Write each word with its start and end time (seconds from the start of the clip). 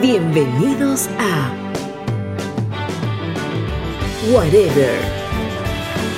Bienvenidos 0.00 1.10
a 1.18 1.52
Whatever, 4.32 4.98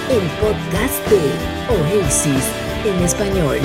el 0.08 0.22
podcast 0.40 1.10
de 1.10 1.98
Oasis 1.98 2.44
en 2.86 3.02
español. 3.02 3.58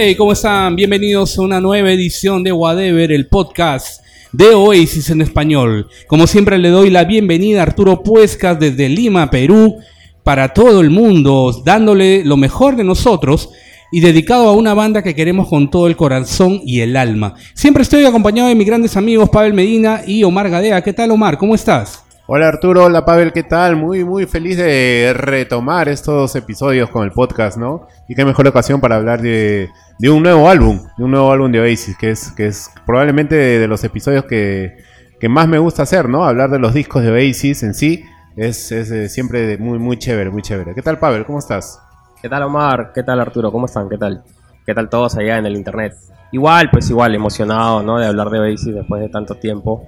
Hey, 0.00 0.14
¿cómo 0.14 0.30
están? 0.30 0.76
Bienvenidos 0.76 1.36
a 1.36 1.42
una 1.42 1.60
nueva 1.60 1.90
edición 1.90 2.44
de 2.44 2.52
Whatever, 2.52 3.10
el 3.10 3.26
podcast 3.26 4.00
de 4.30 4.54
Oasis 4.54 5.10
en 5.10 5.22
español. 5.22 5.88
Como 6.06 6.28
siempre 6.28 6.56
le 6.56 6.68
doy 6.68 6.88
la 6.88 7.02
bienvenida 7.02 7.58
a 7.58 7.62
Arturo 7.64 8.04
Puescas 8.04 8.60
desde 8.60 8.88
Lima, 8.88 9.28
Perú, 9.28 9.74
para 10.22 10.54
todo 10.54 10.82
el 10.82 10.90
mundo, 10.90 11.62
dándole 11.64 12.24
lo 12.24 12.36
mejor 12.36 12.76
de 12.76 12.84
nosotros 12.84 13.50
y 13.90 13.98
dedicado 13.98 14.48
a 14.48 14.52
una 14.52 14.72
banda 14.72 15.02
que 15.02 15.16
queremos 15.16 15.48
con 15.48 15.68
todo 15.68 15.88
el 15.88 15.96
corazón 15.96 16.60
y 16.64 16.78
el 16.78 16.96
alma. 16.96 17.34
Siempre 17.52 17.82
estoy 17.82 18.04
acompañado 18.04 18.48
de 18.48 18.54
mis 18.54 18.68
grandes 18.68 18.96
amigos 18.96 19.30
Pavel 19.30 19.52
Medina 19.52 20.02
y 20.06 20.22
Omar 20.22 20.48
Gadea. 20.48 20.80
¿Qué 20.80 20.92
tal 20.92 21.10
Omar? 21.10 21.36
¿Cómo 21.38 21.56
estás? 21.56 22.04
Hola 22.30 22.48
Arturo, 22.48 22.84
hola 22.84 23.06
Pavel, 23.06 23.32
¿qué 23.32 23.42
tal? 23.42 23.76
Muy, 23.76 24.04
muy 24.04 24.26
feliz 24.26 24.58
de 24.58 25.14
retomar 25.16 25.88
estos 25.88 26.36
episodios 26.36 26.90
con 26.90 27.04
el 27.04 27.10
podcast, 27.10 27.56
¿no? 27.56 27.86
Y 28.06 28.14
qué 28.14 28.22
mejor 28.26 28.46
ocasión 28.46 28.82
para 28.82 28.96
hablar 28.96 29.22
de, 29.22 29.70
un 30.02 30.22
nuevo 30.22 30.50
álbum, 30.50 30.78
de 30.98 31.04
un 31.04 31.12
nuevo 31.12 31.32
álbum 31.32 31.50
de 31.50 31.60
Oasis, 31.60 31.96
que 31.96 32.10
es, 32.10 32.30
que 32.32 32.48
es 32.48 32.70
probablemente 32.84 33.34
de, 33.34 33.58
de 33.58 33.66
los 33.66 33.82
episodios 33.82 34.26
que, 34.26 34.76
que 35.18 35.30
más 35.30 35.48
me 35.48 35.58
gusta 35.58 35.84
hacer, 35.84 36.10
¿no? 36.10 36.26
Hablar 36.26 36.50
de 36.50 36.58
los 36.58 36.74
discos 36.74 37.02
de 37.02 37.12
Oasis 37.12 37.62
en 37.62 37.72
sí 37.72 38.04
es, 38.36 38.72
es 38.72 38.90
eh, 38.90 39.08
siempre 39.08 39.56
muy, 39.56 39.78
muy 39.78 39.96
chévere, 39.96 40.28
muy 40.28 40.42
chévere. 40.42 40.74
¿Qué 40.74 40.82
tal 40.82 40.98
Pavel? 40.98 41.24
¿Cómo 41.24 41.38
estás? 41.38 41.80
¿Qué 42.20 42.28
tal 42.28 42.42
Omar? 42.42 42.92
¿Qué 42.94 43.02
tal 43.02 43.18
Arturo? 43.20 43.50
¿Cómo 43.50 43.64
están? 43.64 43.88
¿Qué 43.88 43.96
tal? 43.96 44.22
¿Qué 44.66 44.74
tal 44.74 44.90
todos 44.90 45.16
allá 45.16 45.38
en 45.38 45.46
el 45.46 45.56
internet? 45.56 45.94
Igual, 46.32 46.68
pues 46.70 46.90
igual, 46.90 47.14
emocionado, 47.14 47.82
¿no? 47.82 47.98
De 47.98 48.06
hablar 48.06 48.28
de 48.28 48.40
Oasis 48.40 48.74
después 48.74 49.00
de 49.00 49.08
tanto 49.08 49.36
tiempo. 49.36 49.82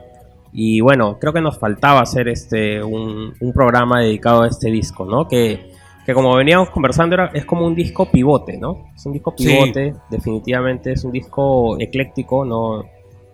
Y 0.52 0.80
bueno, 0.80 1.18
creo 1.20 1.32
que 1.32 1.40
nos 1.40 1.58
faltaba 1.58 2.00
hacer 2.00 2.28
este 2.28 2.82
un, 2.82 3.32
un 3.40 3.52
programa 3.52 4.00
dedicado 4.00 4.42
a 4.42 4.48
este 4.48 4.70
disco, 4.70 5.04
¿no? 5.04 5.28
Que, 5.28 5.70
que 6.04 6.12
como 6.14 6.34
veníamos 6.34 6.70
conversando 6.70 7.14
era, 7.14 7.30
es 7.32 7.44
como 7.44 7.66
un 7.66 7.74
disco 7.74 8.10
pivote, 8.10 8.58
¿no? 8.58 8.88
Es 8.96 9.06
un 9.06 9.12
disco 9.12 9.32
Sí. 9.36 9.46
pivote, 9.46 9.94
definitivamente 10.10 10.92
es 10.92 11.04
un 11.04 11.12
disco 11.12 11.78
ecléctico, 11.80 12.44
no, 12.44 12.84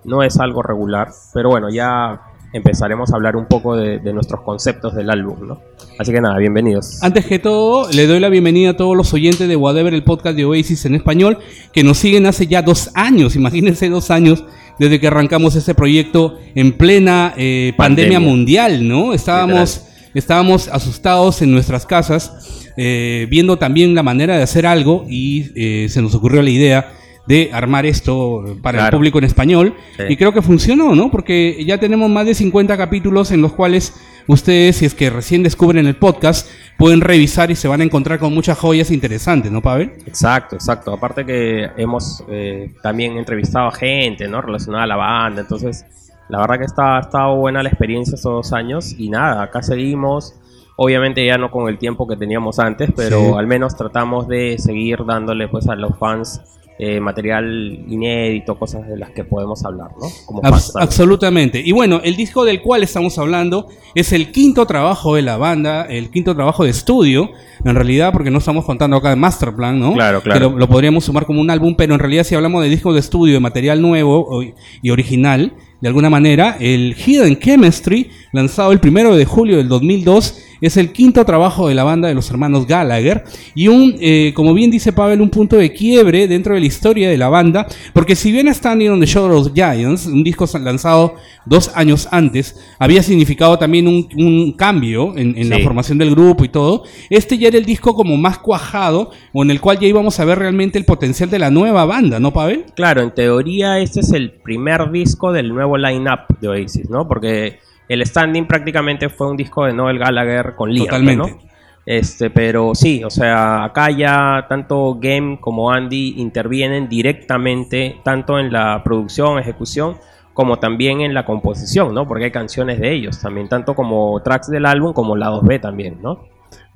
no 0.04 0.22
es 0.22 0.38
algo 0.38 0.62
regular, 0.62 1.08
pero 1.32 1.48
bueno, 1.50 1.70
ya 1.70 2.20
empezaremos 2.52 3.12
a 3.12 3.16
hablar 3.16 3.36
un 3.36 3.46
poco 3.46 3.76
de, 3.76 3.98
de 3.98 4.12
nuestros 4.12 4.40
conceptos 4.42 4.94
del 4.94 5.10
álbum, 5.10 5.46
¿no? 5.48 5.60
Así 5.98 6.12
que 6.12 6.20
nada, 6.20 6.36
bienvenidos. 6.38 7.02
Antes 7.02 7.26
que 7.26 7.38
todo, 7.38 7.90
le 7.90 8.06
doy 8.06 8.20
la 8.20 8.28
bienvenida 8.28 8.70
a 8.70 8.76
todos 8.76 8.96
los 8.96 9.12
oyentes 9.14 9.48
de 9.48 9.56
Whatever, 9.56 9.92
el 9.94 10.04
podcast 10.04 10.36
de 10.36 10.44
Oasis 10.44 10.84
en 10.84 10.94
español, 10.94 11.38
que 11.72 11.82
nos 11.82 11.98
siguen 11.98 12.26
hace 12.26 12.46
ya 12.46 12.62
dos 12.62 12.90
años, 12.94 13.36
imagínense 13.36 13.88
dos 13.88 14.10
años 14.10 14.44
desde 14.78 15.00
que 15.00 15.06
arrancamos 15.06 15.56
este 15.56 15.74
proyecto 15.74 16.38
en 16.54 16.72
plena 16.72 17.34
eh, 17.36 17.72
pandemia. 17.76 18.18
Pandemia. 18.18 18.20
mundial, 18.20 18.88
¿no? 18.88 19.12
Estábamos, 19.14 19.82
estábamos 20.14 20.68
asustados 20.68 21.42
en 21.42 21.52
nuestras 21.52 21.86
casas, 21.86 22.72
eh, 22.76 23.26
viendo 23.30 23.58
también 23.58 23.94
la 23.94 24.02
manera 24.02 24.36
de 24.36 24.42
hacer 24.42 24.66
algo 24.66 25.06
y 25.08 25.50
eh, 25.54 25.88
se 25.88 26.02
nos 26.02 26.14
ocurrió 26.14 26.42
la 26.42 26.50
idea 26.50 26.92
de 27.26 27.50
armar 27.52 27.86
esto 27.86 28.56
para 28.62 28.84
el 28.86 28.90
público 28.90 29.18
en 29.18 29.24
español. 29.24 29.74
Sí. 29.96 30.04
Y 30.10 30.16
creo 30.16 30.32
que 30.32 30.42
funcionó, 30.42 30.94
¿no? 30.94 31.10
Porque 31.10 31.64
ya 31.64 31.78
tenemos 31.78 32.08
más 32.08 32.26
de 32.26 32.34
50 32.34 32.76
capítulos 32.76 33.32
en 33.32 33.42
los 33.42 33.52
cuales 33.52 33.94
ustedes, 34.28 34.76
si 34.76 34.86
es 34.86 34.94
que 34.94 35.10
recién 35.10 35.42
descubren 35.42 35.86
el 35.86 35.96
podcast, 35.96 36.48
pueden 36.78 37.00
revisar 37.00 37.50
y 37.50 37.56
se 37.56 37.68
van 37.68 37.80
a 37.80 37.84
encontrar 37.84 38.18
con 38.18 38.32
muchas 38.34 38.58
joyas 38.58 38.90
interesantes, 38.90 39.50
¿no, 39.50 39.60
Pavel? 39.62 39.92
Exacto, 40.06 40.56
exacto. 40.56 40.92
Aparte 40.92 41.24
que 41.24 41.68
hemos 41.76 42.22
eh, 42.28 42.72
también 42.82 43.16
entrevistado 43.16 43.68
a 43.68 43.72
gente, 43.72 44.28
¿no? 44.28 44.40
Relacionada 44.42 44.84
a 44.84 44.86
la 44.86 44.96
banda. 44.96 45.40
Entonces, 45.42 45.84
la 46.28 46.38
verdad 46.40 46.58
que 46.58 46.64
está, 46.64 46.98
ha 46.98 47.00
estado 47.00 47.36
buena 47.36 47.62
la 47.62 47.68
experiencia 47.68 48.14
estos 48.14 48.32
dos 48.32 48.52
años. 48.52 48.94
Y 48.98 49.08
nada, 49.10 49.42
acá 49.42 49.62
seguimos. 49.62 50.34
Obviamente 50.76 51.24
ya 51.24 51.38
no 51.38 51.50
con 51.50 51.68
el 51.68 51.78
tiempo 51.78 52.06
que 52.06 52.16
teníamos 52.16 52.58
antes, 52.58 52.90
pero 52.94 53.18
Sí. 53.20 53.32
al 53.38 53.46
menos 53.46 53.76
tratamos 53.76 54.28
de 54.28 54.56
seguir 54.58 55.04
dándole 55.06 55.48
pues 55.48 55.66
a 55.68 55.74
los 55.74 55.96
fans 55.98 56.42
eh, 56.78 57.00
material 57.00 57.84
inédito, 57.88 58.58
cosas 58.58 58.86
de 58.86 58.96
las 58.98 59.10
que 59.10 59.24
podemos 59.24 59.64
hablar, 59.64 59.90
¿no? 60.00 60.08
Como 60.26 60.42
Abs- 60.42 60.72
absolutamente. 60.78 61.62
Y 61.64 61.72
bueno, 61.72 62.00
el 62.04 62.16
disco 62.16 62.44
del 62.44 62.60
cual 62.60 62.82
estamos 62.82 63.18
hablando 63.18 63.68
es 63.94 64.12
el 64.12 64.30
quinto 64.30 64.66
trabajo 64.66 65.14
de 65.14 65.22
la 65.22 65.36
banda, 65.38 65.84
el 65.86 66.10
quinto 66.10 66.34
trabajo 66.34 66.64
de 66.64 66.70
estudio, 66.70 67.30
en 67.64 67.74
realidad, 67.74 68.12
porque 68.12 68.30
no 68.30 68.38
estamos 68.38 68.64
contando 68.64 68.96
acá 68.98 69.10
de 69.10 69.16
Masterplan, 69.16 69.78
¿no? 69.80 69.94
Claro, 69.94 70.22
Que 70.22 70.30
claro. 70.30 70.50
lo, 70.50 70.58
lo 70.58 70.68
podríamos 70.68 71.04
sumar 71.04 71.24
como 71.24 71.40
un 71.40 71.50
álbum, 71.50 71.74
pero 71.76 71.94
en 71.94 72.00
realidad 72.00 72.24
si 72.24 72.34
hablamos 72.34 72.62
de 72.62 72.68
discos 72.68 72.92
de 72.94 73.00
estudio, 73.00 73.34
de 73.34 73.40
material 73.40 73.80
nuevo 73.80 74.42
y 74.82 74.90
original, 74.90 75.54
de 75.80 75.88
alguna 75.88 76.08
manera, 76.10 76.56
el 76.58 76.94
Hidden 76.96 77.38
Chemistry, 77.38 78.10
lanzado 78.36 78.72
el 78.72 78.80
primero 78.80 79.16
de 79.16 79.24
julio 79.24 79.56
del 79.56 79.68
2002, 79.68 80.42
es 80.60 80.76
el 80.76 80.92
quinto 80.92 81.24
trabajo 81.24 81.68
de 81.68 81.74
la 81.74 81.84
banda 81.84 82.08
de 82.08 82.14
los 82.14 82.30
hermanos 82.30 82.66
Gallagher 82.66 83.24
y 83.54 83.68
un, 83.68 83.96
eh, 84.00 84.32
como 84.34 84.54
bien 84.54 84.70
dice 84.70 84.92
Pavel, 84.92 85.20
un 85.20 85.30
punto 85.30 85.56
de 85.56 85.72
quiebre 85.72 86.28
dentro 86.28 86.54
de 86.54 86.60
la 86.60 86.66
historia 86.66 87.10
de 87.10 87.18
la 87.18 87.28
banda, 87.28 87.66
porque 87.92 88.16
si 88.16 88.32
bien 88.32 88.52
Standing 88.52 88.90
on 88.90 89.00
the 89.00 89.06
Shoulder 89.06 89.36
of 89.36 89.52
Giants, 89.54 90.06
un 90.06 90.24
disco 90.24 90.46
lanzado 90.58 91.16
dos 91.44 91.70
años 91.74 92.08
antes, 92.10 92.58
había 92.78 93.02
significado 93.02 93.58
también 93.58 93.86
un, 93.86 94.08
un 94.16 94.52
cambio 94.52 95.16
en, 95.16 95.36
en 95.36 95.50
la 95.50 95.58
formación 95.60 95.98
del 95.98 96.10
grupo 96.10 96.44
y 96.44 96.48
todo, 96.48 96.84
este 97.10 97.38
ya 97.38 97.48
era 97.48 97.58
el 97.58 97.64
disco 97.64 97.94
como 97.94 98.16
más 98.16 98.38
cuajado, 98.38 99.10
o 99.32 99.42
en 99.42 99.50
el 99.50 99.60
cual 99.60 99.78
ya 99.78 99.86
íbamos 99.86 100.18
a 100.20 100.24
ver 100.24 100.38
realmente 100.38 100.78
el 100.78 100.84
potencial 100.84 101.30
de 101.30 101.38
la 101.38 101.50
nueva 101.50 101.84
banda, 101.84 102.18
¿no, 102.20 102.32
Pavel? 102.32 102.64
Claro, 102.74 103.02
en 103.02 103.12
teoría 103.12 103.78
este 103.78 104.00
es 104.00 104.12
el 104.12 104.32
primer 104.32 104.90
disco 104.90 105.32
del 105.32 105.48
nuevo 105.48 105.76
line-up 105.76 106.38
de 106.40 106.48
Oasis, 106.48 106.88
¿no? 106.90 107.06
Porque 107.06 107.58
el 107.88 108.04
Standing 108.04 108.46
prácticamente 108.46 109.08
fue 109.08 109.28
un 109.28 109.36
disco 109.36 109.64
de 109.64 109.72
Noel 109.72 109.98
Gallagher 109.98 110.54
con 110.54 110.70
Liam, 110.70 110.86
Totalmente. 110.86 111.30
¿no? 111.30 111.38
Este, 111.86 112.30
pero 112.30 112.74
sí, 112.74 113.04
o 113.04 113.10
sea, 113.10 113.62
acá 113.62 113.90
ya 113.92 114.46
tanto 114.48 114.98
Game 115.00 115.38
como 115.40 115.70
Andy 115.70 116.14
intervienen 116.16 116.88
directamente 116.88 118.00
tanto 118.02 118.40
en 118.40 118.52
la 118.52 118.82
producción, 118.82 119.38
ejecución, 119.38 119.96
como 120.34 120.58
también 120.58 121.00
en 121.00 121.14
la 121.14 121.24
composición, 121.24 121.94
¿no? 121.94 122.06
Porque 122.06 122.24
hay 122.24 122.30
canciones 122.32 122.80
de 122.80 122.92
ellos 122.92 123.20
también, 123.20 123.48
tanto 123.48 123.74
como 123.76 124.20
tracks 124.20 124.48
del 124.48 124.66
álbum 124.66 124.92
como 124.92 125.14
lados 125.16 125.44
B 125.44 125.60
también, 125.60 125.98
¿no? 126.02 126.24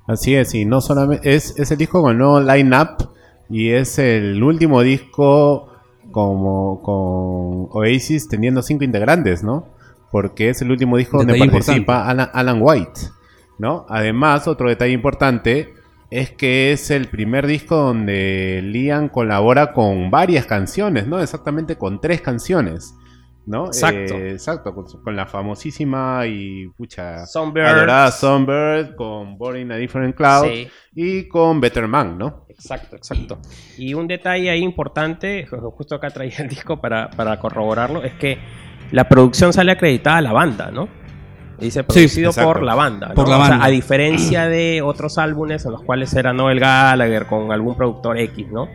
Así 0.06 0.34
es, 0.34 0.54
y 0.54 0.64
no 0.64 0.80
solamente 0.80 1.34
es, 1.34 1.58
es 1.58 1.70
el 1.72 1.78
disco 1.78 2.00
con 2.02 2.12
el 2.12 2.18
nuevo 2.18 2.40
line-up 2.40 3.10
y 3.50 3.70
es 3.70 3.98
el 3.98 4.40
último 4.42 4.80
disco 4.80 5.72
como 6.12 6.80
con 6.82 7.68
Oasis 7.78 8.28
teniendo 8.28 8.62
cinco 8.62 8.84
integrantes, 8.84 9.42
¿no? 9.42 9.66
Porque 10.10 10.48
es 10.50 10.60
el 10.62 10.70
último 10.70 10.96
disco 10.96 11.18
donde 11.18 11.38
participa 11.38 12.08
Alan, 12.08 12.30
Alan 12.32 12.58
White, 12.60 13.00
¿no? 13.58 13.86
Además, 13.88 14.48
otro 14.48 14.68
detalle 14.68 14.92
importante 14.92 15.74
es 16.10 16.30
que 16.32 16.72
es 16.72 16.90
el 16.90 17.06
primer 17.06 17.46
disco 17.46 17.76
donde 17.76 18.60
Liam 18.64 19.08
colabora 19.08 19.72
con 19.72 20.10
varias 20.10 20.46
canciones, 20.46 21.06
¿no? 21.06 21.20
Exactamente 21.20 21.76
con 21.76 22.00
tres 22.00 22.20
canciones, 22.20 22.92
¿no? 23.46 23.66
Exacto. 23.66 24.14
Eh, 24.14 24.32
exacto, 24.32 24.74
con, 24.74 25.14
la 25.14 25.26
famosísima 25.26 26.26
y 26.26 26.66
pucha 26.76 27.24
Songbird. 27.26 27.66
adorada 27.66 28.10
Songbird, 28.10 28.96
con 28.96 29.38
Boring 29.38 29.70
a 29.70 29.76
Different 29.76 30.16
Cloud 30.16 30.46
Sí. 30.46 30.68
y 30.96 31.28
con 31.28 31.60
Better 31.60 31.86
Man, 31.86 32.18
¿no? 32.18 32.46
Exacto, 32.48 32.96
exacto. 32.96 33.38
Y 33.78 33.94
un 33.94 34.08
detalle 34.08 34.50
ahí 34.50 34.60
importante, 34.64 35.46
ju- 35.46 35.72
justo 35.76 35.94
acá 35.94 36.10
traía 36.10 36.38
el 36.38 36.48
disco 36.48 36.80
para, 36.80 37.08
para 37.10 37.38
corroborarlo, 37.38 38.02
es 38.02 38.14
que 38.14 38.38
la 38.92 39.08
producción 39.08 39.52
sale 39.52 39.72
acreditada 39.72 40.18
a 40.18 40.20
la 40.22 40.32
banda, 40.32 40.70
¿no? 40.70 40.88
Dice 41.58 41.84
producido 41.84 42.32
por 42.32 42.62
la 42.62 42.74
banda. 42.74 43.08
¿no? 43.08 43.14
Por 43.14 43.28
la 43.28 43.36
O 43.36 43.40
sea, 43.40 43.50
banda. 43.50 43.66
a 43.66 43.68
diferencia 43.68 44.48
de 44.48 44.80
otros 44.82 45.18
álbumes 45.18 45.64
en 45.66 45.72
los 45.72 45.82
cuales 45.82 46.14
era 46.14 46.32
Noel 46.32 46.58
Gallagher 46.58 47.26
con 47.26 47.52
algún 47.52 47.76
productor 47.76 48.18
X, 48.18 48.46
¿no? 48.50 48.66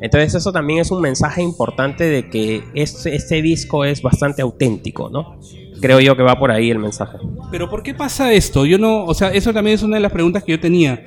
Entonces 0.00 0.34
eso 0.34 0.52
también 0.52 0.80
es 0.80 0.90
un 0.90 1.00
mensaje 1.00 1.40
importante 1.42 2.04
de 2.04 2.28
que 2.28 2.64
este, 2.74 3.14
este 3.14 3.40
disco 3.40 3.84
es 3.86 4.02
bastante 4.02 4.42
auténtico, 4.42 5.08
¿no? 5.08 5.38
Creo 5.80 6.00
yo 6.00 6.16
que 6.16 6.22
va 6.22 6.38
por 6.38 6.50
ahí 6.50 6.70
el 6.70 6.78
mensaje. 6.78 7.16
Pero 7.50 7.70
¿por 7.70 7.82
qué 7.82 7.94
pasa 7.94 8.32
esto? 8.32 8.66
Yo 8.66 8.76
no, 8.76 9.04
o 9.04 9.14
sea, 9.14 9.28
eso 9.32 9.52
también 9.54 9.76
es 9.76 9.82
una 9.82 9.96
de 9.96 10.02
las 10.02 10.12
preguntas 10.12 10.44
que 10.44 10.52
yo 10.52 10.60
tenía. 10.60 11.02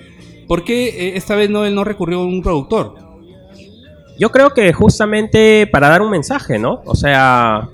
¿Por 0.47 0.63
qué 0.63 0.87
eh, 0.87 1.17
esta 1.17 1.35
vez 1.35 1.49
no 1.49 1.65
él 1.65 1.75
no 1.75 1.83
recurrió 1.83 2.19
a 2.21 2.25
un 2.25 2.41
productor? 2.41 2.95
Yo 4.17 4.31
creo 4.31 4.51
que 4.51 4.73
justamente 4.73 5.67
para 5.67 5.89
dar 5.89 6.01
un 6.01 6.09
mensaje, 6.09 6.57
¿no? 6.57 6.81
O 6.85 6.95
sea, 6.95 7.69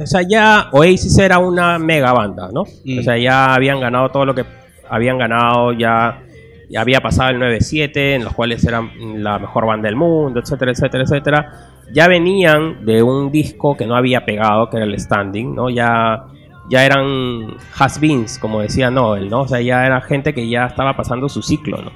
o 0.00 0.06
sea, 0.06 0.22
ya 0.22 0.68
Oasis 0.72 1.18
era 1.18 1.38
una 1.38 1.78
mega 1.78 2.12
banda, 2.12 2.50
¿no? 2.52 2.62
O 2.62 3.02
sea, 3.02 3.16
ya 3.16 3.54
habían 3.54 3.80
ganado 3.80 4.10
todo 4.10 4.24
lo 4.24 4.34
que 4.34 4.44
habían 4.88 5.18
ganado, 5.18 5.72
ya 5.72 6.24
ya 6.68 6.80
había 6.80 7.00
pasado 7.00 7.30
el 7.30 7.38
9-7, 7.38 8.16
en 8.16 8.24
los 8.24 8.32
cuales 8.32 8.64
eran 8.64 8.90
la 9.22 9.38
mejor 9.38 9.66
banda 9.66 9.86
del 9.86 9.96
mundo, 9.96 10.40
etcétera, 10.40 10.72
etcétera, 10.72 11.04
etcétera. 11.04 11.52
Ya 11.92 12.08
venían 12.08 12.84
de 12.84 13.02
un 13.02 13.30
disco 13.30 13.76
que 13.76 13.86
no 13.86 13.94
había 13.94 14.24
pegado, 14.24 14.70
que 14.70 14.78
era 14.78 14.86
el 14.86 14.98
Standing, 14.98 15.54
¿no? 15.54 15.70
Ya, 15.70 16.24
ya 16.68 16.84
eran 16.84 17.56
has-beens, 17.78 18.38
como 18.38 18.60
decía 18.60 18.90
Noel, 18.90 19.28
¿no? 19.28 19.42
O 19.42 19.48
sea, 19.48 19.60
ya 19.60 19.86
era 19.86 20.00
gente 20.00 20.34
que 20.34 20.48
ya 20.48 20.66
estaba 20.66 20.96
pasando 20.96 21.28
su 21.28 21.42
ciclo, 21.42 21.82
¿no? 21.82 21.92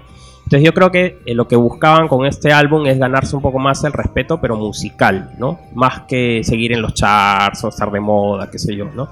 Entonces 0.49 0.65
yo 0.65 0.73
creo 0.73 0.91
que 0.91 1.19
eh, 1.27 1.35
lo 1.35 1.47
que 1.47 1.57
buscaban 1.57 2.09
con 2.09 2.25
este 2.25 2.55
álbum 2.55 2.87
es 2.87 2.99
ganarse 2.99 3.37
un 3.37 3.43
poco 3.43 3.59
más 3.59 3.85
el 3.85 3.93
respeto, 3.93 4.41
pero 4.41 4.57
musical, 4.57 5.33
¿no? 5.37 5.59
Más 5.75 6.05
que 6.09 6.43
seguir 6.43 6.73
en 6.73 6.81
los 6.81 6.95
charts 6.95 7.65
o 7.65 7.69
estar 7.69 7.91
de 7.91 8.01
moda, 8.01 8.51
qué 8.51 8.59
sé 8.59 8.75
yo, 8.75 8.87
¿no? 8.87 9.11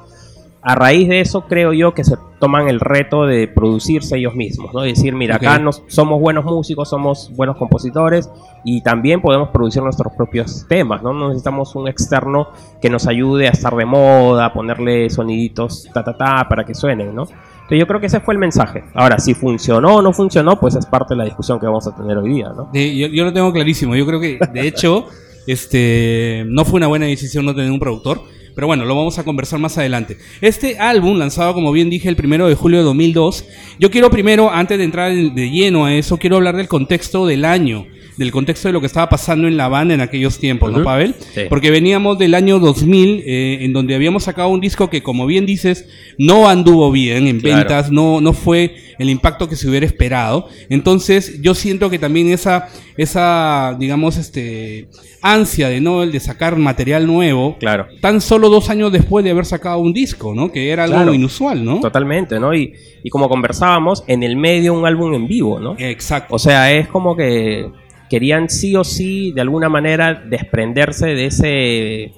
A 0.68 0.74
raíz 0.74 1.08
de 1.08 1.20
eso 1.20 1.42
creo 1.42 1.72
yo 1.72 1.94
que 1.94 2.02
se 2.02 2.16
toman 2.40 2.68
el 2.68 2.80
reto 2.80 3.24
de 3.24 3.46
producirse 3.46 4.16
ellos 4.18 4.34
mismos, 4.34 4.74
¿no? 4.74 4.80
decir, 4.82 5.14
mira, 5.14 5.36
acá 5.36 5.60
nos, 5.60 5.84
somos 5.86 6.20
buenos 6.20 6.44
músicos, 6.44 6.90
somos 6.90 7.30
buenos 7.36 7.56
compositores 7.56 8.28
y 8.64 8.82
también 8.82 9.20
podemos 9.22 9.50
producir 9.50 9.80
nuestros 9.82 10.12
propios 10.16 10.66
temas, 10.68 11.04
¿no? 11.04 11.12
No 11.12 11.28
necesitamos 11.28 11.76
un 11.76 11.86
externo 11.86 12.48
que 12.82 12.90
nos 12.90 13.06
ayude 13.06 13.46
a 13.46 13.52
estar 13.52 13.76
de 13.76 13.84
moda, 13.84 14.46
a 14.46 14.52
ponerle 14.52 15.08
soniditos 15.08 15.88
ta 15.94 16.02
ta 16.02 16.16
ta 16.16 16.46
para 16.48 16.64
que 16.64 16.74
suenen, 16.74 17.14
¿no? 17.14 17.22
Entonces 17.22 17.78
yo 17.78 17.86
creo 17.86 18.00
que 18.00 18.06
ese 18.06 18.18
fue 18.18 18.34
el 18.34 18.38
mensaje. 18.38 18.82
Ahora, 18.94 19.18
si 19.20 19.34
funcionó 19.34 19.96
o 19.96 20.02
no 20.02 20.12
funcionó, 20.12 20.58
pues 20.58 20.74
es 20.74 20.84
parte 20.86 21.14
de 21.14 21.18
la 21.18 21.24
discusión 21.24 21.60
que 21.60 21.66
vamos 21.66 21.86
a 21.86 21.94
tener 21.94 22.18
hoy 22.18 22.34
día, 22.34 22.48
¿no? 22.56 22.70
De- 22.72 22.96
yo, 22.96 23.06
yo 23.06 23.24
lo 23.24 23.32
tengo 23.32 23.52
clarísimo. 23.52 23.94
Yo 23.94 24.04
creo 24.04 24.20
que, 24.20 24.38
de 24.52 24.60
hecho, 24.66 25.06
este 25.46 26.44
no 26.48 26.64
fue 26.64 26.78
una 26.78 26.86
buena 26.88 27.06
decisión 27.06 27.44
no 27.46 27.54
tener 27.54 27.70
un 27.70 27.78
productor. 27.78 28.20
Pero 28.56 28.66
bueno, 28.66 28.84
lo 28.86 28.96
vamos 28.96 29.18
a 29.18 29.24
conversar 29.24 29.60
más 29.60 29.76
adelante. 29.78 30.16
Este 30.40 30.78
álbum, 30.78 31.18
lanzado 31.18 31.52
como 31.54 31.70
bien 31.72 31.90
dije 31.90 32.08
el 32.08 32.16
primero 32.16 32.48
de 32.48 32.54
julio 32.56 32.78
de 32.78 32.84
2002, 32.84 33.44
yo 33.78 33.90
quiero 33.90 34.10
primero, 34.10 34.50
antes 34.50 34.78
de 34.78 34.84
entrar 34.84 35.12
en- 35.12 35.34
de 35.34 35.50
lleno 35.50 35.84
a 35.84 35.94
eso, 35.94 36.16
quiero 36.16 36.36
hablar 36.36 36.56
del 36.56 36.66
contexto 36.66 37.26
del 37.26 37.44
año, 37.44 37.86
del 38.16 38.32
contexto 38.32 38.68
de 38.68 38.72
lo 38.72 38.80
que 38.80 38.86
estaba 38.86 39.08
pasando 39.08 39.46
en 39.46 39.56
la 39.56 39.68
banda 39.68 39.92
en 39.94 40.00
aquellos 40.00 40.38
tiempos, 40.38 40.72
¿no. 40.72 40.82
Pavel? 40.82 41.14
Sí. 41.34 41.42
Porque 41.48 41.70
veníamos 41.70 42.18
del 42.18 42.34
año 42.34 42.58
2000, 42.58 43.22
eh, 43.26 43.58
en 43.60 43.72
donde 43.72 43.94
habíamos 43.94 44.24
sacado 44.24 44.48
un 44.48 44.60
disco 44.60 44.88
que, 44.88 45.02
como 45.02 45.26
bien 45.26 45.44
dices, 45.46 45.86
no 46.18 46.48
anduvo 46.48 46.90
bien 46.90 47.26
en 47.26 47.40
Claro. 47.40 47.58
ventas, 47.58 47.90
no, 47.90 48.20
no 48.22 48.32
fue 48.32 48.74
el 48.98 49.10
impacto 49.10 49.48
que 49.48 49.56
se 49.56 49.68
hubiera 49.68 49.84
esperado. 49.84 50.48
Entonces, 50.70 51.42
yo 51.42 51.54
siento 51.54 51.90
que 51.90 51.98
también 51.98 52.30
esa, 52.30 52.68
esa 52.96 53.76
digamos, 53.78 54.16
este, 54.16 54.88
ansia 55.20 55.68
de 55.68 55.80
Noel 55.82 56.10
de 56.12 56.20
sacar 56.20 56.56
material 56.56 57.06
nuevo, 57.06 57.56
Claro. 57.58 57.86
tan 58.00 58.20
solo 58.22 58.48
dos 58.48 58.70
años 58.70 58.92
después 58.92 59.24
de 59.24 59.30
haber 59.32 59.44
sacado 59.44 59.78
un 59.78 59.92
disco, 59.92 60.34
¿no? 60.34 60.50
Que 60.50 60.70
era 60.70 60.84
algo 60.84 60.96
Claro. 60.96 61.14
inusual, 61.14 61.64
¿no? 61.64 61.80
Totalmente, 61.80 62.40
¿no? 62.40 62.54
Y, 62.54 62.72
y 63.04 63.10
como 63.10 63.28
conversábamos, 63.28 64.04
en 64.06 64.22
el 64.22 64.36
medio 64.36 64.72
un 64.72 64.86
álbum 64.86 65.12
en 65.14 65.28
vivo, 65.28 65.60
¿no? 65.60 65.74
Exacto. 65.78 66.34
O 66.34 66.38
sea, 66.38 66.72
es 66.72 66.88
como 66.88 67.14
que 67.14 67.66
querían 68.08 68.48
sí 68.48 68.76
o 68.76 68.84
sí, 68.84 69.32
de 69.32 69.40
alguna 69.40 69.68
manera, 69.68 70.14
desprenderse 70.14 71.06
de 71.08 71.26
ese 71.26 72.12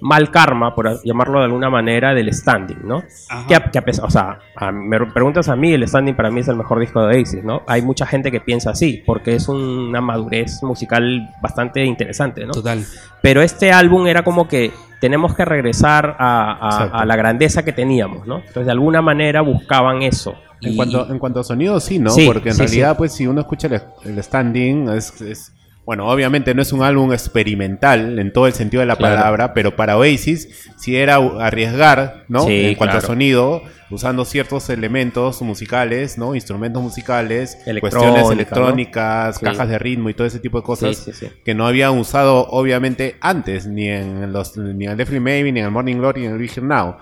mal 0.00 0.32
karma, 0.32 0.74
por 0.74 1.00
llamarlo 1.04 1.38
de 1.38 1.44
alguna 1.44 1.70
manera, 1.70 2.12
del 2.12 2.32
standing, 2.34 2.78
¿no? 2.84 3.04
Que 3.46 3.54
a, 3.54 3.70
que 3.70 3.78
a 3.78 3.82
pesar, 3.84 4.04
o 4.04 4.10
sea, 4.10 4.38
a- 4.56 4.72
me 4.72 4.98
preguntas 5.06 5.48
a 5.48 5.54
mí, 5.54 5.72
el 5.72 5.86
standing 5.86 6.14
para 6.14 6.28
mí 6.28 6.40
es 6.40 6.48
el 6.48 6.56
mejor 6.56 6.80
disco 6.80 7.06
de 7.06 7.18
Oasis, 7.18 7.44
¿no? 7.44 7.62
Hay 7.68 7.82
mucha 7.82 8.04
gente 8.04 8.32
que 8.32 8.40
piensa 8.40 8.70
así, 8.70 9.00
porque 9.06 9.36
es 9.36 9.48
una 9.48 10.00
madurez 10.00 10.60
musical 10.64 11.28
bastante 11.40 11.84
interesante, 11.84 12.44
¿no? 12.44 12.52
Total. 12.52 12.84
Pero 13.22 13.42
este 13.42 13.70
álbum 13.70 14.08
era 14.08 14.24
como 14.24 14.48
que 14.48 14.72
tenemos 15.00 15.36
que 15.36 15.44
regresar 15.44 16.16
a, 16.18 16.88
a 17.00 17.04
la 17.06 17.14
grandeza 17.16 17.64
que 17.64 17.72
teníamos, 17.72 18.26
¿no? 18.26 18.38
Entonces, 18.38 18.66
de 18.66 18.72
alguna 18.72 19.02
manera 19.02 19.40
buscaban 19.40 20.02
eso. 20.02 20.34
En 20.62 20.72
Y- 20.72 20.76
cuanto, 20.76 21.10
en 21.10 21.18
cuanto 21.18 21.40
a 21.40 21.44
sonido, 21.44 21.80
sí, 21.80 21.98
¿no? 21.98 22.10
Sí, 22.10 22.26
Porque 22.26 22.50
en 22.50 22.54
sí, 22.54 22.60
realidad, 22.62 22.96
pues, 22.96 23.12
si 23.12 23.26
uno 23.26 23.40
escucha 23.40 23.66
el, 23.68 23.80
el 24.04 24.22
standing, 24.22 24.88
es, 24.90 25.20
es- 25.20 25.52
Bueno, 25.84 26.06
obviamente 26.08 26.54
no 26.54 26.62
es 26.62 26.72
un 26.72 26.84
álbum 26.84 27.12
experimental 27.12 28.16
en 28.20 28.32
todo 28.32 28.46
el 28.46 28.52
sentido 28.52 28.82
de 28.82 28.86
la 28.86 28.94
Claro. 28.94 29.16
palabra, 29.16 29.52
pero 29.52 29.74
para 29.74 29.96
Oasis 29.98 30.70
sí 30.78 30.94
era 30.96 31.16
arriesgar, 31.16 32.24
¿no? 32.28 32.46
Sí, 32.46 32.66
en 32.66 32.74
cuanto 32.76 32.92
claro. 32.92 33.04
a 33.04 33.08
sonido, 33.08 33.62
usando 33.90 34.24
ciertos 34.24 34.70
elementos 34.70 35.42
musicales, 35.42 36.18
¿no? 36.18 36.36
Instrumentos 36.36 36.80
musicales, 36.80 37.58
cuestiones 37.80 38.30
electrónicas, 38.30 39.40
cajas 39.40 39.68
de 39.68 39.78
ritmo 39.80 40.08
y 40.08 40.14
todo 40.14 40.26
ese 40.28 40.38
tipo 40.38 40.58
de 40.58 40.64
cosas 40.64 41.04
que 41.44 41.52
no 41.54 41.66
habían 41.66 41.98
usado 41.98 42.46
obviamente 42.50 43.16
antes, 43.20 43.66
ni 43.66 43.88
en 43.88 44.32
los 44.32 44.56
ni 44.56 44.84
en 44.84 44.92
el 44.92 44.96
Definitely 44.96 45.18
Maybe, 45.20 45.50
ni 45.52 45.58
en 45.60 45.66
el 45.66 45.72
Morning 45.72 45.96
Glory, 45.96 46.20
ni 46.20 46.26
en 46.28 46.32
el 46.34 46.38
Big 46.38 46.62
Now. 46.62 46.96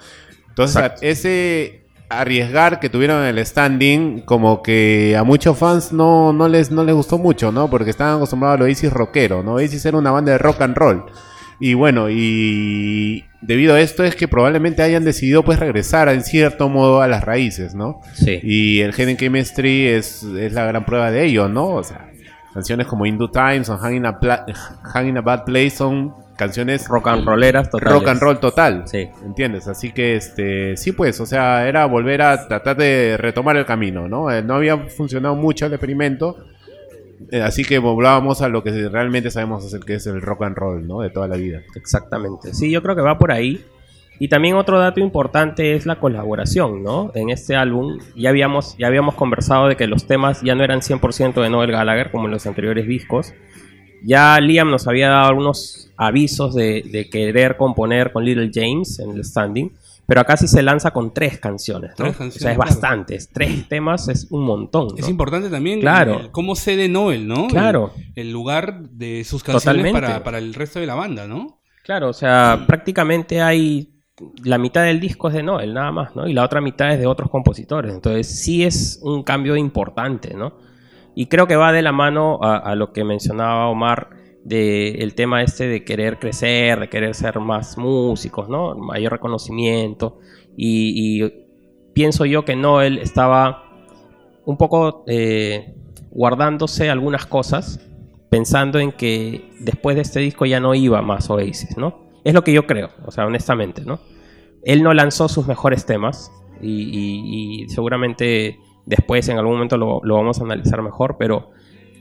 Entonces, 0.48 0.76
Exacto. 0.76 1.00
ese 1.02 1.79
arriesgar 2.10 2.80
que 2.80 2.88
tuvieron 2.90 3.24
el 3.24 3.44
standing, 3.46 4.20
como 4.20 4.62
que 4.62 5.16
a 5.16 5.22
muchos 5.24 5.56
fans 5.56 5.92
no, 5.92 6.32
no, 6.32 6.48
les, 6.48 6.70
no 6.70 6.84
les 6.84 6.94
gustó 6.94 7.18
mucho, 7.18 7.52
¿no? 7.52 7.70
Porque 7.70 7.90
estaban 7.90 8.16
acostumbrados 8.16 8.56
a 8.56 8.58
lo 8.58 8.64
Oasis 8.66 8.92
rockero, 8.92 9.42
¿no? 9.42 9.54
Oasis 9.54 9.84
era 9.86 9.96
una 9.96 10.10
banda 10.10 10.32
de 10.32 10.38
rock 10.38 10.60
and 10.62 10.76
roll. 10.76 11.04
Y 11.60 11.74
bueno, 11.74 12.08
y 12.10 13.24
debido 13.42 13.74
a 13.74 13.80
esto 13.80 14.02
es 14.02 14.16
que 14.16 14.28
probablemente 14.28 14.82
hayan 14.82 15.04
decidido 15.04 15.44
pues 15.44 15.58
regresar 15.60 16.08
en 16.08 16.22
cierto 16.24 16.68
modo 16.68 17.00
a 17.02 17.06
las 17.08 17.22
raíces, 17.22 17.74
¿no? 17.74 18.00
Sí. 18.14 18.40
Y 18.42 18.80
el 18.80 18.92
Hidden 18.92 19.16
Chemistry 19.16 19.86
es, 19.88 20.22
es 20.22 20.52
la 20.52 20.64
gran 20.64 20.84
prueba 20.86 21.10
de 21.10 21.24
ello, 21.26 21.48
¿no? 21.48 21.66
O 21.68 21.84
sea, 21.84 22.10
canciones 22.54 22.86
como 22.86 23.04
In 23.06 23.18
Due 23.18 23.28
Times 23.32 23.68
o 23.68 23.76
Hanging 23.76 24.06
a, 24.06 24.18
Pla- 24.18 24.46
Hanging 24.94 25.18
a 25.18 25.20
Bad 25.20 25.44
Place 25.44 25.70
son 25.70 26.14
canciones 26.40 26.88
Rock 26.88 27.06
and 27.08 27.24
rolleras 27.24 27.70
totales. 27.70 27.92
rock 27.94 28.08
and 28.08 28.20
roll 28.20 28.40
total. 28.40 28.82
Sí. 28.86 29.08
¿Entiendes? 29.24 29.68
Así 29.68 29.92
que, 29.92 30.16
este, 30.16 30.76
sí, 30.76 30.90
pues, 30.92 31.20
o 31.20 31.26
sea, 31.26 31.68
era 31.68 31.86
volver 31.86 32.22
a 32.22 32.48
tratar 32.48 32.76
de 32.76 33.16
retomar 33.16 33.56
el 33.56 33.64
camino, 33.66 34.08
¿no? 34.08 34.30
Eh, 34.32 34.42
no 34.42 34.54
había 34.54 34.76
funcionado 34.88 35.36
mucho 35.36 35.66
el 35.66 35.72
experimento. 35.74 36.36
eh, 37.30 37.42
así 37.42 37.64
que 37.64 37.78
volvábamos 37.78 38.40
a 38.42 38.48
lo 38.48 38.62
que 38.64 38.88
realmente 38.88 39.30
sabemos 39.30 39.64
hacer, 39.64 39.80
que 39.80 39.94
es 39.94 40.06
el 40.06 40.20
rock 40.22 40.42
and 40.44 40.56
roll, 40.56 40.88
¿no? 40.88 41.00
De 41.02 41.10
toda 41.10 41.28
la 41.28 41.36
vida. 41.36 41.60
Exactamente. 41.76 42.54
Sí, 42.54 42.70
yo 42.70 42.82
creo 42.82 42.96
que 42.96 43.02
va 43.02 43.18
por 43.18 43.30
ahí. 43.30 43.62
Y 44.18 44.28
también 44.28 44.54
otro 44.56 44.78
dato 44.78 45.00
importante 45.00 45.74
es 45.74 45.86
la 45.86 45.96
colaboración, 45.96 46.82
¿no? 46.82 47.10
En 47.14 47.30
este 47.30 47.56
álbum 47.56 47.98
ya 48.16 48.28
habíamos, 48.30 48.76
ya 48.78 48.86
habíamos 48.86 49.14
conversado 49.14 49.68
de 49.68 49.76
que 49.76 49.86
los 49.86 50.06
temas 50.06 50.42
ya 50.42 50.54
no 50.54 50.62
eran 50.64 50.80
100% 50.80 51.40
de 51.42 51.48
Noel 51.48 51.70
Gallagher 51.72 52.10
como 52.10 52.26
en 52.26 52.32
los 52.32 52.46
anteriores 52.46 52.86
discos. 52.86 53.32
Ya 54.02 54.38
Liam 54.40 54.70
nos 54.70 54.86
había 54.88 55.08
dado 55.10 55.28
algunos 55.28 55.89
avisos 56.02 56.54
de, 56.54 56.82
de 56.90 57.10
querer 57.10 57.56
componer 57.58 58.10
con 58.12 58.24
Little 58.24 58.50
James 58.52 58.98
en 59.00 59.10
el 59.10 59.22
standing, 59.24 59.70
pero 60.06 60.22
acá 60.22 60.36
sí 60.36 60.48
se 60.48 60.62
lanza 60.62 60.92
con 60.92 61.12
tres 61.12 61.38
canciones, 61.38 61.90
¿no? 61.90 61.96
Tres 61.96 62.14
o 62.14 62.16
sea, 62.16 62.18
canciones, 62.18 62.36
es 62.36 62.42
claro. 62.42 62.58
bastantes. 62.58 63.28
Tres 63.32 63.68
temas 63.68 64.08
es 64.08 64.26
un 64.30 64.42
montón, 64.44 64.88
¿no? 64.88 64.94
Es 64.96 65.08
importante 65.08 65.50
también 65.50 65.80
Claro. 65.80 66.20
el- 66.20 66.30
cómo 66.30 66.56
cede 66.56 66.88
Noel, 66.88 67.28
¿no? 67.28 67.48
Claro. 67.48 67.92
El, 68.16 68.26
el 68.28 68.32
lugar 68.32 68.80
de 68.88 69.22
sus 69.24 69.44
canciones 69.44 69.92
para, 69.92 70.24
para 70.24 70.38
el 70.38 70.54
resto 70.54 70.80
de 70.80 70.86
la 70.86 70.94
banda, 70.94 71.26
¿no? 71.28 71.58
Claro, 71.84 72.08
o 72.08 72.12
sea, 72.12 72.64
prácticamente 72.66 73.40
hay 73.42 73.90
la 74.44 74.58
mitad 74.58 74.84
del 74.84 75.00
disco 75.00 75.28
es 75.28 75.34
de 75.34 75.42
Noel, 75.42 75.72
nada 75.74 75.92
más, 75.92 76.14
¿no? 76.16 76.26
Y 76.26 76.32
la 76.32 76.44
otra 76.44 76.60
mitad 76.60 76.92
es 76.92 76.98
de 76.98 77.06
otros 77.06 77.30
compositores. 77.30 77.92
Entonces 77.94 78.26
sí 78.26 78.64
es 78.64 79.00
un 79.02 79.22
cambio 79.22 79.54
importante, 79.56 80.34
¿no? 80.34 80.54
Y 81.14 81.26
creo 81.26 81.46
que 81.46 81.56
va 81.56 81.72
de 81.72 81.82
la 81.82 81.92
mano 81.92 82.38
a, 82.42 82.56
a 82.56 82.74
lo 82.74 82.92
que 82.92 83.02
mencionaba 83.04 83.68
Omar 83.68 84.10
de 84.44 85.12
tema 85.14 85.42
este 85.42 85.68
de 85.68 85.84
querer 85.84 86.18
crecer, 86.18 86.80
de 86.80 86.88
querer 86.88 87.14
ser 87.14 87.38
más 87.40 87.76
músicos, 87.78 88.48
¿no? 88.48 88.74
Mayor 88.74 89.12
reconocimiento. 89.12 90.18
Y, 90.56 91.22
y 91.24 91.32
pienso 91.92 92.24
yo 92.24 92.44
que 92.44 92.56
Noel 92.56 92.98
estaba 92.98 93.64
un 94.44 94.56
poco 94.56 95.04
eh, 95.06 95.74
guardándose 96.10 96.90
algunas 96.90 97.26
cosas, 97.26 97.80
pensando 98.30 98.78
en 98.78 98.92
que 98.92 99.50
después 99.60 99.96
de 99.96 100.02
este 100.02 100.20
disco 100.20 100.46
ya 100.46 100.60
no 100.60 100.74
iba 100.74 101.02
más 101.02 101.28
Oasis, 101.30 101.76
¿no? 101.76 102.08
Es 102.24 102.34
lo 102.34 102.42
que 102.44 102.52
yo 102.52 102.66
creo, 102.66 102.90
o 103.06 103.10
sea, 103.10 103.26
honestamente, 103.26 103.82
¿no? 103.84 103.98
Él 104.64 104.82
no 104.82 104.92
lanzó 104.94 105.28
sus 105.28 105.46
mejores 105.46 105.86
temas 105.86 106.30
y, 106.60 106.82
y- 106.82 107.62
y 107.64 107.68
seguramente 107.70 108.58
después 108.86 109.28
en 109.28 109.38
algún 109.38 109.54
momento 109.54 109.76
lo, 109.78 110.00
lo 110.04 110.14
vamos 110.16 110.40
a 110.40 110.44
analizar 110.44 110.82
mejor, 110.82 111.16
pero 111.18 111.50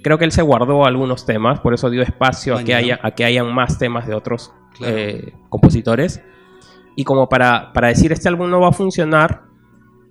creo 0.01 0.17
que 0.17 0.25
él 0.25 0.31
se 0.31 0.41
guardó 0.41 0.85
algunos 0.85 1.25
temas, 1.25 1.59
por 1.59 1.73
eso 1.73 1.89
dio 1.89 2.01
espacio 2.01 2.55
a 2.57 2.63
que, 2.63 2.73
haya, 2.75 2.99
a 3.01 3.11
que 3.11 3.25
hayan 3.25 3.53
más 3.53 3.77
temas 3.77 4.07
de 4.07 4.13
otros 4.15 4.53
Claro. 4.77 4.95
eh, 4.97 5.33
compositores. 5.49 6.21
Y 6.95 7.03
como 7.03 7.29
para, 7.29 7.71
para 7.73 7.87
decir 7.89 8.11
este 8.11 8.27
álbum 8.29 8.49
no 8.49 8.59
va 8.59 8.69
a 8.69 8.73
funcionar, 8.73 9.43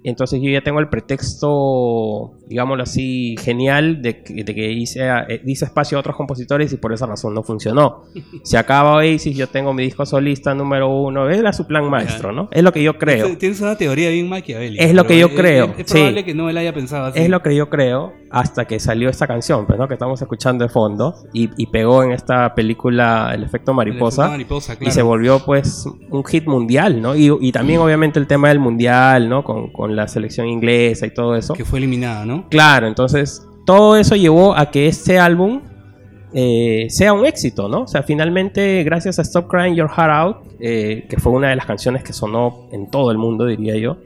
entonces 0.05 0.41
yo 0.43 0.51
ya 0.51 0.63
tengo 0.63 0.81
el 0.81 0.89
pretexto, 0.89 2.33
digámoslo 2.49 2.83
así, 2.83 3.37
genial 3.41 4.03
de 4.03 4.23
que, 4.23 4.43
de 4.45 4.55
que 4.55 4.73
hice, 4.73 5.01
eh, 5.29 5.43
hice 5.47 5.67
espacio 5.67 5.99
a 5.99 6.01
otros 6.01 6.17
compositores 6.17 6.73
y 6.73 6.77
por 6.77 6.93
esa 6.93 7.07
razón 7.07 7.35
no 7.35 7.43
funcionó. 7.43 8.05
Se 8.43 8.57
acaba 8.59 8.97
Oasis, 8.97 9.37
yo 9.37 9.47
tengo 9.49 9.73
mi 9.73 9.83
disco 9.83 10.05
solista 10.07 10.55
número 10.55 10.89
uno, 10.89 11.29
era 11.31 11.53
su 11.53 11.67
plan 11.67 11.89
maestro, 11.91 12.33
¿no? 12.33 12.49
Es 12.51 12.63
lo 12.63 12.73
que 12.73 12.83
yo 12.83 12.97
creo. 12.99 13.37
Tienes- 13.37 13.59
una 13.61 13.77
teoría 13.77 14.09
bien 14.11 14.29
maquiavélica. 14.29 14.85
Es 14.85 14.95
lo 14.95 15.05
que 15.07 15.19
yo 15.19 15.27
es- 15.27 15.35
creo, 15.35 15.75
Es, 15.77 15.91
probable 15.93 16.25
que 16.25 16.35
no 16.35 16.49
él 16.49 16.57
haya 16.57 16.73
pensado 16.73 17.07
así. 17.07 17.19
Es 17.21 17.29
lo 17.29 17.43
que 17.43 17.55
yo 17.57 17.69
creo 17.69 18.13
hasta 18.31 18.67
que 18.67 18.79
salió 18.79 19.09
esta 19.09 19.27
canción, 19.27 19.67
pues, 19.67 19.79
¿no? 19.79 19.89
Que 19.89 19.95
estamos 19.95 20.21
escuchando 20.23 20.65
de 20.65 20.69
fondo 20.71 21.15
y, 21.33 21.51
y 21.57 21.67
pegó 21.67 22.03
en 22.05 22.13
esta 22.13 22.55
película 22.55 23.33
El 23.35 23.43
efecto 23.43 23.73
El 23.73 23.77
mariposa. 23.79 24.23
efecto 24.23 24.33
mariposa, 24.33 24.77
Y 24.81 24.91
se 24.91 25.03
volvió 25.03 25.41
pues 25.45 25.87
un 26.11 26.25
hit 26.25 26.47
mundial, 26.47 27.01
¿no? 27.03 27.17
Y, 27.17 27.31
y 27.41 27.53
también 27.53 27.81
obviamente 27.81 28.19
el 28.21 28.27
tema 28.27 28.49
del 28.49 28.59
mundial, 28.61 29.29
¿no? 29.29 29.43
Con, 29.45 29.73
con 29.73 29.97
la 29.97 30.07
selección 30.09 30.47
inglesa 30.47 31.07
y 31.07 31.11
todo 31.15 31.35
eso. 31.37 31.55
Que 31.55 31.65
fue 31.65 31.79
eliminada, 31.79 32.25
¿no? 32.25 32.38
Claro, 32.49 32.87
entonces 32.87 33.43
todo 33.67 33.97
eso 33.97 34.17
llevó 34.17 34.57
a 34.57 34.71
que 34.71 34.87
este 34.87 35.19
álbum 35.19 35.61
eh, 36.35 36.87
sea 36.91 37.13
un 37.13 37.25
éxito, 37.27 37.69
¿no? 37.69 37.83
O 37.83 37.87
sea, 37.87 38.03
finalmente, 38.03 38.83
gracias 38.85 39.19
a 39.19 39.23
Stop 39.23 39.49
Crying 39.51 39.75
Your 39.75 39.89
Heart 39.91 40.11
Out, 40.11 40.37
eh, 40.61 41.07
que 41.09 41.19
fue 41.19 41.33
una 41.33 41.51
de 41.51 41.57
las 41.57 41.67
canciones 41.67 42.03
que 42.05 42.13
sonó 42.13 42.69
en 42.73 42.91
todo 42.91 43.11
el 43.11 43.19
mundo, 43.19 43.47
diría 43.47 43.77
yo, 43.77 43.99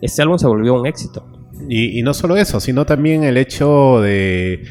este 0.00 0.22
álbum 0.22 0.38
se 0.38 0.46
volvió 0.46 0.74
un 0.74 0.86
éxito. 0.86 1.26
Y, 1.68 1.98
y 1.98 2.02
no 2.02 2.14
solo 2.14 2.36
eso, 2.36 2.60
sino 2.60 2.84
también 2.86 3.24
el 3.24 3.36
hecho 3.36 4.00
de 4.00 4.62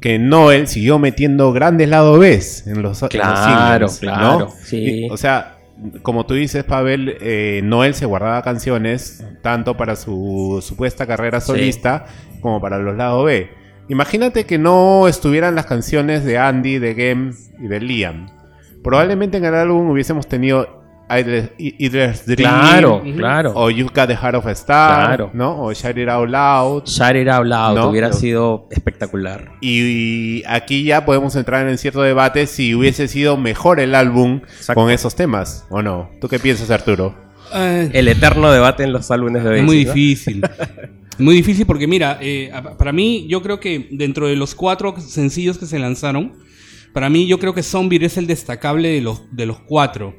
que 0.00 0.18
Noel 0.18 0.66
siguió 0.66 0.98
metiendo 0.98 1.52
grandes 1.52 1.88
lado 1.88 2.18
B 2.18 2.34
en 2.34 2.40
los, 2.40 2.66
en 2.66 2.82
los 2.82 3.00
Claro, 3.10 3.88
singles, 3.88 4.00
claro, 4.00 4.38
¿no? 4.40 4.50
sí. 4.64 5.04
Y, 5.06 5.10
o 5.10 5.16
sea, 5.16 5.58
como 6.02 6.26
tú 6.26 6.34
dices, 6.34 6.64
Pavel, 6.64 7.16
eh, 7.20 7.60
Noel 7.64 7.94
se 7.94 8.06
guardaba 8.06 8.42
canciones 8.42 9.24
tanto 9.42 9.76
para 9.76 9.96
su 9.96 10.62
supuesta 10.62 11.06
carrera 11.06 11.40
Sí. 11.40 11.46
Como 12.42 12.60
para 12.60 12.78
los 12.78 12.96
lado 12.96 13.24
B. 13.24 13.50
Imagínate 13.88 14.44
que 14.44 14.58
no 14.58 15.08
estuvieran 15.08 15.54
las 15.54 15.66
canciones 15.66 16.24
de 16.24 16.38
Andy, 16.38 16.78
de 16.78 16.94
Gem 16.94 17.32
y 17.62 17.66
de 17.68 17.80
Liam. 17.80 18.28
Probablemente 18.84 19.38
en 19.38 19.44
el 19.44 19.54
álbum 19.54 19.88
hubiésemos 19.90 20.26
tenido 20.28 20.82
Idler's 21.10 22.24
Dream 22.26 22.48
Claro, 22.50 23.02
claro. 23.16 23.52
o 23.54 23.68
You've 23.70 23.92
Got 23.94 24.06
the 24.08 24.16
Heart 24.16 24.34
of 24.36 24.46
a 24.46 24.52
Star, 24.52 25.06
Claro. 25.08 25.30
¿no? 25.34 25.62
O 25.62 25.72
Shout 25.72 25.98
It 25.98 26.08
Out 26.08 26.28
Loud. 26.30 26.84
Shout 26.86 27.16
It 27.16 27.28
Out 27.28 27.46
Loud 27.46 27.74
No, 27.76 27.88
hubiera 27.90 28.08
no. 28.08 28.14
sido 28.14 28.66
espectacular. 28.70 29.52
Y, 29.60 29.80
y 30.40 30.42
aquí 30.46 30.84
ya 30.84 31.04
podemos 31.04 31.36
entrar 31.36 31.68
en 31.68 31.76
cierto 31.76 32.02
debate 32.02 32.46
si 32.46 32.74
hubiese 32.74 33.08
sido 33.08 33.36
mejor 33.36 33.78
el 33.78 33.94
álbum 33.94 34.40
Exacto. 34.44 34.74
con 34.80 34.90
esos 34.90 35.14
temas 35.14 35.66
o 35.70 35.82
no. 35.82 36.08
¿Tú 36.20 36.28
qué 36.28 36.38
piensas, 36.38 36.70
Arturo? 36.70 37.14
Eh, 37.54 37.90
El 37.92 38.08
eterno 38.08 38.50
debate 38.50 38.82
en 38.84 38.92
los 38.92 39.10
álbumes 39.10 39.44
de 39.44 39.50
Es 39.50 39.62
Oasis, 39.62 39.66
muy 39.66 39.84
¿no? 39.84 39.92
difícil. 39.92 40.42
muy 41.18 41.34
difícil 41.34 41.66
porque, 41.66 41.86
mira, 41.86 42.18
eh, 42.20 42.50
para 42.78 42.92
mí, 42.92 43.26
yo 43.28 43.42
creo 43.42 43.60
que 43.60 43.88
dentro 43.90 44.26
de 44.28 44.36
los 44.36 44.54
cuatro 44.54 44.94
sencillos 45.00 45.58
que 45.58 45.66
se 45.66 45.78
lanzaron, 45.78 46.32
para 46.92 47.08
mí, 47.10 47.26
yo 47.26 47.38
creo 47.38 47.54
que 47.54 47.62
Zombie 47.62 48.04
es 48.04 48.16
el 48.16 48.26
destacable 48.26 48.88
de 48.88 49.00
los, 49.00 49.22
de 49.34 49.46
los 49.46 49.60
cuatro. 49.60 50.14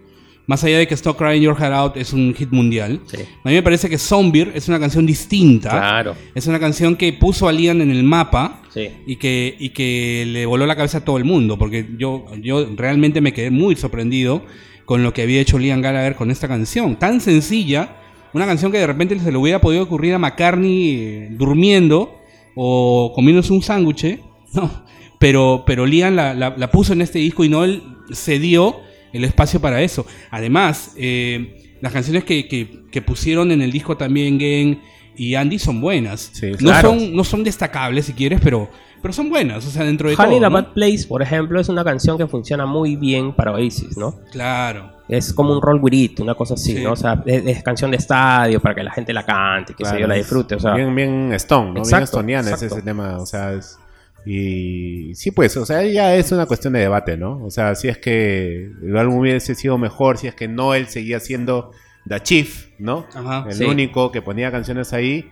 Más 0.46 0.62
allá 0.66 0.78
de 0.78 0.88
que 0.88 0.94
Stop 0.96 1.18
Crying 1.18 1.42
Your 1.42 1.56
Heart 1.58 1.74
Out 1.74 1.98
es 1.98 2.12
un 2.12 2.34
hit 2.34 2.52
mundial, 2.52 3.00
Sí. 3.06 3.16
a 3.22 3.48
mí 3.50 3.56
me 3.56 3.64
parece 3.64 3.90
que 3.90 3.98
Zombie 3.98 4.52
es 4.54 4.68
una 4.68 4.78
canción 4.78 5.06
distinta. 5.06 5.70
Claro, 5.70 6.16
Es 6.36 6.48
una 6.48 6.60
canción 6.60 6.98
que 6.98 7.14
puso 7.14 7.48
a 7.48 7.54
Liam 7.54 7.80
en 7.80 7.92
el 7.92 8.04
mapa 8.04 8.62
sí. 8.74 8.90
y 9.08 9.16
que, 9.16 9.56
y 9.58 9.70
que 9.70 10.26
le 10.28 10.46
voló 10.46 10.66
la 10.66 10.76
cabeza 10.76 10.98
a 10.98 11.06
todo 11.06 11.18
el 11.18 11.24
mundo, 11.24 11.58
porque 11.58 11.88
yo, 11.98 12.26
yo 12.42 12.68
realmente 12.76 13.22
me 13.22 13.32
quedé 13.32 13.52
muy 13.52 13.78
sorprendido 13.78 14.44
con 14.84 15.02
lo 15.02 15.14
que 15.14 15.22
había 15.22 15.40
hecho 15.40 15.58
Liam 15.58 15.82
Gallagher 15.82 16.16
con 16.16 16.30
esta 16.30 16.50
canción. 16.50 16.98
Tan 16.98 17.22
sencilla, 17.22 17.96
una 18.34 18.46
canción 18.46 18.72
que 18.72 18.80
de 18.80 18.88
repente 18.88 19.20
se 19.20 19.32
le 19.32 19.38
hubiera 19.38 19.62
podido 19.62 19.84
ocurrir 19.84 20.14
a 20.14 20.20
McCartney 20.20 20.90
eh, 20.92 21.28
durmiendo 21.32 22.18
o 22.56 23.12
comiéndose 23.16 23.54
un 23.54 23.62
sándwich, 23.62 24.20
no, 24.54 24.84
pero, 25.20 25.64
pero 25.66 25.86
Liam 25.86 26.16
la, 26.16 26.34
la- 26.34 26.54
la 26.58 26.72
puso 26.72 26.94
en 26.94 27.02
este 27.02 27.20
disco 27.20 27.44
y 27.44 27.50
no 27.50 27.64
él 27.64 27.82
cedió 28.12 28.76
el 29.12 29.24
espacio 29.24 29.60
para 29.62 29.82
eso. 29.82 30.06
Además, 30.32 30.94
eh, 30.98 31.78
las 31.82 31.94
canciones 31.94 32.24
que, 32.24 32.48
que- 32.48 32.84
que 32.92 33.02
pusieron 33.02 33.52
en 33.52 33.62
el 33.62 33.72
disco 33.72 33.98
también 33.98 34.40
Gen 34.40 34.82
y 35.16 35.36
Andy 35.36 35.60
son 35.60 35.80
buenas. 35.82 36.32
Sí, 36.34 36.52
no, 36.60 36.70
son, 36.82 37.16
no 37.16 37.24
son 37.24 37.44
destacables 37.44 38.06
si 38.06 38.14
quieres, 38.14 38.40
pero, 38.44 38.70
pero 39.02 39.14
son 39.14 39.30
buenas, 39.30 39.66
o 39.66 39.70
sea, 39.70 39.84
dentro 39.84 40.10
de 40.10 40.16
Honey 40.16 40.40
todo. 40.40 40.50
¿no? 40.50 40.54
Bad 40.56 40.74
Place, 40.74 41.06
por 41.08 41.22
ejemplo, 41.22 41.60
es 41.60 41.70
una 41.70 41.84
canción 41.84 42.18
que 42.18 42.26
funciona 42.28 42.66
muy 42.66 42.96
bien 42.96 43.34
para 43.34 43.52
Oasis, 43.52 43.96
¿no? 43.98 44.16
Claro. 44.32 44.93
Es 45.10 45.34
como 45.34 45.54
un 45.54 45.62
roll 45.62 45.80
with 45.82 45.94
it, 45.94 46.20
una 46.22 46.34
cosa 46.36 46.54
así, 46.54 46.78
Sí. 46.78 46.84
¿no? 46.84 46.94
O 46.94 46.96
sea, 46.96 47.22
es, 47.26 47.46
es 47.46 47.64
canción 47.64 47.92
de 47.92 47.98
estadio 47.98 48.60
para 48.62 48.74
que 48.76 48.84
la 48.84 48.92
gente 48.92 49.12
la 49.14 49.26
cante, 49.26 49.74
que 49.74 49.84
se 49.86 50.00
yo 50.00 50.08
la 50.08 50.16
disfrute, 50.16 50.56
o 50.56 50.60
sea, 50.60 50.74
bien, 50.76 50.96
bien 50.96 51.34
Stone, 51.34 51.68
¿no? 51.68 51.74
bien 51.74 51.84
Exacto, 51.86 52.04
estoniana 52.06 52.52
es 52.52 52.62
ese 52.62 52.82
tema, 52.82 53.18
o 53.18 53.26
sea, 53.26 53.54
es- 53.54 53.78
y 54.26 55.14
sí, 55.16 55.32
pues, 55.32 55.56
o 55.58 55.66
sea, 55.66 55.84
ya 55.86 56.16
es 56.16 56.32
una 56.32 56.46
cuestión 56.46 56.74
de 56.74 56.80
debate, 56.80 57.18
¿no? 57.18 57.44
O 57.44 57.52
sea, 57.52 57.76
si 57.76 57.90
es 57.90 57.98
que 57.98 58.72
el 58.82 58.98
álbum 58.98 59.18
hubiese 59.20 59.54
sido 59.56 59.78
mejor, 59.78 60.18
si 60.18 60.28
es 60.28 60.36
que 60.36 60.48
Noel 60.48 60.88
seguía 60.88 61.20
siendo 61.20 61.72
The 62.08 62.22
Chief, 62.22 62.68
¿no? 62.80 63.06
Ajá. 63.14 63.46
el 63.50 63.56
sí. 63.56 63.66
único 63.66 64.12
que 64.12 64.22
ponía 64.22 64.52
canciones 64.52 64.94
ahí. 64.94 65.30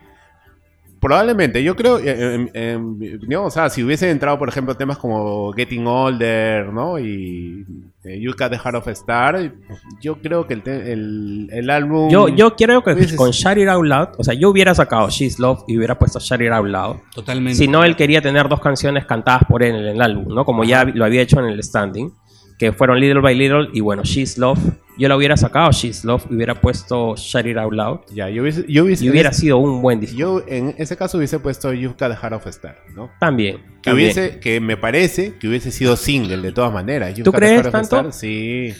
Probablemente, 1.01 1.63
yo 1.63 1.75
creo, 1.75 1.99
eh, 2.03 2.75
opinión, 3.17 3.43
o 3.45 3.49
sea, 3.49 3.69
si 3.69 3.83
hubiese 3.83 4.09
entrado, 4.11 4.37
por 4.37 4.47
ejemplo, 4.49 4.75
temas 4.75 4.97
como 4.99 5.51
Getting 5.51 5.87
Older, 5.87 6.71
¿no? 6.71 6.99
Y 6.99 7.65
eh, 8.03 8.19
You 8.21 8.31
Got 8.37 8.51
the 8.51 8.59
Heart 8.59 8.75
of 8.75 8.87
a 8.87 8.91
Star, 8.91 9.51
yo 9.99 10.21
creo 10.21 10.45
que 10.45 10.53
el, 10.53 10.61
te- 10.61 10.93
el, 10.93 11.49
el 11.51 11.69
álbum... 11.71 12.09
yo, 12.11 12.27
yo 12.29 12.55
creo 12.55 12.83
que 12.83 12.91
Hubiese- 12.91 13.15
con 13.15 13.31
Shout 13.31 13.57
It 13.57 13.67
Out 13.67 13.85
Loud, 13.85 14.07
o 14.19 14.23
sea, 14.23 14.35
yo 14.35 14.49
hubiera 14.49 14.75
sacado 14.75 15.09
She's 15.09 15.39
Love 15.39 15.63
y 15.67 15.75
hubiera 15.77 15.97
puesto 15.97 16.19
Shout 16.19 16.41
It 16.41 16.51
Out 16.51 16.67
Loud. 16.67 16.95
Totalmente. 17.15 17.55
Si 17.57 17.67
no, 17.67 17.83
él 17.83 17.95
quería 17.95 18.21
tener 18.21 18.47
dos 18.47 18.61
canciones 18.61 19.05
cantadas 19.05 19.41
por 19.49 19.63
él 19.63 19.75
en 19.75 19.85
el 19.95 20.01
álbum, 20.01 20.33
¿no? 20.33 20.45
Como 20.45 20.63
ya 20.63 20.85
lo 20.85 21.03
había 21.03 21.21
hecho 21.23 21.39
en 21.39 21.45
el 21.47 21.63
standing, 21.63 22.11
que 22.61 22.71
fueron 22.71 22.99
Little 22.99 23.21
by 23.21 23.33
Little 23.33 23.69
y 23.73 23.79
bueno, 23.79 24.03
She's 24.03 24.37
Love. 24.37 24.59
Yo 24.95 25.09
la 25.09 25.17
hubiera 25.17 25.35
sacado 25.35 25.71
She's 25.71 26.05
Love 26.05 26.25
y 26.29 26.35
hubiera 26.35 26.53
puesto 26.61 27.15
Shout 27.17 27.47
It 27.47 27.57
Out 27.57 27.73
Loud 27.73 27.99
Ya, 28.13 28.29
yo 28.29 28.43
hubiese... 28.43 28.65
Yo 28.67 28.83
hubiese 28.83 29.03
y 29.03 29.09
hubiera 29.09 29.33
sido 29.33 29.57
un 29.57 29.81
buen 29.81 29.99
disco. 29.99 30.15
Yo 30.15 30.43
en 30.47 30.75
ese 30.77 30.95
caso 30.95 31.17
hubiese 31.17 31.39
puesto 31.39 31.73
You've 31.73 31.95
Got 31.99 32.11
the 32.11 32.17
Heart 32.17 32.33
of 32.33 32.45
a 32.45 32.49
Star, 32.51 32.77
¿no? 32.95 33.09
También. 33.19 33.57
Que 33.81 33.89
también. 33.89 34.11
hubiese, 34.11 34.39
que 34.39 34.59
me 34.59 34.77
parece 34.77 35.33
que 35.39 35.47
hubiese 35.47 35.71
sido 35.71 35.97
single 35.97 36.37
de 36.37 36.51
todas 36.51 36.71
maneras. 36.71 37.15
You've 37.15 37.23
¿Tú 37.23 37.31
crees 37.31 37.53
Heart 37.53 37.67
of 37.69 37.73
a 37.73 37.81
tanto? 37.81 38.09
Star, 38.09 38.13
Sí. 38.13 38.75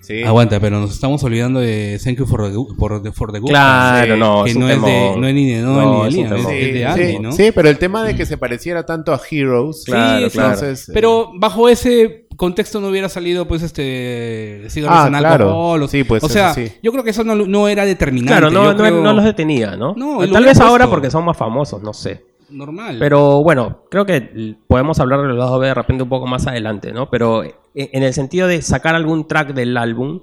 Sí. 0.00 0.22
Aguanta, 0.22 0.60
pero 0.60 0.78
nos 0.78 0.92
estamos 0.92 1.24
olvidando 1.24 1.60
de 1.60 1.98
Thank 2.04 2.18
You 2.18 2.26
for 2.26 2.52
the, 2.52 2.74
for 2.78 3.02
the, 3.02 3.10
for 3.10 3.32
the 3.32 3.38
Good 3.38 3.48
Claro, 3.48 4.14
Sí, 4.14 4.20
no, 4.20 4.44
que 4.44 4.50
es 4.50 4.56
no 4.56 4.68
es, 4.68 4.82
de, 4.82 5.16
no 5.16 5.26
es 5.26 5.34
ni 5.34 5.50
de 5.50 5.62
Noel 5.62 5.84
No, 5.86 6.06
ni 6.10 6.22
es 6.22 6.30
de 6.30 6.36
es, 6.36 6.46
de 6.46 6.72
Sí, 6.74 6.82
Andy, 6.82 7.06
sí, 7.06 7.18
¿no? 7.20 7.32
sí, 7.32 7.52
pero 7.54 7.70
el 7.70 7.78
tema 7.78 8.04
de 8.04 8.14
que 8.14 8.26
se 8.26 8.36
pareciera 8.36 8.84
tanto 8.84 9.14
a 9.14 9.20
Heroes. 9.30 9.82
Claro, 9.86 10.28
sí, 10.28 10.32
claro. 10.34 10.52
entonces, 10.52 10.88
eh, 10.90 10.92
Pero 10.92 11.32
bajo 11.38 11.70
ese 11.70 12.23
contexto 12.36 12.80
no 12.80 12.88
hubiera 12.88 13.08
salido, 13.08 13.46
pues, 13.46 13.62
este. 13.62 14.64
Cigarros 14.70 14.98
Ah, 15.00 15.08
claro. 15.18 15.44
alcohol, 15.46 15.82
o- 15.82 15.88
Sí, 15.88 16.04
pues, 16.04 16.22
O 16.24 16.28
sea, 16.28 16.54
sí. 16.54 16.72
yo 16.82 16.92
creo 16.92 17.04
que 17.04 17.10
eso 17.10 17.24
no, 17.24 17.34
no 17.34 17.68
era 17.68 17.84
determinante. 17.84 18.32
Claro, 18.32 18.50
no, 18.50 18.64
yo 18.64 18.72
no, 18.72 18.76
creo 18.78 19.00
no 19.02 19.12
los 19.12 19.24
detenía, 19.24 19.76
¿no? 19.76 19.94
No, 19.96 20.18
Tal 20.30 20.44
vez 20.44 20.60
ahora 20.60 20.88
porque 20.88 21.10
son 21.10 21.24
más 21.24 21.36
famosos, 21.36 21.82
no 21.82 21.92
sé. 21.92 22.24
Normal. 22.50 22.96
Pero 22.98 23.42
bueno, 23.42 23.80
creo 23.90 24.04
que 24.06 24.54
podemos 24.68 25.00
hablar 25.00 25.22
de 25.22 25.28
los 25.28 25.38
lados 25.38 25.58
B 25.60 25.66
de 25.66 25.74
repente 25.74 26.02
un 26.02 26.08
poco 26.08 26.26
más 26.26 26.46
adelante, 26.46 26.92
¿no? 26.92 27.08
Pero 27.10 27.42
en, 27.42 27.52
en 27.74 28.02
el 28.02 28.12
sentido 28.12 28.46
de 28.46 28.60
sacar 28.62 28.94
algún 28.94 29.26
track 29.26 29.54
del 29.54 29.76
álbum, 29.76 30.20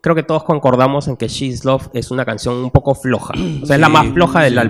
creo 0.00 0.14
que 0.14 0.22
todos 0.22 0.42
concordamos 0.42 1.08
en 1.08 1.16
que 1.16 1.28
She's 1.28 1.64
Love 1.64 1.88
es 1.94 2.10
una 2.10 2.24
canción 2.24 2.56
un 2.56 2.70
poco 2.70 2.94
floja. 2.94 3.34
O 3.62 3.66
sea, 3.66 3.76
es 3.76 3.80
la 3.80 3.88
más 3.88 4.08
floja 4.08 4.42
del 4.42 4.54
sí. 4.54 4.60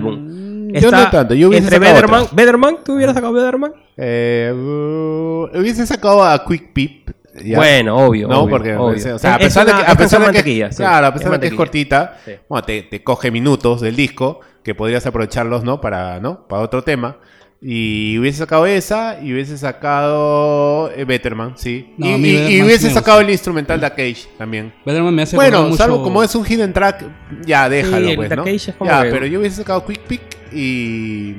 Yo 0.79 0.91
no 0.91 1.09
tanto, 1.09 1.33
yo 1.33 1.49
hubiese 1.49 1.65
entre 1.65 1.77
sacado 1.77 1.93
Bederman, 1.95 2.21
otra. 2.21 2.35
Bederman, 2.35 2.77
¿tú 2.83 2.93
hubieras 2.93 3.15
sacado 3.15 3.33
Bederman? 3.33 3.73
Eh, 3.97 4.51
uh, 4.55 5.57
hubiese 5.59 5.85
sacado 5.85 6.23
a 6.23 6.43
Quick 6.45 6.73
Peep. 6.73 7.11
ya. 7.43 7.57
Bueno, 7.57 7.97
obvio. 7.97 8.27
No, 8.27 8.41
obvio, 8.41 8.49
porque 8.57 8.75
obvio. 8.75 9.15
o 9.15 9.19
sea, 9.19 9.35
a 9.35 9.37
Es- 9.37 9.41
es 9.41 9.47
pesar 9.47 9.65
de 9.65 9.71
una- 9.73 9.81
que, 9.81 9.87
a 9.87 9.91
es 9.91 9.97
pesar 9.97 10.21
de 10.33 10.43
que- 10.43 10.69
sí, 10.71 10.75
claro, 10.77 11.07
a 11.07 11.13
pesar 11.13 11.31
de 11.31 11.39
que 11.39 11.47
es 11.47 11.53
cortita, 11.53 12.17
Sí. 12.25 12.31
bueno, 12.49 12.65
te, 12.65 12.83
te 12.83 13.03
coge 13.03 13.31
minutos 13.31 13.81
del 13.81 13.95
disco 13.95 14.39
que 14.63 14.75
podrías 14.75 15.05
aprovecharlos, 15.05 15.63
¿no? 15.63 15.81
Para, 15.81 16.19
¿no? 16.19 16.47
Para 16.47 16.61
otro 16.61 16.83
tema. 16.83 17.17
Y 17.63 18.17
hubiese 18.17 18.39
sacado 18.39 18.65
esa 18.65 19.19
y 19.21 19.31
hubiese 19.33 19.55
sacado 19.57 20.89
eh, 20.95 21.05
Betterman, 21.05 21.55
sí. 21.57 21.93
No, 21.97 22.07
y 22.07 22.13
a 22.13 22.17
mí 22.17 22.27
y- 22.29 22.31
y 22.31 22.35
Betterman 22.37 22.65
hubiese 22.65 22.79
sí 22.81 22.87
me 22.87 22.93
sacado 22.93 23.21
el 23.21 23.29
instrumental 23.29 23.79
de 23.79 23.89
Cage 23.89 24.27
también. 24.37 24.73
Bederman 24.83 25.13
me 25.13 25.21
hace 25.21 25.35
acordar 25.35 25.51
Bueno, 25.51 25.65
mucho- 25.69 25.77
salvo 25.77 26.03
como 26.03 26.23
es 26.23 26.33
un 26.33 26.43
hidden 26.45 26.73
track, 26.73 27.05
ya 27.45 27.69
déjalo, 27.69 28.09
el 28.09 28.15
pues, 28.15 28.29
¿no? 28.35 28.43
Cage 28.43 28.55
es 28.71 28.75
como 28.75 28.89
Ya, 28.89 29.03
que- 29.03 29.09
pero 29.11 29.25
yo 29.27 29.39
hubiese 29.39 29.57
sacado 29.57 29.85
Quick 29.85 29.99
Pick 30.07 30.21
y 30.53 31.35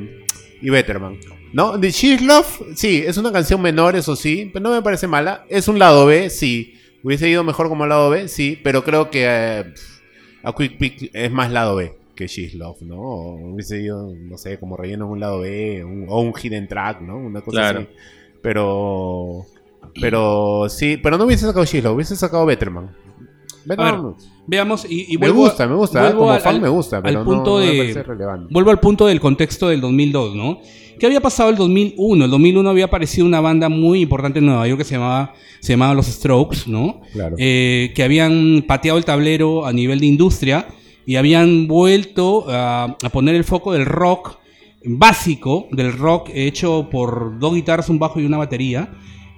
y 0.65 0.71
Betterman. 0.71 1.19
¿No? 1.53 1.79
The 1.79 1.91
She's 1.91 2.23
Love, 2.23 2.47
sí, 2.77 3.03
es 3.05 3.17
una 3.19 3.33
canción 3.33 3.61
menor, 3.61 3.97
eso 3.97 4.15
sí, 4.17 4.49
pero 4.53 4.63
no 4.63 4.71
me 4.71 4.81
parece 4.81 5.07
mala. 5.09 5.45
Es 5.51 5.67
un 5.69 5.79
lado 5.79 6.07
B, 6.07 6.31
sí. 6.31 6.79
Hubiese 7.03 7.29
ido 7.29 7.43
mejor 7.43 7.69
como 7.69 7.85
lado 7.85 8.09
B, 8.11 8.29
sí, 8.29 8.59
pero 8.63 8.85
creo 8.85 9.11
que 9.11 9.25
eh, 9.29 9.65
a 10.45 10.53
Quick 10.57 10.79
Pick 10.79 11.11
es 11.13 11.31
más 11.33 11.51
lado 11.51 11.75
B 11.75 11.93
que 12.15 12.27
She's 12.27 12.55
Love, 12.55 12.83
¿no? 12.83 13.01
O 13.01 13.53
hubiese 13.53 13.81
ido, 13.81 14.13
no 14.15 14.37
sé, 14.39 14.59
como 14.59 14.77
relleno 14.77 15.07
en 15.07 15.11
un 15.13 15.21
lado 15.21 15.41
B 15.41 15.85
un- 15.85 16.07
o 16.09 16.21
un 16.21 16.33
hidden 16.35 16.69
track, 16.69 17.01
¿no? 17.01 17.17
Una 17.17 17.41
cosa 17.41 17.59
Claro. 17.61 17.79
así. 17.81 17.89
Pero 18.43 19.47
pero 20.01 20.67
sí, 20.69 20.97
pero 21.03 21.19
no 21.19 21.25
hubiese 21.25 21.47
sacado 21.47 21.65
She's 21.65 21.83
Love, 21.85 21.97
hubiese 21.97 22.17
sacado 22.17 22.47
Betterman. 22.47 22.91
Betterman 23.65 24.15
Veamos, 24.47 24.85
y, 24.89 25.15
y 25.15 25.19
me 25.19 25.27
a- 25.27 25.31
gusta, 25.31 25.67
me 25.69 25.75
gusta, 25.77 26.11
¿eh? 26.11 26.15
como 26.15 26.31
al- 26.31 26.41
fan 26.41 26.61
me 26.61 26.69
gusta, 26.69 27.01
pero 27.03 27.21
al 27.21 27.25
punto 27.25 27.59
no, 27.61 27.65
me 27.65 27.71
de- 27.73 27.79
parece 27.79 28.03
relevante. 28.03 28.49
Vuelvo 28.53 28.71
al 28.71 28.81
punto 28.81 29.07
del 29.07 29.21
contexto 29.21 29.69
del 29.69 29.81
2002, 29.81 30.35
¿no? 30.35 30.61
¿Qué 30.99 31.07
había 31.07 31.21
pasado 31.21 31.51
el 31.51 31.57
2001? 31.57 32.25
El 32.25 32.31
2001 32.31 32.69
había 32.71 32.85
aparecido 32.87 33.27
una 33.27 33.41
banda 33.41 33.69
muy 33.69 34.01
importante 34.03 34.39
en 34.41 34.47
Nueva 34.47 34.67
York 34.67 34.79
que 34.79 34.85
se 34.85 34.95
llamaba, 34.95 35.33
se 35.61 35.73
llamaba 35.73 35.95
Los 35.95 36.07
Strokes, 36.07 36.59
¿no? 36.67 37.01
Claro. 37.13 37.37
Eh, 37.39 37.93
que 37.95 38.03
habían 38.03 38.65
pateado 38.67 38.99
el 38.99 39.05
tablero 39.05 39.65
a 39.67 39.73
nivel 39.73 40.01
de 40.01 40.07
industria 40.07 40.67
y 41.07 41.17
habían 41.17 41.67
vuelto 41.67 42.45
a, 42.49 42.97
poner 43.13 43.35
el 43.35 43.45
foco 43.45 43.73
del 43.73 43.87
rock 43.87 44.39
básico, 44.85 45.69
del 45.71 45.93
rock 45.93 46.31
hecho 46.35 46.89
por 46.91 47.39
dos 47.39 47.55
guitarras, 47.55 47.89
un 47.89 47.99
bajo 47.99 48.21
y 48.21 48.27
una 48.27 48.39
batería, 48.39 48.93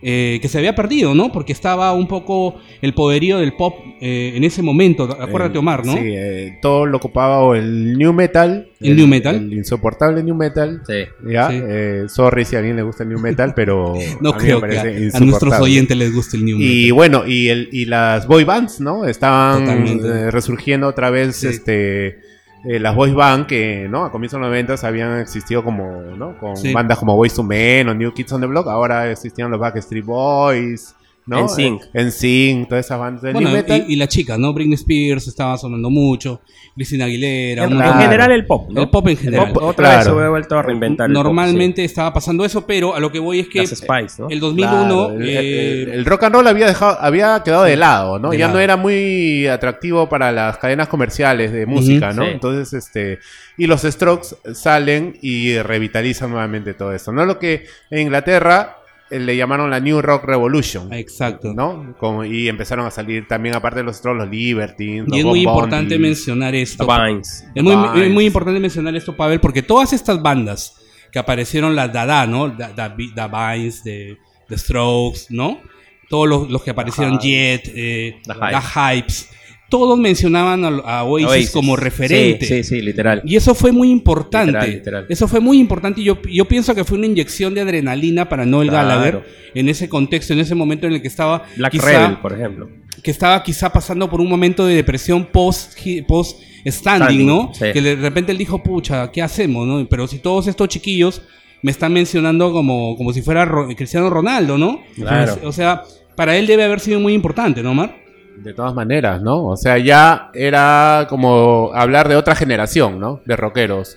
eh, 0.06 0.38
que 0.42 0.48
se 0.48 0.58
había 0.58 0.74
perdido, 0.74 1.14
¿no? 1.14 1.32
Porque 1.32 1.52
estaba 1.52 1.92
un 1.94 2.06
poco 2.06 2.56
el 2.82 2.92
poderío 2.92 3.38
del 3.38 3.54
pop 3.54 3.74
eh, 4.02 4.32
en 4.34 4.44
ese 4.44 4.60
momento. 4.62 5.04
Acuérdate, 5.04 5.56
Omar, 5.58 5.86
¿no? 5.86 5.94
Sí, 5.94 6.00
eh, 6.02 6.58
todo 6.60 6.84
lo 6.84 6.98
ocupaba 6.98 7.40
o 7.40 7.54
el 7.54 7.96
new 7.96 8.12
metal. 8.12 8.68
El 8.80 8.96
new 8.96 9.06
metal. 9.06 9.36
El 9.36 9.52
insoportable 9.54 10.22
new 10.22 10.34
metal. 10.34 10.82
Sí. 10.86 11.04
Ya, 11.26 11.48
Sí. 11.50 11.60
eh, 11.66 12.04
sorry 12.08 12.44
si 12.44 12.54
a 12.54 12.58
alguien 12.58 12.76
le 12.76 12.82
gusta 12.82 13.02
el 13.04 13.08
new 13.08 13.18
metal, 13.18 13.52
pero 13.56 13.94
No 14.20 14.30
a 14.30 14.32
mí 14.38 14.38
me 14.38 14.44
creo 14.44 14.60
que 14.60 15.10
a, 15.14 15.20
nuestros 15.20 15.58
oyentes 15.58 15.96
les 15.96 16.12
guste 16.14 16.36
el 16.36 16.44
New 16.44 16.58
Y 16.60 16.82
Metal. 16.82 16.92
bueno, 16.92 17.26
y, 17.26 17.48
el, 17.48 17.68
y 17.72 17.86
las 17.86 18.26
boy 18.26 18.44
bands, 18.44 18.80
¿no? 18.80 19.06
Estaban 19.06 19.66
eh, 20.04 20.30
resurgiendo 20.30 20.86
otra 20.86 21.08
vez 21.08 21.36
Sí. 21.36 21.46
este 21.48 22.18
eh, 22.64 22.78
las 22.80 22.94
boy 22.94 23.12
band 23.12 23.46
que, 23.46 23.86
¿no? 23.90 24.04
A 24.04 24.10
comienzos 24.10 24.38
de 24.38 24.42
los 24.42 24.50
90 24.50 24.86
habían 24.86 25.18
existido 25.20 25.62
como, 25.62 26.00
¿no? 26.16 26.36
Con 26.38 26.56
Sí. 26.56 26.72
bandas 26.72 26.98
como 26.98 27.14
Boys 27.16 27.34
to 27.34 27.42
Men 27.42 27.88
o 27.88 27.94
New 27.94 28.12
Kids 28.12 28.32
on 28.32 28.40
the 28.40 28.46
Block, 28.46 28.66
ahora 28.68 29.10
existían 29.10 29.50
los 29.50 29.60
Backstreet 29.60 30.04
Boys, 30.04 30.94
¿no? 31.26 31.44
NSYNC. 31.46 31.82
En 31.94 32.12
Sync, 32.12 32.68
todas 32.68 32.84
esas 32.84 32.98
bandas 32.98 33.22
de 33.22 33.32
Bueno, 33.32 33.48
new 33.48 33.56
metal. 33.56 33.84
y, 33.88 33.94
y 33.94 33.96
la 33.96 34.06
chica, 34.08 34.36
¿no? 34.36 34.52
Britney 34.52 34.74
Spears 34.74 35.26
estaba 35.26 35.56
sonando 35.56 35.88
mucho, 35.90 36.40
Cristina 36.74 37.06
Aguilera. 37.06 37.64
En, 37.64 37.74
una- 37.74 37.92
en 37.92 37.98
general 38.00 38.32
el 38.32 38.46
pop, 38.46 38.68
¿no? 38.70 38.82
El 38.82 38.90
pop 38.90 39.08
en 39.08 39.16
general. 39.16 39.46
El 39.48 39.52
pop 39.54 39.62
otra 39.62 39.88
Claro. 39.88 40.14
vez 40.14 40.20
se 40.22 40.26
ha 40.26 40.28
vuelto 40.30 40.58
a 40.58 40.62
reinventar 40.62 41.08
el 41.08 41.14
pop, 41.14 41.24
Normalmente 41.24 41.84
estaba 41.84 42.12
pasando 42.12 42.44
eso, 42.44 42.66
pero 42.66 42.94
a 42.94 43.00
lo 43.00 43.10
que 43.10 43.18
voy 43.18 43.40
es 43.40 43.46
sí. 43.46 43.52
que 43.52 43.58
Las 43.60 43.70
Spice, 43.70 44.20
¿no? 44.22 44.28
el 44.28 44.40
2001... 44.40 44.86
Claro, 44.88 45.10
el, 45.20 45.28
eh, 45.28 45.82
el- 45.84 45.90
el 45.92 46.04
rock 46.04 46.24
and 46.24 46.34
roll 46.34 46.46
había 46.46 46.66
dejado, 46.66 46.98
había 47.00 47.42
quedado 47.44 47.64
de 47.64 47.76
lado, 47.76 48.18
¿no? 48.18 48.30
de 48.30 48.38
ya 48.38 48.46
lado. 48.46 48.58
no 48.58 48.60
era 48.62 48.76
muy 48.76 49.46
atractivo 49.46 50.08
para 50.08 50.30
las 50.32 50.58
cadenas 50.58 50.88
comerciales 50.88 51.52
de 51.52 51.64
música, 51.66 52.12
¿no? 52.12 52.24
sí. 52.24 52.30
Entonces, 52.32 52.72
este, 52.74 53.18
y 53.56 53.66
los 53.66 53.82
Strokes 53.82 54.28
salen 54.54 55.16
y 55.22 55.56
revitalizan 55.58 56.30
nuevamente 56.30 56.74
todo 56.74 56.92
esto, 56.92 57.12
¿no? 57.12 57.24
Lo 57.24 57.38
que 57.38 57.66
en 57.90 58.00
Inglaterra 58.00 58.76
eh, 58.78 58.83
le 59.10 59.36
llamaron 59.36 59.70
la 59.70 59.80
New 59.80 60.00
Rock 60.02 60.24
Revolution. 60.24 60.92
Exacto. 60.92 61.52
¿no? 61.54 61.94
Como- 61.98 62.24
y 62.24 62.48
empezaron 62.48 62.86
a 62.86 62.90
salir 62.90 63.26
también, 63.28 63.54
aparte 63.54 63.80
de 63.80 63.84
los 63.84 63.96
Strokes, 63.96 64.18
los 64.18 64.30
Libertines. 64.30 65.06
Y 65.12 65.18
es 65.18 65.24
muy 65.24 65.40
importante 65.42 65.94
Bondi. 65.94 66.08
mencionar 66.08 66.54
esto. 66.54 66.86
Vines. 66.86 67.44
Es 67.54 67.62
muy, 67.62 67.74
Vines. 67.76 68.06
es 68.08 68.10
muy 68.12 68.24
importante 68.26 68.60
mencionar 68.60 68.94
esto, 68.96 69.16
Pavel, 69.16 69.40
porque 69.40 69.62
todas 69.62 69.92
estas 69.92 70.20
bandas 70.22 70.76
que 71.12 71.18
aparecieron, 71.18 71.76
las 71.76 71.92
Dada, 71.92 72.26
¿no? 72.26 72.48
Da, 72.48 72.72
Da- 72.72 72.96
Da 73.14 73.28
Vines, 73.28 73.82
The 73.84 74.18
Strokes, 74.58 75.26
¿no? 75.30 75.60
Todos 76.08 76.28
los, 76.28 76.50
los 76.50 76.62
que 76.62 76.70
aparecieron, 76.70 77.14
Hypes. 77.14 77.24
Jet, 77.24 77.72
eh, 77.74 78.20
The 78.26 78.34
The 78.34 78.60
Hypes. 78.96 79.30
Todos 79.70 79.98
mencionaban 79.98 80.64
a, 80.64 80.68
a 80.68 81.04
Oasis, 81.04 81.28
Oasis. 81.28 81.50
como 81.50 81.74
referente. 81.74 82.44
Sí, 82.46 82.62
sí, 82.62 82.76
sí, 82.76 82.80
literal. 82.82 83.22
Y 83.24 83.34
eso 83.36 83.54
fue 83.54 83.72
muy 83.72 83.90
importante. 83.90 84.52
Literal, 84.52 84.70
literal. 84.70 85.06
Eso 85.08 85.26
fue 85.26 85.40
muy 85.40 85.58
importante 85.58 86.00
y 86.00 86.04
yo, 86.04 86.18
yo 86.30 86.44
pienso 86.44 86.74
que 86.74 86.84
fue 86.84 86.98
una 86.98 87.06
inyección 87.06 87.54
de 87.54 87.62
adrenalina 87.62 88.28
para 88.28 88.44
Noel 88.46 88.68
Claro. 88.68 88.88
Gallagher 88.88 89.24
en 89.54 89.68
ese 89.68 89.88
contexto, 89.88 90.32
en 90.32 90.40
ese 90.40 90.54
momento 90.54 90.86
en 90.86 90.92
el 90.92 91.02
que 91.02 91.08
estaba 91.08 91.44
Black 91.56 91.72
quizá- 91.72 91.86
Rebel, 91.86 92.18
por 92.18 92.32
ejemplo. 92.34 92.68
que 93.02 93.10
estaba 93.10 93.42
quizá 93.42 93.72
pasando 93.72 94.08
por 94.08 94.20
un 94.20 94.28
momento 94.28 94.64
de 94.66 94.74
depresión 94.76 95.24
post, 95.26 95.76
post 96.06 96.40
standing, 96.66 96.72
Standing, 96.72 97.26
¿no? 97.26 97.50
sí. 97.52 97.66
Que 97.72 97.80
de 97.82 97.96
repente 97.96 98.32
él 98.32 98.38
dijo, 98.38 98.62
pucha, 98.62 99.10
¿qué 99.10 99.22
hacemos, 99.22 99.66
no? 99.66 99.86
Pero 99.88 100.06
si 100.06 100.18
todos 100.18 100.46
estos 100.46 100.68
chiquillos 100.68 101.22
me 101.62 101.70
están 101.70 101.92
mencionando 101.92 102.52
como, 102.52 102.96
como 102.96 103.12
si 103.12 103.22
fuera 103.22 103.44
Ro- 103.44 103.66
Cristiano 103.74 104.08
Ronaldo, 104.10 104.56
¿no? 104.58 104.80
Claro. 104.94 105.38
O 105.44 105.52
sea, 105.52 105.82
para 106.16 106.36
él 106.36 106.46
debe 106.46 106.64
haber 106.64 106.80
sido 106.80 107.00
muy 107.00 107.12
importante, 107.14 107.62
¿no, 107.62 107.74
Mar? 107.74 108.03
De 108.36 108.52
todas 108.52 108.74
maneras, 108.74 109.22
¿no? 109.22 109.44
O 109.44 109.56
sea, 109.56 109.78
ya 109.78 110.30
era 110.34 111.06
como 111.08 111.70
hablar 111.74 112.08
de 112.08 112.16
otra 112.16 112.34
generación, 112.34 112.98
¿no? 112.98 113.20
De 113.24 113.36
rockeros. 113.36 113.96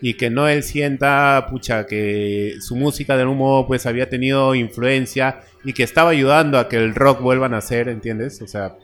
Y 0.00 0.14
que 0.14 0.28
no 0.28 0.48
él 0.48 0.62
sienta, 0.62 1.46
pucha, 1.50 1.86
que 1.86 2.56
su 2.60 2.76
música 2.76 3.16
de 3.16 3.22
algún 3.22 3.38
modo 3.38 3.66
pues 3.66 3.86
había 3.86 4.08
tenido 4.08 4.54
influencia 4.54 5.40
y 5.64 5.72
que 5.72 5.82
estaba 5.82 6.10
ayudando 6.10 6.58
a 6.58 6.68
que 6.68 6.76
el 6.76 6.94
rock 6.94 7.20
vuelva 7.22 7.46
a 7.46 7.48
nacer, 7.48 7.88
¿entiendes? 7.88 8.42
O 8.42 8.46
sea, 8.46 8.76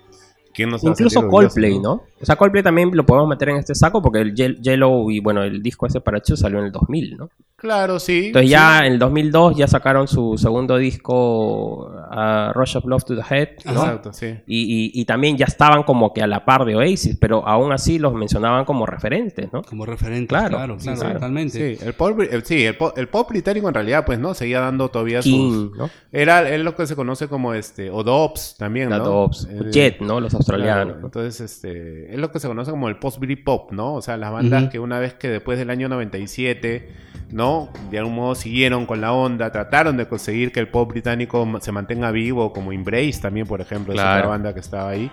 ¿quién 0.54 0.70
no 0.70 0.78
se 0.78 0.86
va 0.86 0.90
a 0.90 0.94
Incluso 0.94 1.26
Coldplay, 1.28 1.78
¿no? 1.78 2.02
O 2.20 2.24
sea, 2.24 2.36
Coldplay 2.36 2.62
también 2.62 2.90
lo 2.94 3.04
podemos 3.04 3.28
meter 3.28 3.48
en 3.50 3.56
este 3.56 3.74
saco 3.74 4.00
porque 4.02 4.20
el 4.20 4.34
Ye- 4.34 4.56
Yellow 4.60 5.10
y 5.10 5.20
bueno, 5.20 5.42
el 5.42 5.62
disco 5.62 5.86
ese 5.86 6.00
para 6.00 6.20
Chu 6.20 6.36
salió 6.36 6.58
en 6.60 6.66
el 6.66 6.72
2000, 6.72 7.16
¿no? 7.16 7.30
Claro, 7.56 8.00
sí. 8.00 8.26
Entonces 8.26 8.48
sí. 8.48 8.52
ya 8.52 8.80
en 8.86 8.92
el 8.94 8.98
2002 8.98 9.56
ya 9.56 9.68
sacaron 9.68 10.08
su 10.08 10.36
segundo 10.36 10.76
disco, 10.78 11.86
uh, 12.10 12.52
Rush 12.54 12.76
of 12.76 12.84
Love 12.86 13.04
to 13.04 13.14
the 13.16 13.22
Head, 13.34 13.48
¿no? 13.66 13.72
Exacto, 13.72 14.12
sí. 14.12 14.26
Y, 14.46 14.62
y- 14.62 15.00
y 15.00 15.04
también 15.04 15.36
ya 15.36 15.44
estaban 15.46 15.82
como 15.84 16.12
que 16.12 16.22
a 16.22 16.26
la 16.26 16.44
par 16.44 16.64
de 16.64 16.74
Oasis, 16.76 17.16
pero 17.20 17.46
aún 17.46 17.72
así 17.72 17.98
los 17.98 18.14
mencionaban 18.14 18.64
como 18.64 18.86
referentes, 18.86 19.52
¿no? 19.52 19.62
Como 19.62 19.86
referente, 19.86 20.26
Claro, 20.28 20.56
claro, 20.56 20.76
sí, 20.78 20.84
claro, 20.86 21.00
claro. 21.00 21.14
totalmente. 21.14 21.76
Sí, 21.76 21.84
el 21.84 21.94
pop, 21.94 22.20
el- 22.20 22.44
sí, 22.44 22.64
el 22.64 22.76
pop, 22.76 22.96
el 22.98 23.08
pop 23.08 23.28
británico 23.30 23.68
en 23.68 23.74
realidad, 23.74 24.04
pues, 24.04 24.18
¿no? 24.18 24.34
Seguía 24.34 24.60
dando 24.60 24.88
todavía 24.88 25.22
sus... 25.22 25.70
Era 26.10 26.48
es 26.48 26.60
lo 26.62 26.74
que 26.74 26.86
se 26.86 26.96
conoce 26.96 27.28
como, 27.28 27.54
este, 27.54 27.90
o 27.90 28.02
Dobbs 28.02 28.56
también, 28.58 28.90
La 28.90 28.98
¿no? 28.98 29.04
Dobbs, 29.04 29.46
Eh, 29.50 29.70
Jet, 29.70 30.00
¿no? 30.00 30.20
Los 30.20 30.34
australianos. 30.42 30.84
Claro, 30.84 31.00
¿no? 31.00 31.06
entonces, 31.06 31.40
este, 31.40 32.12
es 32.12 32.18
lo 32.20 32.30
que 32.30 32.38
se 32.40 32.48
conoce 32.48 32.70
como 32.70 32.88
el 32.88 32.96
post-Britpop, 32.96 33.72
¿no? 33.72 33.94
O 33.94 34.02
sea, 34.02 34.16
las 34.16 34.30
bandas 34.32 34.68
que 34.70 34.78
una 34.78 34.98
vez 34.98 35.14
que 35.14 35.28
después 35.28 35.58
del 35.58 35.70
año 35.70 35.88
97, 35.88 36.88
¿no? 37.30 37.70
De 37.90 37.98
algún 37.98 38.14
modo 38.14 38.34
siguieron 38.34 38.86
con 38.86 39.00
la 39.00 39.12
onda, 39.12 39.50
trataron 39.52 39.96
de 39.96 40.06
conseguir 40.06 40.52
que 40.52 40.60
el 40.60 40.68
pop 40.68 40.90
británico 40.90 41.48
se 41.60 41.72
mantenga 41.72 42.10
vivo, 42.10 42.52
como 42.52 42.72
Embrace 42.72 43.20
también, 43.20 43.46
por 43.46 43.60
ejemplo, 43.60 43.94
es 43.94 44.00
Claro. 44.00 44.18
otra 44.18 44.28
banda 44.30 44.54
que 44.54 44.60
estaba 44.60 44.90
ahí. 44.90 45.10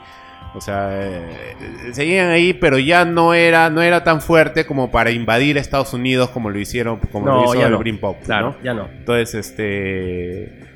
O 0.56 0.62
sea, 0.62 0.90
eh, 0.94 1.28
seguían 1.94 2.30
ahí, 2.30 2.54
pero 2.54 2.80
ya 2.80 3.06
no 3.06 3.36
era, 3.36 3.70
no 3.70 3.84
era 3.84 4.04
tan 4.04 4.20
fuerte 4.20 4.66
como 4.66 4.90
para 4.90 5.12
invadir 5.12 5.58
Estados 5.60 5.94
Unidos 5.94 6.30
como 6.32 6.50
lo 6.50 6.58
hicieron, 6.58 6.98
como 7.12 7.28
lo 7.28 7.44
hizo 7.54 7.66
el 7.66 7.72
no. 7.72 7.78
Britpop, 7.78 8.24
Claro, 8.24 8.56
¿no? 8.58 8.64
ya 8.64 8.74
no. 8.74 8.88
Entonces, 8.88 9.36
este. 9.36 10.68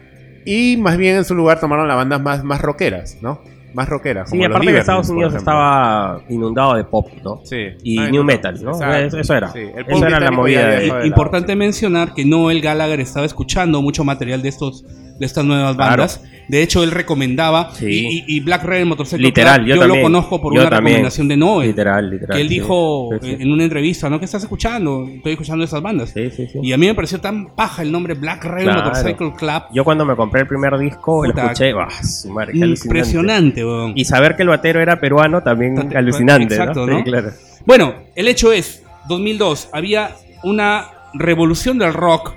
Y 0.46 0.78
más 0.78 0.98
bien 0.98 1.16
en 1.16 1.26
su 1.26 1.34
lugar 1.34 1.60
tomaron 1.60 1.88
las 1.88 1.98
bandas 1.98 2.22
más, 2.22 2.44
más 2.44 2.62
rockeras, 2.62 3.18
¿no? 3.22 3.42
Más 3.74 3.90
rockeras. 3.90 4.30
Sí, 4.30 4.38
como 4.38 4.48
los 4.48 4.56
aparte 4.56 4.72
que 4.72 4.80
Estados 4.80 5.10
Unidos 5.10 5.34
estaba 5.36 6.22
inundado 6.30 6.76
de 6.76 6.84
pop, 6.84 7.08
¿no? 7.24 7.42
Sí. 7.44 7.58
Y 7.84 8.00
Ay, 8.00 8.12
new 8.12 8.22
no, 8.22 8.28
metal, 8.28 8.64
¿no? 8.64 8.72
Exacto. 8.72 9.20
Eso 9.20 9.34
era. 9.36 9.52
Sí, 9.52 9.60
el 9.60 9.86
Eso 9.88 10.06
era 10.06 10.20
la 10.20 10.32
movida 10.32 10.68
de- 10.68 11.08
Importante 11.08 11.56
mencionar 11.56 12.14
que 12.14 12.24
Noel 12.26 12.62
Gallagher 12.62 13.00
estaba 13.00 13.26
escuchando 13.26 13.82
mucho 13.82 14.04
material 14.04 14.42
de 14.42 14.50
estos 14.50 14.86
de 15.20 15.26
estas 15.26 15.46
nuevas 15.46 15.76
Claro. 15.76 16.04
De 16.48 16.62
hecho, 16.62 16.84
él 16.84 16.92
recomendaba 16.92 17.72
Sí. 17.74 18.24
y, 18.28 18.36
y- 18.38 18.40
Black 18.42 18.64
Rebel 18.64 18.86
Motorcycle 18.86 19.24
Literal, 19.26 19.58
Club, 19.60 19.68
yo 19.70 19.76
yo, 19.76 19.82
también. 19.82 20.02
lo 20.02 20.06
conozco 20.06 20.42
por 20.42 20.54
Yo 20.54 20.62
una 20.62 20.70
también. 20.70 20.96
recomendación 20.96 21.28
de 21.30 21.38
Noel. 21.38 21.68
Literal, 21.70 22.10
literal. 22.10 22.36
que 22.36 22.42
él 22.42 22.50
dijo 22.50 23.10
Sí, 23.22 23.28
sí. 23.30 23.38
en 23.40 23.52
una 23.52 23.64
entrevista, 23.64 24.10
¿no? 24.10 24.20
¿Qué 24.20 24.26
estás 24.26 24.44
escuchando? 24.44 25.08
Estoy 25.08 25.32
escuchando 25.34 25.64
esas 25.64 25.82
bandas. 25.82 26.10
Sí, 26.14 26.30
sí, 26.32 26.48
sí. 26.52 26.60
Y 26.62 26.74
a 26.74 26.78
mí 26.78 26.86
me 26.88 26.94
pareció 26.96 27.22
tan 27.22 27.56
paja 27.56 27.82
el 27.82 27.92
nombre 27.92 28.14
Black 28.16 28.44
Rebel 28.44 28.64
Claro. 28.66 28.84
Motorcycle 28.90 29.34
Club. 29.38 29.64
Yo 29.74 29.84
cuando 29.84 30.06
me 30.06 30.16
compré 30.16 30.42
el 30.42 30.48
primer 30.48 30.78
disco, 30.78 31.26
lo 31.26 31.32
Puta, 31.32 31.44
escuché, 31.52 31.72
¡ah, 31.80 31.88
su 32.04 32.30
madre! 32.32 32.54
Impresionante, 32.58 33.66
weón. 33.66 33.94
Y 33.96 34.06
saber 34.06 34.36
que 34.36 34.44
el 34.44 34.50
batero 34.50 34.82
era 34.82 35.00
peruano 35.00 35.42
también 35.44 35.90
Ta- 35.90 36.00
alucinante, 36.00 36.56
exacto, 36.56 36.86
¿no? 36.86 36.98
¿no? 37.00 37.04
Claro. 37.04 37.32
Bueno, 37.66 37.94
el 38.16 38.28
hecho 38.28 38.52
es, 38.52 38.84
2002, 39.08 39.70
había 39.72 40.12
una 40.44 40.86
revolución 41.14 41.78
del 41.78 41.94
rock 41.94 42.34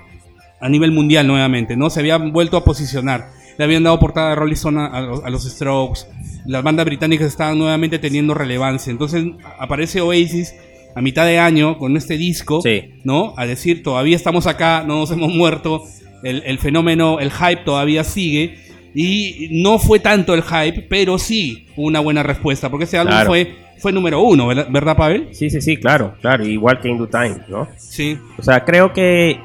a 0.59 0.69
nivel 0.69 0.91
mundial 0.91 1.27
nuevamente, 1.27 1.75
¿no? 1.75 1.89
Se 1.89 1.99
habían 1.99 2.31
vuelto 2.31 2.57
a 2.57 2.63
posicionar. 2.63 3.27
Le 3.57 3.63
habían 3.63 3.83
dado 3.83 3.99
portada 3.99 4.29
de 4.29 4.35
Rolling 4.35 4.53
Stone 4.53 4.79
a, 4.91 5.01
los, 5.01 5.23
a 5.23 5.29
los 5.29 5.43
Strokes. 5.43 6.01
Las 6.45 6.63
bandas 6.63 6.85
británicas 6.85 7.27
estaban 7.27 7.57
nuevamente 7.57 7.99
teniendo 7.99 8.33
relevancia. 8.33 8.91
Entonces 8.91 9.25
aparece 9.59 10.01
Oasis 10.01 10.53
a 10.95 11.01
mitad 11.01 11.25
de 11.25 11.39
año 11.39 11.77
con 11.77 11.95
este 11.97 12.17
disco, 12.17 12.61
Sí. 12.61 12.93
¿no? 13.03 13.33
A 13.37 13.45
decir, 13.45 13.83
todavía 13.83 14.15
estamos 14.15 14.47
acá, 14.47 14.83
no 14.87 14.99
nos 14.99 15.11
hemos 15.11 15.33
muerto. 15.33 15.83
El, 16.23 16.43
el 16.45 16.57
fenómeno, 16.59 17.19
el 17.19 17.31
hype 17.31 17.63
todavía 17.65 18.03
sigue. 18.03 18.59
Y 18.95 19.49
no 19.63 19.77
fue 19.77 19.99
tanto 19.99 20.33
el 20.33 20.41
hype, 20.43 20.81
pero 20.89 21.17
sí 21.19 21.67
una 21.75 21.99
buena 21.99 22.23
respuesta. 22.23 22.69
Porque 22.69 22.85
ese 22.85 22.97
álbum 22.97 23.11
Claro. 23.13 23.29
fue, 23.29 23.55
fue 23.79 23.91
número 23.91 24.21
uno, 24.21 24.47
¿verdad, 24.47 24.67
¿verdad 24.71 24.97
Pavel? 24.97 25.27
Sí, 25.33 25.49
sí, 25.51 25.61
sí, 25.61 25.77
claro, 25.77 26.15
claro. 26.21 26.45
Igual 26.45 26.79
que 26.79 26.89
In 26.89 26.97
Due 26.97 27.07
Time, 27.07 27.37
¿no? 27.47 27.67
Sí. 27.77 28.17
O 28.39 28.41
sea, 28.41 28.63
creo 28.65 28.93
que 28.93 29.39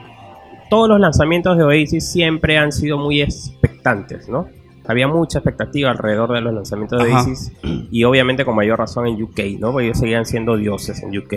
todos 0.71 0.89
los 0.89 0.99
lanzamientos 1.01 1.59
de 1.59 1.65
Oasis 1.65 2.11
siempre 2.13 2.57
han 2.57 2.73
sido 2.73 2.97
muy 2.97 3.21
expectantes, 3.83 4.29
¿no? 4.29 4.49
Había 4.87 5.07
mucha 5.07 5.39
expectativa 5.39 5.91
alrededor 5.91 6.33
de 6.33 6.41
los 6.41 6.55
lanzamientos 6.55 7.03
de. 7.05 7.13
Oasis 7.13 7.53
y 7.91 8.05
obviamente 8.05 8.45
con 8.45 8.57
mayor 8.57 8.79
razón 8.79 9.07
en 9.07 9.23
UK, 9.23 9.41
¿no? 9.61 9.71
Porque 9.73 9.87
ellos 9.87 9.99
seguían 9.99 10.27
siendo 10.27 10.57
dioses 10.57 11.03
en 11.03 11.17
UK. 11.17 11.33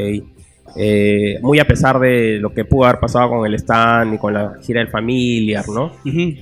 eh, 0.77 1.37
muy 1.43 1.59
a 1.59 1.65
pesar 1.67 1.99
de 1.99 2.39
lo 2.39 2.51
que 2.51 2.65
pudo 2.65 2.85
haber 2.85 2.99
pasado 2.99 3.29
con 3.29 3.45
el 3.45 3.53
stand 3.53 4.15
y 4.15 4.17
con 4.17 4.33
la 4.33 4.55
gira 4.63 4.79
del 4.79 4.89
Familiar, 4.89 5.63
¿no? 5.69 5.91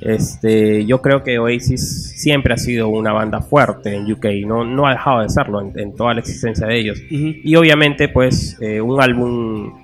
Este, 0.01 0.85
yo 0.85 1.01
creo 1.01 1.23
que 1.23 1.37
Oasis 1.39 2.13
siempre 2.15 2.53
ha 2.53 2.57
sido 2.57 2.87
una 2.87 3.11
banda 3.11 3.41
fuerte 3.41 3.93
en 3.93 4.09
UK, 4.11 4.25
no, 4.47 4.63
no 4.63 4.87
ha 4.87 4.91
dejado 4.91 5.21
de 5.21 5.29
serlo 5.29 5.59
en, 5.59 5.77
en 5.77 5.93
toda 5.93 6.13
la 6.13 6.21
existencia 6.21 6.65
de 6.67 6.79
ellos. 6.79 6.99
Y 7.09 7.53
obviamente, 7.57 8.07
pues, 8.07 8.57
eh, 8.61 8.79
un 8.79 9.01
álbum 9.01 9.82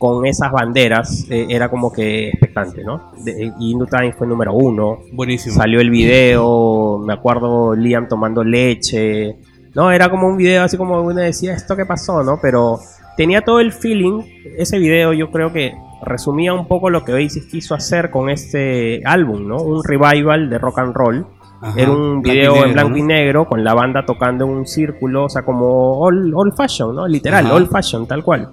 con 0.00 0.24
esas 0.24 0.50
banderas 0.50 1.26
eh, 1.28 1.46
era 1.50 1.68
como 1.68 1.92
que 1.92 2.30
expectante, 2.30 2.82
¿no? 2.82 3.12
De, 3.22 3.52
y 3.60 3.70
In 3.70 3.78
Due 3.78 3.86
Time 3.86 4.12
fue 4.14 4.26
número 4.26 4.54
uno, 4.54 5.00
Buenísimo. 5.12 5.54
salió 5.54 5.78
el 5.80 5.90
video, 5.90 6.98
me 6.98 7.12
acuerdo 7.12 7.74
Liam 7.74 8.08
tomando 8.08 8.42
leche, 8.42 9.36
¿no? 9.74 9.92
Era 9.92 10.08
como 10.08 10.26
un 10.26 10.38
video 10.38 10.64
así 10.64 10.78
como 10.78 11.02
uno 11.02 11.20
decía, 11.20 11.52
¿esto 11.52 11.76
qué 11.76 11.84
pasó, 11.84 12.22
no? 12.24 12.38
Pero 12.40 12.78
tenía 13.18 13.42
todo 13.42 13.60
el 13.60 13.72
feeling, 13.72 14.22
ese 14.56 14.78
video 14.78 15.12
yo 15.12 15.30
creo 15.30 15.52
que 15.52 15.74
resumía 16.02 16.54
un 16.54 16.66
poco 16.66 16.88
lo 16.88 17.04
que 17.04 17.12
Oasis 17.12 17.44
quiso 17.50 17.74
hacer 17.74 18.10
con 18.10 18.30
este 18.30 19.02
álbum, 19.04 19.46
¿no? 19.46 19.58
Un 19.58 19.84
revival 19.84 20.48
de 20.48 20.58
rock 20.58 20.78
and 20.78 20.94
roll. 20.94 21.26
Ajá, 21.60 21.78
Era 21.78 21.90
un 21.90 22.22
blanco 22.22 22.28
y 22.28 22.30
video 22.32 22.64
en 22.64 22.72
blanco 22.72 22.90
¿no? 22.92 22.96
y 22.96 23.02
negro 23.02 23.44
con 23.46 23.62
la 23.62 23.74
banda 23.74 24.06
tocando 24.06 24.46
en 24.46 24.50
un 24.50 24.66
círculo, 24.66 25.26
o 25.26 25.28
sea, 25.28 25.42
como 25.42 25.98
old, 25.98 26.32
old 26.34 26.54
fashion, 26.56 26.96
¿no? 26.96 27.06
Literal, 27.06 27.44
Ajá. 27.44 27.54
old 27.54 27.68
fashion, 27.70 28.06
tal 28.06 28.24
cual. 28.24 28.48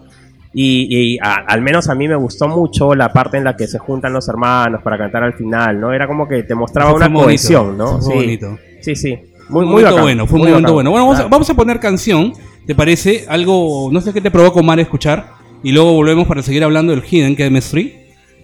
Y, 0.60 0.88
y 0.90 1.20
a- 1.22 1.44
al 1.48 1.62
menos 1.62 1.88
a 1.88 1.94
mí 1.94 2.08
me 2.08 2.16
gustó 2.16 2.48
mucho 2.48 2.96
la 2.96 3.14
parte 3.14 3.38
en 3.38 3.44
la 3.44 3.56
que 3.56 3.68
se 3.68 3.78
juntan 3.78 4.12
los 4.12 4.28
hermanos 4.28 4.82
para 4.84 4.98
cantar 4.98 5.22
al 5.24 5.34
final, 5.34 5.80
¿no? 5.80 5.94
Era 5.94 6.08
como 6.08 6.28
que 6.28 6.42
te 6.44 6.56
mostraba 6.56 6.90
Fue 6.92 6.98
una 6.98 7.08
bonito, 7.10 7.24
cohesión, 7.26 7.78
¿no? 7.78 8.00
fue 8.02 8.12
Sí, 8.14 8.14
bonito. 8.20 8.58
sí, 8.82 8.96
sí. 8.96 9.16
Fue 9.50 9.64
Muy, 9.64 9.66
muy 9.74 9.84
bacán, 9.84 10.02
bueno, 10.02 10.26
fue 10.26 10.36
un 10.40 10.42
muy 10.46 10.50
momento 10.52 10.68
bacán. 10.70 10.74
bueno. 10.74 10.92
Bueno, 10.92 11.06
vamos, 11.06 11.16
a, 11.18 11.22
Claro. 11.22 11.30
vamos 11.30 11.50
a 11.50 11.54
poner 11.54 11.80
canción, 11.80 12.34
¿te 12.66 12.74
parece? 12.74 13.26
Algo, 13.30 13.90
no 13.92 14.02
sé 14.02 14.12
qué 14.14 14.20
te 14.22 14.32
provoca 14.32 14.60
Omar 14.60 14.80
escuchar. 14.80 15.28
Y 15.64 15.72
luego 15.74 15.94
volvemos 15.94 16.28
para 16.28 16.42
seguir 16.42 16.64
hablando 16.64 16.92
del 16.92 17.04
Hidden 17.04 17.36
Chemistry. 17.36 17.94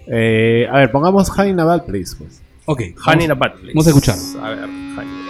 Eh, 0.06 0.66
a 0.70 0.78
ver, 0.78 0.90
pongamos 0.92 1.28
Honey 1.36 1.50
in 1.52 1.60
a 1.60 1.64
Bad 1.64 1.84
Place, 1.84 2.14
pues. 2.18 2.40
Ok, 2.66 2.80
Honey 3.06 3.24
in 3.24 3.30
a 3.32 3.34
vamos, 3.34 3.38
Bad 3.38 3.52
Place. 3.60 3.72
vamos 3.74 3.86
a 3.86 3.90
escuchar. 3.90 4.16
A 4.42 4.50
ver, 4.50 4.58
Honey 4.64 5.23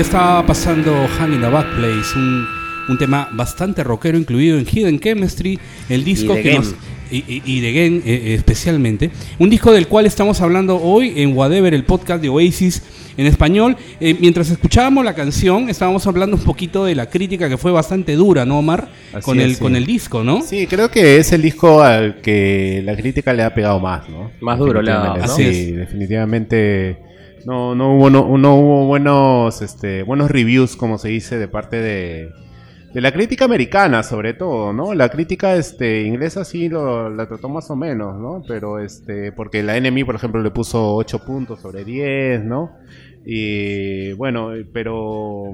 Estaba 0.00 0.44
pasando 0.44 0.92
Hang 1.18 1.34
in 1.34 1.40
the 1.40 1.48
Back 1.48 1.66
Place, 1.76 2.16
un, 2.16 2.44
un 2.88 2.98
tema 2.98 3.28
bastante 3.32 3.84
rockero 3.84 4.18
incluido 4.18 4.58
en 4.58 4.66
Hidden 4.66 4.98
Chemistry, 4.98 5.58
el 5.88 6.02
disco 6.04 6.34
que 6.34 6.42
Game. 6.42 6.58
nos. 6.58 6.74
Y, 7.10 7.60
de 7.60 7.72
Game 7.72 8.02
eh, 8.04 8.34
especialmente. 8.34 9.10
Un 9.38 9.50
disco 9.50 9.70
del 9.72 9.86
cual 9.86 10.06
estamos 10.06 10.40
hablando 10.40 10.80
hoy 10.82 11.12
en 11.16 11.36
Whatever, 11.36 11.74
el 11.74 11.84
podcast 11.84 12.20
de 12.20 12.28
Oasis 12.28 12.82
en 13.16 13.26
español. 13.26 13.76
Eh, 14.00 14.16
mientras 14.20 14.50
escuchábamos 14.50 15.04
la 15.04 15.14
canción, 15.14 15.68
estábamos 15.68 16.04
hablando 16.08 16.36
un 16.36 16.42
poquito 16.42 16.84
de 16.84 16.96
la 16.96 17.08
crítica 17.08 17.48
que 17.48 17.56
fue 17.56 17.70
bastante 17.70 18.14
dura, 18.14 18.44
¿no, 18.44 18.58
Omar? 18.58 18.88
Así 19.12 19.24
con, 19.24 19.38
es, 19.38 19.44
el, 19.44 19.54
sí. 19.54 19.62
con 19.62 19.76
el 19.76 19.86
disco, 19.86 20.24
¿no? 20.24 20.42
Sí, 20.42 20.66
creo 20.66 20.90
que 20.90 21.18
es 21.18 21.32
el 21.32 21.42
disco 21.42 21.82
al 21.82 22.20
que 22.20 22.82
la 22.84 22.96
crítica 22.96 23.32
le 23.32 23.44
ha 23.44 23.54
pegado 23.54 23.78
más, 23.78 24.08
¿no? 24.08 24.32
Más 24.40 24.58
duro 24.58 24.82
le 24.82 24.90
ha 24.90 24.96
dado, 24.96 25.16
¿no? 25.18 25.28
Sí, 25.28 25.70
definitivamente 25.70 27.03
no, 27.46 27.74
no 27.74 27.94
hubo, 27.96 28.10
no, 28.10 28.36
no 28.38 28.54
hubo 28.56 28.86
buenos, 28.86 29.60
este, 29.62 30.02
buenos 30.02 30.30
reviews, 30.30 30.76
como 30.76 30.98
se 30.98 31.08
dice, 31.08 31.38
de 31.38 31.48
parte 31.48 31.76
de, 31.80 32.30
de 32.92 33.00
la 33.00 33.12
crítica 33.12 33.44
americana, 33.44 34.02
sobre 34.02 34.34
todo, 34.34 34.72
¿no? 34.72 34.94
La 34.94 35.08
crítica 35.08 35.56
este, 35.56 36.02
inglesa 36.02 36.44
sí 36.44 36.68
lo, 36.68 37.10
la 37.10 37.26
trató 37.26 37.48
más 37.48 37.70
o 37.70 37.76
menos, 37.76 38.16
¿no? 38.16 38.42
Pero, 38.46 38.78
este, 38.78 39.32
porque 39.32 39.62
la 39.62 39.78
NMI, 39.80 40.04
por 40.04 40.14
ejemplo, 40.14 40.42
le 40.42 40.50
puso 40.50 40.94
8 40.96 41.24
puntos 41.24 41.60
sobre 41.60 41.84
10, 41.84 42.44
¿no? 42.44 42.70
Y 43.26 44.12
bueno, 44.14 44.50
pero... 44.72 45.44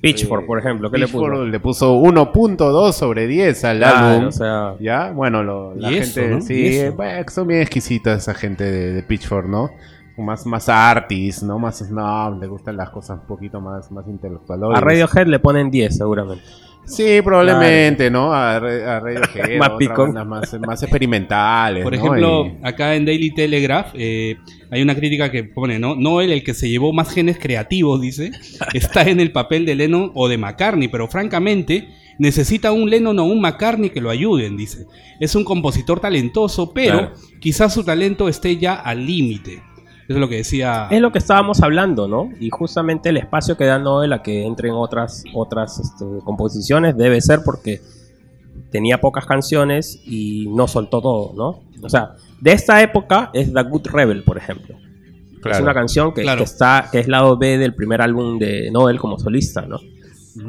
Pitchfork, 0.00 0.44
eh, 0.44 0.46
por 0.46 0.58
ejemplo, 0.58 0.90
¿qué 0.90 0.98
le 0.98 1.08
puso? 1.08 1.44
Le 1.46 1.58
puso 1.58 1.96
1.2 2.00 2.92
sobre 2.92 3.26
10 3.26 3.64
al 3.64 3.78
Claro, 3.78 4.06
álbum. 4.08 4.26
o 4.28 4.32
sea, 4.32 4.74
Ya, 4.78 5.10
bueno, 5.10 5.42
lo- 5.42 5.74
la 5.74 5.90
eso, 5.90 6.20
gente, 6.20 6.34
¿no? 6.34 6.40
sí, 6.42 6.80
bueno, 6.94 7.24
son 7.28 7.48
bien 7.48 7.60
exquisitas 7.62 8.22
esa 8.22 8.34
gente 8.34 8.64
de, 8.64 8.92
de 8.92 9.02
Pitchfork, 9.02 9.48
¿no? 9.48 9.70
Más, 10.18 10.46
más 10.46 10.68
artis, 10.68 11.42
¿no? 11.42 11.58
Más 11.58 11.78
snob, 11.78 12.40
le 12.40 12.46
gustan 12.46 12.76
las 12.76 12.90
cosas 12.90 13.18
un 13.20 13.26
poquito 13.26 13.60
más, 13.60 13.90
más 13.92 14.06
intelectuales. 14.08 14.68
a 14.74 14.80
Radiohead 14.80 15.26
le 15.26 15.38
ponen 15.38 15.70
10 15.70 15.96
seguramente. 15.96 16.42
Sí, 16.86 17.20
probablemente, 17.22 18.10
¿no? 18.12 18.32
A, 18.32 18.56
a 18.56 18.60
Radiohead, 19.00 19.58
Más 19.58 19.70
otras 19.70 20.26
más, 20.26 20.56
más 20.60 20.82
experimentales. 20.84 21.82
Por 21.82 21.92
¿no? 21.92 21.98
ejemplo, 21.98 22.46
Y- 22.46 22.66
acá 22.66 22.94
en 22.94 23.04
Daily 23.04 23.34
Telegraph 23.34 23.88
eh, 23.94 24.36
hay 24.70 24.82
una 24.82 24.94
crítica 24.94 25.30
que 25.30 25.44
pone, 25.44 25.78
¿no? 25.80 25.96
Noel, 25.96 26.30
el 26.32 26.44
que 26.44 26.54
se 26.54 26.68
llevó 26.70 26.92
más 26.92 27.12
genes 27.12 27.38
creativos, 27.40 28.00
dice, 28.00 28.30
está 28.72 29.02
en 29.02 29.18
el 29.20 29.32
papel 29.32 29.66
de 29.66 29.74
Lennon 29.74 30.12
o 30.14 30.28
de 30.28 30.38
McCartney, 30.38 30.88
pero 30.88 31.08
francamente 31.08 31.88
necesita 32.18 32.70
un 32.72 32.88
Lennon 32.88 33.18
o 33.18 33.24
un 33.24 33.40
McCartney 33.40 33.90
que 33.90 34.00
lo 34.00 34.08
ayuden, 34.10 34.56
dice. 34.56 34.86
Es 35.20 35.34
un 35.34 35.44
compositor 35.44 36.00
talentoso, 36.00 36.72
pero 36.72 36.98
Claro. 36.98 37.12
quizás 37.40 37.74
su 37.74 37.84
talento 37.84 38.28
esté 38.28 38.56
ya 38.58 38.74
al 38.76 39.04
límite. 39.04 39.62
Eso 40.08 40.14
es 40.14 40.20
lo 40.20 40.28
que 40.28 40.36
decía... 40.36 40.86
Es 40.90 41.00
lo 41.00 41.10
que 41.10 41.18
estábamos 41.18 41.62
hablando, 41.62 42.06
¿no? 42.06 42.30
Y 42.38 42.50
justamente 42.50 43.08
el 43.08 43.16
espacio 43.16 43.56
que 43.56 43.64
da 43.64 43.78
Noel 43.78 44.12
a 44.12 44.22
que 44.22 44.44
entren 44.44 44.72
otras, 44.72 45.24
otras 45.34 45.80
este, 45.80 46.04
composiciones 46.24 46.96
debe 46.96 47.20
ser 47.20 47.40
porque 47.44 47.80
tenía 48.70 49.00
pocas 49.00 49.26
canciones 49.26 50.00
y 50.06 50.46
no 50.48 50.68
soltó 50.68 51.00
todo, 51.00 51.32
¿no? 51.34 51.62
O 51.82 51.88
sea, 51.88 52.14
de 52.40 52.52
esta 52.52 52.80
época 52.82 53.30
es 53.32 53.52
The 53.52 53.62
Good 53.62 53.88
Rebel, 53.88 54.22
por 54.22 54.38
ejemplo. 54.38 54.76
Es 55.44 55.60
una 55.60 55.74
canción 55.74 56.12
que, 56.12 56.22
Claro. 56.22 56.38
que 56.38 56.44
está, 56.44 56.88
que 56.90 56.98
es 56.98 57.08
lado 57.08 57.36
B 57.36 57.58
del 57.58 57.74
primer 57.74 58.00
álbum 58.00 58.38
de 58.38 58.70
Noel 58.70 58.98
como 58.98 59.18
solista, 59.18 59.62
¿no? 59.62 59.78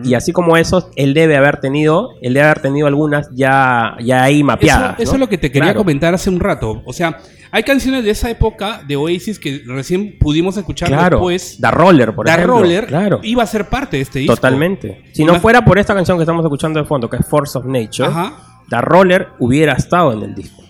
Y 0.03 0.13
así 0.15 0.31
como 0.33 0.57
eso, 0.57 0.89
él 0.95 1.13
debe 1.13 1.37
haber 1.37 1.59
tenido, 1.59 2.09
él 2.21 2.33
debe 2.33 2.45
haber 2.45 2.59
tenido 2.61 2.87
algunas 2.87 3.29
ya, 3.33 3.95
ya 4.03 4.23
ahí 4.23 4.43
mapeadas. 4.43 4.99
eso 4.99 5.11
¿no? 5.11 5.15
es 5.15 5.19
lo 5.21 5.29
que 5.29 5.37
te 5.37 5.49
quería 5.51 5.67
Claro. 5.69 5.79
comentar 5.79 6.13
hace 6.13 6.29
un 6.29 6.39
rato. 6.39 6.81
O 6.85 6.91
sea, 6.93 7.17
hay 7.51 7.63
canciones 7.63 8.03
de 8.03 8.11
esa 8.11 8.29
época 8.29 8.81
de 8.85 8.97
Oasis 8.97 9.39
que 9.39 9.63
recién 9.65 10.17
pudimos 10.19 10.57
escuchar 10.57 10.89
Claro. 10.89 11.17
después. 11.17 11.61
Da 11.61 11.71
Roller, 11.71 12.13
por 12.13 12.25
The 12.25 12.31
ejemplo. 12.33 12.59
Roller 12.59 12.87
Claro. 12.87 13.19
iba 13.23 13.43
a 13.43 13.47
ser 13.47 13.69
parte 13.69 13.97
de 13.97 14.03
este 14.03 14.19
disco. 14.19 14.35
Totalmente. 14.35 15.03
Si 15.13 15.23
no 15.23 15.39
fuera 15.39 15.63
por 15.63 15.79
esta 15.79 15.93
canción 15.95 16.17
que 16.17 16.23
estamos 16.23 16.43
escuchando 16.43 16.81
de 16.81 16.85
fondo, 16.85 17.09
que 17.09 17.17
es 17.17 17.25
Force 17.25 17.57
of 17.57 17.65
Nature, 17.65 18.09
Ajá. 18.09 18.33
The 18.69 18.81
Roller 18.81 19.29
hubiera 19.39 19.73
estado 19.73 20.11
en 20.11 20.23
el 20.23 20.35
disco. 20.35 20.61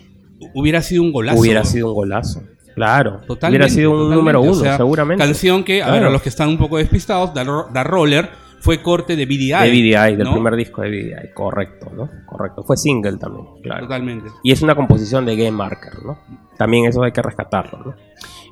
Hubiera 0.54 0.80
sido 0.82 1.02
un 1.02 1.12
golazo. 1.12 1.40
Hubiera 1.40 1.64
sido 1.64 1.88
un 1.88 1.94
golazo. 1.94 2.42
Claro. 2.76 3.20
Totalmente, 3.26 3.48
hubiera 3.64 3.68
sido 3.74 3.90
un 3.90 4.14
número 4.14 4.40
uno, 4.40 4.52
O 4.52 4.54
sea, 4.54 4.76
seguramente. 4.76 5.24
Canción 5.24 5.64
que, 5.64 5.82
a 5.82 5.86
Claro. 5.86 6.00
ver, 6.00 6.08
a 6.08 6.10
los 6.12 6.22
que 6.22 6.28
están 6.28 6.48
un 6.48 6.58
poco 6.58 6.76
despistados, 6.76 7.32
Ro- 7.44 7.66
The 7.72 7.82
Roller 7.82 8.28
fue 8.60 8.82
corte 8.82 9.16
de 9.16 9.24
BDI. 9.26 9.50
de 9.52 9.70
BDI, 9.70 10.16
del 10.16 10.24
¿no? 10.24 10.32
primer 10.32 10.56
disco 10.56 10.82
de 10.82 10.90
BDI, 10.90 11.32
correcto, 11.34 11.90
¿no? 11.94 12.08
Correcto. 12.26 12.62
Fue 12.64 12.76
single 12.76 13.16
también, 13.18 13.46
claro. 13.62 13.82
Totalmente. 13.82 14.28
Y 14.42 14.52
es 14.52 14.62
una 14.62 14.74
composición 14.74 15.24
de 15.26 15.36
Game 15.36 15.52
Marker, 15.52 15.92
¿no? 16.04 16.18
También 16.56 16.86
eso 16.86 17.02
hay 17.02 17.12
que 17.12 17.22
rescatarlo, 17.22 17.78
¿no? 17.84 17.94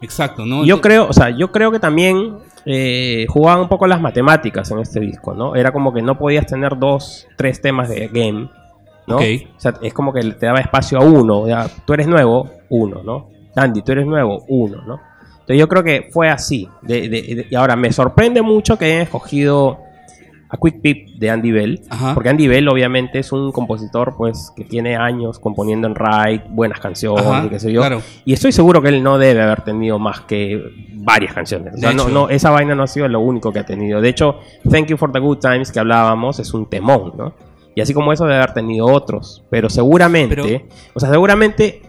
Exacto, 0.03 0.45
¿no? 0.45 0.65
Yo 0.65 0.81
creo, 0.81 1.09
o 1.09 1.13
sea, 1.13 1.31
yo 1.31 1.51
creo 1.51 1.73
que 1.73 1.79
también 1.81 2.37
eh, 2.65 3.27
jugaban 3.29 3.63
un 3.63 3.69
poco 3.69 3.87
las 3.87 4.01
matemáticas 4.01 4.71
en 4.71 4.79
este 4.81 5.01
disco, 5.01 5.35
¿no? 5.35 5.55
Era 5.57 5.73
como 5.73 5.93
que 5.93 6.03
no 6.03 6.19
podías 6.19 6.47
tener 6.47 6.79
dos, 6.79 7.27
tres 7.37 7.61
temas 7.61 7.89
de 7.89 8.09
game, 8.09 8.49
¿no? 9.07 9.17
Ok. 9.17 9.23
O 9.57 9.61
sea, 9.61 9.75
es 9.83 9.93
como 9.95 10.13
que 10.13 10.21
te 10.23 10.47
daba 10.47 10.61
espacio 10.61 10.99
a 10.99 11.05
uno, 11.05 11.41
o 11.41 11.47
sea, 11.47 11.67
tú 11.87 11.95
eres 11.95 12.07
nuevo, 12.07 12.51
uno, 12.69 13.03
¿no? 13.03 13.29
Andy, 13.57 13.83
tú 13.83 13.93
eres 13.93 14.07
nuevo, 14.07 14.45
uno, 14.49 14.83
¿no? 14.87 15.01
Entonces 15.33 15.59
yo 15.61 15.69
creo 15.69 15.83
que 15.85 16.09
fue 16.13 16.29
así. 16.29 16.69
De- 16.83 17.09
de- 17.09 17.23
de- 17.23 17.47
y 17.51 17.55
ahora 17.55 17.75
me 17.77 17.91
sorprende 17.93 18.43
mucho 18.43 18.77
que 18.77 18.85
hayan 18.87 19.01
escogido 19.03 19.79
a 20.49 20.57
Quick 20.57 20.81
Peep 20.81 21.19
de 21.19 21.31
Andy 21.31 21.51
Bell, 21.51 21.81
Ajá. 21.91 22.15
porque 22.15 22.29
Andy 22.29 22.47
Bell 22.47 22.69
obviamente 22.69 23.19
es 23.19 23.33
un 23.33 23.51
compositor 23.53 24.15
pues 24.17 24.53
que 24.55 24.65
tiene 24.65 24.97
años 24.97 25.39
componiendo 25.41 25.89
en 25.89 25.95
Ride, 25.97 26.45
buenas 26.51 26.79
canciones, 26.79 27.27
Ajá, 27.27 27.45
y 27.47 27.49
qué 27.49 27.59
sé 27.59 27.73
yo. 27.73 27.81
claro. 27.81 28.01
Y 28.25 28.33
estoy 28.33 28.53
seguro 28.53 28.81
que 28.81 28.89
él 28.91 29.03
no 29.03 29.19
debe 29.19 29.43
haber 29.43 29.63
tenido 29.63 29.99
más 29.99 30.21
que 30.21 30.63
varias 30.95 31.35
canciones. 31.35 31.75
O 31.75 31.79
sea, 31.79 31.93
no, 31.93 32.09
no, 32.09 32.29
esa 32.29 32.51
vaina 32.51 32.75
no 32.75 32.85
ha 32.85 32.87
sido 32.87 33.09
lo 33.09 33.21
único 33.21 33.53
que 33.53 33.59
ha 33.59 33.67
tenido. 33.67 34.01
De 34.01 34.09
hecho, 34.09 34.37
Thank 34.71 34.87
You 34.89 34.97
for 34.97 35.11
the 35.13 35.19
Good 35.19 35.39
Times 35.39 35.73
que 35.73 35.81
hablábamos 35.81 36.39
es 36.39 36.55
un 36.55 36.67
temón, 36.71 37.13
¿no? 37.17 37.35
Y 37.75 37.81
así 37.81 37.93
como 37.93 38.13
eso 38.13 38.25
debe 38.25 38.37
haber 38.37 38.55
tenido 38.55 38.87
otros. 38.87 39.43
Pero 39.51 39.69
seguramente, 39.69 40.37
Pero- 40.37 40.63
o 40.95 41.01
sea, 41.01 41.11
seguramente, 41.11 41.83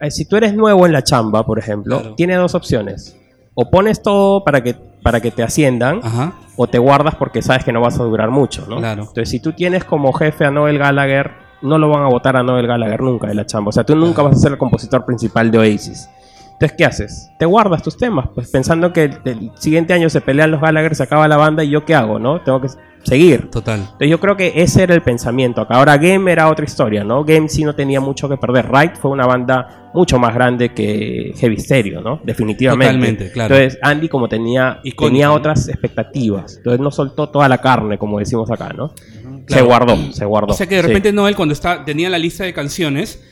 eh, 0.00 0.10
si 0.10 0.24
tú 0.24 0.36
eres 0.36 0.54
nuevo 0.54 0.86
en 0.86 0.92
la 0.92 1.02
chamba, 1.02 1.44
por 1.44 1.58
ejemplo, 1.58 1.98
Claro. 2.00 2.14
tiene 2.14 2.34
dos 2.36 2.54
opciones. 2.54 3.16
O 3.54 3.70
pones 3.70 4.02
todo 4.02 4.42
para 4.44 4.62
que, 4.62 4.74
para 5.02 5.20
que 5.20 5.30
te 5.30 5.42
asciendan, 5.42 6.00
Ajá. 6.02 6.32
O 6.62 6.66
te 6.66 6.78
guardas 6.78 7.14
porque 7.16 7.42
sabes 7.42 7.64
que 7.64 7.72
no 7.72 7.80
vas 7.80 7.98
a 7.98 8.04
durar 8.04 8.30
mucho, 8.30 8.64
¿no? 8.68 8.78
Claro. 8.78 9.02
Entonces, 9.02 9.28
si 9.28 9.40
tú 9.40 9.52
tienes 9.52 9.84
como 9.84 10.12
jefe 10.12 10.44
a 10.44 10.50
Noel 10.50 10.78
Gallagher, 10.78 11.32
no 11.62 11.78
lo 11.78 11.88
van 11.88 12.04
a 12.04 12.08
votar 12.08 12.36
a 12.36 12.42
Noel 12.42 12.66
Gallagher 12.66 13.00
nunca 13.00 13.26
de 13.26 13.34
la 13.34 13.46
chamba. 13.46 13.70
O 13.70 13.72
sea, 13.72 13.84
tú 13.84 13.96
nunca 13.96 14.22
vas 14.22 14.36
a 14.36 14.38
ser 14.38 14.52
el 14.52 14.58
compositor 14.58 15.04
principal 15.04 15.50
de 15.50 15.58
Oasis. 15.58 16.08
Entonces, 16.52 16.76
¿qué 16.76 16.84
haces? 16.84 17.32
Te 17.38 17.46
guardas 17.46 17.82
tus 17.82 17.96
temas, 17.96 18.28
pues 18.34 18.50
pensando 18.50 18.92
que 18.92 19.04
el, 19.04 19.18
el 19.24 19.50
siguiente 19.54 19.94
año 19.94 20.08
se 20.08 20.20
pelean 20.20 20.50
los 20.50 20.60
Gallagher, 20.60 20.94
se 20.94 21.02
acaba 21.02 21.26
la 21.26 21.36
banda 21.36 21.64
y 21.64 21.70
yo 21.70 21.84
qué 21.84 21.94
hago, 21.94 22.18
¿no? 22.18 22.40
Tengo 22.42 22.60
que 22.60 22.68
seguir. 23.02 23.50
Total. 23.50 23.80
Entonces 23.80 24.08
yo 24.08 24.20
creo 24.20 24.36
que 24.36 24.52
ese 24.56 24.82
era 24.82 24.94
el 24.94 25.02
pensamiento 25.02 25.60
acá. 25.60 25.74
Ahora 25.74 25.96
Game 25.98 26.30
era 26.30 26.48
otra 26.48 26.64
historia, 26.64 27.04
¿no? 27.04 27.24
Game 27.24 27.48
sí 27.48 27.64
no 27.64 27.74
tenía 27.74 28.00
mucho 28.00 28.28
que 28.28 28.36
perder. 28.36 28.70
Right 28.70 28.94
fue 28.94 29.10
una 29.10 29.26
banda 29.26 29.90
mucho 29.94 30.18
más 30.18 30.34
grande 30.34 30.70
que 30.72 31.32
Heavy 31.36 31.58
Stereo, 31.58 32.00
¿no? 32.00 32.20
Definitivamente. 32.24 32.92
Totalmente, 32.94 33.30
claro. 33.32 33.54
Entonces 33.56 33.78
Andy 33.82 34.08
como 34.08 34.28
tenía, 34.28 34.80
tenía 34.98 35.32
otras 35.32 35.68
expectativas. 35.68 36.56
Entonces 36.58 36.80
no 36.80 36.90
soltó 36.90 37.28
toda 37.28 37.48
la 37.48 37.58
carne, 37.58 37.98
como 37.98 38.18
decimos 38.18 38.50
acá, 38.50 38.70
¿no? 38.76 38.92
Se 39.48 39.60
guardó, 39.62 39.96
se 40.12 40.24
guardó. 40.24 40.52
O 40.52 40.56
sea 40.56 40.66
que 40.68 40.76
de 40.76 40.82
Sí. 40.82 40.86
repente 40.88 41.12
Noel, 41.12 41.34
cuando 41.36 41.52
está, 41.52 41.84
tenía 41.84 42.08
la 42.08 42.18
lista 42.18 42.44
de 42.44 42.52
canciones, 42.54 43.22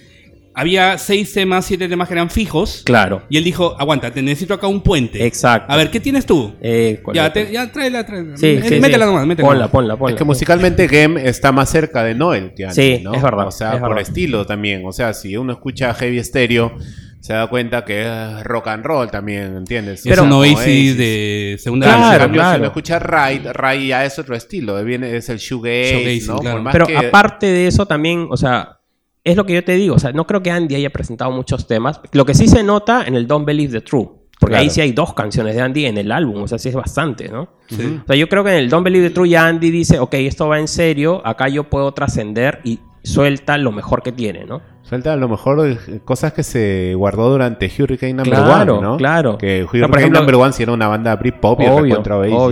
había 0.54 0.98
seis 0.98 1.32
temas, 1.32 1.64
siete 1.64 1.88
temas 1.88 2.08
que 2.08 2.14
eran 2.14 2.28
fijos. 2.30 2.82
Claro. 2.84 3.22
Y 3.28 3.36
él 3.38 3.44
dijo, 3.44 3.76
aguanta, 3.78 4.10
te 4.10 4.20
necesito 4.22 4.54
acá 4.54 4.66
un 4.66 4.80
puente. 4.82 5.24
Exacto. 5.24 5.72
A 5.72 5.76
ver, 5.76 5.90
¿qué 5.90 6.00
tienes 6.00 6.26
tú? 6.26 6.54
Eh, 6.60 7.00
¿cuál 7.02 7.14
Ya, 7.16 7.26
es? 7.28 7.32
te- 7.32 7.52
ya 7.52 7.70
tráela, 7.72 8.04
tráela. 8.04 8.36
Sí, 8.36 8.46
Eh, 8.46 8.62
sí, 8.68 8.80
métela 8.80 9.04
sí. 9.06 9.10
nomás, 9.10 9.26
métela 9.26 9.48
Ponla, 9.48 9.68
ponla, 9.68 9.96
ponla. 9.96 10.14
Es 10.14 10.18
que 10.18 10.24
musicalmente 10.24 10.86
Game 10.86 11.26
está 11.28 11.52
más 11.52 11.70
cerca 11.70 12.02
de 12.04 12.14
Noel 12.14 12.52
que 12.54 12.70
Sí, 12.70 13.00
¿no? 13.02 13.14
es 13.14 13.22
verdad, 13.22 13.46
O 13.46 13.50
sea, 13.50 13.74
es 13.74 13.80
por 13.80 13.90
verdad. 13.90 14.02
estilo 14.02 14.44
también. 14.46 14.82
O 14.86 14.92
sea, 14.92 15.12
si 15.14 15.36
uno 15.36 15.52
escucha 15.52 15.94
Heavy 15.94 16.22
Stereo, 16.22 16.72
se 17.20 17.34
da 17.34 17.46
cuenta 17.48 17.84
que 17.84 18.00
es 18.02 18.44
rock 18.44 18.68
and 18.68 18.84
roll 18.84 19.10
también, 19.10 19.54
¿entiendes? 19.58 20.00
es 20.04 20.10
Pero- 20.10 20.24
un 20.24 20.32
Oasis 20.32 20.96
de 20.96 21.56
segunda 21.58 21.86
Claro, 21.86 22.00
en 22.00 22.02
Claro, 22.08 22.20
cambio, 22.24 22.42
si 22.50 22.56
uno 22.56 22.66
escucha 22.66 22.98
Ride, 22.98 23.52
Ride 23.52 23.86
ya 23.86 24.04
es 24.06 24.18
otro 24.18 24.34
estilo. 24.34 24.82
Viene, 24.82 25.14
es 25.16 25.28
el 25.28 25.36
shoegaze, 25.38 25.92
Shoegaze, 26.02 26.26
¿no? 26.26 26.38
claro. 26.38 26.56
Por 26.56 26.62
más 26.64 26.72
Pero 26.72 26.86
que- 26.86 26.96
aparte 26.96 27.46
de 27.46 27.66
eso 27.66 27.84
también, 27.86 28.26
o 28.30 28.36
sea, 28.38 28.78
es 29.24 29.36
lo 29.36 29.44
que 29.44 29.54
yo 29.54 29.64
te 29.64 29.72
digo, 29.72 29.94
o 29.94 29.98
sea, 29.98 30.12
no 30.12 30.26
creo 30.26 30.42
que 30.42 30.50
Andy 30.50 30.74
haya 30.74 30.90
presentado 30.90 31.30
muchos 31.30 31.66
temas. 31.66 32.00
Lo 32.12 32.24
que 32.24 32.34
sí 32.34 32.48
se 32.48 32.62
nota 32.62 33.04
en 33.06 33.14
el 33.14 33.26
Don't 33.26 33.46
Believe 33.46 33.72
the 33.72 33.80
True, 33.82 34.08
porque 34.38 34.52
Claro. 34.52 34.62
ahí 34.62 34.70
sí 34.70 34.80
hay 34.80 34.92
dos 34.92 35.12
canciones 35.14 35.54
de 35.54 35.60
Andy 35.60 35.86
en 35.86 35.98
el 35.98 36.10
álbum, 36.12 36.42
o 36.42 36.48
sea, 36.48 36.58
sí 36.58 36.68
es 36.70 36.74
bastante, 36.74 37.28
¿no? 37.28 37.48
Sí. 37.68 38.00
O 38.02 38.06
sea, 38.06 38.16
yo 38.16 38.28
creo 38.28 38.42
que 38.44 38.50
en 38.50 38.56
el 38.56 38.70
Don't 38.70 38.84
Believe 38.84 39.08
the 39.08 39.14
True 39.14 39.28
ya 39.28 39.46
Andy 39.46 39.70
dice, 39.70 39.98
ok, 39.98 40.14
esto 40.14 40.48
va 40.48 40.58
en 40.58 40.68
serio, 40.68 41.20
acá 41.26 41.48
yo 41.48 41.64
puedo 41.64 41.92
trascender 41.92 42.60
y 42.64 42.80
suelta 43.02 43.56
lo 43.58 43.72
mejor 43.72 44.02
que 44.02 44.12
tiene, 44.12 44.44
¿no? 44.44 44.60
Suelta 44.82 45.12
a 45.12 45.16
lo 45.16 45.28
mejor 45.28 45.78
cosas 46.04 46.32
que 46.32 46.42
se 46.42 46.94
guardó 46.96 47.30
durante 47.30 47.66
Hurricane 47.78 48.12
Number 48.14 48.34
Claro, 48.34 48.74
One, 48.78 48.82
¿no? 48.86 48.96
claro. 48.96 49.38
Que 49.38 49.62
Hurricane 49.62 49.88
por 49.88 49.98
ejemplo- 49.98 50.18
Number 50.20 50.34
One 50.34 50.52
sí 50.52 50.62
era 50.64 50.72
una 50.72 50.88
banda 50.88 51.14
Britpop 51.16 51.60
y 51.60 51.64
obvio, 51.66 52.00
obvio. 52.00 52.02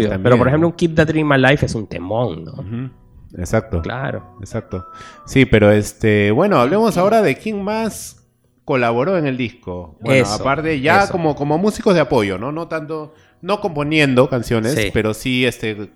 también, 0.09 0.23
Pero 0.23 0.39
por 0.39 0.47
ejemplo, 0.47 0.69
¿no? 0.69 0.73
un 0.73 0.77
Keep 0.77 0.95
the 0.95 1.05
Dream 1.07 1.33
Alive 1.33 1.59
es 1.63 1.75
un 1.75 1.87
temón, 1.89 2.45
¿no? 2.45 2.53
Ujú. 2.53 2.91
Exacto. 3.37 3.83
Claro. 3.83 4.37
Exacto. 4.41 4.87
Sí, 5.27 5.45
pero 5.45 5.71
este, 5.71 6.31
bueno, 6.31 6.59
hablemos 6.61 6.97
ahora 6.97 7.21
de 7.23 7.37
quién 7.37 7.63
más 7.63 8.27
colaboró 8.65 9.17
en 9.19 9.27
el 9.27 9.37
disco. 9.37 9.97
Bueno, 10.01 10.23
Eso, 10.25 10.35
aparte 10.35 10.81
ya 10.81 11.05
eso. 11.05 11.13
como, 11.13 11.35
como 11.35 11.59
músicos 11.59 11.95
de 11.95 12.01
apoyo, 12.01 12.39
¿no? 12.39 12.53
No 12.53 12.69
tanto, 12.69 13.15
no 13.43 13.61
componiendo 13.61 14.29
canciones, 14.29 14.75
Sí. 14.75 14.91
pero 14.93 15.15
sí 15.15 15.47
este, 15.47 15.91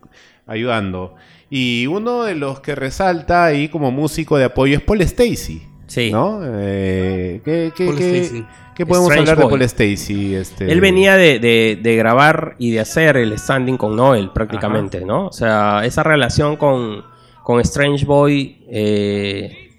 ayudando. 0.46 1.14
Y 1.50 1.86
uno 1.86 2.24
de 2.24 2.34
los 2.34 2.60
que 2.60 2.74
resalta 2.74 3.44
ahí 3.44 3.68
como 3.68 3.90
músico 3.90 4.38
de 4.38 4.44
apoyo 4.44 4.76
es 4.76 4.82
Paul 4.82 5.02
Stacy. 5.02 5.62
Sí. 5.86 6.10
¿No? 6.10 6.40
Eh, 6.42 7.42
¿qué, 7.44 7.72
qué- 7.76 7.84
Paul 7.86 7.98
qué- 7.98 8.20
Stacy. 8.22 8.46
qué 8.74 8.86
podemos 8.86 9.10
Strange 9.10 9.30
hablar 9.32 9.44
de. 9.44 9.50
Paul 9.50 9.62
Stacy? 9.62 10.34
Este, 10.34 10.72
Él 10.72 10.80
venía 10.80 11.16
de, 11.16 11.38
de- 11.38 11.78
de 11.82 11.96
grabar 11.96 12.54
y 12.58 12.70
de 12.70 12.80
hacer 12.80 13.18
el 13.18 13.38
standing 13.38 13.76
con 13.76 13.96
Noel 13.96 14.30
prácticamente, 14.30 15.04
¿no? 15.04 15.26
O 15.26 15.32
sea, 15.32 15.82
esa 15.84 16.02
relación 16.02 16.56
con, 16.56 17.04
con 17.42 17.60
Strange 17.60 18.04
Boy 18.04 18.64
eh, 18.68 19.70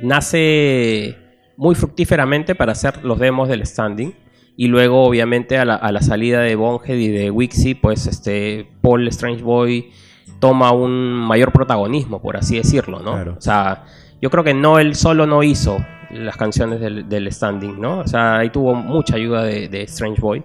nace 0.00 1.16
muy 1.56 1.74
fructíferamente 1.74 2.54
para 2.54 2.72
hacer 2.72 3.04
los 3.04 3.18
demos 3.18 3.48
del 3.48 3.64
standing. 3.66 4.14
Y 4.56 4.68
luego, 4.68 5.04
obviamente, 5.04 5.56
a 5.56 5.64
la, 5.64 5.74
a 5.74 5.90
la 5.92 6.02
salida 6.02 6.40
de 6.40 6.54
Bonhead 6.54 6.96
y 6.96 7.08
de 7.08 7.30
Wixie, 7.30 7.76
pues 7.76 8.06
este 8.06 8.66
Paul 8.82 9.08
Strange 9.08 9.42
Boy 9.42 9.90
toma 10.38 10.72
un 10.72 11.12
mayor 11.12 11.52
protagonismo, 11.52 12.20
por 12.20 12.36
así 12.36 12.56
decirlo, 12.56 13.00
¿no? 13.00 13.12
Claro. 13.12 13.36
O 13.38 13.40
sea, 13.40 13.84
yo 14.20 14.30
creo 14.30 14.44
que 14.44 14.52
Noel 14.52 14.96
solo 14.96 15.26
no 15.26 15.42
hizo 15.42 15.78
las 16.10 16.36
canciones 16.36 16.80
del, 16.80 17.08
del 17.08 17.32
standing, 17.32 17.80
¿no? 17.80 18.00
O 18.00 18.06
sea, 18.06 18.38
ahí 18.38 18.50
tuvo 18.50 18.74
mucha 18.74 19.16
ayuda 19.16 19.44
de, 19.44 19.68
de 19.68 19.82
Strange 19.82 20.20
Boy. 20.20 20.42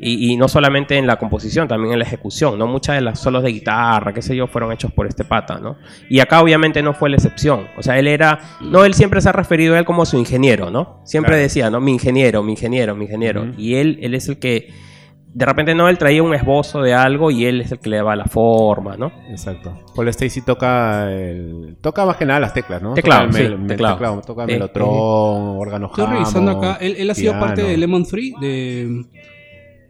Y, 0.00 0.32
y 0.32 0.36
no 0.36 0.48
solamente 0.48 0.96
en 0.98 1.06
la 1.06 1.16
composición, 1.16 1.68
también 1.68 1.92
en 1.92 1.98
la 2.00 2.04
ejecución, 2.04 2.58
¿no? 2.58 2.66
Muchas 2.66 2.96
de 2.96 3.00
las 3.02 3.20
solos 3.20 3.42
de 3.42 3.50
guitarra, 3.52 4.12
qué 4.12 4.22
sé 4.22 4.34
yo, 4.34 4.46
fueron 4.48 4.72
hechos 4.72 4.92
por 4.92 5.06
este 5.06 5.24
pata, 5.24 5.58
¿no? 5.58 5.76
Y 6.10 6.18
acá 6.20 6.40
obviamente 6.42 6.82
no 6.82 6.94
fue 6.94 7.10
la 7.10 7.16
excepción. 7.16 7.68
O 7.78 7.82
sea, 7.82 7.98
él 7.98 8.08
era... 8.08 8.40
No, 8.60 8.84
él 8.84 8.94
siempre 8.94 9.20
se 9.20 9.28
ha 9.28 9.32
referido 9.32 9.74
a 9.74 9.78
él 9.78 9.84
como 9.84 10.04
su 10.04 10.18
ingeniero, 10.18 10.70
¿no? 10.70 11.00
Siempre 11.04 11.30
Claro. 11.32 11.42
decía, 11.42 11.70
¿no? 11.70 11.80
Mi 11.80 11.92
ingeniero, 11.92 12.42
mi 12.42 12.52
ingeniero, 12.52 12.94
mi 12.96 13.04
ingeniero. 13.04 13.42
Ujú. 13.44 13.52
Y 13.56 13.76
él, 13.76 13.98
él 14.02 14.14
es 14.14 14.28
el 14.28 14.38
que 14.38 14.68
de 15.32 15.46
repente 15.46 15.74
Noel 15.74 15.98
traía 15.98 16.22
un 16.22 16.32
esbozo 16.32 16.80
de 16.80 16.94
algo 16.94 17.30
y 17.32 17.44
él 17.46 17.60
es 17.60 17.72
el 17.72 17.80
que 17.80 17.90
le 17.90 17.96
daba 17.96 18.14
la 18.14 18.26
forma, 18.26 18.96
¿no? 18.96 19.10
Exacto. 19.30 19.80
Paul 19.96 20.06
Stacy 20.08 20.42
toca 20.42 21.10
el, 21.12 21.76
toca 21.80 22.04
más 22.06 22.16
que 22.16 22.24
nada 22.24 22.38
las 22.38 22.52
teclas, 22.54 22.80
¿no? 22.82 22.94
Teclado, 22.94 23.26
toca 23.26 23.38
el 23.40 23.46
sí, 23.48 23.54
mel- 23.56 23.66
teclado. 23.66 24.20
toca 24.22 24.46
melotron, 24.46 24.88
órgano 24.90 25.86
Estoy 25.86 26.06
revisando 26.06 26.50
acá. 26.52 26.78
Él, 26.80 26.94
él 26.98 27.10
ha 27.10 27.14
sido 27.14 27.32
piano. 27.32 27.46
parte 27.46 27.62
de 27.64 27.76
Lemon 27.76 28.04
3, 28.04 28.32
de, 28.40 29.04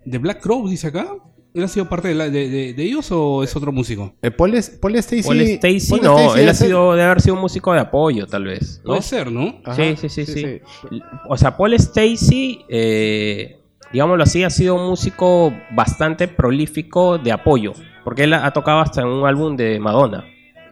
de 0.05 0.19
Black 0.19 0.41
Crow, 0.41 0.69
dice 0.69 0.89
acá. 0.89 1.07
¿Él 1.55 1.63
ha 1.63 1.69
sido 1.69 1.89
parte 1.89 2.09
de, 2.09 2.15
la- 2.17 2.29
de, 2.31 2.49
de- 2.49 2.73
de 2.75 2.83
ellos 2.83 3.07
o 3.13 3.45
es 3.45 3.55
otro 3.55 3.71
músico? 3.71 4.15
Eh, 4.23 4.33
Paul, 4.33 4.55
es- 4.55 4.71
Paul 4.71 4.97
Stacy. 4.97 5.23
Paul 5.23 5.41
Stacy 5.41 5.89
Paul 5.89 6.01
no, 6.03 6.19
Stacy 6.19 6.41
él 6.41 6.49
ha 6.49 6.55
sido, 6.55 6.91
debe 6.95 7.03
haber 7.05 7.21
sido 7.21 7.35
un 7.37 7.41
músico 7.41 7.73
de 7.73 7.79
apoyo, 7.79 8.27
tal 8.27 8.45
vez. 8.45 8.81
¿no? 8.85 8.89
Puede 8.89 9.03
ser, 9.03 9.31
¿no? 9.31 9.61
Ajá, 9.65 9.77
Sí, 9.77 9.95
sí, 9.97 10.09
sí, 10.09 10.27
sí. 10.27 10.61
O 11.29 11.37
sea, 11.37 11.57
Paul 11.57 11.75
Stacy, 11.75 12.59
eh, 12.69 13.61
digámoslo 13.93 14.25
así, 14.25 14.43
ha 14.43 14.51
sido 14.51 14.75
un 14.75 14.89
músico 14.89 15.53
bastante 15.71 16.27
prolífico 16.27 17.19
de 17.19 17.31
apoyo. 17.31 17.73
Porque 18.03 18.25
él 18.25 18.33
ha, 18.33 18.45
ha 18.47 18.53
tocado 18.53 18.81
hasta 18.81 19.03
en 19.03 19.07
un 19.07 19.25
álbum 19.25 19.57
de 19.57 19.79
Madonna. 19.79 20.25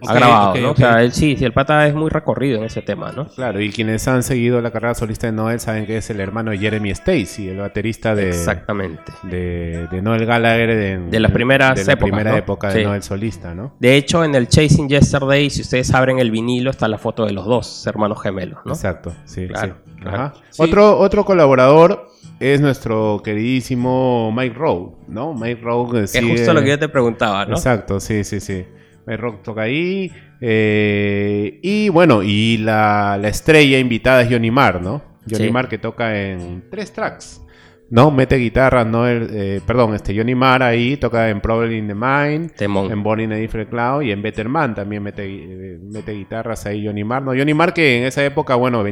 Ok, 0.03 0.11
ha 0.11 0.15
grabado, 0.15 0.55
¿no? 0.57 0.71
O 0.73 0.77
sea, 0.77 1.03
él 1.03 1.13
sí, 1.13 1.37
sí, 1.37 1.45
el 1.45 1.53
pata 1.53 1.87
es 1.87 1.95
muy 1.95 2.11
recorrido 2.11 2.59
en 2.59 2.65
ese 2.65 2.83
tema, 2.83 3.13
¿no? 3.13 3.29
Claro, 3.29 3.61
y 3.61 3.71
quienes 3.71 4.07
han 4.09 4.23
seguido 4.23 4.61
la 4.61 4.71
carrera 4.71 4.95
solista 4.95 5.27
de 5.29 5.33
Noel 5.33 5.61
saben 5.61 5.87
que 5.87 5.97
es 5.99 6.11
el 6.11 6.21
hermano 6.21 6.51
de 6.51 6.59
Jeremy 6.59 6.91
Stacy, 6.91 7.49
el 7.49 7.59
baterista 7.59 8.15
de, 8.15 8.29
Exactamente. 8.31 9.13
de, 9.23 9.87
de 9.91 10.03
Noel 10.03 10.27
Gallagher. 10.27 10.69
De, 10.69 10.99
De 10.99 11.21
las 11.21 11.31
primeras 11.33 11.77
de 11.77 11.85
la 11.85 11.93
épocas, 11.93 12.09
primera 12.11 12.31
¿no? 12.33 12.37
época 12.37 12.69
de 12.69 12.81
Sí. 12.81 12.85
Noel 12.85 13.03
solista, 13.03 13.55
¿no? 13.55 13.75
De 13.79 13.97
hecho, 13.97 14.25
en 14.25 14.35
el 14.35 14.49
Chasing 14.49 14.89
Yesterday, 14.89 15.51
si 15.51 15.63
ustedes 15.63 15.93
abren 15.95 16.19
el 16.19 16.31
vinilo, 16.31 16.71
está 16.71 16.89
la 16.89 16.99
foto 16.99 17.25
de 17.25 17.33
los 17.33 17.47
dos 17.47 17.87
hermanos 17.87 18.21
gemelos, 18.23 18.59
¿no? 18.65 18.73
Exacto, 18.73 19.13
sí. 19.25 19.47
Claro, 19.47 19.75
sí. 19.87 19.93
claro. 20.01 20.17
Ajá. 20.17 20.35
Sí. 20.51 20.63
Otro, 20.63 20.99
otro 20.99 21.25
colaborador 21.25 22.09
es 22.41 22.61
nuestro 22.61 23.21
queridísimo 23.25 24.33
Mike 24.33 24.57
Rowe, 24.57 24.97
¿no? 25.09 25.33
Mike 25.35 25.61
Rowe 25.63 26.01
eh, 26.01 26.05
Es 26.05 26.11
sigue- 26.13 26.33
justo 26.33 26.53
lo 26.55 26.63
que 26.63 26.71
yo 26.71 26.79
te 26.79 26.89
preguntaba, 26.89 27.45
¿no? 27.47 27.55
Exacto, 27.55 28.01
sí, 28.01 28.25
sí, 28.25 28.41
sí. 28.41 28.65
Mike 29.07 29.17
Rowe 29.21 29.39
toca 29.43 29.63
ahí. 29.63 30.11
eh, 30.41 31.59
y 31.63 31.89
bueno, 31.89 32.23
y 32.23 32.59
la, 32.59 33.19
la 33.21 33.29
estrella 33.29 33.79
invitada 33.79 34.23
es 34.23 34.29
Johnny 34.31 34.51
Marr, 34.51 34.81
¿no? 34.83 35.03
Johnny 35.31 35.47
Sí. 35.47 35.51
Marr 35.53 35.69
que 35.69 35.79
toca 35.79 36.19
en 36.21 36.65
tres 36.71 36.93
tracks. 36.93 37.41
No, 37.91 38.11
mete 38.11 38.37
guitarra, 38.37 38.85
no 38.85 39.07
el- 39.07 39.29
eh, 39.33 39.61
perdón, 39.67 39.95
este 39.95 40.17
Johnny 40.17 40.35
Marr 40.35 40.63
ahí 40.63 40.97
toca 40.97 41.29
en 41.29 41.41
Problem 41.43 41.73
in 41.73 41.89
the 41.89 41.95
Mind, 41.95 42.53
Temón. 42.57 42.91
en 42.91 43.03
Born 43.03 43.21
in 43.21 43.33
a 43.33 43.37
Different 43.37 43.69
Cloud 43.71 44.03
y 44.03 44.11
en 44.13 44.23
Better 44.23 44.49
Man 44.49 44.75
también 44.75 45.03
mete, 45.03 45.25
eh, 45.27 45.79
mete 45.83 46.13
guitarras 46.13 46.65
ahí 46.67 46.87
Johnny 46.87 47.05
Marr. 47.05 47.23
No, 47.23 47.33
Johnny 47.37 47.53
Marr 47.55 47.75
que 47.75 47.99
en 47.99 48.05
esa 48.05 48.25
época, 48.25 48.55
bueno, 48.55 48.83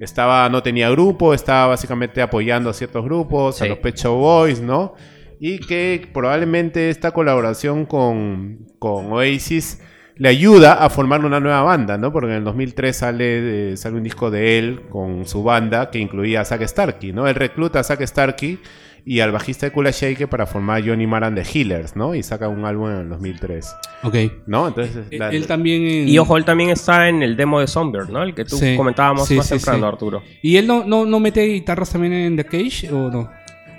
estaba, 0.00 0.48
no 0.48 0.62
tenía 0.62 0.90
grupo, 0.90 1.32
estaba 1.34 1.68
básicamente 1.68 2.20
apoyando 2.20 2.68
a 2.68 2.72
ciertos 2.74 3.04
grupos, 3.04 3.62
a 3.62 3.66
los 3.66 3.78
Pet 3.78 3.94
Shop 3.96 4.16
Boys, 4.18 4.60
¿no? 4.60 4.94
Y 5.40 5.58
que 5.58 6.08
probablemente 6.12 6.90
esta 6.90 7.10
colaboración 7.12 7.84
con, 7.86 8.66
con 8.78 9.12
Oasis 9.12 9.80
le 10.16 10.30
ayuda 10.30 10.72
a 10.82 10.88
formar 10.88 11.24
una 11.26 11.40
nueva 11.40 11.62
banda, 11.62 11.98
¿no? 11.98 12.10
Porque 12.12 12.28
en 12.30 12.36
el 12.38 12.44
2003 12.44 12.96
sale, 12.96 13.72
eh, 13.72 13.76
sale 13.76 13.96
un 13.96 14.02
disco 14.02 14.30
de 14.30 14.58
él 14.58 14.80
con 14.88 15.26
su 15.26 15.42
banda 15.42 15.90
que 15.90 15.98
incluía 15.98 16.40
a 16.40 16.44
Zack 16.46 16.62
Starkey, 16.66 17.12
¿no? 17.12 17.28
Él 17.28 17.34
recluta 17.34 17.80
a 17.80 17.84
Zack 17.84 18.00
Starkey 18.06 18.58
y 19.04 19.20
al 19.20 19.30
bajista 19.30 19.66
de 19.66 19.72
Kula 19.72 19.90
Shake 19.90 20.26
para 20.26 20.46
formar 20.46 20.82
Johnny 20.84 21.06
Marr 21.06 21.24
and 21.24 21.38
the 21.40 21.44
Healers, 21.44 21.94
¿no? 21.96 22.14
Y 22.14 22.22
saca 22.22 22.48
un 22.48 22.64
álbum 22.64 22.90
en 22.90 22.96
el 23.02 23.08
2003, 23.10 23.76
Ok. 24.04 24.14
¿no? 24.46 24.66
Entonces, 24.68 25.04
Él, 25.10 25.18
la- 25.18 25.28
él 25.30 25.46
también. 25.46 25.82
en- 25.82 26.08
Y 26.08 26.18
ojo, 26.18 26.38
él 26.38 26.46
también 26.46 26.70
está 26.70 27.08
en 27.10 27.22
el 27.22 27.36
demo 27.36 27.60
de 27.60 27.66
Songbird, 27.66 28.08
¿no? 28.08 28.22
El 28.22 28.34
que 28.34 28.46
tú 28.46 28.56
Sí. 28.56 28.74
comentábamos 28.74 29.28
Sí, 29.28 29.36
más 29.36 29.46
sí, 29.46 29.54
temprano, 29.56 29.80
sí. 29.80 29.84
Arturo. 29.92 30.22
¿Y 30.40 30.56
él 30.56 30.66
no, 30.66 30.82
no, 30.84 31.04
no 31.04 31.20
mete 31.20 31.42
guitarras 31.44 31.90
también 31.92 32.14
en 32.14 32.36
The 32.36 32.44
Cage 32.46 32.90
o 32.90 33.10
no? 33.10 33.30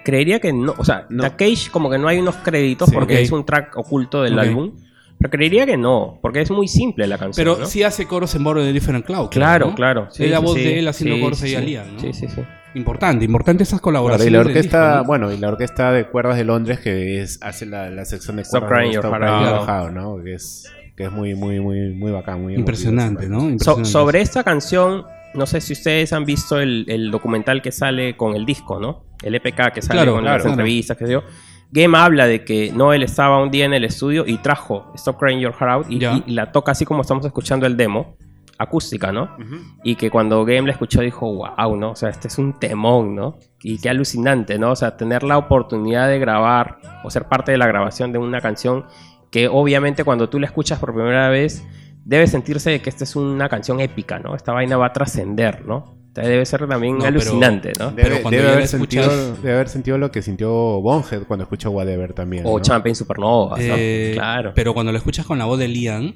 Creería 0.07 0.39
que 0.39 0.53
no. 0.53 0.73
O 0.77 0.85
sea, 0.85 1.05
No. 1.09 1.21
The 1.23 1.31
Cage 1.31 1.69
como 1.69 1.89
que 1.89 1.97
no 1.97 2.07
hay 2.07 2.17
unos 2.19 2.35
créditos 2.37 2.87
Sí. 2.89 2.95
porque 2.95 3.15
Ok. 3.15 3.19
es 3.19 3.31
un 3.33 3.45
track 3.45 3.75
oculto 3.75 4.23
del 4.23 4.39
álbum. 4.39 4.71
Pero 5.19 5.31
creería 5.31 5.65
que 5.65 5.75
no, 5.75 6.17
porque 6.21 6.39
es 6.41 6.49
muy 6.51 6.67
simple 6.69 7.07
la 7.07 7.17
canción. 7.17 7.43
Pero 7.43 7.57
¿no? 7.59 7.65
sí 7.65 7.83
hace 7.83 8.05
coros 8.05 8.33
en 8.35 8.43
Border 8.45 8.63
de 8.63 8.71
Different 8.71 9.03
Cloud. 9.05 9.29
Claro, 9.29 9.67
¿no? 9.67 9.75
claro. 9.75 10.07
es 10.17 10.29
la 10.31 10.39
voz 10.39 10.53
sí, 10.55 10.63
de 10.63 10.79
él 10.79 10.87
haciendo 10.87 11.15
sí, 11.17 11.21
coros 11.21 11.41
ahí 11.43 11.49
sí. 11.49 11.55
al 11.55 11.65
día, 11.65 11.85
¿no? 11.91 11.99
Sí, 11.99 12.13
sí, 12.13 12.27
sí. 12.29 12.41
Importante, 12.75 13.25
importante 13.25 13.63
esas 13.63 13.79
Claro, 13.81 13.83
colaboraciones. 13.83 14.29
y 14.29 14.33
la 14.33 14.39
orquesta, 14.41 14.85
disco, 14.87 14.97
¿no? 14.99 15.03
bueno, 15.05 15.31
y 15.33 15.37
la 15.39 15.47
orquesta 15.49 15.91
de 15.91 16.05
cuerdas 16.07 16.37
de 16.37 16.43
Londres 16.45 16.79
que 16.79 17.21
es 17.21 17.39
hace 17.41 17.65
la, 17.65 17.89
la 17.89 18.05
sección 18.05 18.35
de 18.37 18.43
Stop 18.43 18.61
cuerdas 18.67 18.77
Crying 18.77 18.89
de 18.91 18.95
Your 18.95 19.05
Stop 19.05 19.19
Heart 19.19 19.65
Crying 19.65 19.93
¿no? 19.95 20.23
Que 20.23 20.33
es 20.35 20.71
que 20.95 21.03
es 21.05 21.11
muy 21.11 21.33
muy 21.35 21.59
muy 21.59 21.93
muy 21.93 22.11
bacán, 22.11 22.41
muy 22.43 22.53
Impresionante, 22.53 23.25
emotivo, 23.25 23.33
¿no? 23.33 23.39
So- 23.39 23.49
Impresionante. 23.71 23.89
sobre 23.89 24.21
esta 24.21 24.43
canción, 24.43 25.05
no 25.33 25.45
sé 25.47 25.61
si 25.61 25.73
ustedes 25.73 26.13
han 26.13 26.25
visto 26.25 26.59
el, 26.59 26.85
el 26.87 27.09
documental 27.09 27.61
que 27.63 27.71
sale 27.71 28.15
con 28.15 28.35
el 28.35 28.45
disco, 28.45 28.79
¿no? 28.79 29.06
El 29.21 29.35
EPK 29.35 29.73
que 29.73 29.81
sale 29.81 29.99
Claro, 29.99 30.13
con 30.13 30.21
claro, 30.21 30.37
las 30.37 30.43
claro. 30.43 30.49
entrevistas, 30.49 30.97
que 30.97 31.05
sé 31.05 31.11
yo. 31.13 31.23
Game 31.71 31.97
habla 31.97 32.27
de 32.27 32.45
que 32.45 32.71
Noel 32.71 33.03
estaba 33.03 33.41
un 33.41 33.51
día 33.51 33.65
en 33.65 33.73
el 33.73 33.83
estudio 33.83 34.23
y 34.25 34.37
trajo 34.37 34.91
Stop 34.95 35.17
Crying 35.19 35.39
Your 35.39 35.53
Heart 35.53 35.71
Out 35.71 35.91
y, 35.91 36.31
la 36.31 36.51
toca 36.51 36.71
así 36.71 36.85
como 36.85 37.01
estamos 37.01 37.25
escuchando 37.25 37.65
el 37.65 37.75
demo, 37.75 38.15
acústica, 38.57 39.11
¿no? 39.11 39.35
Y 39.83 39.95
que 39.95 40.09
cuando 40.09 40.45
Game 40.45 40.63
la 40.67 40.71
escuchó 40.71 41.01
dijo, 41.01 41.31
wow, 41.33 41.75
¿no? 41.75 41.91
O 41.91 41.95
sea, 41.95 42.09
este 42.09 42.29
es 42.29 42.37
un 42.37 42.57
temón, 42.57 43.15
¿no? 43.15 43.37
Y 43.61 43.79
qué 43.79 43.89
alucinante, 43.89 44.57
¿no? 44.57 44.71
O 44.71 44.75
sea, 44.75 44.95
tener 44.95 45.23
la 45.23 45.37
oportunidad 45.37 46.07
de 46.07 46.19
grabar 46.19 46.79
o 47.03 47.09
ser 47.09 47.25
parte 47.25 47.51
de 47.51 47.57
la 47.57 47.67
grabación 47.67 48.11
de 48.11 48.17
una 48.17 48.39
canción 48.39 48.85
que 49.29 49.49
obviamente 49.49 50.05
cuando 50.05 50.29
tú 50.29 50.39
la 50.39 50.45
escuchas 50.45 50.79
por 50.79 50.93
primera 50.93 51.27
vez 51.27 51.65
debe 52.05 52.27
sentirse 52.27 52.69
de 52.69 52.81
que 52.81 52.89
esta 52.89 53.03
es 53.03 53.15
una 53.17 53.49
canción 53.49 53.81
épica, 53.81 54.19
¿no? 54.19 54.35
Esta 54.35 54.53
vaina 54.53 54.77
va 54.77 54.87
a 54.87 54.93
trascender, 54.93 55.65
¿no? 55.65 55.97
O 56.21 56.27
debe 56.27 56.45
ser 56.45 56.67
también 56.67 56.93
No, 56.93 56.99
pero- 57.03 57.09
alucinante, 57.19 57.71
¿no? 57.79 57.91
Debe, 57.91 58.03
Pero 58.09 58.21
cuando 58.21 58.37
debe 58.37 58.43
ya 58.49 58.53
haber 58.55 58.67
sentido, 58.67 59.35
debe 59.37 59.53
haber 59.53 59.69
sentido 59.69 59.97
lo 59.97 60.11
que 60.11 60.21
sintió 60.21 60.51
Bonhead 60.81 61.23
cuando 61.27 61.43
escuchó 61.43 61.71
Whatever 61.71 62.13
también. 62.13 62.43
O 62.45 62.57
¿no? 62.57 62.63
Champagne 62.63 62.95
Supernova, 62.95 63.57
¿no? 63.57 63.63
Eh, 63.77 64.11
Claro. 64.13 64.51
Pero 64.55 64.73
cuando 64.73 64.91
lo 64.91 64.97
escuchas 64.97 65.25
con 65.25 65.37
la 65.37 65.45
voz 65.45 65.59
de 65.59 65.67
Liam, 65.67 66.13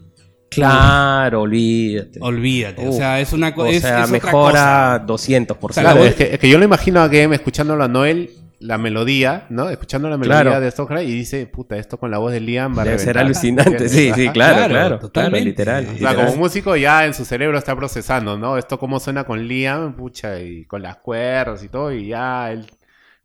Claro, 0.49 1.41
olvídate. 1.43 2.19
olvídate. 2.21 2.85
o 2.85 2.89
Uf. 2.89 2.97
sea, 2.97 3.19
es 3.21 3.31
una 3.31 3.49
O 3.49 3.55
cosa. 3.55 3.71
sea, 3.79 3.99
es, 4.03 4.03
otra 4.03 4.07
mejora 4.07 4.51
cosa. 4.51 5.05
200%. 5.07 5.81
Claro, 5.81 6.03
es 6.03 6.15
que, 6.15 6.33
es 6.33 6.39
que 6.39 6.49
yo 6.49 6.57
lo 6.57 6.65
imagino 6.65 6.99
a 6.99 7.07
Game 7.07 7.33
escuchándolo 7.33 7.83
a 7.83 7.87
Noel 7.87 8.31
la 8.61 8.77
melodía, 8.77 9.47
¿no? 9.49 9.69
Escuchando 9.69 10.07
la 10.09 10.17
melodía 10.17 10.41
Claro. 10.43 10.59
de 10.61 10.71
Crying 10.71 11.09
y 11.09 11.11
dice, 11.13 11.47
puta, 11.47 11.77
esto 11.77 11.97
con 11.99 12.11
la 12.11 12.19
voz 12.19 12.31
de 12.31 12.39
Liam 12.39 12.77
va 12.77 12.83
a 12.83 12.97
ser 12.99 13.17
alucinante, 13.17 13.89
sí, 13.89 14.11
sí, 14.13 14.29
claro, 14.29 14.67
Claro, 14.69 14.99
totalmente. 14.99 15.45
literal. 15.45 15.83
O 15.83 15.87
sea, 15.87 15.93
literal. 16.11 16.15
como 16.27 16.37
músico 16.37 16.75
ya 16.75 17.05
en 17.05 17.13
su 17.13 17.25
cerebro 17.25 17.57
está 17.57 17.75
procesando, 17.75 18.37
¿no? 18.37 18.57
Esto 18.57 18.77
cómo 18.77 18.99
suena 18.99 19.23
con 19.23 19.47
Liam, 19.47 19.95
pucha, 19.95 20.39
y 20.39 20.65
con 20.65 20.81
las 20.83 20.97
cuerdas 20.97 21.63
y 21.63 21.69
todo, 21.69 21.91
y 21.91 22.07
ya 22.07 22.51
él 22.51 22.65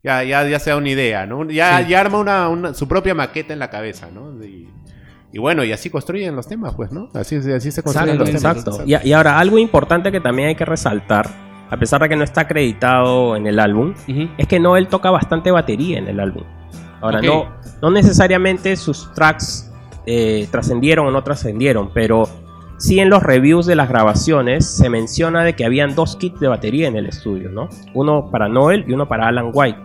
ya, 0.03 0.23
ya, 0.23 0.47
ya 0.47 0.59
se 0.59 0.69
da 0.69 0.77
una 0.77 0.89
idea, 0.89 1.25
¿no? 1.25 1.49
Ya, 1.49 1.79
Sí. 1.83 1.89
ya 1.89 1.99
arma 2.01 2.17
una, 2.19 2.47
una- 2.49 2.73
su 2.73 2.87
propia 2.87 3.13
maqueta 3.13 3.53
en 3.53 3.59
la 3.59 3.69
cabeza, 3.69 4.09
¿no? 4.13 4.41
Y, 4.43 4.69
y 5.33 5.37
bueno, 5.39 5.63
y 5.65 5.71
así 5.73 5.89
construyen 5.89 6.35
los 6.35 6.47
temas, 6.47 6.73
pues, 6.75 6.91
¿no? 6.91 7.09
Así, 7.13 7.35
así 7.35 7.71
se 7.71 7.83
construyen 7.83 8.15
Exacto, 8.15 8.31
los 8.31 8.41
temas. 8.41 8.57
exacto. 8.77 8.83
Y, 8.85 9.09
y 9.09 9.13
ahora, 9.13 9.37
algo 9.37 9.57
importante 9.59 10.11
que 10.11 10.21
también 10.21 10.47
hay 10.49 10.55
que 10.55 10.65
resaltar, 10.65 11.29
a 11.69 11.77
pesar 11.77 12.01
de 12.01 12.09
que 12.09 12.15
no 12.15 12.23
está 12.23 12.41
acreditado 12.41 13.35
en 13.35 13.47
el 13.47 13.59
álbum, 13.59 13.93
es 14.37 14.47
que 14.47 14.59
Noel 14.59 14.87
toca 14.87 15.11
bastante 15.11 15.51
batería 15.51 15.97
en 15.97 16.07
el 16.07 16.19
álbum. 16.19 16.43
Ahora, 17.01 17.21
no, 17.21 17.47
no 17.81 17.91
necesariamente 17.91 18.75
sus 18.75 19.13
tracks 19.13 19.71
eh, 20.05 20.47
trascendieron 20.51 21.07
o 21.07 21.11
no 21.11 21.23
trascendieron, 21.23 21.91
pero 21.93 22.27
sí 22.77 22.99
en 22.99 23.09
los 23.09 23.21
reviews 23.21 23.65
de 23.65 23.75
las 23.75 23.89
grabaciones 23.89 24.65
se 24.65 24.89
menciona 24.89 25.43
de 25.43 25.53
que 25.53 25.65
habían 25.65 25.95
dos 25.95 26.15
kits 26.15 26.39
de 26.39 26.47
batería 26.47 26.87
en 26.87 26.95
el 26.95 27.07
estudio, 27.07 27.49
¿no? 27.49 27.69
Uno 27.93 28.31
para 28.31 28.47
Noel 28.47 28.85
y 28.87 28.93
uno 28.93 29.07
para 29.07 29.27
Alan 29.27 29.51
White. 29.53 29.83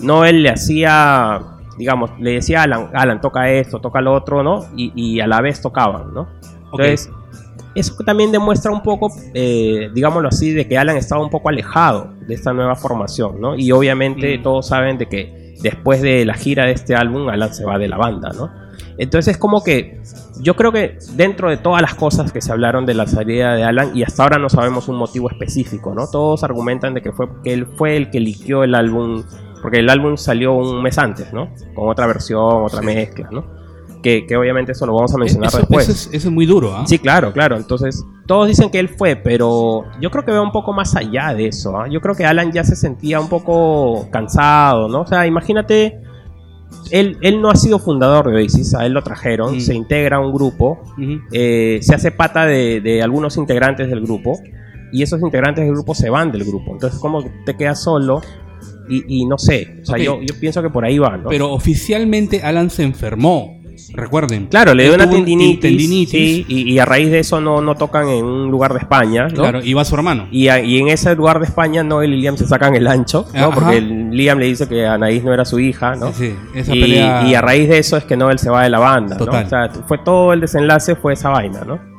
Noel 0.00 0.42
le 0.42 0.50
hacía, 0.50 1.40
digamos, 1.76 2.10
le 2.18 2.32
decía 2.32 2.60
a 2.60 2.62
Alan, 2.64 2.90
Alan, 2.94 3.20
toca 3.20 3.50
esto, 3.50 3.80
toca 3.80 4.00
lo 4.00 4.14
otro, 4.14 4.42
¿no? 4.42 4.64
Y, 4.74 4.92
y 4.94 5.20
a 5.20 5.26
la 5.26 5.40
vez 5.40 5.60
tocaban, 5.60 6.14
¿no? 6.14 6.28
Entonces, 6.72 7.10
eso 7.74 7.94
también 8.04 8.32
demuestra 8.32 8.72
un 8.72 8.82
poco, 8.82 9.12
eh, 9.34 9.90
digámoslo 9.94 10.28
así, 10.28 10.52
de 10.52 10.66
que 10.66 10.76
Alan 10.78 10.96
estaba 10.96 11.22
un 11.22 11.30
poco 11.30 11.48
alejado 11.48 12.12
de 12.26 12.34
esta 12.34 12.52
nueva 12.52 12.74
formación, 12.76 13.40
¿no? 13.40 13.54
Y 13.56 13.70
obviamente 13.72 14.38
Mm. 14.38 14.42
todos 14.42 14.66
saben 14.68 14.98
de 14.98 15.06
que 15.06 15.54
después 15.62 16.02
de 16.02 16.24
la 16.24 16.34
gira 16.34 16.66
de 16.66 16.72
este 16.72 16.94
álbum, 16.94 17.28
Alan 17.28 17.52
se 17.54 17.64
va 17.64 17.78
de 17.78 17.88
la 17.88 17.96
banda, 17.96 18.30
¿no? 18.34 18.50
Entonces 18.98 19.32
es 19.34 19.38
como 19.38 19.62
que 19.62 20.00
yo 20.42 20.56
creo 20.56 20.72
que 20.72 20.98
dentro 21.14 21.48
de 21.50 21.56
todas 21.58 21.80
las 21.82 21.94
cosas 21.94 22.32
que 22.32 22.40
se 22.40 22.50
hablaron 22.50 22.86
de 22.86 22.94
la 22.94 23.06
salida 23.06 23.54
de 23.54 23.62
Alan, 23.64 23.96
y 23.96 24.02
hasta 24.02 24.22
ahora 24.22 24.38
no 24.38 24.48
sabemos 24.48 24.88
un 24.88 24.96
motivo 24.96 25.30
específico, 25.30 25.94
¿no? 25.94 26.08
Todos 26.08 26.44
argumentan 26.44 26.94
de 26.94 27.02
que 27.02 27.12
fue 27.12 27.28
que 27.44 27.52
él 27.52 27.66
fue 27.76 27.96
el 27.96 28.10
que 28.10 28.20
liqueó 28.20 28.64
el 28.64 28.74
álbum, 28.74 29.22
porque 29.62 29.78
el 29.78 29.88
álbum 29.90 30.16
salió 30.16 30.54
un 30.54 30.82
mes 30.82 30.98
antes, 30.98 31.32
¿no? 31.32 31.50
Con 31.74 31.88
otra 31.88 32.06
versión, 32.06 32.64
otra 32.64 32.82
mezcla, 32.82 33.28
¿no? 33.30 33.59
Que, 34.02 34.24
que 34.26 34.36
obviamente 34.36 34.72
eso 34.72 34.86
lo 34.86 34.94
vamos 34.94 35.14
a 35.14 35.18
mencionar 35.18 35.48
Eso, 35.48 35.58
después. 35.58 35.88
eso 35.88 35.92
es, 35.92 36.14
eso 36.14 36.28
es 36.28 36.34
muy 36.34 36.46
duro, 36.46 36.74
¿ah? 36.74 36.84
Sí, 36.86 36.98
claro, 36.98 37.32
claro. 37.32 37.56
Entonces, 37.56 38.02
todos 38.26 38.48
dicen 38.48 38.70
que 38.70 38.78
él 38.78 38.88
fue, 38.88 39.16
pero 39.16 39.84
yo 40.00 40.10
creo 40.10 40.24
que 40.24 40.32
va 40.32 40.40
un 40.40 40.52
poco 40.52 40.72
más 40.72 40.96
allá 40.96 41.34
de 41.34 41.48
eso. 41.48 41.76
¿ah? 41.76 41.86
Yo 41.90 42.00
creo 42.00 42.14
que 42.14 42.24
Alan 42.24 42.50
ya 42.52 42.64
se 42.64 42.76
sentía 42.76 43.20
un 43.20 43.28
poco 43.28 44.08
cansado, 44.10 44.88
¿no? 44.88 45.02
O 45.02 45.06
sea, 45.06 45.26
imagínate, 45.26 46.00
él, 46.90 47.18
él 47.20 47.40
no 47.42 47.50
ha 47.50 47.56
sido 47.56 47.78
fundador 47.78 48.30
de 48.30 48.42
Oasis, 48.42 48.74
a 48.74 48.86
él 48.86 48.92
lo 48.92 49.02
trajeron, 49.02 49.56
Mm. 49.56 49.60
se 49.60 49.74
integra 49.74 50.16
a 50.16 50.20
un 50.20 50.32
grupo, 50.32 50.78
eh, 51.32 51.78
se 51.82 51.94
hace 51.94 52.10
pata 52.10 52.46
de, 52.46 52.80
de 52.80 53.02
algunos 53.02 53.36
integrantes 53.36 53.88
del 53.90 54.00
grupo, 54.00 54.38
y 54.92 55.02
esos 55.02 55.20
integrantes 55.20 55.64
del 55.64 55.74
grupo 55.74 55.94
se 55.94 56.10
van 56.10 56.32
del 56.32 56.44
grupo. 56.44 56.72
Entonces, 56.72 56.98
como 56.98 57.22
te 57.44 57.56
quedas 57.56 57.82
solo. 57.82 58.22
Y, 58.88 59.20
y 59.20 59.24
no 59.24 59.38
sé, 59.38 59.78
o 59.82 59.86
sea, 59.86 59.98
yo 59.98 60.18
pienso 60.40 60.60
que 60.62 60.68
por 60.70 60.84
ahí 60.84 60.98
va, 60.98 61.16
¿no? 61.16 61.28
Pero 61.28 61.52
oficialmente 61.52 62.42
Alan 62.42 62.70
se 62.70 62.82
enfermó. 62.82 63.59
Recuerden. 63.94 64.46
Claro, 64.46 64.74
le 64.74 64.84
dio 64.84 64.94
una 64.94 65.08
tendinitis, 65.10 65.60
tendinitis. 65.60 66.10
sí, 66.10 66.44
y, 66.48 66.72
y 66.72 66.78
a 66.78 66.84
raíz 66.84 67.10
de 67.10 67.18
eso 67.20 67.40
no, 67.40 67.60
no 67.60 67.74
tocan 67.74 68.08
en 68.08 68.24
un 68.24 68.50
lugar 68.50 68.72
de 68.72 68.78
España, 68.80 69.28
¿no? 69.28 69.34
Claro, 69.42 69.64
iba 69.64 69.84
su 69.84 69.94
hermano. 69.94 70.26
Y, 70.30 70.48
a- 70.48 70.60
y 70.60 70.78
en 70.78 70.88
ese 70.88 71.14
lugar 71.16 71.38
de 71.40 71.46
España 71.46 71.82
Noel 71.82 72.14
y 72.14 72.20
Liam 72.20 72.36
se 72.36 72.46
sacan 72.46 72.74
el 72.76 72.86
ancho, 72.86 73.26
¿no? 73.34 73.46
Ajá. 73.46 73.50
Porque 73.54 73.80
Liam 73.80 74.38
le 74.38 74.46
dice 74.46 74.68
que 74.68 74.86
Anaís 74.86 75.24
no 75.24 75.32
era 75.34 75.44
su 75.44 75.58
hija, 75.58 75.94
¿no? 75.96 76.12
Sí, 76.12 76.28
sí, 76.30 76.34
esa 76.54 76.74
y, 76.74 76.80
pelea- 76.80 77.26
y 77.28 77.34
a 77.34 77.40
raíz 77.40 77.68
de 77.68 77.78
eso 77.78 77.96
es 77.96 78.04
que 78.04 78.16
Noel 78.16 78.38
se 78.38 78.50
va 78.50 78.62
de 78.62 78.70
la 78.70 78.78
banda, 78.78 79.16
¿no? 79.18 79.24
Total. 79.24 79.44
O 79.44 79.48
sea, 79.48 79.70
fue 79.86 79.98
todo 79.98 80.32
el 80.32 80.40
desenlace 80.40 80.94
fue 80.96 81.12
esa 81.14 81.30
vaina, 81.30 81.62
¿no? 81.66 81.89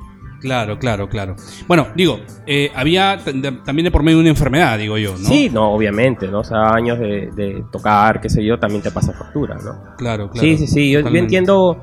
Claro, 0.41 0.77
claro, 0.79 1.07
claro. 1.07 1.35
Bueno, 1.67 1.87
digo, 1.95 2.19
eh, 2.45 2.71
había 2.75 3.15
de- 3.17 3.51
también 3.63 3.85
de 3.85 3.91
por 3.91 4.03
medio 4.03 4.19
una 4.19 4.29
enfermedad, 4.29 4.77
digo 4.77 4.97
yo, 4.97 5.11
¿no? 5.11 5.17
Sí, 5.17 5.49
no, 5.49 5.71
obviamente, 5.71 6.27
¿no? 6.27 6.39
O 6.39 6.43
sea, 6.43 6.73
años 6.73 6.99
de, 6.99 7.29
de 7.35 7.63
tocar, 7.71 8.19
qué 8.19 8.29
sé 8.29 8.43
yo, 8.43 8.59
también 8.59 8.81
te 8.81 8.91
pasa 8.91 9.13
factura, 9.13 9.55
¿no? 9.63 9.95
Claro, 9.97 10.29
claro. 10.29 10.41
sí, 10.47 10.57
sí, 10.57 10.67
sí, 10.67 10.91
yo, 10.91 11.01
yo 11.01 11.15
entiendo, 11.15 11.81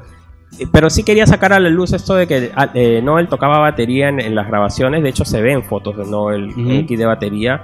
eh, 0.59 0.66
pero 0.72 0.90
sí 0.90 1.04
quería 1.04 1.26
sacar 1.26 1.52
a 1.52 1.61
la 1.61 1.68
luz 1.70 1.92
esto 1.92 2.14
de 2.14 2.26
que 2.26 2.50
ah, 2.56 2.70
eh, 2.74 3.00
Noel 3.02 3.28
tocaba 3.28 3.59
batería 3.59 4.09
en, 4.09 4.20
en 4.20 4.34
las 4.34 4.48
grabaciones, 4.48 5.02
de 5.02 5.09
hecho 5.11 5.24
se 5.24 5.40
ven 5.40 5.62
fotos 5.62 5.96
de 5.96 6.04
Noel 6.04 6.50
en 6.56 6.68
el 6.70 6.86
kit 6.86 6.98
de 6.98 7.06
batería, 7.06 7.62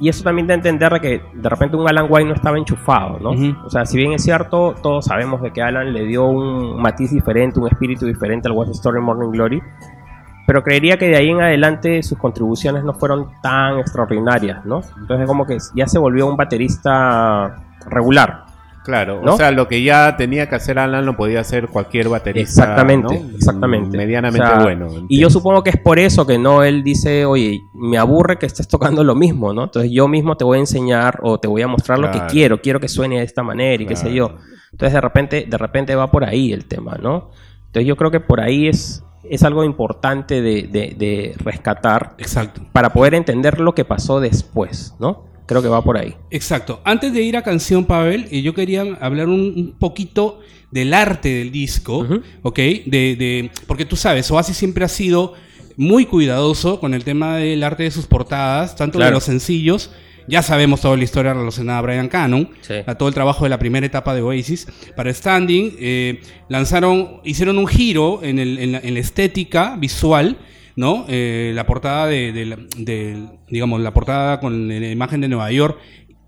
y 0.00 0.08
eso 0.08 0.24
también 0.24 0.48
da 0.48 0.54
a 0.54 0.56
entender 0.56 0.92
de 0.92 1.00
que 1.00 1.22
de 1.32 1.48
repente 1.48 1.76
un 1.76 1.88
Alan 1.88 2.06
White 2.08 2.28
no 2.28 2.34
estaba 2.34 2.58
enchufado, 2.58 3.20
¿no? 3.20 3.30
Ujú. 3.30 3.54
O 3.64 3.70
sea, 3.70 3.86
si 3.86 3.96
bien 3.96 4.12
es 4.12 4.24
cierto, 4.24 4.74
todos 4.82 5.04
sabemos 5.04 5.40
de 5.40 5.52
que 5.52 5.62
Alan 5.62 5.92
le 5.92 6.04
dio 6.04 6.24
un 6.26 6.82
matiz 6.82 7.12
diferente, 7.12 7.60
un 7.60 7.68
espíritu 7.68 8.04
diferente 8.04 8.48
al 8.48 8.54
West 8.54 8.72
Story 8.72 9.00
Morning 9.00 9.30
Glory, 9.30 9.62
pero 10.46 10.62
creería 10.62 10.98
que 10.98 11.08
de 11.08 11.16
ahí 11.16 11.30
en 11.30 11.40
adelante 11.40 12.02
sus 12.02 12.18
contribuciones 12.18 12.84
no 12.84 12.94
fueron 12.94 13.28
tan 13.42 13.78
extraordinarias, 13.78 14.64
¿no? 14.64 14.82
Entonces 15.00 15.26
como 15.26 15.46
que 15.46 15.58
ya 15.74 15.86
se 15.86 15.98
volvió 15.98 16.26
un 16.26 16.36
baterista 16.36 17.62
regular. 17.88 18.44
Claro, 18.84 19.22
¿No? 19.24 19.32
o 19.32 19.36
sea, 19.38 19.50
lo 19.50 19.66
que 19.66 19.82
ya 19.82 20.14
tenía 20.18 20.46
que 20.46 20.56
hacer 20.56 20.78
Alan 20.78 21.06
lo 21.06 21.16
podía 21.16 21.40
hacer 21.40 21.68
cualquier 21.68 22.10
baterista. 22.10 22.64
Exactamente, 22.64 23.18
¿no? 23.18 23.30
exactamente. 23.34 23.96
Medianamente 23.96 24.46
O 24.46 24.50
sea, 24.50 24.62
bueno. 24.62 24.88
Y 25.08 25.18
yo 25.20 25.30
supongo 25.30 25.62
que 25.62 25.70
es 25.70 25.78
por 25.78 25.98
eso 25.98 26.26
que 26.26 26.36
no 26.36 26.62
él 26.62 26.82
dice, 26.84 27.24
oye, 27.24 27.60
me 27.72 27.96
aburre 27.96 28.36
que 28.36 28.44
estés 28.44 28.68
tocando 28.68 29.02
lo 29.02 29.14
mismo, 29.14 29.54
¿no? 29.54 29.64
Entonces 29.64 29.90
yo 29.90 30.06
mismo 30.06 30.36
te 30.36 30.44
voy 30.44 30.58
a 30.58 30.60
enseñar 30.60 31.18
o 31.22 31.40
te 31.40 31.48
voy 31.48 31.62
a 31.62 31.66
mostrar 31.66 31.98
lo 31.98 32.08
que 32.10 32.18
Claro. 32.18 32.30
quiero, 32.30 32.60
quiero 32.60 32.78
que 32.78 32.88
suene 32.88 33.16
de 33.20 33.24
esta 33.24 33.42
manera 33.42 33.82
y 33.82 33.86
qué 33.86 33.96
sé 33.96 34.12
yo. 34.12 34.28
Claro. 34.28 34.44
Entonces 34.72 34.92
de 34.92 35.00
repente, 35.00 35.46
de 35.48 35.56
repente 35.56 35.94
va 35.94 36.10
por 36.10 36.22
ahí 36.24 36.52
el 36.52 36.66
tema, 36.66 36.98
¿no? 37.00 37.30
Entonces 37.68 37.86
yo 37.86 37.96
creo 37.96 38.10
que 38.10 38.20
por 38.20 38.42
ahí 38.42 38.68
es, 38.68 39.02
es 39.30 39.42
algo 39.42 39.64
importante 39.64 40.42
de, 40.42 40.62
de- 40.64 40.94
de 40.98 41.34
rescatar 41.38 42.14
Exacto. 42.18 42.62
para 42.72 42.92
poder 42.92 43.14
entender 43.14 43.60
lo 43.60 43.74
que 43.74 43.84
pasó 43.84 44.20
después, 44.20 44.94
¿no? 44.98 45.24
Creo 45.46 45.60
que 45.62 45.68
va 45.68 45.82
por 45.82 45.98
ahí. 45.98 46.14
Exacto. 46.30 46.80
Antes 46.84 47.12
de 47.12 47.20
ir 47.22 47.36
a 47.36 47.42
canción, 47.42 47.84
Pavel, 47.84 48.26
eh, 48.30 48.40
yo 48.42 48.54
quería 48.54 48.82
hablar 49.00 49.28
un, 49.28 49.40
un 49.56 49.74
poquito 49.78 50.40
del 50.70 50.94
arte 50.94 51.28
del 51.28 51.52
disco. 51.52 52.06
¿ok? 52.42 52.56
De, 52.56 52.82
de- 53.16 53.50
porque 53.66 53.84
tú 53.84 53.94
sabes, 53.96 54.30
Oasis 54.30 54.56
siempre 54.56 54.84
ha 54.84 54.88
sido 54.88 55.34
muy 55.76 56.06
cuidadoso 56.06 56.80
con 56.80 56.94
el 56.94 57.04
tema 57.04 57.36
del 57.36 57.62
arte 57.62 57.82
de 57.82 57.90
sus 57.90 58.06
portadas, 58.06 58.74
tanto 58.76 58.98
de 58.98 59.10
los 59.10 59.24
sencillos. 59.24 59.90
Ya 60.26 60.42
sabemos 60.42 60.80
toda 60.80 60.96
la 60.96 61.04
historia 61.04 61.34
relacionada 61.34 61.78
a 61.78 61.82
Brian 61.82 62.08
Cannon, 62.08 62.48
Sí. 62.62 62.74
a 62.86 62.94
todo 62.94 63.08
el 63.08 63.14
trabajo 63.14 63.44
de 63.44 63.50
la 63.50 63.58
primera 63.58 63.84
etapa 63.86 64.14
de 64.14 64.22
Oasis. 64.22 64.66
Para 64.96 65.12
Standing, 65.12 65.76
eh, 65.78 66.20
lanzaron, 66.48 67.20
hicieron 67.24 67.58
un 67.58 67.66
giro 67.66 68.20
en, 68.22 68.38
el- 68.38 68.58
en 68.58 68.72
la, 68.72 68.78
en 68.78 68.94
la 68.94 69.00
estética 69.00 69.76
visual, 69.76 70.38
¿no? 70.76 71.04
Eh, 71.08 71.52
la 71.54 71.66
portada 71.66 72.06
de, 72.06 72.32
de 72.32 73.16
digamos, 73.48 73.80
la 73.80 73.92
portada 73.94 74.40
con 74.40 74.68
la 74.68 74.90
imagen 74.90 75.20
de 75.20 75.28
Nueva 75.28 75.50
York, 75.52 75.78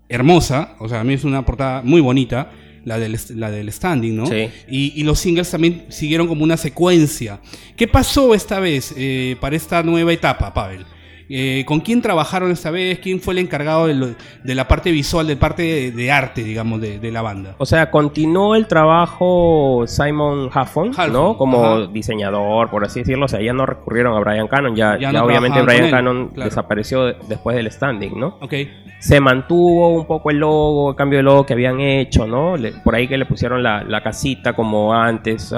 hermosa, 0.09 0.75
o 0.79 0.87
sea, 0.87 1.01
a 1.01 1.03
mí 1.03 1.13
es 1.13 1.23
una 1.23 1.43
portada 1.45 1.81
muy 1.81 2.01
bonita, 2.01 2.51
la 2.85 2.97
del, 2.97 3.17
la 3.35 3.51
del 3.51 3.69
Standing, 3.71 4.15
¿no? 4.15 4.25
Sí. 4.27 4.47
Y, 4.69 4.93
y 4.95 5.03
los 5.03 5.19
singles 5.19 5.51
también 5.51 5.85
siguieron 5.89 6.27
como 6.27 6.43
una 6.45 6.55
secuencia. 6.55 7.41
¿Qué 7.75 7.85
pasó 7.89 8.33
esta 8.33 8.61
vez 8.61 8.93
eh, 8.95 9.35
para 9.41 9.57
esta 9.57 9.83
nueva 9.83 10.13
etapa, 10.13 10.53
Pavel? 10.53 10.85
Eh, 11.29 11.63
¿Con 11.65 11.81
quién 11.81 12.01
trabajaron 12.01 12.51
esta 12.51 12.71
vez? 12.71 12.99
¿Quién 12.99 13.19
fue 13.19 13.33
el 13.33 13.39
encargado 13.39 13.87
de, 13.87 13.93
lo- 13.95 14.07
de 14.43 14.55
la 14.55 14.67
parte 14.67 14.91
visual, 14.91 15.27
de 15.27 15.35
parte 15.35 15.61
de, 15.63 15.91
de 15.91 16.11
arte, 16.11 16.43
digamos, 16.43 16.79
de, 16.81 16.99
de 16.99 17.11
la 17.11 17.21
banda? 17.21 17.55
O 17.57 17.65
sea, 17.65 17.91
continuó 17.91 18.55
el 18.55 18.67
trabajo 18.67 19.83
Simon 19.87 20.49
Halfon, 20.53 20.87
Halfon, 20.95 21.13
¿no? 21.13 21.37
Como 21.37 21.65
ajá. 21.65 21.87
diseñador, 21.87 22.69
por 22.69 22.85
así 22.85 22.99
decirlo. 23.01 23.25
O 23.25 23.27
sea, 23.27 23.41
ya 23.41 23.53
no 23.53 23.65
recurrieron 23.65 24.15
a 24.15 24.19
Brian 24.19 24.47
Cannon. 24.47 24.75
Ya, 24.75 24.97
Ya 24.97 25.23
obviamente 25.23 25.61
Brian 25.61 25.85
él, 25.85 25.91
Cannon 25.91 26.27
claro. 26.29 26.49
desapareció 26.49 27.05
de- 27.05 27.15
después 27.27 27.55
del 27.55 27.69
standing, 27.71 28.17
¿no? 28.19 28.37
Ok. 28.41 28.53
Se 28.99 29.19
mantuvo 29.19 29.89
un 29.89 30.07
poco 30.07 30.31
el 30.31 30.37
logo, 30.37 30.89
el 30.91 30.95
cambio 30.95 31.17
de 31.19 31.23
logo 31.23 31.45
que 31.45 31.53
habían 31.53 31.79
hecho, 31.79 32.25
¿no? 32.25 32.57
Le- 32.57 32.71
por 32.71 32.95
ahí 32.95 33.07
que 33.07 33.17
le 33.17 33.25
pusieron 33.25 33.61
la, 33.61 33.83
la 33.83 34.01
casita 34.01 34.53
como 34.53 34.93
antes. 34.93 35.53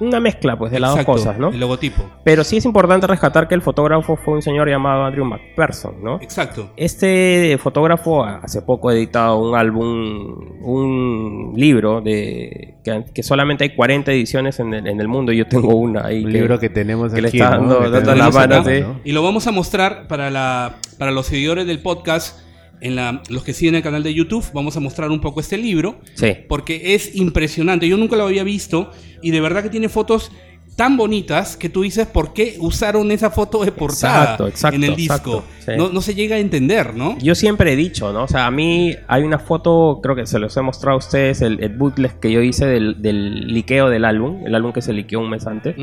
una 0.00 0.20
mezcla, 0.20 0.56
pues, 0.56 0.70
de 0.70 0.78
las 0.80 0.90
Exacto, 0.92 1.12
dos 1.12 1.20
cosas, 1.22 1.38
¿no? 1.38 1.48
El 1.48 1.58
logotipo. 1.60 2.02
Pero 2.24 2.44
sí 2.44 2.58
es 2.58 2.64
importante 2.64 3.06
rescatar 3.06 3.48
que 3.48 3.54
el 3.54 3.62
fotógrafo 3.62 4.16
fue 4.16 4.34
un 4.34 4.42
señor 4.42 4.68
llamado 4.68 4.81
Andrew 4.86 5.24
McPherson, 5.24 6.02
¿no? 6.02 6.20
Exacto. 6.20 6.70
Este 6.76 7.58
fotógrafo 7.62 8.24
hace 8.24 8.62
poco 8.62 8.88
ha 8.88 8.94
editado 8.94 9.38
un 9.38 9.56
álbum, 9.56 10.60
un 10.62 11.52
libro 11.56 12.00
de 12.00 12.74
que, 12.84 13.04
que 13.14 13.22
solamente 13.22 13.64
hay 13.64 13.74
40 13.74 14.12
ediciones 14.12 14.58
en 14.60 14.74
el, 14.74 14.86
en 14.86 15.00
el 15.00 15.08
mundo 15.08 15.32
y 15.32 15.38
yo 15.38 15.46
tengo 15.46 15.74
una 15.74 16.06
ahí. 16.06 16.24
Un 16.24 16.30
que- 16.32 16.38
libro 16.38 16.58
que 16.58 16.68
tenemos 16.68 17.12
que 17.12 17.20
le 17.22 17.28
aquí. 17.28 17.38
está 17.38 17.58
¿no? 17.58 17.68
dando- 17.74 17.80
Que 17.84 17.90
dando 17.90 18.14
la 18.14 18.30
mano, 18.30 18.54
acá, 18.56 18.74
sí. 18.74 18.80
¿no? 18.80 19.00
Y 19.04 19.12
lo 19.12 19.22
vamos 19.22 19.46
a 19.46 19.52
mostrar 19.52 20.06
para, 20.08 20.30
la, 20.30 20.76
para 20.98 21.10
los 21.10 21.26
seguidores 21.26 21.66
del 21.66 21.80
podcast, 21.80 22.40
en 22.80 22.96
la, 22.96 23.22
los 23.28 23.44
que 23.44 23.52
siguen 23.52 23.76
el 23.76 23.82
canal 23.82 24.02
de 24.02 24.12
YouTube, 24.12 24.44
vamos 24.52 24.76
a 24.76 24.80
mostrar 24.80 25.10
un 25.10 25.20
poco 25.20 25.38
este 25.40 25.56
libro. 25.56 26.00
Sí. 26.14 26.34
porque 26.48 26.94
es 26.94 27.14
impresionante. 27.14 27.86
Yo 27.88 27.96
nunca 27.96 28.16
lo 28.16 28.24
había 28.24 28.42
visto 28.44 28.90
y 29.22 29.30
de 29.30 29.40
verdad 29.40 29.62
que 29.62 29.70
tiene 29.70 29.88
fotos 29.88 30.32
tan 30.76 30.96
bonitas 30.96 31.56
que 31.56 31.68
tú 31.68 31.82
dices 31.82 32.06
por 32.06 32.32
qué 32.32 32.56
usaron 32.58 33.10
esa 33.10 33.30
foto 33.30 33.64
de 33.64 33.72
portada 33.72 34.22
Exacto, 34.22 34.48
exacto, 34.48 34.76
en 34.76 34.84
el 34.84 34.96
disco. 34.96 35.14
exacto, 35.14 35.44
sí. 35.60 35.72
no, 35.76 35.90
no 35.90 36.00
se 36.00 36.14
llega 36.14 36.36
a 36.36 36.38
entender, 36.38 36.94
¿no? 36.94 37.18
Yo 37.18 37.34
siempre 37.34 37.72
he 37.72 37.76
dicho, 37.76 38.12
¿no? 38.12 38.24
O 38.24 38.28
sea, 38.28 38.46
a 38.46 38.50
mí 38.50 38.96
hay 39.08 39.22
una 39.22 39.38
foto, 39.38 40.00
creo 40.02 40.16
que 40.16 40.26
se 40.26 40.38
los 40.38 40.56
he 40.56 40.62
mostrado 40.62 40.94
a 40.94 40.98
ustedes, 40.98 41.42
el, 41.42 41.62
el 41.62 41.76
bootleg 41.76 42.18
que 42.18 42.32
yo 42.32 42.40
hice 42.42 42.66
del, 42.66 43.02
del 43.02 43.48
liqueo 43.52 43.88
del 43.90 44.04
álbum, 44.04 44.46
el 44.46 44.54
álbum 44.54 44.72
que 44.72 44.82
se 44.82 44.92
liqueó 44.92 45.20
un 45.20 45.30
mes 45.30 45.46
antes, 45.46 45.76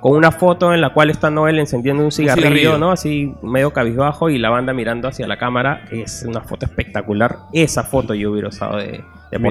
con 0.00 0.16
una 0.16 0.32
foto 0.32 0.74
en 0.74 0.80
la 0.82 0.92
cual 0.92 1.08
está 1.08 1.30
Noel 1.30 1.58
encendiendo 1.58 2.04
un 2.04 2.12
cigarrillo, 2.12 2.48
cigarrillo. 2.48 2.78
¿no? 2.78 2.92
Así 2.92 3.32
medio 3.42 3.72
cabizbajo 3.72 4.28
y 4.28 4.38
la 4.38 4.50
banda 4.50 4.74
mirando 4.74 5.08
hacia 5.08 5.26
la 5.26 5.38
cámara. 5.38 5.86
Es 5.90 6.26
una 6.28 6.42
foto 6.42 6.66
espectacular. 6.66 7.38
Esa 7.54 7.84
foto 7.84 8.12
yo 8.12 8.32
hubiera 8.32 8.48
usado 8.48 8.76
de, 8.76 9.02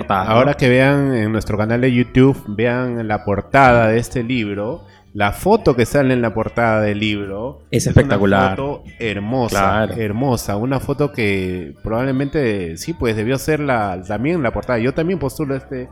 Ahora 0.10 0.54
que 0.56 0.70
vean 0.70 1.14
en 1.14 1.32
nuestro 1.32 1.58
canal 1.58 1.82
de 1.82 1.94
YouTube, 1.94 2.42
vean 2.48 3.08
la 3.08 3.24
portada 3.26 3.88
de 3.88 3.98
este 4.00 4.24
libro. 4.24 4.82
La 5.14 5.32
foto 5.32 5.76
que 5.76 5.86
sale 5.86 6.14
en 6.16 6.24
la 6.24 6.34
portada 6.34 6.82
del 6.82 7.00
libro 7.00 7.60
Es 7.70 7.86
espectacular. 7.86 8.60
Una 8.60 8.68
foto 8.78 8.84
hermosa, 8.98 9.60
Claro. 9.60 9.94
hermosa. 10.02 10.56
Una 10.58 10.80
foto 10.80 11.12
que 11.12 11.76
probablemente 11.84 12.78
sí, 12.78 12.94
pues 12.94 13.16
debió 13.16 13.38
ser 13.38 13.60
la, 13.60 14.02
también 14.08 14.42
la 14.42 14.52
portada. 14.52 14.80
Yo 14.80 14.94
también 14.96 15.20
postulo 15.20 15.56
este, 15.56 15.88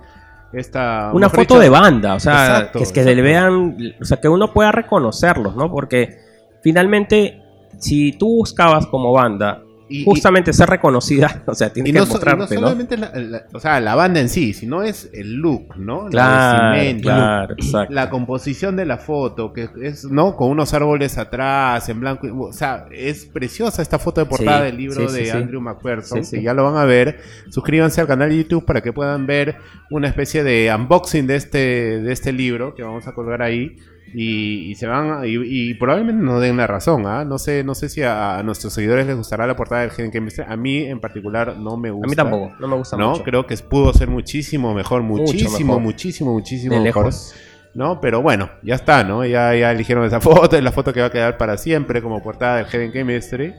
esta. 0.54 1.12
una 1.14 1.30
foto 1.30 1.42
dicho, 1.42 1.60
de 1.60 1.70
banda, 1.70 2.16
o 2.16 2.20
sea, 2.20 2.34
Exacto, 2.46 2.80
que 2.80 2.84
es 2.84 2.92
que 2.92 3.04
le 3.04 3.12
exacto. 3.12 3.24
vean, 3.24 3.78
o 4.02 4.06
sea, 4.06 4.20
que 4.20 4.28
uno 4.28 4.52
pueda 4.54 4.72
reconocerlos, 4.72 5.56
¿no? 5.56 5.70
Porque 5.72 6.18
finalmente, 6.64 7.44
si 7.78 8.14
tú 8.14 8.38
buscabas 8.38 8.88
como 8.88 9.12
banda 9.14 9.62
Y- 9.92 10.02
y- 10.02 10.06
justamente 10.06 10.54
ser 10.54 10.70
reconocida, 10.70 11.44
o 11.48 11.54
sea, 11.54 11.72
tienes 11.74 11.89
Y 11.89 11.94
que 11.94 12.00
no, 12.00 12.06
no 12.06 12.12
mostrarte, 12.12 12.56
¿no? 12.56 12.62
solamente 12.62 12.98
la, 12.98 13.12
la- 13.16 13.44
o 13.54 13.60
sea, 13.60 13.80
la 13.80 13.96
banda 13.96 14.20
en 14.20 14.30
sí, 14.30 14.54
sino 14.54 14.84
es 14.84 15.10
el 15.14 15.36
look, 15.36 15.76
¿no? 15.78 16.04
La 16.06 16.10
Claro, 16.10 16.72
vestimenta, 16.72 17.02
claro, 17.04 17.54
exacto. 17.58 17.94
la 17.94 18.10
composición 18.10 18.76
de 18.76 18.86
la 18.86 18.98
foto, 18.98 19.54
que 19.54 19.70
es, 19.82 20.06
¿no? 20.06 20.36
Con 20.36 20.50
unos 20.50 20.74
árboles 20.74 21.18
atrás, 21.18 21.88
en 21.89 22.00
blanco. 22.00 22.28
y- 22.28 22.32
O 22.32 22.54
sea, 22.54 22.86
es 22.92 23.26
preciosa 23.26 23.82
esta 23.82 24.00
foto 24.00 24.22
de 24.22 24.28
portada 24.28 24.60
Sí, 24.60 24.66
del 24.66 24.78
libro 24.78 25.10
sí, 25.10 25.16
de 25.18 25.26
sí. 25.26 25.32
Andrew 25.32 25.62
McPherson, 25.62 26.24
Sí, 26.24 26.30
sí. 26.32 26.38
que 26.38 26.44
ya 26.44 26.54
lo 26.54 26.64
van 26.64 26.78
a 26.78 26.86
ver. 26.86 27.20
Suscríbanse 27.50 28.02
al 28.02 28.08
canal 28.08 28.30
de 28.30 28.38
YouTube 28.38 28.66
para 28.66 28.82
que 28.82 28.94
puedan 28.94 29.26
ver 29.28 29.58
una 29.89 30.08
especie 30.08 30.44
de 30.44 30.72
unboxing 30.74 31.28
de 31.28 31.36
este, 31.36 31.58
de 32.02 32.12
este 32.14 32.32
libro 32.32 32.74
que 32.76 32.84
vamos 32.84 33.08
a 33.08 33.14
colgar 33.14 33.42
ahí. 33.42 33.78
Y, 34.14 34.70
y 34.72 34.76
se 34.76 34.88
van 34.88 35.26
y, 35.26 35.38
y 35.70 35.74
probablemente 35.76 36.22
nos 36.22 36.41
den 36.41 36.58
la 36.58 36.68
razón, 36.68 37.06
¿ah? 37.08 37.24
No 37.24 37.38
sé, 37.38 37.64
no 37.64 37.76
sé 37.76 37.88
si 37.88 38.02
a, 38.02 38.39
a 38.39 38.43
nuestros 38.43 38.74
seguidores 38.74 39.08
les 39.08 39.16
gustará 39.16 39.47
la 39.47 39.56
portada 39.56 39.82
del 39.82 39.91
Gen 39.91 40.12
Chemistry. 40.12 40.43
A 40.47 40.58
mí 40.58 40.80
en 40.80 40.99
particular 40.99 41.56
no 41.58 41.78
me 41.78 41.91
gusta. 41.91 42.08
A 42.08 42.10
mí 42.10 42.16
tampoco, 42.16 42.54
no 42.60 42.68
me 42.68 42.76
gusta 42.76 42.97
No, 42.97 43.12
mucho. 43.12 43.24
creo 43.24 43.47
que 43.47 43.56
pudo 43.58 43.93
ser 43.93 44.10
muchísimo 44.10 44.74
mejor, 44.74 45.02
muchísimo, 45.02 45.58
mejor. 45.58 45.82
muchísimo, 45.82 46.34
muchísimo 46.34 46.76
De 46.76 46.82
mejor. 46.82 47.06
lejos. 47.06 47.34
¿No? 47.74 48.02
Pero 48.02 48.22
bueno, 48.22 48.49
ya 48.64 48.76
está, 48.76 49.06
¿no? 49.06 49.26
Ya, 49.26 49.56
ya 49.56 49.72
eligieron 49.72 50.04
esa 50.04 50.20
foto, 50.22 50.58
es 50.58 50.64
la 50.64 50.74
foto 50.74 50.91
que 50.91 50.99
va 50.99 51.06
a 51.06 51.12
quedar 51.12 51.38
para 51.38 51.56
siempre 51.58 52.02
como 52.02 52.22
portada 52.22 52.58
del 52.58 52.66
Heaven 52.66 52.91
Chemistry. 52.91 53.54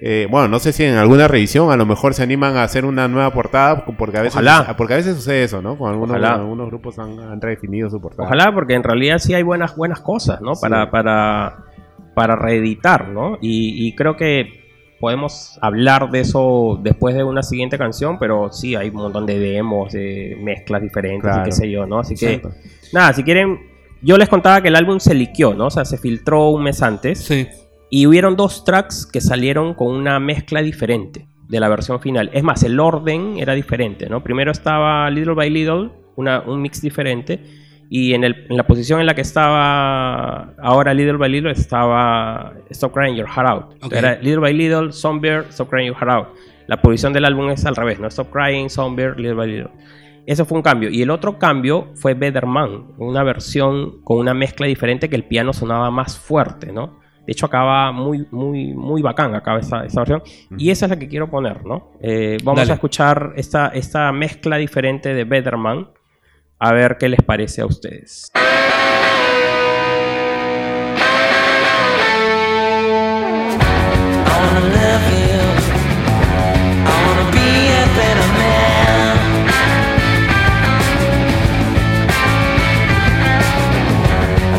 Eh, 0.00 0.26
bueno, 0.30 0.48
no 0.48 0.58
sé 0.58 0.72
si 0.72 0.84
en 0.84 0.96
alguna 0.96 1.26
revisión 1.26 1.70
a 1.70 1.76
lo 1.76 1.86
mejor 1.86 2.12
se 2.14 2.22
animan 2.22 2.56
a 2.56 2.62
hacer 2.64 2.84
una 2.84 3.08
nueva 3.08 3.32
portada, 3.32 3.84
porque 3.84 4.18
a 4.18 4.22
veces, 4.22 4.34
Ojalá. 4.36 4.74
porque 4.76 4.94
a 4.94 4.96
veces 4.98 5.16
sucede 5.16 5.44
eso, 5.44 5.62
¿no? 5.62 5.78
Con 5.78 5.90
algunos, 5.90 6.10
Ojalá. 6.10 6.34
algunos 6.34 6.66
grupos 6.68 6.98
han, 6.98 7.18
han 7.18 7.40
redefinido 7.40 7.88
su 7.88 8.00
portada. 8.00 8.26
Ojalá, 8.28 8.52
porque 8.52 8.74
en 8.74 8.82
realidad 8.82 9.18
sí 9.18 9.32
hay 9.34 9.42
buenas, 9.42 9.74
buenas 9.76 10.00
cosas, 10.00 10.40
¿no? 10.42 10.54
Sí. 10.54 10.60
Para, 10.60 10.90
para, 10.90 11.64
para 12.14 12.36
reeditar, 12.36 13.08
¿no? 13.08 13.38
Y, 13.40 13.86
y 13.86 13.94
creo 13.94 14.16
que 14.16 14.66
podemos 15.00 15.58
hablar 15.60 16.10
de 16.10 16.20
eso 16.20 16.78
después 16.82 17.14
de 17.14 17.22
una 17.24 17.42
siguiente 17.42 17.78
canción, 17.78 18.18
pero 18.18 18.50
sí, 18.52 18.74
hay 18.74 18.88
un 18.88 18.96
montón 18.96 19.26
de 19.26 19.38
demos, 19.38 19.92
de 19.92 20.36
mezclas 20.42 20.82
diferentes 20.82 21.30
y 21.38 21.42
qué 21.42 21.52
sé 21.52 21.70
yo, 21.70 21.86
¿no? 21.86 22.00
Así 22.00 22.14
que, 22.14 22.34
Exacto. 22.34 22.58
nada, 22.92 23.12
si 23.12 23.22
quieren, 23.22 23.60
yo 24.02 24.16
les 24.18 24.28
contaba 24.28 24.60
que 24.62 24.68
el 24.68 24.76
álbum 24.76 24.98
se 24.98 25.14
liqueó, 25.14 25.54
¿no? 25.54 25.66
O 25.66 25.70
sea, 25.70 25.84
se 25.84 25.98
filtró 25.98 26.48
un 26.50 26.62
mes 26.64 26.82
antes. 26.82 27.18
Sí. 27.24 27.46
Y 27.90 28.06
hubieron 28.06 28.36
dos 28.36 28.64
tracks 28.64 29.06
que 29.06 29.20
salieron 29.20 29.74
con 29.74 29.88
una 29.88 30.18
mezcla 30.18 30.60
diferente 30.62 31.28
de 31.48 31.60
la 31.60 31.68
versión 31.68 32.00
final. 32.00 32.30
Es 32.32 32.42
más, 32.42 32.62
el 32.64 32.80
orden 32.80 33.38
era 33.38 33.54
diferente, 33.54 34.08
¿no? 34.08 34.22
Primero 34.24 34.50
estaba 34.50 35.08
Little 35.10 35.34
by 35.34 35.48
Little, 35.50 35.90
una- 36.16 36.40
un 36.40 36.60
mix 36.60 36.82
diferente. 36.82 37.40
Y 37.88 38.14
en, 38.14 38.24
el- 38.24 38.46
en 38.48 38.56
la 38.56 38.66
posición 38.66 38.98
en 38.98 39.06
la 39.06 39.14
que 39.14 39.20
estaba 39.20 40.54
ahora 40.60 40.92
Little 40.92 41.18
by 41.18 41.30
Little 41.30 41.52
estaba 41.52 42.52
Stop 42.70 42.92
Crying 42.92 43.14
Your 43.14 43.28
Heart 43.28 43.48
Out. 43.48 43.84
Ok. 43.84 43.92
Era 43.92 44.14
Little 44.16 44.38
by 44.40 44.52
Little, 44.52 44.90
Somewhere, 44.92 45.44
Stop 45.50 45.68
Crying 45.70 45.86
Your 45.88 45.96
Heart 45.96 46.10
Out. 46.10 46.28
La 46.66 46.82
posición 46.82 47.12
del 47.12 47.24
álbum 47.24 47.48
es 47.50 47.64
al 47.64 47.76
revés, 47.76 48.00
¿no? 48.00 48.08
Stop 48.08 48.30
Crying, 48.32 48.68
Somewhere, 48.68 49.14
Little 49.16 49.34
by 49.34 49.46
Little. 49.48 49.70
Ese 50.26 50.44
fue 50.44 50.58
un 50.58 50.62
cambio. 50.62 50.90
Y 50.90 51.02
el 51.02 51.10
otro 51.10 51.38
cambio 51.38 51.90
fue 51.94 52.14
Better 52.14 52.46
Man, 52.46 52.86
una 52.98 53.22
versión 53.22 54.02
con 54.02 54.18
una 54.18 54.34
mezcla 54.34 54.66
diferente 54.66 55.08
que 55.08 55.14
el 55.14 55.22
piano 55.22 55.52
sonaba 55.52 55.88
más 55.92 56.18
fuerte, 56.18 56.72
¿no? 56.72 56.98
De 57.26 57.32
hecho, 57.32 57.46
acaba 57.46 57.90
muy, 57.90 58.26
muy, 58.30 58.72
muy 58.72 59.02
bacán, 59.02 59.34
acaba 59.34 59.58
esa, 59.58 59.84
esa 59.84 60.00
versión. 60.00 60.22
Y 60.56 60.70
esa 60.70 60.86
es 60.86 60.90
la 60.90 60.98
que 60.98 61.08
quiero 61.08 61.28
poner, 61.28 61.64
¿no? 61.66 61.90
Eh, 62.00 62.38
vamos 62.44 62.60
Dale. 62.60 62.70
a 62.72 62.74
escuchar 62.74 63.32
esta, 63.36 63.68
esta 63.68 64.12
mezcla 64.12 64.56
diferente 64.56 65.12
de 65.12 65.24
Better 65.24 65.56
Man. 65.56 65.90
A 66.58 66.72
ver 66.72 66.96
qué 66.98 67.08
les 67.08 67.22
parece 67.22 67.62
a 67.62 67.66
ustedes. 67.66 68.30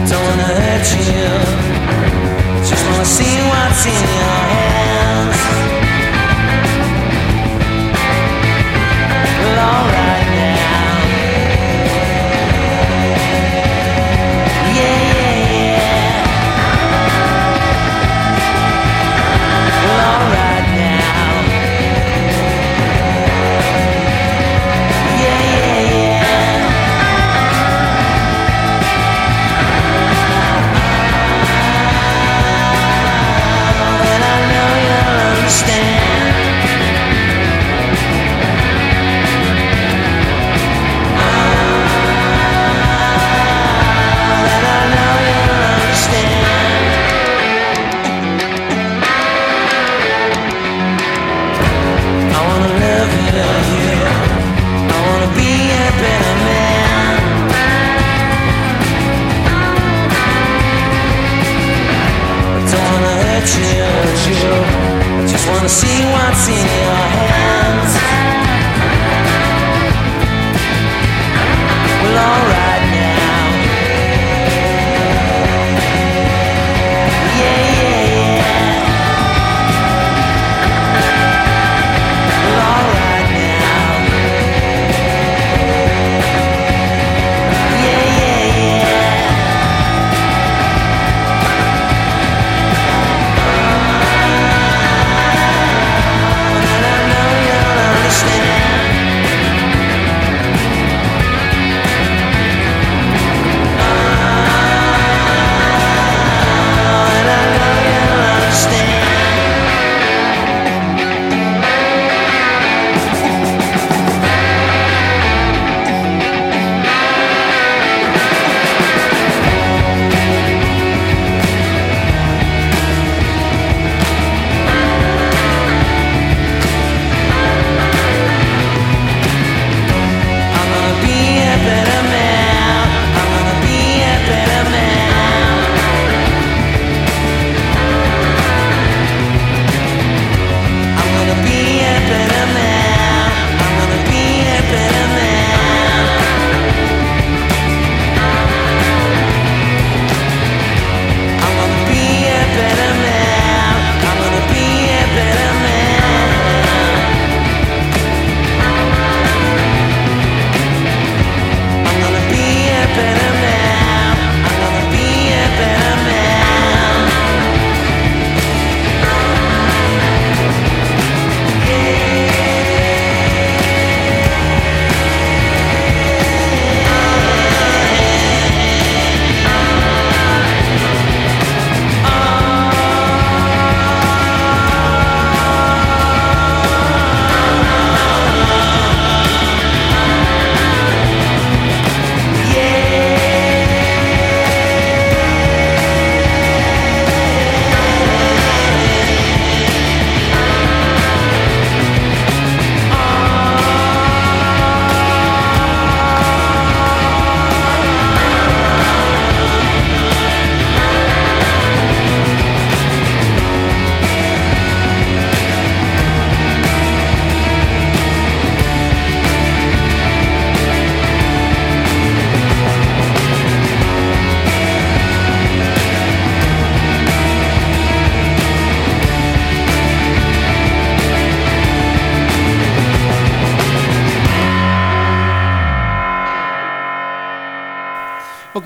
I 0.10 0.20
wanna 0.20 0.54
love 0.54 1.12
you. 1.12 1.17
See 3.78 4.47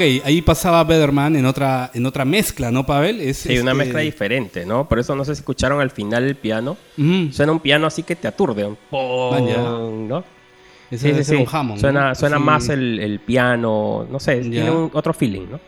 Ok, 0.02 0.26
ahí 0.26 0.42
pasaba 0.42 0.84
Better 0.84 1.10
en 1.10 1.46
otra, 1.46 1.92
en 1.94 2.06
otra 2.06 2.26
mezcla, 2.26 2.72
¿no, 2.72 2.86
Pavel? 2.86 3.22
Es, 3.22 3.38
Sí, 3.38 3.60
una 3.60 3.72
este, 3.72 3.84
mezcla 3.84 4.00
diferente, 4.00 4.66
¿no? 4.66 4.88
Por 4.88 4.98
eso 4.98 5.16
no 5.16 5.24
sé 5.24 5.36
si 5.36 5.40
escucharon 5.42 5.80
al 5.80 5.92
final 5.92 6.24
el 6.24 6.36
piano. 6.36 6.76
Suena 7.32 7.52
un 7.52 7.60
piano 7.60 7.86
así 7.86 8.02
que 8.04 8.16
te 8.16 8.28
aturde. 8.28 8.66
un. 8.66 8.78
¿no? 10.08 10.24
ese 10.90 11.24
Sí, 11.24 11.36
un 11.36 11.46
Hammond, 11.50 11.76
¿no? 11.78 11.80
Suena, 11.80 12.16
suena 12.16 12.40
más 12.40 12.70
el, 12.70 13.00
el 13.00 13.20
piano, 13.20 14.06
no 14.12 14.20
sé, 14.20 14.42
tiene 14.42 14.72
un- 14.72 14.92
otro 14.94 15.14
feeling, 15.14 15.48
¿no? 15.52 15.60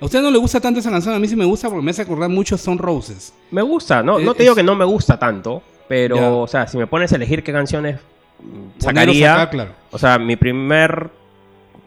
¿A 0.00 0.04
usted 0.06 0.20
no 0.20 0.30
le 0.32 0.38
gusta 0.38 0.60
tanto 0.60 0.80
esa 0.80 0.90
canción? 0.90 1.14
A 1.14 1.18
mí 1.20 1.28
sí 1.28 1.36
me 1.36 1.44
gusta 1.44 1.68
porque 1.68 1.84
me 1.84 1.92
hace 1.92 2.02
acordar 2.02 2.28
mucho 2.28 2.56
a 2.56 2.58
Stone 2.58 2.78
Roses. 2.80 3.32
Me 3.52 3.62
gusta, 3.62 4.02
no, 4.02 4.18
Eh, 4.18 4.24
no 4.24 4.34
te 4.34 4.42
digo 4.42 4.56
que 4.56 4.64
no 4.64 4.74
me 4.74 4.84
gusta 4.84 5.16
tanto, 5.18 5.62
pero, 5.86 6.40
o 6.40 6.48
sea, 6.48 6.66
si 6.66 6.76
me 6.78 6.88
pones 6.88 7.12
a 7.12 7.16
elegir 7.16 7.44
qué 7.44 7.52
canciones 7.52 8.00
mm, 8.40 8.80
sacaría, 8.82 9.48
claro. 9.50 9.70
o 9.92 9.98
sea, 9.98 10.18
mi 10.18 10.34
primer, 10.34 11.10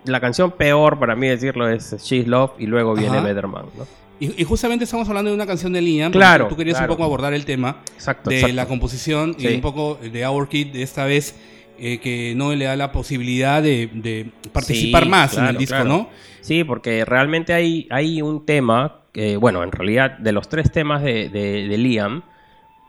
la 0.05 0.19
canción 0.19 0.51
peor 0.51 0.99
para 0.99 1.15
mí 1.15 1.27
decirlo 1.27 1.67
es 1.69 1.95
She's 2.03 2.27
Love 2.27 2.51
y 2.59 2.65
luego 2.67 2.93
viene 2.95 3.17
Ajá. 3.17 3.25
Better 3.25 3.47
Man, 3.47 3.65
¿no? 3.77 3.85
Y, 4.19 4.41
y 4.41 4.45
justamente 4.45 4.85
estamos 4.85 5.07
hablando 5.09 5.29
de 5.29 5.35
una 5.35 5.45
canción 5.45 5.73
de 5.73 5.81
Liam. 5.81 6.11
Claro, 6.11 6.47
Tú 6.47 6.55
querías 6.55 6.77
claro. 6.77 6.93
un 6.93 6.97
poco 6.97 7.03
abordar 7.05 7.33
el 7.33 7.43
tema 7.45 7.81
Exacto, 7.95 8.29
de 8.29 8.37
exacto. 8.37 8.55
la 8.55 8.65
composición 8.67 9.35
y 9.37 9.47
un 9.47 9.61
poco 9.61 9.99
de 10.01 10.25
Our 10.25 10.47
Kid 10.47 10.67
de 10.67 10.83
esta 10.83 11.05
vez. 11.05 11.35
eh, 11.77 11.97
que 11.99 12.33
no 12.37 12.55
le 12.55 12.63
da 12.63 12.77
la 12.77 12.93
posibilidad 12.93 13.61
de, 13.61 13.89
de 13.93 14.27
participar 14.53 15.03
Sí, 15.03 15.09
más 15.09 15.37
en 15.37 15.43
el 15.47 15.57
disco, 15.57 15.75
claro. 15.75 15.89
¿no? 15.89 16.09
Sí, 16.39 16.63
porque 16.63 17.03
realmente 17.03 17.51
hay, 17.51 17.85
hay 17.89 18.21
un 18.21 18.45
tema, 18.45 19.01
que, 19.11 19.35
bueno, 19.35 19.61
en 19.61 19.73
realidad 19.73 20.17
de 20.19 20.31
los 20.31 20.47
tres 20.47 20.71
temas 20.71 21.03
de, 21.03 21.27
de- 21.27 21.67
de 21.67 21.77
Liam, 21.77 22.23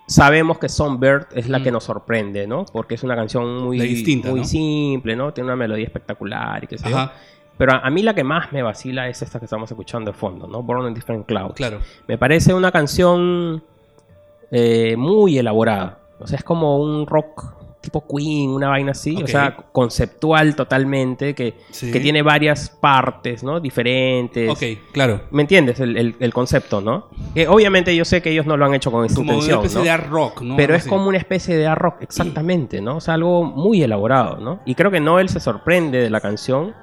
sabemos 0.07 0.59
que 0.59 0.69
Songbird 0.69 1.27
es 1.35 1.49
la 1.49 1.59
Mm. 1.59 1.63
que 1.65 1.71
nos 1.73 1.85
sorprende, 1.85 2.47
¿no? 2.47 2.65
Porque 2.73 2.95
es 2.95 3.03
una 3.03 3.17
canción 3.17 3.59
muy, 3.65 3.79
distinta, 3.81 4.31
muy 4.31 4.41
¿no? 4.41 4.47
simple, 4.47 5.17
¿no? 5.17 5.33
Tiene 5.33 5.47
una 5.49 5.57
melodía 5.57 5.85
espectacular 5.85 6.63
y 6.65 6.67
qué 6.67 6.79
sé 6.79 6.89
yo. 6.91 7.11
Pero 7.59 7.73
a, 7.73 7.79
a 7.79 7.91
mí 7.91 8.03
la 8.03 8.15
que 8.15 8.23
más 8.23 8.53
me 8.53 8.63
vacila 8.63 9.09
es 9.09 9.23
esta 9.23 9.39
que 9.39 9.47
estamos 9.47 9.71
escuchando 9.71 10.13
de 10.13 10.17
fondo, 10.17 10.47
¿no? 10.47 10.63
Born 10.63 10.87
in 10.89 10.95
Different 10.95 11.27
Clouds. 11.27 11.55
claro. 11.55 11.81
Me 12.07 12.19
parece 12.19 12.53
una 12.55 12.71
canción 12.71 13.65
eh, 14.51 14.95
muy 14.97 15.39
elaborada. 15.39 15.99
O 16.19 16.27
sea, 16.27 16.39
es 16.39 16.45
como 16.45 16.79
un 16.79 17.07
rock 17.07 17.56
tipo 17.87 18.05
Queen, 18.07 18.51
una 18.51 18.68
vaina 18.68 18.91
así. 18.93 19.22
O 19.22 19.26
sea, 19.26 19.57
conceptual 19.72 20.55
totalmente, 20.55 21.34
que, 21.34 21.55
Sí. 21.70 21.91
que 21.91 22.01
tiene 22.01 22.22
varias 22.22 22.68
partes, 22.70 23.43
¿no? 23.43 23.59
Diferentes. 23.61 24.51
Ok, 24.51 24.91
claro. 24.93 25.22
¿Me 25.30 25.43
entiendes 25.43 25.80
el, 25.80 25.97
el- 25.97 26.16
el 26.20 26.34
concepto, 26.34 26.80
no? 26.80 27.09
Que 27.34 27.49
obviamente 27.49 27.97
yo 27.97 28.05
sé 28.05 28.20
que 28.20 28.30
ellos 28.30 28.45
no 28.47 28.57
lo 28.57 28.66
han 28.66 28.74
hecho 28.74 28.91
con 28.93 29.05
esta 29.05 29.16
Como 29.16 29.30
una 29.30 29.34
intención, 29.39 29.59
especie 29.61 29.78
¿no? 29.78 29.84
de 29.84 29.91
art 29.91 30.09
rock, 30.11 30.43
¿no? 30.43 30.57
Pero 30.57 30.74
es 30.74 30.87
como 30.87 31.09
una 31.09 31.18
especie 31.18 31.57
de 31.57 31.66
art 31.66 31.80
rock, 31.80 31.97
exactamente, 32.03 32.80
¿no? 32.82 32.97
O 32.97 33.01
sea, 33.01 33.14
algo 33.14 33.45
muy 33.45 33.82
elaborado, 33.82 34.37
¿no? 34.39 34.61
Y 34.66 34.74
creo 34.74 34.91
que 34.91 35.01
Noel 35.01 35.28
se 35.28 35.41
sorprende 35.41 35.99
de 36.01 36.11
la 36.11 36.20
canción 36.20 36.74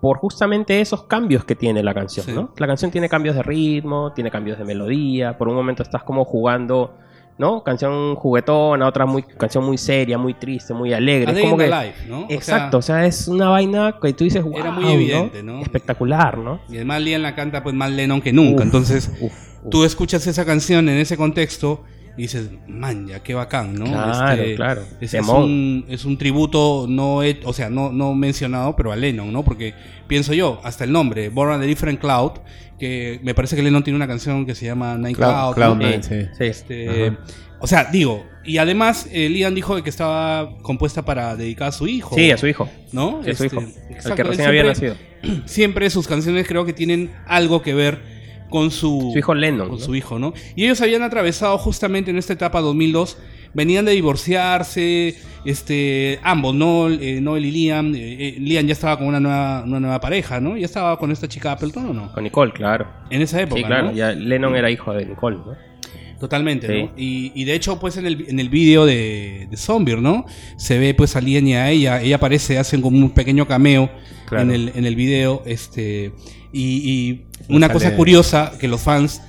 por 0.00 0.16
justamente 0.16 0.80
esos 0.80 1.02
cambios 1.04 1.44
que 1.44 1.54
tiene 1.54 1.82
la 1.82 1.92
canción, 1.92 2.24
Sí. 2.24 2.32
¿no? 2.32 2.54
La 2.56 2.66
canción 2.66 2.90
tiene 2.90 3.08
cambios 3.10 3.36
de 3.36 3.42
ritmo, 3.42 4.12
tiene 4.14 4.30
cambios 4.30 4.58
de 4.58 4.64
melodía, 4.64 5.36
por 5.36 5.48
un 5.48 5.54
momento 5.54 5.82
estás 5.82 6.02
como 6.04 6.24
jugando, 6.24 6.94
¿no? 7.38 7.62
Canción 7.64 8.14
juguetona, 8.16 8.86
otra 8.86 9.06
muy 9.06 9.22
canción 9.22 9.64
muy 9.64 9.78
seria, 9.78 10.18
muy 10.18 10.34
triste, 10.34 10.74
muy 10.74 10.92
alegre. 10.92 11.32
Es 11.32 11.40
como 11.40 11.56
que 11.56 11.66
Life, 11.68 12.06
¿no? 12.08 12.20
O 12.22 12.26
Exacto, 12.30 12.78
o 12.78 12.82
sea, 12.82 13.06
es 13.06 13.28
una 13.28 13.48
vaina 13.48 13.96
que 14.00 14.12
tú 14.12 14.24
dices, 14.24 14.42
wow, 14.42 14.56
Era 14.58 14.70
muy 14.70 14.90
evidente, 14.92 15.42
¿no? 15.42 15.60
Espectacular, 15.62 16.36
¿no? 16.38 16.60
Y 16.68 16.76
además 16.76 17.00
Liam 17.02 17.22
la 17.22 17.34
canta 17.34 17.62
pues 17.62 17.74
más 17.74 17.90
Lennon 17.90 18.20
que 18.20 18.32
nunca. 18.32 18.58
Uf, 18.60 18.66
Entonces, 18.66 19.10
uf, 19.20 19.32
uf. 19.64 19.70
tú 19.70 19.84
escuchas 19.84 20.26
esa 20.26 20.44
canción 20.44 20.88
en 20.88 20.98
ese 20.98 21.16
contexto 21.16 21.82
y 22.16 22.22
dices, 22.22 22.50
man, 22.66 23.06
ya 23.06 23.20
qué 23.22 23.32
bacán, 23.34 23.74
¿no? 23.74 23.84
Claro, 23.86 24.42
Este, 24.42 24.54
claro. 24.56 24.82
Es, 25.00 25.14
un, 25.14 25.86
es 25.88 26.04
un 26.04 26.18
tributo 26.18 26.84
no, 26.88 27.22
he- 27.22 27.40
o 27.44 27.52
sea, 27.54 27.70
no, 27.70 27.92
no 27.92 28.12
mencionado, 28.14 28.76
pero 28.76 28.92
a 28.92 28.96
Lennon, 28.96 29.32
¿no? 29.32 29.42
Porque 29.44 29.72
pienso 30.06 30.34
yo, 30.34 30.60
hasta 30.62 30.84
el 30.84 30.92
nombre, 30.92 31.30
Born 31.30 31.54
on 31.54 31.62
a 31.62 31.64
Different 31.64 31.98
Cloud, 32.00 32.32
que 32.80 33.20
me 33.22 33.34
parece 33.34 33.54
que 33.54 33.62
Lennon 33.62 33.84
tiene 33.84 33.96
una 33.96 34.08
canción 34.08 34.44
que 34.46 34.56
se 34.56 34.66
llama 34.66 34.96
Night 34.98 35.16
Cloud- 35.16 35.54
Cloud. 35.54 35.54
Cloud 35.54 35.76
¿no? 35.76 35.86
Nine, 35.88 36.02
Sí. 36.02 36.44
Este, 36.44 37.12
o 37.60 37.66
sea, 37.68 37.84
digo, 37.92 38.26
y 38.42 38.56
además 38.56 39.06
eh, 39.12 39.28
Liam 39.28 39.54
dijo 39.54 39.80
que 39.82 39.90
estaba 39.90 40.56
compuesta 40.62 41.04
para 41.04 41.36
dedicar 41.36 41.68
a 41.68 41.72
su 41.72 41.86
hijo. 41.86 42.16
Sí, 42.16 42.30
a 42.30 42.38
su 42.38 42.46
hijo. 42.48 42.68
¿no? 42.92 43.20
Sí, 43.22 43.30
a 43.30 43.34
su 43.36 43.44
Este, 43.44 43.56
hijo. 43.56 43.66
exacto, 43.90 44.08
el 44.10 44.16
que 44.16 44.22
recién 44.24 44.48
había 44.48 44.74
siempre- 44.74 44.96
nacido. 45.22 45.42
siempre 45.46 45.90
sus 45.90 46.08
canciones 46.08 46.48
creo 46.48 46.64
que 46.64 46.72
tienen 46.72 47.10
algo 47.26 47.62
que 47.62 47.74
ver 47.74 48.00
con 48.48 48.70
su, 48.72 49.10
Su 49.12 49.18
hijo 49.18 49.34
Lennon, 49.34 49.68
con 49.68 49.78
¿no? 49.78 49.84
su 49.84 49.94
hijo, 49.94 50.18
¿no? 50.18 50.32
Y 50.56 50.64
ellos 50.64 50.80
habían 50.80 51.02
atravesado 51.02 51.56
justamente 51.58 52.10
en 52.10 52.16
esta 52.18 52.32
etapa 52.32 52.60
2002, 52.60 53.18
venían 53.54 53.84
de 53.84 53.92
divorciarse, 53.92 55.16
este, 55.44 56.18
ambos, 56.22 56.54
¿no? 56.54 56.88
Eh, 56.90 57.20
Noel 57.20 57.46
y 57.46 57.50
Liam, 57.50 57.94
eh, 57.94 57.98
eh, 58.28 58.36
Liam 58.38 58.66
ya 58.66 58.72
estaba 58.72 58.98
con 58.98 59.06
una 59.06 59.20
nueva, 59.20 59.62
una 59.66 59.80
nueva 59.80 60.00
pareja, 60.00 60.40
¿no? 60.40 60.56
Ya 60.56 60.66
estaba 60.66 60.98
con 60.98 61.10
esta 61.10 61.28
chica 61.28 61.52
Appleton 61.52 61.86
o 61.86 61.92
no? 61.94 62.12
Con 62.12 62.24
Nicole, 62.24 62.52
claro. 62.52 62.86
En 63.10 63.22
esa 63.22 63.40
época, 63.40 63.60
Sí, 63.60 63.66
claro. 63.66 63.86
¿no? 63.86 63.92
Ya 63.92 64.12
Lennon 64.12 64.54
era 64.56 64.70
hijo 64.70 64.92
de 64.92 65.06
Nicole, 65.06 65.36
¿no? 65.38 65.70
Totalmente, 66.18 66.66
Sí. 66.66 66.82
¿no? 66.82 66.90
Y, 66.98 67.32
y 67.34 67.44
de 67.44 67.54
hecho, 67.54 67.80
pues 67.80 67.96
en 67.96 68.06
el, 68.06 68.26
en 68.28 68.38
el 68.40 68.50
video 68.50 68.84
de, 68.84 69.48
de 69.50 69.56
Zombie, 69.56 69.96
¿no? 69.96 70.26
Se 70.58 70.78
ve 70.78 70.92
pues 70.92 71.16
a 71.16 71.20
Liam 71.22 71.46
y 71.46 71.54
a 71.54 71.70
ella, 71.70 72.02
ella 72.02 72.16
aparece, 72.16 72.58
hacen 72.58 72.82
como 72.82 72.98
un 72.98 73.10
pequeño 73.10 73.46
cameo 73.46 73.90
Claro. 74.26 74.44
en, 74.44 74.50
el, 74.52 74.72
en 74.76 74.84
el 74.84 74.94
video, 74.94 75.42
este, 75.44 76.12
y, 76.52 76.62
y 76.88 77.24
una 77.48 77.68
cosa 77.72 77.96
curiosa 77.96 78.52
que 78.60 78.68
los 78.68 78.80
fans 78.80 79.22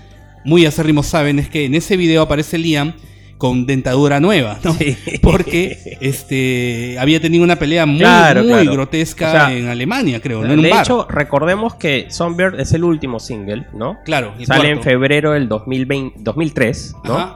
muy 0.46 0.66
acérrimos 0.68 1.08
saben 1.08 1.40
es 1.40 1.50
que 1.50 1.66
en 1.66 1.74
ese 1.74 1.98
video 1.98 2.22
aparece 2.22 2.60
Liam 2.60 2.94
con 3.42 3.66
dentadura 3.66 4.20
nueva, 4.20 4.60
¿no? 4.64 4.72
Sí. 4.74 4.96
Porque 5.24 5.98
este 6.00 6.96
había 7.00 7.20
tenido 7.20 7.44
una 7.44 7.56
pelea 7.56 7.88
muy, 7.88 7.98
Claro, 7.98 8.44
muy 8.44 8.52
claro. 8.52 8.72
grotesca 8.74 9.28
O 9.28 9.32
sea, 9.32 9.52
en 9.58 9.68
Alemania, 9.68 10.20
creo, 10.22 10.42
¿no? 10.44 10.54
En 10.54 10.60
un 10.60 10.62
de 10.62 10.70
bar. 10.70 10.84
hecho, 10.84 11.08
recordemos 11.10 11.74
que 11.74 12.06
Songbird 12.10 12.60
es 12.60 12.72
el 12.74 12.84
último 12.84 13.20
single, 13.20 13.66
¿no? 13.74 13.98
claro, 14.06 14.36
Sale 14.46 14.70
en 14.70 14.84
febrero 14.84 15.32
del 15.32 15.48
2020, 15.48 16.18
2003, 16.20 16.96
¿no? 17.04 17.18
Ajá. 17.18 17.36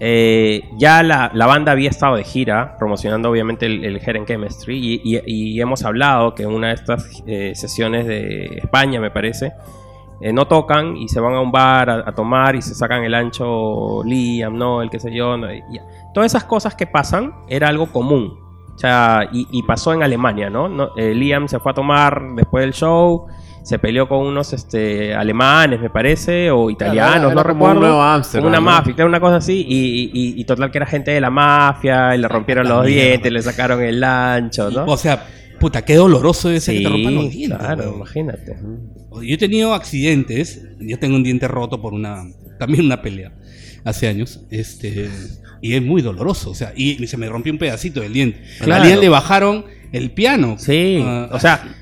Eh, 0.00 0.62
ya 0.78 1.02
la, 1.02 1.30
la 1.34 1.44
banda 1.46 1.72
había 1.72 1.90
estado 1.90 2.16
de 2.16 2.24
gira, 2.24 2.76
promocionando 2.78 3.28
obviamente 3.30 3.66
el, 3.66 3.84
el 3.84 3.98
Hidden 4.00 4.24
Chemistry, 4.26 4.78
y, 4.78 5.00
y- 5.04 5.20
y 5.26 5.60
hemos 5.60 5.84
hablado 5.84 6.34
que 6.34 6.44
en 6.44 6.48
una 6.50 6.68
de 6.68 6.74
estas 6.74 7.22
eh, 7.26 7.52
sesiones 7.54 8.06
de 8.06 8.46
España, 8.62 8.98
me 8.98 9.10
parece, 9.10 9.52
eh, 10.20 10.32
no 10.32 10.46
tocan 10.46 10.96
y 10.96 11.08
se 11.08 11.20
van 11.20 11.34
a 11.34 11.40
un 11.40 11.50
bar 11.52 11.90
a, 11.90 11.94
a 12.08 12.12
tomar 12.14 12.56
y 12.56 12.62
se 12.62 12.74
sacan 12.74 13.04
el 13.04 13.14
ancho 13.14 14.02
Liam, 14.04 14.56
¿no? 14.56 14.82
El 14.82 14.90
qué 14.90 14.98
sé 15.00 15.12
yo. 15.14 15.36
¿no? 15.36 15.52
Y- 15.52 15.58
y- 15.58 15.80
todas 16.12 16.30
esas 16.32 16.44
cosas 16.44 16.74
que 16.74 16.86
pasan 16.86 17.32
era 17.48 17.68
algo 17.68 17.86
común. 17.92 18.38
O 18.74 18.78
sea, 18.78 19.28
y, 19.32 19.46
y 19.52 19.62
pasó 19.62 19.92
en 19.92 20.02
Alemania, 20.02 20.50
¿no? 20.50 20.68
No, 20.68 20.90
eh, 20.96 21.14
Liam 21.14 21.46
se 21.48 21.58
fue 21.60 21.70
a 21.72 21.74
tomar 21.74 22.20
después 22.34 22.64
del 22.64 22.72
show, 22.74 23.26
se 23.62 23.78
peleó 23.78 24.08
con 24.08 24.18
unos 24.18 24.52
este, 24.52 25.14
alemanes, 25.14 25.80
me 25.80 25.90
parece, 25.90 26.50
o 26.50 26.68
italianos, 26.70 27.16
Era- 27.16 27.24
era 27.26 27.34
no 27.34 27.42
recuerdo. 27.44 27.74
un 27.76 27.80
nuevo 27.82 28.02
Ámsterdam, 28.02 28.48
Una 28.48 28.58
¿no? 28.58 28.64
mafia, 28.66 28.94
era 28.96 29.06
una 29.06 29.20
cosa 29.20 29.36
así, 29.36 29.64
y, 29.66 30.10
y- 30.12 30.40
y 30.40 30.44
total 30.44 30.70
que 30.72 30.78
era 30.78 30.86
gente 30.86 31.12
de 31.12 31.20
la 31.20 31.30
mafia, 31.30 32.14
y 32.16 32.18
le 32.18 32.26
rompieron 32.28 32.68
los 32.68 32.84
dientes, 32.84 33.30
le 33.32 33.42
sacaron 33.42 33.80
el 33.80 34.02
ancho, 34.02 34.68
¿no? 34.70 34.84
O 34.86 34.96
sea, 34.96 35.24
puta, 35.60 35.82
qué 35.82 35.94
doloroso 35.96 36.48
debe 36.48 36.60
ser 36.60 36.76
sí, 36.76 36.82
que 36.82 36.84
te 36.88 36.90
rompan 36.92 37.14
los 37.14 37.30
dientes. 37.30 37.58
claro, 37.58 37.94
imagínate. 37.96 38.56
Yo 39.22 39.34
he 39.34 39.38
tenido 39.38 39.74
accidentes, 39.74 40.62
yo 40.80 40.98
tengo 40.98 41.16
un 41.16 41.22
diente 41.22 41.48
roto 41.48 41.80
por 41.80 41.92
una, 41.94 42.24
también 42.58 42.84
una 42.84 43.00
pelea, 43.02 43.32
hace 43.84 44.08
años, 44.08 44.40
este, 44.50 45.08
y 45.60 45.74
es 45.74 45.82
muy 45.82 46.02
doloroso, 46.02 46.50
o 46.50 46.54
sea, 46.54 46.72
y 46.76 47.06
se 47.06 47.16
me 47.16 47.28
rompió 47.28 47.52
un 47.52 47.58
pedacito 47.58 48.00
del 48.00 48.12
diente. 48.12 48.40
Claro. 48.60 48.82
A 48.82 48.86
Liam 48.86 49.00
le 49.00 49.08
bajaron 49.08 49.64
el 49.92 50.10
piano. 50.10 50.56
Sí, 50.58 51.00
Ah, 51.02 51.28
o 51.30 51.38
sea, 51.38 51.76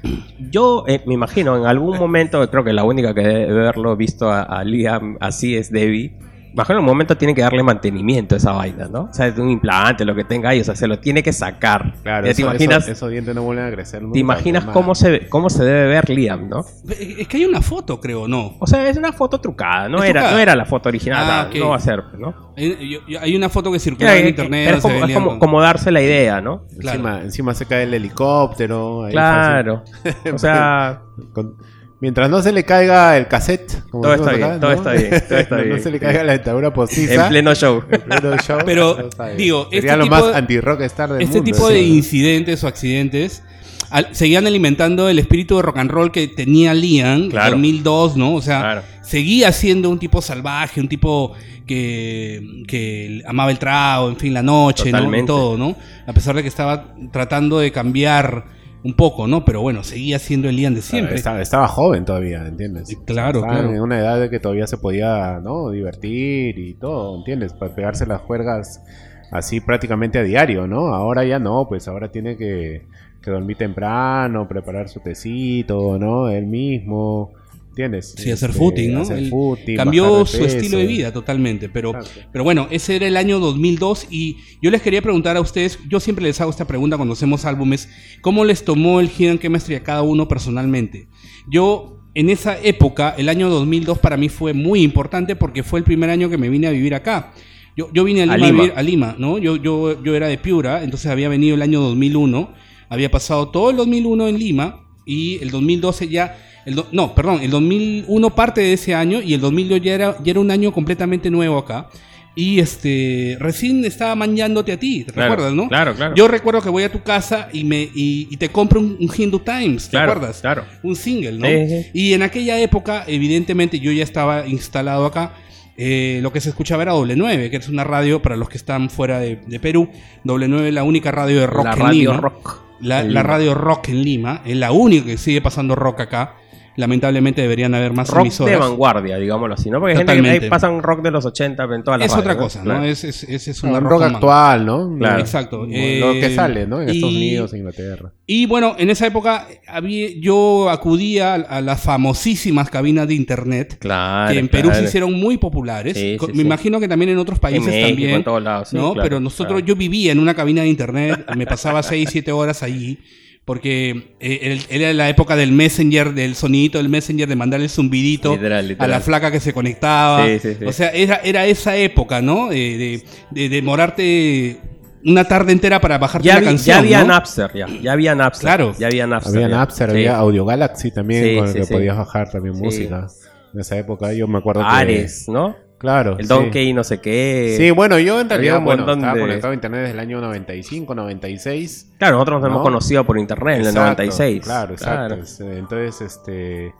yo 0.50 0.84
eh, 0.86 1.00
me 1.06 1.14
imagino 1.14 1.56
en 1.56 1.64
algún 1.64 1.98
momento, 1.98 2.48
creo 2.50 2.62
que 2.64 2.72
la 2.74 2.84
única 2.84 3.14
que 3.14 3.22
debe 3.22 3.60
haberlo 3.62 3.96
visto 3.96 4.30
a, 4.30 4.42
a 4.42 4.62
Liam 4.64 5.16
así 5.20 5.56
es 5.56 5.70
Debbie. 5.72 6.12
Imagino 6.52 6.78
en 6.78 6.84
un 6.84 6.86
momento 6.86 7.16
tiene 7.16 7.34
que 7.34 7.40
darle 7.42 7.62
mantenimiento 7.62 8.34
a 8.34 8.38
esa 8.38 8.52
vaina, 8.52 8.86
¿no? 8.88 9.02
O 9.04 9.12
sea, 9.14 9.26
es 9.26 9.38
un 9.38 9.48
implante, 9.50 10.04
lo 10.04 10.14
que 10.14 10.24
tenga 10.24 10.50
ahí, 10.50 10.60
o 10.60 10.64
sea, 10.64 10.74
se 10.76 10.86
lo 10.86 10.98
tiene 10.98 11.22
que 11.22 11.32
sacar. 11.32 11.94
Claro, 12.02 12.26
Ya 12.26 12.32
eso- 12.32 12.36
te 12.36 12.42
imaginas, 12.42 12.82
eso- 12.84 12.92
esos 12.92 13.10
dientes 13.10 13.34
no 13.34 13.42
vuelven 13.42 13.66
a 13.66 13.70
crecer 13.70 14.02
nunca. 14.02 14.12
te 14.14 14.18
imaginas 14.18 14.64
cómo 14.66 14.94
se, 14.94 15.28
cómo 15.28 15.48
se 15.50 15.64
debe 15.64 15.86
ver 15.88 16.10
Liam, 16.10 16.48
¿no? 16.48 16.64
es 16.88 17.26
que 17.28 17.36
hay 17.38 17.44
una 17.44 17.62
foto, 17.62 18.00
creo, 18.00 18.28
¿no? 18.28 18.56
O 18.58 18.66
sea, 18.66 18.88
es 18.88 18.96
una 18.96 19.12
foto 19.12 19.40
trucada, 19.40 19.88
no, 19.88 20.02
era, 20.02 20.12
trucada. 20.20 20.30
no 20.32 20.38
era 20.38 20.54
la 20.56 20.64
foto 20.64 20.88
original, 20.88 21.24
Ah, 21.28 21.48
no, 21.54 21.68
va 21.70 21.76
a 21.76 21.80
ser, 21.80 22.02
¿no? 22.18 22.52
Hay, 22.56 22.90
yo- 22.90 23.00
yo- 23.08 23.20
hay 23.20 23.34
una 23.34 23.48
foto 23.48 23.72
que 23.72 23.78
circula 23.78 24.14
en 24.16 24.28
internet. 24.28 24.80
como, 24.82 25.04
es 25.06 25.38
como, 25.38 25.60
darse 25.62 25.90
la 25.90 26.02
idea, 26.02 26.40
¿no? 26.40 26.64
Claro. 26.78 26.98
Encima, 26.98 27.22
encima 27.22 27.54
se 27.54 27.66
cae 27.66 27.84
el 27.84 27.94
helicóptero. 27.94 29.04
ahí 29.04 29.12
Claro. 29.12 29.84
O 30.34 30.38
sea. 30.38 31.00
Con- 31.32 31.56
mientras 32.02 32.28
no 32.28 32.42
se 32.42 32.52
le 32.52 32.64
caiga 32.64 33.16
el 33.16 33.28
cassette. 33.28 33.88
como 33.88 34.02
Todo 34.02 34.14
está 34.14 34.32
bien, 34.32 34.60
todo 34.60 34.72
está 34.72 34.92
bien, 34.92 35.10
todo 35.28 35.38
está 35.38 35.56
no, 35.56 35.62
bien. 35.64 35.82
se 35.82 35.90
le 35.90 35.98
caiga 36.00 36.24
la 36.24 36.32
dentadura 36.32 36.74
postiza. 36.74 37.14
en 37.24 37.28
pleno 37.30 37.54
show. 37.54 37.82
en 37.90 38.00
pleno 38.02 38.36
show, 38.46 38.58
Pero, 38.66 39.08
digo, 39.38 39.64
Sería 39.70 39.92
este 39.92 39.96
lo 39.96 40.02
tipo 40.04 40.14
más 40.16 40.26
de- 40.26 40.34
anti-rockstar 40.36 41.12
del 41.12 41.22
este 41.22 41.36
mundo. 41.40 41.52
tipo 41.52 41.68
de 41.70 41.78
sí. 41.78 41.86
incidentes 41.96 42.62
o 42.64 42.66
accidentes 42.68 43.42
al- 43.90 44.08
seguían 44.14 44.46
alimentando 44.46 45.08
el 45.08 45.18
espíritu 45.20 45.56
de 45.56 45.62
rock 45.62 45.78
and 45.78 45.90
roll 45.90 46.10
que 46.10 46.26
tenía 46.28 46.74
Liam 46.74 47.22
en 47.24 47.30
Claro. 47.30 47.52
2002, 47.52 48.16
¿no? 48.16 48.34
O 48.34 48.42
sea, 48.42 48.60
Claro. 48.60 48.82
seguía 49.02 49.52
siendo 49.52 49.88
un 49.88 49.98
tipo 49.98 50.20
salvaje, 50.20 50.80
un 50.80 50.88
tipo 50.88 51.34
que, 51.66 52.64
que 52.66 53.22
amaba 53.26 53.50
el 53.52 53.58
trago, 53.58 54.08
en 54.08 54.16
fin, 54.16 54.34
la 54.34 54.42
noche, 54.42 54.90
¿no? 54.90 55.24
Todo, 55.24 55.56
¿no? 55.56 55.76
A 56.06 56.12
pesar 56.12 56.34
de 56.34 56.42
que 56.42 56.48
estaba 56.48 56.94
tratando 57.12 57.58
de 57.60 57.70
cambiar 57.70 58.44
un 58.84 58.94
poco, 58.94 59.26
¿no? 59.26 59.44
Pero 59.44 59.60
bueno, 59.60 59.84
seguía 59.84 60.18
siendo 60.18 60.48
el 60.48 60.56
Liam 60.56 60.74
de 60.74 60.82
siempre. 60.82 61.14
Estaba, 61.14 61.40
estaba 61.40 61.68
joven 61.68 62.04
todavía, 62.04 62.46
¿entiendes? 62.46 62.88
Sí, 62.88 62.96
claro, 63.04 63.40
Estaba 63.40 63.60
claro. 63.60 63.74
en 63.74 63.80
una 63.80 63.98
edad 63.98 64.20
de 64.20 64.30
que 64.30 64.40
todavía 64.40 64.66
se 64.66 64.76
podía, 64.76 65.40
¿no? 65.42 65.70
Divertir 65.70 66.58
y 66.58 66.74
todo, 66.74 67.16
¿entiendes? 67.16 67.52
Para 67.52 67.74
pegarse 67.74 68.06
las 68.06 68.20
juergas 68.22 68.82
así 69.30 69.60
prácticamente 69.60 70.18
a 70.18 70.22
diario, 70.22 70.66
¿no? 70.66 70.94
Ahora 70.94 71.24
ya 71.24 71.38
no, 71.38 71.66
pues 71.68 71.88
ahora 71.88 72.10
tiene 72.10 72.36
que, 72.36 72.82
que 73.22 73.30
dormir 73.30 73.56
temprano, 73.56 74.48
preparar 74.48 74.88
su 74.88 75.00
tecito, 75.00 75.98
¿no? 75.98 76.28
Él 76.28 76.46
mismo, 76.46 77.32
¿entiendes? 77.72 78.14
Sí, 78.18 78.30
hacer 78.30 78.50
Este, 78.50 78.62
footing, 78.62 78.92
¿no? 78.92 79.00
hacer 79.00 79.28
footing, 79.30 79.76
cambió 79.76 80.26
su 80.26 80.44
estilo 80.44 80.76
de 80.78 80.86
vida 80.86 81.10
totalmente, 81.12 81.70
pero, 81.70 81.90
Exacto. 81.96 82.28
pero 82.30 82.44
bueno, 82.44 82.68
ese 82.70 82.96
era 82.96 83.08
el 83.08 83.16
año 83.16 83.38
2002 83.40 84.08
y 84.10 84.36
yo 84.60 84.70
les 84.70 84.82
quería 84.82 85.00
preguntar 85.00 85.36
a 85.38 85.40
ustedes, 85.40 85.78
yo 85.88 85.98
siempre 85.98 86.24
les 86.24 86.38
hago 86.40 86.50
esta 86.50 86.66
pregunta 86.66 86.96
cuando 86.96 87.14
hacemos 87.14 87.44
álbumes, 87.46 87.88
¿cómo 88.20 88.44
les 88.44 88.64
tomó 88.64 89.00
el 89.00 89.08
Hidden 89.08 89.38
Chemistry 89.38 89.74
a 89.76 89.82
cada 89.82 90.02
uno 90.02 90.28
personalmente? 90.28 91.08
Yo, 91.50 91.98
en 92.14 92.28
esa 92.28 92.58
época, 92.62 93.14
el 93.16 93.30
año 93.30 93.48
2002 93.48 93.98
para 94.00 94.18
mí 94.18 94.28
fue 94.28 94.52
muy 94.52 94.82
importante 94.82 95.34
porque 95.34 95.62
fue 95.62 95.78
el 95.78 95.84
primer 95.84 96.10
año 96.10 96.28
que 96.28 96.36
me 96.36 96.50
vine 96.50 96.66
a 96.66 96.70
vivir 96.70 96.94
acá. 96.94 97.32
Yo, 97.74 97.88
yo 97.94 98.04
vine 98.04 98.22
a 98.22 98.26
Lima, 98.26 98.34
A 98.34 98.36
a 98.36 98.50
Lima. 98.50 98.62
vivir 98.62 98.72
a 98.76 98.82
Lima, 98.82 99.16
¿no? 99.18 99.38
Yo, 99.38 99.56
yo, 99.56 100.02
yo 100.04 100.14
era 100.14 100.28
de 100.28 100.36
Piura, 100.36 100.84
entonces 100.84 101.10
había 101.10 101.30
venido 101.30 101.54
el 101.54 101.62
año 101.62 101.80
2001, 101.80 102.52
había 102.90 103.10
pasado 103.10 103.48
todo 103.48 103.70
el 103.70 103.76
2001 103.78 104.28
en 104.28 104.38
Lima 104.38 104.84
y 105.06 105.38
el 105.42 105.50
2012 105.50 106.08
ya, 106.08 106.36
el 106.66 106.74
do- 106.74 106.88
no, 106.92 107.14
perdón, 107.14 107.40
el 107.42 107.50
2001 107.50 108.34
parte 108.34 108.60
de 108.60 108.72
ese 108.74 108.94
año 108.94 109.20
y 109.20 109.34
el 109.34 109.40
2002 109.40 109.80
ya 109.82 109.94
era, 109.94 110.16
ya 110.22 110.30
era 110.30 110.40
un 110.40 110.50
año 110.50 110.72
completamente 110.72 111.30
nuevo 111.30 111.58
acá. 111.58 111.88
Y 112.34 112.60
este, 112.60 113.36
recién 113.40 113.84
estaba 113.84 114.14
manchándote 114.14 114.72
a 114.72 114.78
ti, 114.78 115.04
¿te 115.04 115.12
Claro, 115.12 115.32
recuerdas, 115.32 115.54
no? 115.54 115.68
claro, 115.68 115.94
claro. 115.94 116.14
Yo 116.14 116.28
recuerdo 116.28 116.62
que 116.62 116.70
voy 116.70 116.82
a 116.82 116.90
tu 116.90 117.02
casa 117.02 117.48
y 117.52 117.62
me 117.64 117.82
y, 117.82 118.26
y 118.30 118.36
te 118.38 118.48
compro 118.48 118.80
un, 118.80 118.96
un 118.98 119.10
Hindu 119.14 119.40
Times, 119.40 119.84
¿te 119.84 119.90
Claro, 119.90 120.12
acuerdas? 120.12 120.40
claro. 120.40 120.64
Un 120.82 120.96
single, 120.96 121.32
¿no? 121.32 121.46
Sí, 121.46 121.68
sí. 121.68 121.90
Y 121.92 122.12
en 122.14 122.22
aquella 122.22 122.58
época, 122.58 123.04
evidentemente, 123.06 123.80
yo 123.80 123.92
ya 123.92 124.02
estaba 124.02 124.46
instalado 124.46 125.04
acá. 125.04 125.34
eh, 125.76 126.20
lo 126.22 126.32
que 126.32 126.40
se 126.40 126.48
escuchaba 126.48 126.82
era 126.82 126.94
W9, 126.94 127.50
que 127.50 127.56
es 127.56 127.68
una 127.68 127.84
radio 127.84 128.22
para 128.22 128.36
los 128.38 128.48
que 128.48 128.56
están 128.56 128.88
fuera 128.88 129.18
de, 129.20 129.36
de 129.46 129.60
Perú. 129.60 129.90
W9 130.24 130.68
es 130.68 130.72
la 130.74 130.84
única 130.84 131.10
radio 131.10 131.38
de 131.40 131.46
rock 131.46 131.64
la 131.66 131.72
en 131.72 131.78
radio 131.80 131.92
Lima. 132.12 132.16
rock. 132.20 132.62
La, 132.80 133.02
la 133.04 133.22
radio 133.22 133.54
rock 133.54 133.88
en 133.90 134.02
Lima. 134.02 134.40
Es 134.46 134.56
la 134.56 134.72
única 134.72 135.04
que 135.04 135.18
sigue 135.18 135.42
pasando 135.42 135.74
rock 135.74 136.00
acá. 136.00 136.36
Lamentablemente 136.76 137.42
deberían 137.42 137.74
haber 137.74 137.92
más 137.92 138.08
Rock 138.08 138.22
de 138.24 138.28
ejemisoras. 138.28 138.58
vanguardia, 138.60 139.16
digámoslo 139.18 139.54
así, 139.54 139.70
¿no? 139.70 139.78
Porque 139.78 139.92
hay 139.92 140.06
gente 140.06 140.40
que 140.40 140.48
pasan 140.48 140.82
rock 140.82 141.02
de 141.02 141.10
los 141.10 141.24
80 141.24 141.64
en 141.64 141.82
todas 141.84 142.00
las 142.00 142.10
Es 142.12 142.16
otra 142.16 142.36
cosa, 142.36 142.60
¿no? 142.60 142.64
Claro. 142.64 142.84
Es, 142.84 143.04
es, 143.04 143.24
es, 143.24 143.48
es 143.48 143.62
Un 143.62 143.74
rock 143.74 143.82
rock 143.90 144.02
actual, 144.04 144.64
¿no? 144.66 144.96
Claro. 144.98 145.20
Exacto. 145.20 145.66
Lo 145.66 145.68
Eh, 145.70 146.18
que 146.20 146.34
sale, 146.34 146.66
¿no? 146.66 146.80
En 146.80 146.88
Estados 146.88 147.12
y- 147.12 147.16
Unidos, 147.16 147.52
en 147.52 147.58
Inglaterra. 147.58 148.12
Y 148.26 148.46
bueno, 148.46 148.74
en 148.78 148.88
esa 148.88 149.06
época 149.06 149.46
había, 149.68 150.08
yo 150.18 150.70
acudía 150.70 151.34
a, 151.34 151.36
a 151.36 151.60
las 151.60 151.80
famosísimas 151.82 152.70
cabinas 152.70 153.06
de 153.06 153.14
internet 153.14 153.76
Claro, 153.78 154.32
que 154.32 154.38
en 154.38 154.48
Perú 154.48 154.68
claro. 154.68 154.78
se 154.82 154.88
hicieron 154.88 155.12
muy 155.12 155.36
populares. 155.36 155.94
Sí, 155.96 156.16
sí, 156.18 156.26
Me 156.28 156.34
sí. 156.34 156.40
imagino 156.40 156.80
que 156.80 156.88
también 156.88 157.10
en 157.10 157.18
otros 157.18 157.38
países 157.38 157.66
México, 157.66 157.88
también. 157.88 158.10
en 158.10 158.24
todos 158.24 158.42
lados, 158.42 158.68
sí, 158.70 158.76
¿no? 158.76 158.94
claro, 158.94 159.06
Pero 159.08 159.20
nosotros, 159.20 159.56
claro. 159.58 159.66
yo 159.66 159.76
vivía 159.76 160.12
en 160.12 160.18
una 160.18 160.34
cabina 160.34 160.62
de 160.62 160.68
internet, 160.68 161.24
me 161.36 161.46
pasaba 161.46 161.82
6, 161.82 162.08
7 162.10 162.32
horas 162.32 162.62
allí. 162.62 162.98
Porque 163.44 164.14
eh, 164.20 164.60
era 164.70 164.92
la 164.92 165.08
época 165.08 165.34
del 165.34 165.50
messenger, 165.50 166.14
del 166.14 166.36
sonidito 166.36 166.78
del 166.78 166.88
messenger, 166.88 167.28
de 167.28 167.34
mandarle 167.34 167.64
el 167.64 167.70
zumbidito 167.70 168.34
Literal, 168.36 168.68
literal. 168.68 168.90
a 168.92 168.96
la 168.98 169.00
flaca 169.00 169.32
que 169.32 169.40
se 169.40 169.52
conectaba. 169.52 170.24
Sí, 170.26 170.38
sí, 170.38 170.54
sí. 170.60 170.64
O 170.64 170.72
sea, 170.72 170.90
era, 170.90 171.16
era 171.24 171.44
esa 171.46 171.76
época, 171.76 172.22
¿no? 172.22 172.48
De, 172.50 172.56
de, 172.78 173.04
de 173.32 173.48
demorarte 173.48 174.58
una 175.04 175.24
tarde 175.24 175.50
entera 175.50 175.80
para 175.80 175.98
bajarte 175.98 176.28
Ya, 176.28 176.34
la 176.34 176.40
vi- 176.40 176.46
canción. 176.46 176.74
ya 176.76 176.78
había 176.78 177.00
¿no? 177.00 177.06
Napster, 177.08 177.50
ya. 177.52 177.66
Ya 177.82 177.92
había 177.92 178.14
Napster. 178.14 178.46
Claro. 178.46 178.74
Ya 178.78 178.86
había 178.86 179.06
Napster. 179.08 179.34
Había 179.36 179.48
ya. 179.48 179.56
Napster, 179.56 179.88
Sí. 179.90 179.96
había 179.96 180.16
Audio 180.16 180.44
Galaxy 180.44 180.90
también, 180.92 181.24
Sí, 181.24 181.34
con 181.36 181.46
el 181.46 181.52
sí, 181.52 181.58
que 181.58 181.64
sí. 181.66 181.72
podías 181.74 181.96
bajar 181.96 182.30
también 182.30 182.54
Sí. 182.54 182.62
música. 182.62 183.08
En 183.52 183.60
esa 183.60 183.76
época 183.76 184.12
yo 184.12 184.28
me 184.28 184.38
acuerdo 184.38 184.60
que... 184.62 184.68
Ares, 184.70 185.28
¿no? 185.28 185.56
Claro. 185.82 186.12
El 186.18 186.24
sí. 186.24 186.28
Donkey 186.28 186.72
no 186.72 186.82
sé 186.84 187.00
qué. 187.00 187.54
Sí, 187.58 187.70
bueno, 187.72 187.98
yo 187.98 188.18
en 188.20 188.30
realidad 188.30 188.58
un 188.58 188.64
bueno, 188.64 188.90
estaba 188.90 189.12
de- 189.14 189.20
conectado 189.20 189.50
a 189.50 189.54
internet 189.54 189.80
desde 189.80 189.92
el 189.92 189.98
año 190.00 190.20
95, 190.22 190.94
96. 190.94 191.92
Claro, 191.98 192.14
nosotros 192.14 192.40
nos 192.40 192.48
hemos 192.48 192.58
¿No? 192.60 192.64
conocido 192.64 193.04
por 193.04 193.18
internet 193.18 193.56
en 193.56 193.60
el 193.62 193.66
Exacto, 193.68 193.82
96. 194.02 194.42
Claro, 194.44 194.72
exacto. 194.72 195.14
Eh, 195.44 195.58
Entonces, 195.58 196.00
este... 196.00 196.74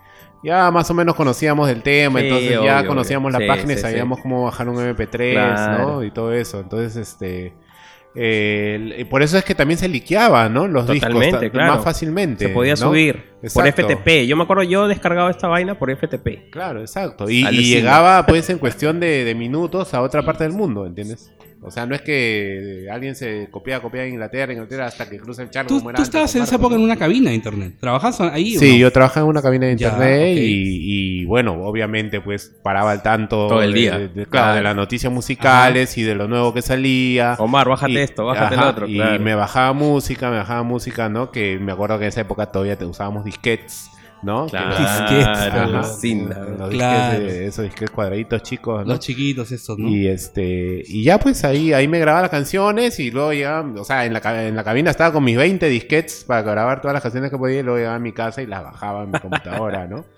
Ya 0.45 0.71
más 0.73 0.91
o 0.91 0.95
menos 0.95 1.15
conocíamos 1.15 1.69
el 1.69 1.83
tema, 1.83 2.19
Sí, 2.21 2.27
entonces 2.27 2.61
ya 2.65 2.85
conocíamos 2.87 3.31
obvio. 3.35 3.39
la 3.41 3.45
Sí, 3.45 3.49
página 3.61 3.75
sí, 3.75 3.81
sabíamos 3.81 4.19
cómo 4.21 4.45
bajar 4.45 4.69
un 4.69 4.77
MP3, 4.77 5.33
Claro. 5.35 5.87
¿no? 5.87 6.03
Y 6.05 6.11
todo 6.11 6.33
eso. 6.33 6.61
Entonces, 6.61 6.97
este... 6.97 7.53
eh, 8.15 8.97
y 8.99 9.05
por 9.05 9.23
eso 9.23 9.39
es 9.39 9.45
que 9.45 9.55
también 9.55 9.79
se 9.79 9.89
liqueaban, 9.89 10.53
¿no? 10.53 10.69
Los 10.69 10.87
Totalmente, 10.87 11.39
discos 11.39 11.51
claro. 11.51 11.75
más 11.75 11.85
fácilmente. 11.85 12.47
Se 12.47 12.53
podía 12.53 12.73
¿no? 12.73 12.77
subir 12.77 13.25
por. 13.55 13.67
FTP. 13.67 14.27
Yo 14.27 14.37
me 14.37 14.43
acuerdo, 14.43 14.63
yo 14.65 14.87
descargaba 14.89 15.31
esta 15.31 15.49
vaina 15.49 15.79
por 15.79 15.91
FTP. 15.91 16.51
Claro, 16.51 16.81
exacto. 16.81 17.31
Y, 17.31 17.47
y 17.47 17.65
llegaba 17.65 18.27
pues 18.27 18.51
en 18.51 18.59
cuestión 18.59 19.01
de, 19.01 19.25
de 19.25 19.35
minutos 19.35 19.95
a 19.95 20.03
otra 20.03 20.23
parte 20.23 20.45
del 20.45 20.53
mundo, 20.53 20.87
¿entiendes? 20.87 21.33
O 21.65 21.71
sea, 21.71 21.87
no 21.87 21.95
es 21.95 22.03
que 22.03 22.89
alguien 22.91 23.15
se 23.15 23.49
copia, 23.51 23.81
copia 23.81 24.05
en 24.05 24.15
Inglaterra, 24.15 24.53
Inglaterra 24.53 24.87
hasta 24.87 25.09
que 25.09 25.17
cruza 25.19 25.43
el 25.43 25.51
charco. 25.51 25.69
Tú, 25.69 25.79
como 25.79 25.91
estabas 25.93 26.35
en 26.35 26.43
esa 26.43 26.57
época 26.57 26.75
en 26.75 26.81
una 26.81 26.97
cabina 26.97 27.31
de 27.31 27.37
internet. 27.37 27.75
¿Trabajabas 27.79 28.21
ahí 28.21 28.57
o 28.57 28.61
Sí, 28.61 28.73
no? 28.73 28.77
yo 28.79 28.91
trabajaba 28.91 29.25
en 29.25 29.31
una 29.31 29.43
cabina 29.43 29.67
de 29.67 29.77
Ya, 29.77 29.89
internet 29.91 30.39
y, 30.39 31.21
y, 31.21 31.25
bueno, 31.25 31.53
obviamente 31.65 32.21
pues 32.21 32.53
paraba 32.65 32.91
al 32.91 33.03
tanto 33.03 33.47
Todo 33.47 33.63
el 33.63 33.73
de- 33.73 33.79
día. 33.79 33.93
de, 33.99 34.09
de- 34.09 34.27
claro, 34.27 34.29
Claro. 34.31 34.55
de 34.57 34.63
las 34.63 34.75
noticias 34.77 35.13
musicales 35.13 35.97
y 35.99 36.03
de 36.03 36.15
lo 36.17 36.27
nuevo 36.27 36.53
que 36.53 36.63
salía. 36.63 37.37
Omar, 37.39 37.69
bájate 37.69 37.93
Y- 37.93 37.99
esto, 37.99 38.25
bájate 38.25 38.57
ajá, 38.57 38.65
el 38.65 38.69
otro. 38.71 38.87
Y 38.89 38.95
claro. 38.97 39.23
me 39.23 39.35
bajaba 39.37 39.73
música, 39.73 40.31
me 40.31 40.39
bajaba 40.39 40.63
música, 40.65 41.09
¿no? 41.09 41.31
Que 41.31 41.59
me 41.61 41.71
acuerdo 41.71 41.97
que 41.99 42.07
en 42.07 42.09
esa 42.09 42.23
época 42.23 42.47
todavía 42.47 42.77
te 42.77 42.85
usábamos 42.87 43.25
disquets, 43.25 43.89
¿no? 44.23 44.47
Claro, 44.47 44.68
los- 44.70 44.79
Disquets, 44.79 45.27
Ajá, 45.27 45.62
alucina. 45.64 46.39
los 46.59 46.70
Claro. 46.70 47.18
disquets 47.18 47.33
de- 47.39 47.47
esos 47.47 47.64
disquets 47.64 47.91
cuadraditos 47.91 48.43
chicos, 48.43 48.87
¿no? 48.87 48.93
Los 48.93 49.01
chiquitos 49.01 49.51
estos, 49.53 49.79
¿no? 49.79 49.89
Y 49.89 50.07
este 50.09 50.83
y 50.87 51.03
ya 51.03 51.18
pues 51.18 51.45
ahí 51.45 51.73
ahí 51.73 51.89
me 51.89 51.99
grababa 51.99 52.23
las 52.23 52.31
canciones 52.31 52.99
y 53.01 53.11
luego 53.11 53.33
ya, 53.33 53.61
o 53.61 53.85
sea, 53.85 54.05
en 54.07 54.12
la, 54.12 54.47
en 54.47 54.55
la 54.57 54.64
cabina 54.64 54.91
estaba 54.91 55.12
con 55.12 55.25
mis 55.25 55.37
20 55.37 55.68
disquets 55.68 56.25
para 56.25 56.43
grabar 56.43 56.81
todas 56.81 56.95
las 56.95 57.03
canciones 57.03 57.31
que 57.31 57.37
podía 57.39 57.61
y 57.61 57.62
luego 57.62 57.79
llegaba 57.79 57.97
a 57.97 58.01
mi 58.01 58.12
casa 58.12 58.43
y 58.43 58.47
las 58.47 58.62
bajaba 58.62 59.05
en 59.05 59.11
mi 59.11 59.18
computadora, 59.18 59.87
¿no? 59.87 60.05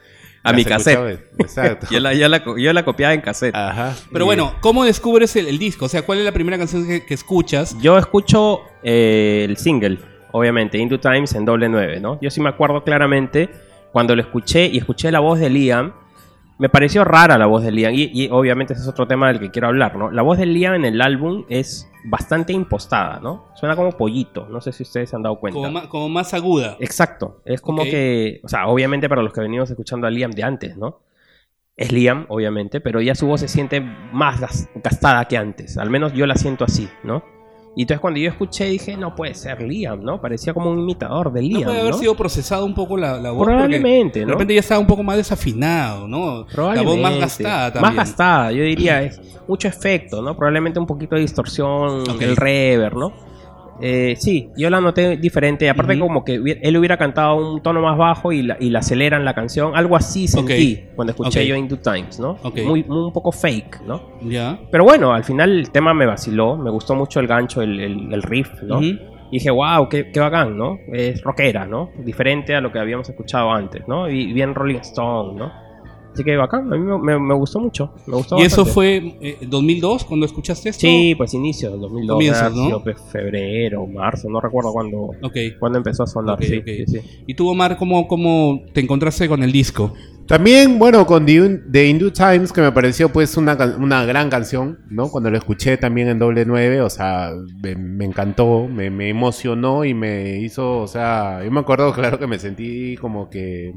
A 0.46 0.52
mi 0.52 0.62
cassette. 0.62 1.20
Exacto. 1.38 1.86
Yo 1.90 2.00
la, 2.00 2.12
yo, 2.12 2.28
la, 2.28 2.42
yo 2.58 2.70
la 2.74 2.84
copiaba 2.84 3.14
en 3.14 3.22
cassette. 3.22 3.54
Ajá. 3.56 3.94
Pero 4.12 4.24
Y- 4.24 4.26
bueno, 4.26 4.52
¿cómo 4.60 4.84
descubres 4.84 5.34
el, 5.36 5.46
el 5.46 5.58
disco? 5.58 5.86
O 5.86 5.88
sea, 5.88 6.02
¿cuál 6.02 6.18
es 6.18 6.24
la 6.26 6.32
primera 6.32 6.58
canción 6.58 6.86
que, 6.86 7.06
que 7.06 7.14
escuchas? 7.14 7.74
Yo 7.80 7.96
escucho 7.96 8.60
eh, 8.82 9.46
el 9.48 9.56
single, 9.56 10.00
obviamente, 10.32 10.76
Into 10.76 11.00
Times 11.00 11.34
en 11.34 11.46
doble 11.46 11.70
9, 11.70 11.98
¿no? 11.98 12.20
Yo 12.20 12.28
sí 12.30 12.42
me 12.42 12.50
acuerdo 12.50 12.84
claramente 12.84 13.48
cuando 13.94 14.16
lo 14.16 14.22
escuché 14.22 14.66
y 14.66 14.78
escuché 14.78 15.12
la 15.12 15.20
voz 15.20 15.38
de 15.38 15.48
Liam. 15.48 15.92
Me 16.58 16.68
pareció 16.68 17.04
rara 17.04 17.38
la 17.38 17.46
voz 17.46 17.62
de 17.62 17.70
Liam 17.72 17.94
y, 17.94 18.10
y 18.12 18.28
obviamente 18.30 18.72
ese 18.74 18.82
es 18.82 18.88
otro 18.88 19.06
tema 19.06 19.28
del 19.28 19.38
que 19.40 19.50
quiero 19.50 19.68
hablar, 19.68 19.96
¿no? 19.96 20.10
La 20.10 20.22
voz 20.22 20.36
de 20.38 20.46
Liam 20.46 20.74
en 20.74 20.84
el 20.84 21.00
álbum 21.00 21.44
es 21.48 21.88
bastante 22.04 22.52
impostada, 22.52 23.20
¿no? 23.20 23.46
Suena 23.54 23.74
como 23.76 23.92
pollito, 23.92 24.46
no 24.50 24.60
sé 24.60 24.72
si 24.72 24.82
ustedes 24.82 25.10
se 25.10 25.16
han 25.16 25.22
dado 25.22 25.36
cuenta. 25.40 25.56
Como 25.58 25.70
más, 25.70 25.86
como 25.86 26.08
más 26.08 26.34
aguda. 26.34 26.76
Exacto, 26.80 27.40
es 27.44 27.60
como 27.60 27.82
que, 27.84 28.40
o 28.44 28.48
sea, 28.48 28.66
obviamente 28.66 29.08
para 29.08 29.22
los 29.22 29.32
que 29.32 29.40
venimos 29.40 29.70
escuchando 29.70 30.06
a 30.06 30.10
Liam 30.10 30.32
de 30.32 30.42
antes, 30.44 30.76
¿no? 30.76 31.00
Es 31.76 31.90
Liam, 31.92 32.26
obviamente, 32.28 32.80
pero 32.80 33.00
ya 33.00 33.14
su 33.16 33.26
voz 33.26 33.40
se 33.40 33.48
siente 33.48 33.80
más 33.80 34.40
gas- 34.40 34.68
gastada 34.76 35.24
que 35.26 35.36
antes, 35.36 35.76
al 35.78 35.90
menos 35.90 36.12
yo 36.12 36.26
la 36.26 36.36
siento 36.36 36.64
así, 36.64 36.88
¿no? 37.04 37.24
Y 37.76 37.82
entonces 37.82 38.00
cuando 38.00 38.20
yo 38.20 38.28
escuché 38.30 38.66
dije, 38.66 38.96
no 38.96 39.14
puede 39.16 39.34
ser 39.34 39.60
Liam, 39.62 40.02
¿no? 40.04 40.20
Parecía 40.20 40.54
como 40.54 40.70
un 40.70 40.78
imitador 40.78 41.32
de 41.32 41.42
No 41.42 41.48
Liam, 41.48 41.64
puede 41.64 41.80
haber 41.80 41.92
¿no? 41.92 41.98
sido 41.98 42.14
procesado 42.14 42.64
un 42.64 42.74
poco 42.74 42.96
la, 42.96 43.18
la 43.20 43.32
voz. 43.32 43.46
Probablemente, 43.46 44.20
¿no? 44.20 44.26
De 44.26 44.32
repente 44.32 44.54
ya 44.54 44.60
estaba 44.60 44.80
un 44.80 44.86
poco 44.86 45.02
más 45.02 45.16
desafinado, 45.16 46.06
¿no? 46.06 46.18
La 46.18 46.32
voz 46.42 46.52
Probablemente. 46.54 47.02
más 47.02 47.18
gastada 47.18 47.72
también. 47.72 47.96
Más 47.96 48.06
gastada, 48.06 48.52
yo 48.52 48.62
diría, 48.62 49.02
es 49.02 49.20
mucho 49.48 49.66
efecto, 49.66 50.22
¿no? 50.22 50.36
Probablemente 50.36 50.78
un 50.78 50.86
poquito 50.86 51.16
de 51.16 51.22
distorsión, 51.22 52.02
Ok. 52.08 52.22
el 52.22 52.36
reverb, 52.36 52.96
¿no? 52.96 53.12
Eh, 53.80 54.14
sí, 54.18 54.50
yo 54.56 54.70
la 54.70 54.80
noté 54.80 55.16
diferente. 55.16 55.68
Aparte, 55.68 55.94
como 56.06 56.24
que 56.24 56.34
él 56.62 56.76
hubiera 56.76 56.96
cantado 56.96 57.36
un 57.36 57.60
tono 57.62 57.80
más 57.82 57.98
bajo 57.98 58.32
y 58.32 58.42
la, 58.42 58.56
y 58.60 58.70
la 58.70 58.78
aceleran 58.78 59.24
la 59.24 59.34
canción. 59.34 59.76
Algo 59.76 59.96
así 59.96 60.28
sentí 60.28 60.80
cuando 60.94 61.10
escuché 61.12 61.40
yo 61.46 61.56
Into 61.56 61.78
Times, 61.78 62.18
¿no? 62.20 62.36
Ok. 62.42 62.58
Muy, 62.64 62.84
muy- 62.84 62.98
un 63.06 63.12
poco 63.12 63.32
fake, 63.32 63.80
¿no? 63.86 64.00
Ya. 64.22 64.58
Pero 64.70 64.84
bueno, 64.84 65.12
al 65.12 65.24
final 65.24 65.50
el 65.58 65.70
tema 65.70 65.92
me 65.94 66.06
vaciló. 66.06 66.56
Me 66.56 66.70
gustó 66.70 66.94
mucho 66.94 67.20
el 67.20 67.26
gancho, 67.26 67.62
el, 67.62 67.80
el- 67.80 68.12
el 68.12 68.22
riff, 68.22 68.62
¿no? 68.62 68.80
Y 69.30 69.38
dije, 69.38 69.50
wow, 69.50 69.88
qué, 69.88 70.12
qué 70.12 70.20
bacán, 70.20 70.56
¿no? 70.56 70.78
Es 70.92 71.20
rockera, 71.22 71.66
¿no? 71.66 71.90
Diferente 72.04 72.54
a 72.54 72.60
lo 72.60 72.70
que 72.70 72.78
habíamos 72.78 73.08
escuchado 73.08 73.50
antes, 73.50 73.82
¿no? 73.88 74.08
Y 74.08 74.32
bien 74.32 74.54
Rolling 74.54 74.76
Stone, 74.76 75.34
¿no? 75.36 75.52
Así 76.14 76.22
que 76.24 76.36
bacán, 76.36 76.72
a 76.72 76.76
mí 76.76 76.82
me, 76.84 76.96
me- 76.98 77.18
me 77.18 77.34
gustó 77.34 77.58
mucho. 77.60 77.92
Me 78.06 78.16
gustó 78.16 78.38
¿Y 78.38 78.42
eso 78.42 78.64
fue 78.64 79.16
eh, 79.20 79.38
2002 79.46 80.04
cuando 80.04 80.24
escuchaste 80.26 80.68
esto? 80.70 80.80
Sí, 80.80 81.14
pues 81.16 81.34
inicio 81.34 81.70
del 81.72 81.80
2002. 81.80 82.14
Comienzos, 82.14 82.42
habrá 82.42 82.56
¿no? 82.56 82.66
sido, 82.66 82.82
pues, 82.84 82.96
febrero, 83.10 83.86
marzo, 83.86 84.28
no 84.30 84.40
recuerdo 84.40 84.72
cuándo, 84.72 85.10
Ok. 85.22 85.36
cuándo 85.58 85.78
empezó 85.78 86.04
a 86.04 86.06
sonar. 86.06 86.38
Sí, 86.42 86.62
sí, 86.64 86.84
sí. 86.86 87.00
¿Y 87.26 87.34
tú, 87.34 87.48
Omar, 87.48 87.76
cómo, 87.76 88.06
cómo 88.08 88.60
te 88.72 88.80
encontraste 88.80 89.28
con 89.28 89.42
el 89.42 89.50
disco? 89.52 89.92
También, 90.26 90.78
bueno, 90.78 91.04
con 91.04 91.26
The, 91.26 91.42
Un- 91.42 91.62
The 91.70 91.86
Hindu 91.86 92.10
Times, 92.10 92.50
que 92.50 92.62
me 92.62 92.72
pareció 92.72 93.10
pues 93.10 93.36
una, 93.36 93.58
una 93.78 94.06
gran 94.06 94.30
canción, 94.30 94.78
¿no? 94.88 95.10
Cuando 95.10 95.30
lo 95.30 95.36
escuché 95.36 95.76
también 95.76 96.08
en 96.08 96.18
doble 96.18 96.46
nueve, 96.46 96.80
o 96.80 96.88
sea, 96.88 97.30
me, 97.62 97.74
me 97.76 98.06
encantó, 98.06 98.66
me, 98.66 98.88
me 98.88 99.10
emocionó 99.10 99.84
y 99.84 99.92
me 99.92 100.38
hizo, 100.38 100.78
o 100.78 100.86
sea, 100.86 101.44
yo 101.44 101.50
me 101.50 101.60
acuerdo, 101.60 101.92
claro, 101.92 102.18
que 102.18 102.26
me 102.26 102.38
sentí 102.38 102.96
como 102.96 103.28
que 103.28 103.74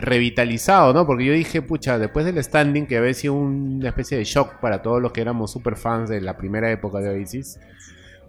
revitalizado, 0.00 0.92
¿no? 0.92 1.06
Porque 1.06 1.24
yo 1.24 1.32
dije, 1.32 1.62
pucha, 1.62 1.98
después 1.98 2.24
del 2.26 2.42
standing, 2.42 2.86
que 2.86 2.98
había 2.98 3.14
sido 3.14 3.34
una 3.34 3.88
especie 3.88 4.18
de 4.18 4.24
shock 4.24 4.60
para 4.60 4.82
todos 4.82 5.00
los 5.00 5.12
que 5.12 5.20
éramos 5.20 5.50
super 5.52 5.76
fans 5.76 6.10
de 6.10 6.20
la 6.20 6.36
primera 6.36 6.70
época 6.70 6.98
de 6.98 7.10
Oasis, 7.10 7.58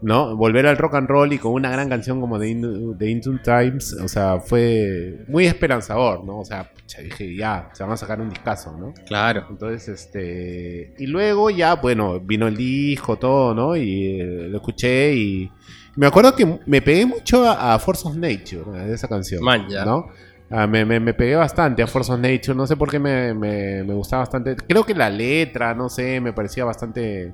¿no? 0.02 0.36
Volver 0.36 0.68
al 0.68 0.78
rock 0.78 0.96
and 0.96 1.08
roll 1.08 1.32
y 1.34 1.38
con 1.38 1.54
una 1.54 1.70
gran 1.72 1.90
canción 1.90 2.20
como 2.20 2.38
The, 2.38 2.48
In- 2.50 2.98
The 2.98 3.10
Into 3.10 3.38
Times, 3.44 3.94
o 3.94 4.08
sea, 4.08 4.40
fue 4.40 5.24
muy 5.28 5.46
esperanzador, 5.46 6.24
¿no? 6.24 6.40
O 6.40 6.46
sea, 6.46 6.70
pucha, 6.72 7.02
dije, 7.02 7.36
ya, 7.36 7.70
se 7.74 7.84
van 7.84 7.94
a 7.94 7.98
sacar 7.98 8.20
un 8.22 8.30
discazo, 8.30 8.76
¿no? 8.78 8.94
Claro. 9.08 9.46
Entonces, 9.50 9.88
este. 9.88 10.94
Y 11.00 11.08
luego 11.08 11.50
ya, 11.50 11.76
bueno, 11.76 12.20
vino 12.20 12.48
el 12.48 12.58
disco, 12.58 13.18
todo, 13.18 13.56
¿no? 13.56 13.76
Y 13.76 14.20
eh, 14.20 14.48
lo 14.50 14.58
escuché 14.58 15.14
y. 15.16 15.52
Me 15.96 16.08
acuerdo 16.08 16.36
que 16.36 16.60
me 16.66 16.82
pegué 16.82 17.06
mucho 17.06 17.50
a, 17.50 17.74
a 17.74 17.80
Force 17.80 18.06
of 18.06 18.18
Nature, 18.18 18.86
de 18.86 18.94
esa 18.94 19.08
canción. 19.08 19.42
Man, 19.42 19.66
ya. 19.70 19.86
¿No? 19.86 20.08
Ah, 20.50 20.68
me, 20.68 20.86
me, 20.86 21.00
me 21.00 21.14
pegué 21.14 21.36
bastante 21.36 21.82
a 21.82 21.88
Force 21.88 22.12
of 22.12 22.20
Nature, 22.20 22.56
no 22.56 22.68
sé 22.68 22.78
por 22.78 22.90
qué 22.92 23.00
me, 23.00 23.34
me, 23.34 23.82
gustaba 23.84 24.22
bastante. 24.22 24.56
Creo 24.56 24.86
que 24.86 24.94
la 24.94 25.10
letra, 25.10 25.74
no 25.74 25.90
sé, 25.90 26.22
me 26.22 26.34
parecía 26.34 26.66
bastante. 26.66 27.34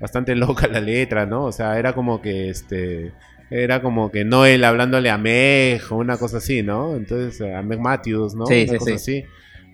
Bastante 0.00 0.34
loca 0.36 0.66
la 0.66 0.80
letra, 0.80 1.24
¿no? 1.26 1.44
O 1.44 1.52
sea, 1.52 1.78
era 1.78 1.94
como 1.94 2.20
que 2.20 2.50
este. 2.50 3.12
Era 3.48 3.80
como 3.80 4.10
que 4.10 4.24
Noel 4.24 4.64
hablándole 4.64 5.08
a 5.08 5.16
Meg 5.18 5.80
o 5.90 5.96
una 5.96 6.16
cosa 6.16 6.38
así, 6.38 6.62
¿no? 6.62 6.96
Entonces, 6.96 7.40
a 7.40 7.62
Meg 7.62 7.78
Matthews, 7.80 8.34
¿no? 8.34 8.44
Sí, 8.46 8.64
una 8.68 8.72
sí, 8.72 8.78
cosa 8.78 8.90
sí. 8.90 8.94
así. 8.94 9.24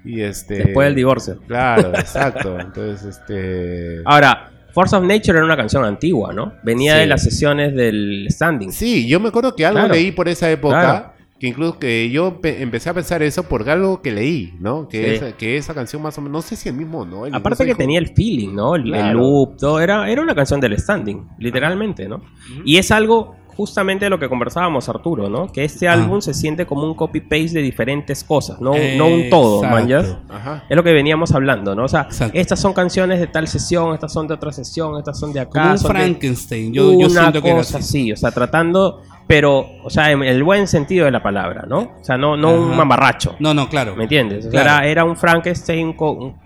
Y 0.04 0.20
este. 0.20 0.56
Después 0.56 0.86
del 0.86 0.94
divorcio. 0.94 1.40
Claro, 1.46 1.88
exacto. 1.94 2.58
Entonces, 2.60 3.16
este. 3.16 4.00
Ahora, 4.04 4.50
Force 4.72 4.94
of 4.94 5.04
Nature 5.04 5.38
era 5.38 5.44
una 5.44 5.56
canción 5.56 5.84
antigua, 5.84 6.32
¿no? 6.32 6.54
Venía 6.62 6.94
Sí. 6.94 7.00
de 7.00 7.06
las 7.06 7.22
sesiones 7.22 7.74
del 7.74 8.26
standing. 8.30 8.72
Sí, 8.72 9.08
yo 9.08 9.20
me 9.20 9.28
acuerdo 9.28 9.54
que 9.56 9.64
algo 9.66 9.78
Claro. 9.80 9.94
leí 9.94 10.12
por 10.12 10.28
esa 10.28 10.50
época. 10.50 10.80
Claro. 10.80 11.12
Que 11.42 11.48
incluso 11.48 11.76
que 11.80 12.08
yo 12.08 12.40
pe- 12.40 12.62
empecé 12.62 12.88
a 12.88 12.94
pensar 12.94 13.20
eso 13.20 13.42
por 13.42 13.68
algo 13.68 14.00
que 14.00 14.12
leí, 14.12 14.54
¿no? 14.60 14.86
Que, 14.86 15.02
Sí. 15.02 15.10
esa, 15.16 15.32
que 15.36 15.56
esa 15.56 15.74
canción 15.74 16.00
más 16.00 16.16
o 16.16 16.20
menos. 16.20 16.32
No 16.32 16.40
sé 16.42 16.54
si 16.54 16.68
el 16.68 16.76
mismo, 16.76 17.04
¿no? 17.04 17.26
Él 17.26 17.34
Aparte 17.34 17.64
que 17.64 17.70
dijo- 17.70 17.78
tenía 17.78 17.98
el 17.98 18.14
feeling, 18.14 18.54
¿no? 18.54 18.76
El, 18.76 18.82
el 18.84 18.92
Claro. 18.92 19.18
loop, 19.18 19.56
todo. 19.56 19.80
Era, 19.80 20.08
era 20.08 20.22
una 20.22 20.36
canción 20.36 20.60
del 20.60 20.78
standing, 20.78 21.26
literalmente, 21.38 22.08
¿no? 22.08 22.22
Y 22.64 22.76
es 22.76 22.92
algo 22.92 23.34
justamente 23.56 24.06
de 24.06 24.10
lo 24.10 24.18
que 24.20 24.28
conversábamos, 24.28 24.88
Arturo, 24.88 25.28
¿no? 25.28 25.48
Que 25.52 25.64
este 25.64 25.86
Ah. 25.88 25.92
álbum 25.94 26.20
se 26.22 26.32
siente 26.32 26.64
como 26.64 26.84
un 26.84 26.94
copy-paste 26.94 27.58
de 27.58 27.62
diferentes 27.62 28.22
cosas, 28.24 28.60
no, 28.60 28.72
no 28.96 29.08
un 29.08 29.28
todo. 29.28 29.62
Ajá. 29.64 30.64
Es 30.70 30.76
lo 30.76 30.82
que 30.82 30.92
veníamos 30.92 31.32
hablando, 31.32 31.74
¿no? 31.74 31.84
O 31.84 31.88
sea, 31.88 32.02
Exacto. 32.02 32.38
estas 32.38 32.60
son 32.60 32.72
canciones 32.72 33.20
de 33.20 33.26
tal 33.26 33.46
sesión, 33.48 33.92
estas 33.94 34.12
son 34.12 34.26
de 34.28 34.34
otra 34.34 34.52
sesión, 34.52 34.96
estas 34.96 35.18
son 35.18 35.32
de 35.32 35.40
acá. 35.40 35.60
Como 35.60 35.72
un 35.72 35.78
son 35.78 35.92
de- 35.92 35.98
Frankenstein. 35.98 36.72
Yo, 36.72 36.92
yo 36.92 36.98
una 37.08 37.08
siento 37.08 37.42
que 37.42 37.50
era 37.50 37.60
así. 37.60 37.76
así, 37.76 38.12
o 38.12 38.16
sea, 38.16 38.30
tratando, 38.30 39.02
pero, 39.34 39.76
o 39.82 39.88
sea, 39.88 40.10
en 40.10 40.22
el 40.22 40.42
buen 40.44 40.68
sentido 40.68 41.06
de 41.06 41.10
la 41.10 41.22
palabra, 41.22 41.64
¿no? 41.66 41.94
O 42.00 42.04
sea, 42.04 42.18
no, 42.18 42.36
no 42.36 42.52
un 42.54 42.76
mamarracho. 42.76 43.34
No, 43.40 43.54
no, 43.54 43.66
claro. 43.70 43.96
¿Me 43.96 44.02
entiendes? 44.02 44.40
O 44.44 44.50
sea, 44.50 44.62
Claro. 44.62 44.82
era, 44.84 44.90
era 44.90 45.04
un 45.04 45.16
Frankenstein, 45.16 45.96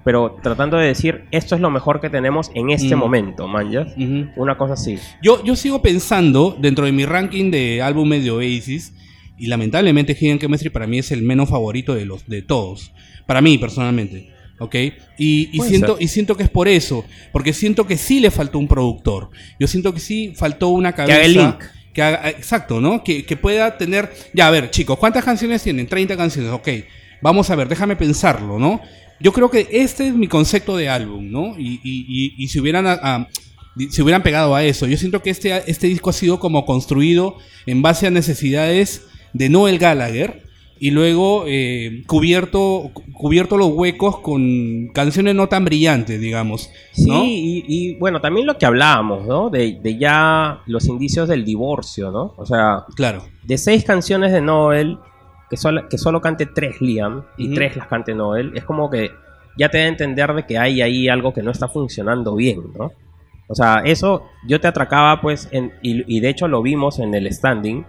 pero 0.04 0.36
tratando 0.40 0.76
de 0.76 0.86
decir, 0.86 1.24
esto 1.32 1.56
es 1.56 1.60
lo 1.60 1.68
mejor 1.68 2.00
que 2.00 2.10
tenemos 2.10 2.48
en 2.54 2.70
este 2.70 2.94
Mm. 2.94 2.98
momento, 3.00 3.48
manjas. 3.48 3.88
Ujú. 3.96 4.28
Una 4.36 4.56
cosa 4.56 4.74
así. 4.74 4.98
Yo, 5.20 5.42
yo 5.42 5.56
sigo 5.56 5.82
pensando, 5.82 6.56
dentro 6.60 6.84
de 6.86 6.92
mi 6.92 7.04
ranking 7.06 7.50
de 7.50 7.82
álbumes 7.82 8.22
de 8.22 8.30
Oasis, 8.30 8.94
y 9.36 9.48
lamentablemente 9.48 10.16
Hidden 10.18 10.38
Chemistry 10.38 10.70
para 10.70 10.86
mí 10.86 10.98
es 11.00 11.10
el 11.10 11.22
menos 11.22 11.48
favorito 11.50 11.92
de 11.92 12.04
los 12.06 12.28
de 12.28 12.42
todos. 12.42 12.92
Para 13.26 13.40
mí, 13.40 13.58
personalmente. 13.58 14.30
¿Ok? 14.60 14.74
Y, 15.18 15.50
y 15.52 15.60
siento, 15.60 15.96
ser. 15.96 16.02
y 16.04 16.08
siento 16.08 16.36
que 16.36 16.44
es 16.44 16.48
por 16.50 16.68
eso. 16.68 17.04
Porque 17.32 17.52
siento 17.52 17.84
que 17.86 17.96
sí 17.96 18.20
le 18.20 18.30
faltó 18.30 18.58
un 18.60 18.68
productor. 18.68 19.30
Yo 19.58 19.66
siento 19.66 19.92
que 19.92 19.98
sí 20.00 20.32
faltó 20.36 20.68
una 20.68 20.92
cabeza. 20.92 21.16
haga 21.16 21.24
el 21.26 21.34
link. 21.34 21.56
Que 21.96 22.02
haga- 22.02 22.28
exacto, 22.28 22.78
¿no? 22.78 23.02
Que, 23.02 23.24
pueda 23.40 23.78
tener. 23.78 24.12
Ya, 24.34 24.46
a 24.48 24.50
ver, 24.50 24.70
chicos, 24.70 24.98
¿cuántas 24.98 25.24
canciones 25.24 25.62
tienen? 25.62 25.86
30 25.86 26.14
canciones, 26.14 26.52
ok. 26.52 26.68
Vamos 27.22 27.48
a 27.48 27.56
ver, 27.56 27.68
déjame 27.68 27.96
pensarlo, 27.96 28.58
¿no? 28.58 28.82
Yo 29.18 29.32
creo 29.32 29.50
que 29.50 29.66
este 29.72 30.06
es 30.08 30.14
mi 30.14 30.28
concepto 30.28 30.76
de 30.76 30.90
álbum, 30.90 31.30
¿no? 31.30 31.54
Y, 31.58 32.46
si 32.48 32.60
hubieran. 32.60 32.86
a- 32.86 33.00
a- 33.02 33.28
si 33.90 34.02
hubieran 34.02 34.22
pegado 34.22 34.54
a 34.54 34.62
eso. 34.62 34.86
Yo 34.86 34.96
siento 34.98 35.22
que 35.22 35.30
este, 35.30 35.62
este 35.70 35.86
disco 35.86 36.10
ha 36.10 36.12
sido 36.12 36.38
como 36.38 36.64
construido 36.66 37.38
en 37.66 37.80
base 37.82 38.06
a 38.06 38.10
necesidades 38.10 39.02
de 39.32 39.48
Noel 39.48 39.78
Gallagher 39.78 40.42
y 40.78 40.90
luego 40.90 41.44
eh, 41.46 42.02
cubierto, 42.06 42.90
cu- 42.92 43.02
cubierto 43.12 43.56
los 43.56 43.68
huecos 43.68 44.18
con 44.20 44.88
canciones 44.92 45.34
no 45.34 45.48
tan 45.48 45.64
brillantes, 45.64 46.20
digamos. 46.20 46.70
Sí, 46.92 47.10
¿no? 47.10 47.24
y, 47.24 47.64
y, 47.66 47.94
bueno, 47.98 48.20
también 48.20 48.46
lo 48.46 48.58
que 48.58 48.66
hablábamos, 48.66 49.26
¿no? 49.26 49.48
De, 49.50 49.78
de 49.82 49.96
ya 49.98 50.60
los 50.66 50.86
indicios 50.86 51.28
del 51.28 51.44
divorcio, 51.44 52.10
¿no? 52.10 52.34
O 52.36 52.44
sea, 52.46 52.84
Claro. 52.94 53.24
de 53.44 53.56
seis 53.58 53.84
canciones 53.84 54.32
de 54.32 54.40
Noel, 54.42 54.98
que 55.48 55.56
solo, 55.56 55.88
que 55.88 55.96
solo 55.98 56.20
cante 56.20 56.44
tres 56.46 56.80
Liam 56.80 57.22
y 57.38 57.54
tres 57.54 57.76
las 57.76 57.86
cante 57.86 58.14
Noel, 58.14 58.52
es 58.54 58.64
como 58.64 58.90
que 58.90 59.10
ya 59.58 59.70
te 59.70 59.78
da 59.78 59.84
a 59.84 59.88
entender 59.88 60.34
de 60.34 60.44
que 60.44 60.58
hay 60.58 60.82
ahí 60.82 61.08
algo 61.08 61.32
que 61.32 61.42
no 61.42 61.50
está 61.50 61.68
funcionando 61.68 62.34
bien, 62.34 62.60
¿no? 62.78 62.92
O 63.48 63.54
sea, 63.54 63.80
eso 63.84 64.24
yo 64.46 64.60
te 64.60 64.66
atracaba, 64.66 65.20
pues, 65.20 65.48
en, 65.52 65.72
y, 65.80 66.02
y 66.16 66.20
de 66.20 66.28
hecho 66.28 66.48
lo 66.48 66.60
vimos 66.62 66.98
en 66.98 67.14
el 67.14 67.32
standing, 67.32 67.86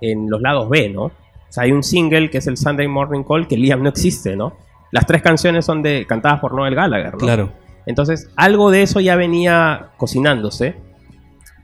en 0.00 0.30
los 0.30 0.40
lados 0.40 0.68
B, 0.70 0.88
¿no? 0.88 1.12
O 1.50 1.52
sea, 1.52 1.64
hay 1.64 1.72
un 1.72 1.82
single 1.82 2.30
que 2.30 2.38
es 2.38 2.46
el 2.46 2.56
Sunday 2.56 2.86
Morning 2.86 3.24
Call 3.24 3.48
que 3.48 3.56
Liam 3.56 3.82
no 3.82 3.88
existe, 3.88 4.36
¿no? 4.36 4.56
Las 4.92 5.04
tres 5.04 5.20
canciones 5.20 5.64
son 5.64 5.82
de 5.82 6.06
cantadas 6.06 6.38
por 6.38 6.54
Noel 6.54 6.76
Gallagher, 6.76 7.12
¿no? 7.12 7.18
Claro. 7.18 7.52
Entonces, 7.86 8.30
algo 8.36 8.70
de 8.70 8.82
eso 8.82 9.00
ya 9.00 9.16
venía 9.16 9.90
cocinándose, 9.96 10.76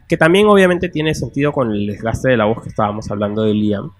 que 0.08 0.16
también 0.16 0.48
obviamente 0.48 0.88
tiene 0.88 1.14
sentido 1.14 1.52
con 1.52 1.70
el 1.70 1.86
desgaste 1.86 2.30
de 2.30 2.36
la 2.36 2.46
voz 2.46 2.62
que 2.64 2.68
estábamos 2.68 3.08
hablando 3.12 3.44
de 3.44 3.54
Liam. 3.54 3.92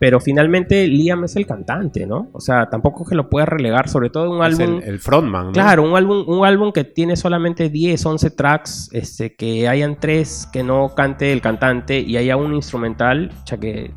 Pero 0.00 0.18
finalmente 0.18 0.88
Liam 0.88 1.22
es 1.22 1.36
el 1.36 1.46
cantante, 1.46 2.04
¿no? 2.04 2.28
O 2.32 2.40
sea, 2.40 2.68
tampoco 2.68 3.04
es 3.04 3.10
que 3.10 3.14
lo 3.14 3.30
pueda 3.30 3.46
relegar, 3.46 3.88
sobre 3.88 4.10
todo 4.10 4.28
un 4.28 4.44
Es 4.44 4.58
álbum... 4.58 4.78
el, 4.78 4.88
el 4.88 4.98
frontman, 4.98 5.46
¿no? 5.46 5.52
Claro, 5.52 5.84
un 5.84 5.96
álbum, 5.96 6.24
un 6.26 6.44
álbum 6.44 6.72
que 6.72 6.82
tiene 6.82 7.14
solamente 7.14 7.68
10, 7.68 8.04
11 8.04 8.30
tracks, 8.30 8.90
este, 8.92 9.36
que 9.36 9.68
hayan 9.68 10.00
tres 10.00 10.48
que 10.52 10.64
no 10.64 10.96
cante 10.96 11.32
el 11.32 11.40
cantante 11.40 12.00
y 12.00 12.16
haya 12.16 12.36
un 12.36 12.54
instrumental, 12.54 13.30
ya 13.46 13.58
que 13.58 13.92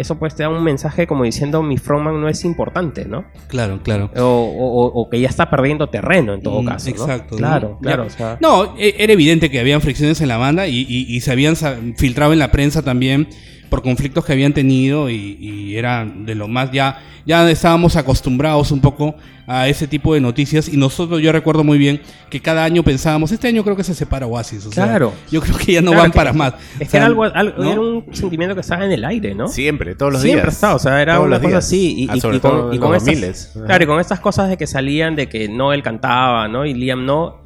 eso 0.00 0.18
pues 0.18 0.34
te 0.34 0.42
da 0.42 0.48
un 0.48 0.62
mensaje 0.62 1.06
como 1.06 1.24
diciendo 1.24 1.62
mi 1.62 1.76
frontman 1.76 2.20
no 2.20 2.28
es 2.28 2.44
importante, 2.44 3.04
¿no? 3.04 3.24
Claro, 3.48 3.80
claro. 3.82 4.10
O, 4.16 4.22
o- 4.22 4.86
o- 5.02 5.10
que 5.10 5.20
ya 5.20 5.28
está 5.28 5.50
perdiendo 5.50 5.88
terreno 5.88 6.34
en 6.34 6.42
todo 6.42 6.62
Mm, 6.62 6.66
caso. 6.66 6.90
exacto, 6.90 7.32
¿no? 7.34 7.38
Claro, 7.38 7.78
claro. 7.82 8.02
Ya. 8.04 8.06
o 8.06 8.10
sea, 8.10 8.38
No, 8.40 8.76
e- 8.78 8.94
era 8.98 9.12
evidente 9.12 9.50
que 9.50 9.60
habían 9.60 9.80
fricciones 9.80 10.20
en 10.20 10.28
la 10.28 10.36
banda 10.36 10.66
y, 10.68 10.86
y- 10.88 11.06
y 11.14 11.20
se 11.20 11.32
habían 11.32 11.56
filtrado 11.96 12.32
en 12.32 12.38
la 12.38 12.50
prensa 12.52 12.82
también 12.82 13.28
por 13.68 13.82
conflictos 13.82 14.24
que 14.24 14.32
habían 14.32 14.52
tenido 14.52 15.10
y, 15.10 15.36
y 15.40 15.76
era 15.76 16.04
de 16.06 16.34
lo 16.34 16.48
más 16.48 16.70
ya 16.72 16.98
ya 17.26 17.48
estábamos 17.50 17.96
acostumbrados 17.96 18.70
un 18.72 18.80
poco 18.80 19.14
a 19.46 19.68
ese 19.68 19.86
tipo 19.86 20.14
de 20.14 20.20
noticias 20.20 20.68
y 20.68 20.76
nosotros 20.78 21.20
yo 21.20 21.30
recuerdo 21.30 21.62
muy 21.62 21.76
bien 21.76 22.00
que 22.30 22.40
cada 22.40 22.64
año 22.64 22.82
pensábamos 22.82 23.30
este 23.32 23.48
año 23.48 23.62
creo 23.64 23.76
que 23.76 23.84
se 23.84 23.94
separa 23.94 24.26
Oasis 24.26 24.64
o 24.66 24.72
sea, 24.72 24.84
Claro. 24.86 25.12
yo 25.30 25.40
creo 25.42 25.56
que 25.58 25.72
ya 25.72 25.80
no 25.82 25.90
claro 25.90 26.02
van 26.04 26.10
que- 26.12 26.16
para 26.16 26.32
más 26.32 26.54
Es 26.54 26.60
O 26.74 26.78
que 26.78 26.84
sea, 26.86 26.98
era, 27.00 27.06
algo, 27.06 27.24
algo- 27.24 27.62
¿no? 27.62 27.70
era 27.70 27.80
un 27.80 28.04
sentimiento 28.12 28.54
que 28.54 28.62
estaba 28.62 28.84
en 28.86 28.92
el 28.92 29.04
aire, 29.04 29.34
¿no? 29.34 29.48
Siempre, 29.48 29.94
todos 29.94 30.12
los 30.14 30.22
Siempre 30.22 30.44
días. 30.44 30.54
estaba, 30.54 30.74
o 30.76 30.78
sea, 30.78 31.02
era 31.02 31.14
Todos 31.16 31.26
una 31.26 31.36
cosa 31.36 31.48
días. 31.48 31.64
así. 31.66 31.94
Y, 32.04 32.08
Ah, 32.08 32.16
y- 32.16 32.20
sobre 32.20 32.36
y 32.38 32.40
con, 32.40 32.50
todo 32.50 32.72
y 32.72 32.76
en 32.76 32.80
con 32.80 32.94
estas, 32.94 33.14
2000s. 33.14 33.50
Ajá. 33.56 33.66
claro, 33.66 33.84
y 33.84 33.86
con 33.86 34.00
estas 34.00 34.20
cosas 34.20 34.48
de 34.48 34.56
que 34.56 34.66
salían 34.66 35.14
de 35.16 35.28
que 35.28 35.48
Noel 35.48 35.82
cantaba, 35.82 36.48
¿no? 36.48 36.64
Y 36.64 36.72
Liam 36.74 37.04
no, 37.04 37.36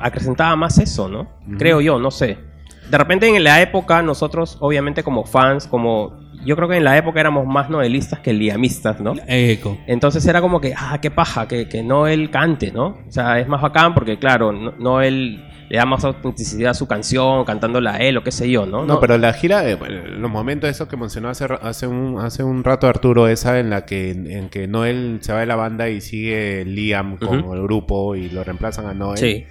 acrecentaba 0.00 0.56
más 0.56 0.78
eso, 0.78 1.08
¿no? 1.08 1.28
Creo 1.58 1.80
yo, 1.80 1.98
no 1.98 2.10
sé. 2.10 2.38
De 2.90 2.98
repente 2.98 3.26
en 3.34 3.42
la 3.44 3.60
época 3.60 4.02
nosotros, 4.02 4.56
obviamente 4.60 5.02
como 5.02 5.24
fans, 5.24 5.66
como... 5.66 6.24
Yo 6.44 6.54
creo 6.54 6.68
que 6.68 6.76
en 6.76 6.84
la 6.84 6.96
época 6.96 7.18
éramos 7.18 7.44
más 7.46 7.68
novelistas 7.70 8.20
que 8.20 8.32
liamistas, 8.32 9.00
¿no? 9.00 9.14
Eco. 9.26 9.78
Entonces 9.88 10.24
era 10.26 10.40
como 10.40 10.60
que, 10.60 10.74
ah, 10.76 10.98
qué 11.02 11.10
paja, 11.10 11.48
que, 11.48 11.66
que 11.68 11.82
Noel 11.82 12.30
cante, 12.30 12.70
¿no? 12.70 12.98
O 13.08 13.10
sea, 13.10 13.40
es 13.40 13.48
más 13.48 13.60
bacán 13.60 13.94
porque, 13.94 14.16
claro, 14.18 14.52
no- 14.52 14.72
Noel 14.78 15.44
le 15.68 15.76
da 15.78 15.84
más 15.86 16.04
autenticidad 16.04 16.70
a 16.70 16.74
su 16.74 16.86
canción, 16.86 17.44
cantándola 17.44 17.94
a 17.94 17.98
él 17.98 18.16
o 18.18 18.22
qué 18.22 18.30
sé 18.30 18.48
yo, 18.48 18.64
¿no? 18.66 18.84
No, 18.84 19.00
pero 19.00 19.18
la 19.18 19.32
gira, 19.32 19.68
eh, 19.68 19.76
los 20.18 20.30
momentos 20.30 20.70
esos 20.70 20.86
que 20.86 20.96
mencionó 20.96 21.30
hace, 21.30 21.46
hace, 21.62 21.88
un, 21.88 22.20
hace 22.20 22.44
un 22.44 22.62
rato 22.62 22.86
Arturo, 22.86 23.26
esa 23.26 23.58
en 23.58 23.70
la 23.70 23.84
que, 23.84 24.10
en 24.12 24.48
que 24.48 24.68
Noel 24.68 25.18
se 25.22 25.32
va 25.32 25.40
de 25.40 25.46
la 25.46 25.56
banda 25.56 25.88
y 25.88 26.00
sigue 26.00 26.64
Liam 26.64 27.16
con 27.16 27.40
Ujú. 27.40 27.54
el 27.54 27.62
grupo 27.62 28.14
y 28.14 28.28
lo 28.28 28.44
reemplazan 28.44 28.86
a 28.86 28.94
Noel. 28.94 29.18
Sí. 29.18 29.44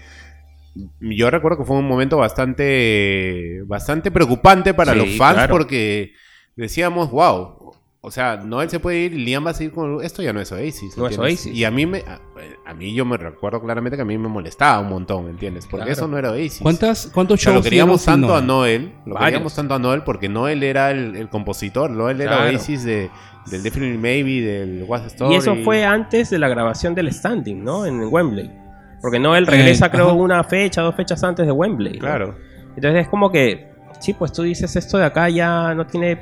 Yo 0.99 1.29
recuerdo 1.31 1.57
que 1.59 1.63
fue 1.65 1.77
un 1.77 1.87
momento 1.87 2.17
bastante, 2.17 3.61
bastante 3.65 4.11
preocupante 4.11 4.73
para 4.73 4.93
Sí, 4.93 4.99
los 4.99 5.09
fans 5.17 5.35
claro. 5.35 5.53
porque 5.53 6.13
decíamos, 6.55 7.11
wow, 7.11 7.71
o 8.01 8.11
sea, 8.11 8.37
Noel 8.37 8.69
se 8.69 8.79
puede 8.79 8.97
ir 8.99 9.13
y 9.13 9.23
Liam 9.25 9.45
va 9.45 9.51
a 9.51 9.53
seguir 9.53 9.73
con 9.73 10.03
esto 10.03 10.21
ya 10.21 10.31
no 10.33 10.39
es 10.41 10.51
Oasis. 10.51 10.95
No 10.97 11.07
es 11.07 11.13
¿entiendes? 11.15 11.39
Oasis. 11.47 11.55
Y 11.57 11.63
a 11.63 11.71
mí 11.71 11.85
me 11.85 11.99
a, 11.99 12.19
a 12.65 12.73
mí 12.75 12.93
yo 12.93 13.03
me 13.05 13.17
recuerdo 13.17 13.61
claramente 13.61 13.95
que 13.95 14.01
a 14.03 14.05
mí 14.05 14.17
me 14.17 14.27
molestaba 14.27 14.79
un 14.81 14.89
montón, 14.89 15.27
¿entiendes? 15.29 15.65
Porque 15.65 15.85
Claro. 15.85 15.91
eso 15.93 16.07
no 16.07 16.17
era 16.17 16.29
Oasis. 16.31 16.59
¿Cuántas, 16.61 17.07
¿Cuántos 17.13 17.39
O 17.39 17.43
sea, 17.43 17.53
shows 17.53 17.63
lo 17.63 17.69
queríamos 17.69 18.05
tanto 18.05 18.35
a 18.35 18.41
Noel? 18.41 18.91
Lo 19.05 19.15
Varios. 19.15 19.25
queríamos 19.31 19.55
tanto 19.55 19.73
a 19.73 19.79
Noel 19.79 20.03
porque 20.03 20.29
Noel 20.29 20.61
era 20.61 20.91
el, 20.91 21.15
el 21.15 21.29
compositor, 21.29 21.89
Noel 21.89 22.21
era 22.21 22.35
Claro. 22.37 22.51
Oasis 22.51 22.83
de, 22.83 23.09
del 23.49 23.63
Definitely 23.63 23.97
Maybe, 23.97 24.41
del 24.41 24.83
What's 24.87 25.07
Story. 25.13 25.33
Y 25.33 25.37
eso 25.37 25.55
fue 25.63 25.83
antes 25.83 26.29
de 26.29 26.37
la 26.37 26.47
grabación 26.47 26.93
del 26.93 27.11
standing, 27.11 27.63
¿no? 27.63 27.85
En 27.87 28.01
Wembley. 28.03 28.51
Porque 29.05 29.19
Noel 29.19 29.45
regresa, 29.45 29.85
Eh, 29.85 29.89
creo, 29.91 30.05
ajá. 30.07 30.13
una 30.15 30.43
fecha, 30.43 30.81
dos 30.81 30.95
fechas 30.95 31.23
antes 31.23 31.45
de 31.45 31.51
Wembley. 31.51 31.93
¿no? 31.93 31.99
Claro. 31.99 32.35
Entonces 32.75 33.03
es 33.03 33.07
como 33.07 33.31
que, 33.31 33.69
sí, 33.99 34.13
pues 34.13 34.31
tú 34.33 34.41
dices 34.41 34.75
esto 34.75 34.97
de 34.97 35.05
acá 35.05 35.29
ya 35.29 35.75
no 35.75 35.85
tiene, 35.85 36.17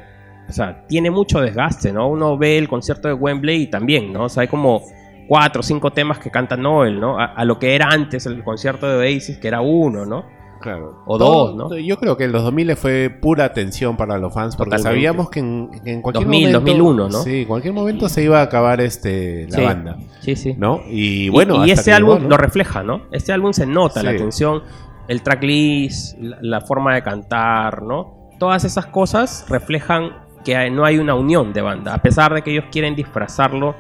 o 0.50 0.52
sea, 0.52 0.86
tiene 0.88 1.10
mucho 1.10 1.40
desgaste, 1.40 1.94
¿no? 1.94 2.10
Uno 2.10 2.38
ve 2.38 2.58
el 2.58 2.68
concierto 2.68 3.08
de 3.08 3.14
Wembley 3.14 3.62
y 3.62 3.68
también, 3.68 4.12
¿no? 4.12 4.26
O 4.26 4.30
sea, 4.30 4.42
hay 4.42 4.50
como 4.50 4.82
cuatro 5.30 5.62
o 5.62 5.64
cinco 5.64 5.92
temas 5.92 6.20
que 6.20 6.30
canta 6.30 6.58
Noel, 6.58 7.00
¿no? 7.00 7.18
A, 7.18 7.28
a 7.28 7.46
lo 7.46 7.58
que 7.58 7.74
era 7.74 7.88
antes 7.88 8.26
el 8.26 8.44
concierto 8.44 8.86
de 8.90 8.98
Oasis, 8.98 9.38
que 9.38 9.48
era 9.48 9.62
uno, 9.62 10.06
¿no? 10.06 10.26
Claro. 10.64 11.04
O 11.06 11.18
dos, 11.18 11.56
¿no? 11.56 11.78
Yo 11.78 11.98
creo 11.98 12.16
que 12.18 12.24
en 12.24 12.32
los 12.32 12.42
2000 12.44 12.76
fue 12.76 13.10
pura 13.10 13.46
atención 13.46 13.98
para 13.98 14.18
los 14.18 14.34
fans 14.34 14.56
porque 14.56 14.78
Totalmente. 14.78 14.96
sabíamos 15.08 15.30
que 15.30 15.40
en, 15.42 15.70
en 15.86 16.02
cualquier 16.02 16.26
2000, 16.26 16.42
momento 16.54 16.60
2001, 16.62 17.10
¿no? 17.10 17.22
Sí, 17.22 17.42
en 17.42 17.48
cualquier 17.48 17.74
momento 17.74 18.10
se 18.10 18.24
iba 18.24 18.40
a 18.40 18.44
acabar 18.44 18.80
este 18.82 19.48
la 19.50 19.58
Sí. 19.58 19.64
banda, 19.64 19.98
Sí, 20.22 20.36
sí. 20.36 20.56
¿no? 20.58 20.80
Y 20.90 21.30
bueno, 21.30 21.66
y, 21.66 21.72
este 21.72 21.92
que 21.92 21.94
álbum 21.94 22.14
llegó, 22.16 22.24
¿no? 22.24 22.30
lo 22.30 22.38
refleja, 22.38 22.82
¿no? 22.82 23.02
Este 23.12 23.34
álbum 23.34 23.52
se 23.54 23.66
nota 23.66 24.02
la 24.02 24.12
atención, 24.12 24.64
el 25.10 25.22
tracklist, 25.22 26.18
la, 26.20 26.38
la 26.42 26.62
forma 26.62 26.96
de 26.96 27.04
cantar, 27.04 27.84
¿no? 27.84 28.30
Todas 28.40 28.64
esas 28.64 28.86
cosas 28.86 29.46
reflejan 29.50 30.12
que 30.46 30.56
hay- 30.56 30.72
no 30.72 30.86
hay 30.86 30.98
una 30.98 31.14
unión 31.16 31.52
de 31.54 31.62
banda, 31.62 31.94
a 31.94 32.02
pesar 32.02 32.34
de 32.34 32.42
que 32.42 32.52
ellos 32.52 32.66
quieren 32.72 32.96
disfrazarlo 32.96 33.76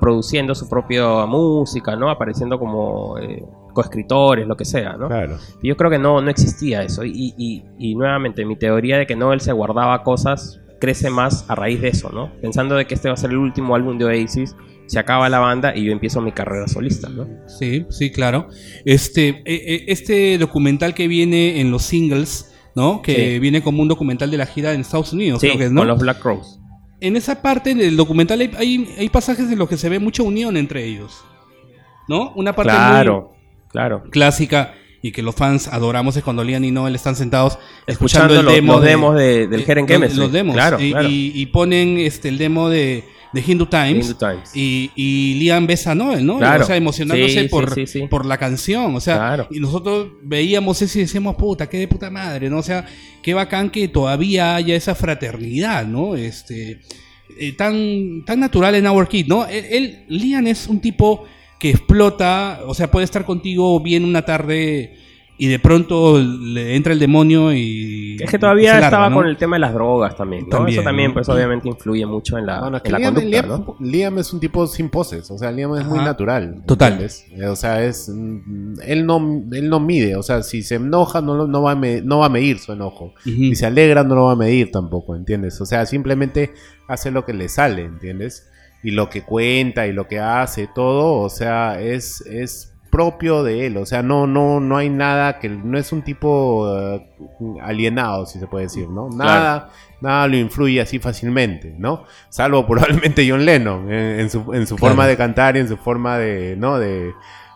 produciendo 0.00 0.54
su 0.54 0.68
propia 0.68 1.26
música, 1.26 1.96
¿no? 1.96 2.10
Apareciendo 2.10 2.58
como 2.58 3.18
eh, 3.18 3.44
coescritores, 3.82 4.44
lo 4.48 4.56
que 4.56 4.64
sea, 4.64 4.94
¿no? 4.96 5.06
Claro. 5.06 5.38
Yo 5.62 5.76
creo 5.76 5.88
que 5.88 5.98
no, 6.00 6.20
no 6.20 6.30
existía 6.30 6.82
eso. 6.82 7.04
Y, 7.04 7.32
y- 7.38 7.62
y 7.78 7.94
nuevamente, 7.94 8.44
mi 8.44 8.56
teoría 8.56 8.98
de 8.98 9.06
que 9.06 9.14
Noel 9.14 9.40
se 9.40 9.52
guardaba 9.52 10.02
cosas 10.02 10.60
crece 10.80 11.10
más 11.10 11.44
a 11.48 11.54
raíz 11.54 11.80
de 11.80 11.88
eso, 11.88 12.10
¿no? 12.12 12.32
Pensando 12.40 12.74
de 12.74 12.86
que 12.86 12.94
este 12.94 13.06
va 13.08 13.14
a 13.14 13.16
ser 13.16 13.30
el 13.30 13.36
último 13.36 13.76
álbum 13.76 13.96
de 13.98 14.04
Oasis, 14.06 14.56
se 14.86 14.98
acaba 14.98 15.28
la 15.28 15.38
banda 15.38 15.76
y 15.76 15.84
yo 15.84 15.92
empiezo 15.92 16.20
mi 16.20 16.32
carrera 16.32 16.66
solista, 16.66 17.08
¿no? 17.08 17.26
Sí, 17.46 17.86
sí, 17.90 18.10
claro. 18.10 18.48
Este, 18.84 19.28
eh, 19.28 19.42
eh, 19.46 19.84
este 19.88 20.38
documental 20.38 20.92
que 20.94 21.06
viene 21.06 21.60
en 21.60 21.70
los 21.70 21.82
singles, 21.82 22.52
¿no? 22.74 23.00
Que 23.02 23.34
Sí. 23.34 23.38
viene 23.38 23.62
como 23.62 23.80
un 23.82 23.88
documental 23.88 24.28
de 24.30 24.38
la 24.38 24.46
gira 24.46 24.72
en 24.72 24.80
Estados 24.80 25.12
Unidos, 25.12 25.40
Sí, 25.40 25.46
creo 25.48 25.58
que 25.58 25.64
es, 25.66 25.72
¿no? 25.72 25.82
con 25.82 25.88
los 25.88 26.00
Black 26.00 26.20
Crowes. 26.20 26.58
En 27.00 27.14
esa 27.16 27.40
parte 27.42 27.74
del 27.76 27.96
documental 27.96 28.40
hay, 28.40 28.50
hay, 28.58 28.88
hay 28.98 29.08
pasajes 29.08 29.48
en 29.52 29.58
los 29.58 29.68
que 29.68 29.76
se 29.76 29.88
ve 29.88 30.00
mucha 30.00 30.24
unión 30.24 30.56
entre 30.56 30.84
ellos. 30.84 31.12
¿No? 32.08 32.32
Una 32.36 32.54
parte 32.56 32.72
Claro, 32.72 33.32
claro. 33.70 34.02
clásica 34.10 34.74
y 35.00 35.12
que 35.12 35.22
los 35.22 35.34
fans 35.34 35.68
adoramos 35.68 36.16
es 36.16 36.24
cuando 36.24 36.42
Liam 36.42 36.64
y 36.64 36.70
Noel 36.72 36.94
están 36.96 37.14
sentados 37.14 37.58
Escuchando, 37.86 38.34
escuchando, 38.34 38.40
el 38.40 38.44
los, 38.46 38.54
demo 38.54 38.72
los 38.74 38.82
de- 38.82 38.88
demos 38.88 39.14
de, 39.16 39.46
del 39.46 39.60
eh, 39.60 39.64
Heren 39.68 39.84
los- 39.84 39.92
Chemistry. 39.92 40.18
Los 40.20 40.32
demos. 40.32 40.54
Claro, 40.54 40.80
y, 40.80 40.90
claro. 40.90 41.08
y- 41.08 41.32
y 41.34 41.46
ponen 41.46 41.98
este, 41.98 42.28
el 42.28 42.36
demo 42.38 42.68
de, 42.68 43.04
de 43.32 43.44
Hindu 43.46 43.66
Times. 43.66 44.06
Hindu 44.08 44.18
Times. 44.18 44.50
Y, 44.56 44.90
y 44.96 45.34
Liam 45.34 45.68
besa 45.68 45.92
a 45.92 45.94
Noel, 45.94 46.26
¿no? 46.26 46.38
Claro. 46.38 46.64
O 46.64 46.66
sea, 46.66 46.74
emocionándose 46.76 47.42
Sí, 47.42 47.48
por, 47.48 47.72
sí, 47.74 47.86
sí, 47.86 48.00
sí. 48.00 48.06
por 48.08 48.26
la 48.26 48.38
canción. 48.38 48.96
O 48.96 49.00
sea, 49.00 49.16
Claro. 49.18 49.46
y 49.52 49.60
nosotros 49.60 50.08
veíamos 50.22 50.82
eso 50.82 50.98
y 50.98 51.02
decíamos, 51.02 51.36
puta, 51.36 51.68
qué 51.68 51.78
de 51.78 51.86
puta 51.86 52.10
madre, 52.10 52.50
¿no? 52.50 52.58
O 52.58 52.62
sea, 52.64 52.84
qué 53.22 53.34
bacán 53.34 53.70
que 53.70 53.86
todavía 53.86 54.56
haya 54.56 54.74
esa 54.74 54.96
fraternidad, 54.96 55.86
¿no? 55.86 56.16
Este, 56.16 56.80
eh, 57.38 57.52
tan, 57.52 58.24
tan 58.24 58.40
natural 58.40 58.74
en 58.74 58.86
Our 58.88 59.06
Kid, 59.08 59.26
¿no? 59.28 59.46
Él, 59.46 59.64
él- 59.70 60.04
Liam 60.08 60.46
es 60.48 60.66
un 60.66 60.80
tipo 60.80 61.24
que 61.58 61.70
explota, 61.70 62.60
o 62.66 62.74
sea, 62.74 62.90
puede 62.90 63.04
estar 63.04 63.24
contigo 63.24 63.80
bien 63.80 64.04
una 64.04 64.22
tarde 64.22 64.96
y 65.40 65.46
de 65.46 65.60
pronto 65.60 66.18
le 66.20 66.74
entra 66.74 66.92
el 66.92 66.98
demonio 66.98 67.52
y... 67.52 68.16
Es 68.20 68.28
que 68.28 68.40
todavía 68.40 68.72
larga, 68.72 68.86
estaba 68.88 69.08
¿no? 69.08 69.16
con 69.16 69.26
el 69.28 69.36
tema 69.36 69.54
de 69.54 69.60
las 69.60 69.72
drogas 69.72 70.16
también, 70.16 70.42
¿no? 70.44 70.48
También, 70.48 70.74
Eso 70.80 70.82
también, 70.84 71.08
¿no? 71.10 71.14
pues 71.14 71.28
obviamente 71.28 71.68
influye 71.68 72.04
mucho 72.06 72.38
en 72.38 72.46
la, 72.46 72.60
Bueno, 72.60 72.76
es 72.78 72.82
que 72.82 72.88
en 72.88 72.92
la 72.94 72.98
Liam, 72.98 73.14
conducta, 73.14 73.42
Liam- 73.42 73.48
¿no? 73.48 73.76
Liam 73.78 74.18
es 74.18 74.32
un 74.32 74.40
tipo 74.40 74.66
sin 74.66 74.88
poses, 74.88 75.30
o 75.30 75.38
sea, 75.38 75.52
Liam 75.52 75.76
es 75.76 75.84
muy 75.86 76.00
natural. 76.00 76.62
Total. 76.66 76.92
¿entiendes? 76.94 77.24
Eh, 77.36 77.46
O 77.46 77.54
sea, 77.54 77.84
es 77.84 78.08
mm, 78.12 78.80
él 78.84 79.06
no 79.06 79.44
él 79.52 79.68
no 79.68 79.78
mide, 79.78 80.16
o 80.16 80.24
sea, 80.24 80.42
si 80.42 80.62
se 80.64 80.74
enoja 80.74 81.20
no, 81.20 81.34
lo- 81.36 81.46
no 81.46 81.62
va 81.62 81.70
a 81.72 81.76
me- 81.76 82.02
no 82.02 82.18
va 82.18 82.26
a 82.26 82.30
medir 82.30 82.58
su 82.58 82.72
enojo. 82.72 83.14
Ujú. 83.24 83.30
Si 83.30 83.54
se 83.54 83.66
alegra 83.66 84.02
no 84.02 84.16
lo 84.16 84.24
va 84.24 84.32
a 84.32 84.36
medir 84.36 84.72
tampoco, 84.72 85.14
¿entiendes? 85.14 85.60
O 85.60 85.66
sea, 85.66 85.86
simplemente 85.86 86.50
hace 86.88 87.12
lo 87.12 87.24
que 87.24 87.32
le 87.32 87.48
sale, 87.48 87.82
¿entiendes? 87.84 88.48
Y 88.82 88.92
lo 88.92 89.08
que 89.10 89.22
cuenta 89.22 89.86
y 89.86 89.92
lo 89.92 90.06
que 90.06 90.20
hace, 90.20 90.68
todo, 90.72 91.20
o 91.22 91.28
sea, 91.28 91.80
es, 91.80 92.20
es 92.22 92.74
propio 92.90 93.42
de 93.42 93.66
él, 93.66 93.76
o 93.76 93.84
sea, 93.84 94.02
no, 94.02 94.26
no, 94.26 94.60
no 94.60 94.76
hay 94.78 94.88
nada 94.88 95.38
que, 95.40 95.48
no 95.50 95.76
es 95.76 95.92
un 95.92 96.00
tipo 96.02 96.66
eh, 96.74 97.06
alienado, 97.60 98.24
si 98.24 98.38
se 98.38 98.46
puede 98.46 98.64
decir, 98.64 98.88
¿no? 98.88 99.10
Nada, 99.10 99.70
nada 100.00 100.26
lo 100.28 100.36
influye 100.38 100.80
así 100.80 100.98
fácilmente, 100.98 101.74
¿no? 101.78 102.04
Salvo 102.30 102.66
probablemente 102.66 103.28
John 103.28 103.44
Lennon, 103.44 103.92
en, 103.92 104.20
en 104.20 104.30
su, 104.30 104.38
en 104.54 104.66
su 104.66 104.76
Claro. 104.76 104.92
forma 104.94 105.06
de 105.06 105.16
cantar 105.18 105.56
y 105.56 105.60
en 105.60 105.68
su 105.68 105.76
forma 105.76 106.16
de, 106.18 106.56
¿no? 106.56 106.78
De, 106.78 107.12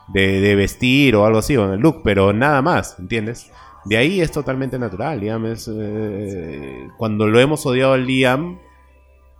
de, 0.08 0.40
de 0.40 0.54
vestir 0.54 1.16
o 1.16 1.24
algo 1.24 1.38
así, 1.38 1.56
o 1.56 1.64
en 1.66 1.74
el 1.74 1.80
look, 1.80 2.02
pero 2.04 2.32
nada 2.34 2.60
más, 2.60 2.98
¿entiendes? 2.98 3.50
De 3.84 3.96
ahí 3.96 4.20
es 4.20 4.30
totalmente 4.32 4.78
natural. 4.78 5.18
Liam 5.20 5.46
es. 5.46 5.68
eh, 5.72 6.88
cuando 6.98 7.26
lo 7.26 7.40
hemos 7.40 7.64
odiado 7.64 7.94
a 7.94 7.96
Liam, 7.96 8.58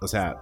o 0.01 0.09
sea, 0.09 0.37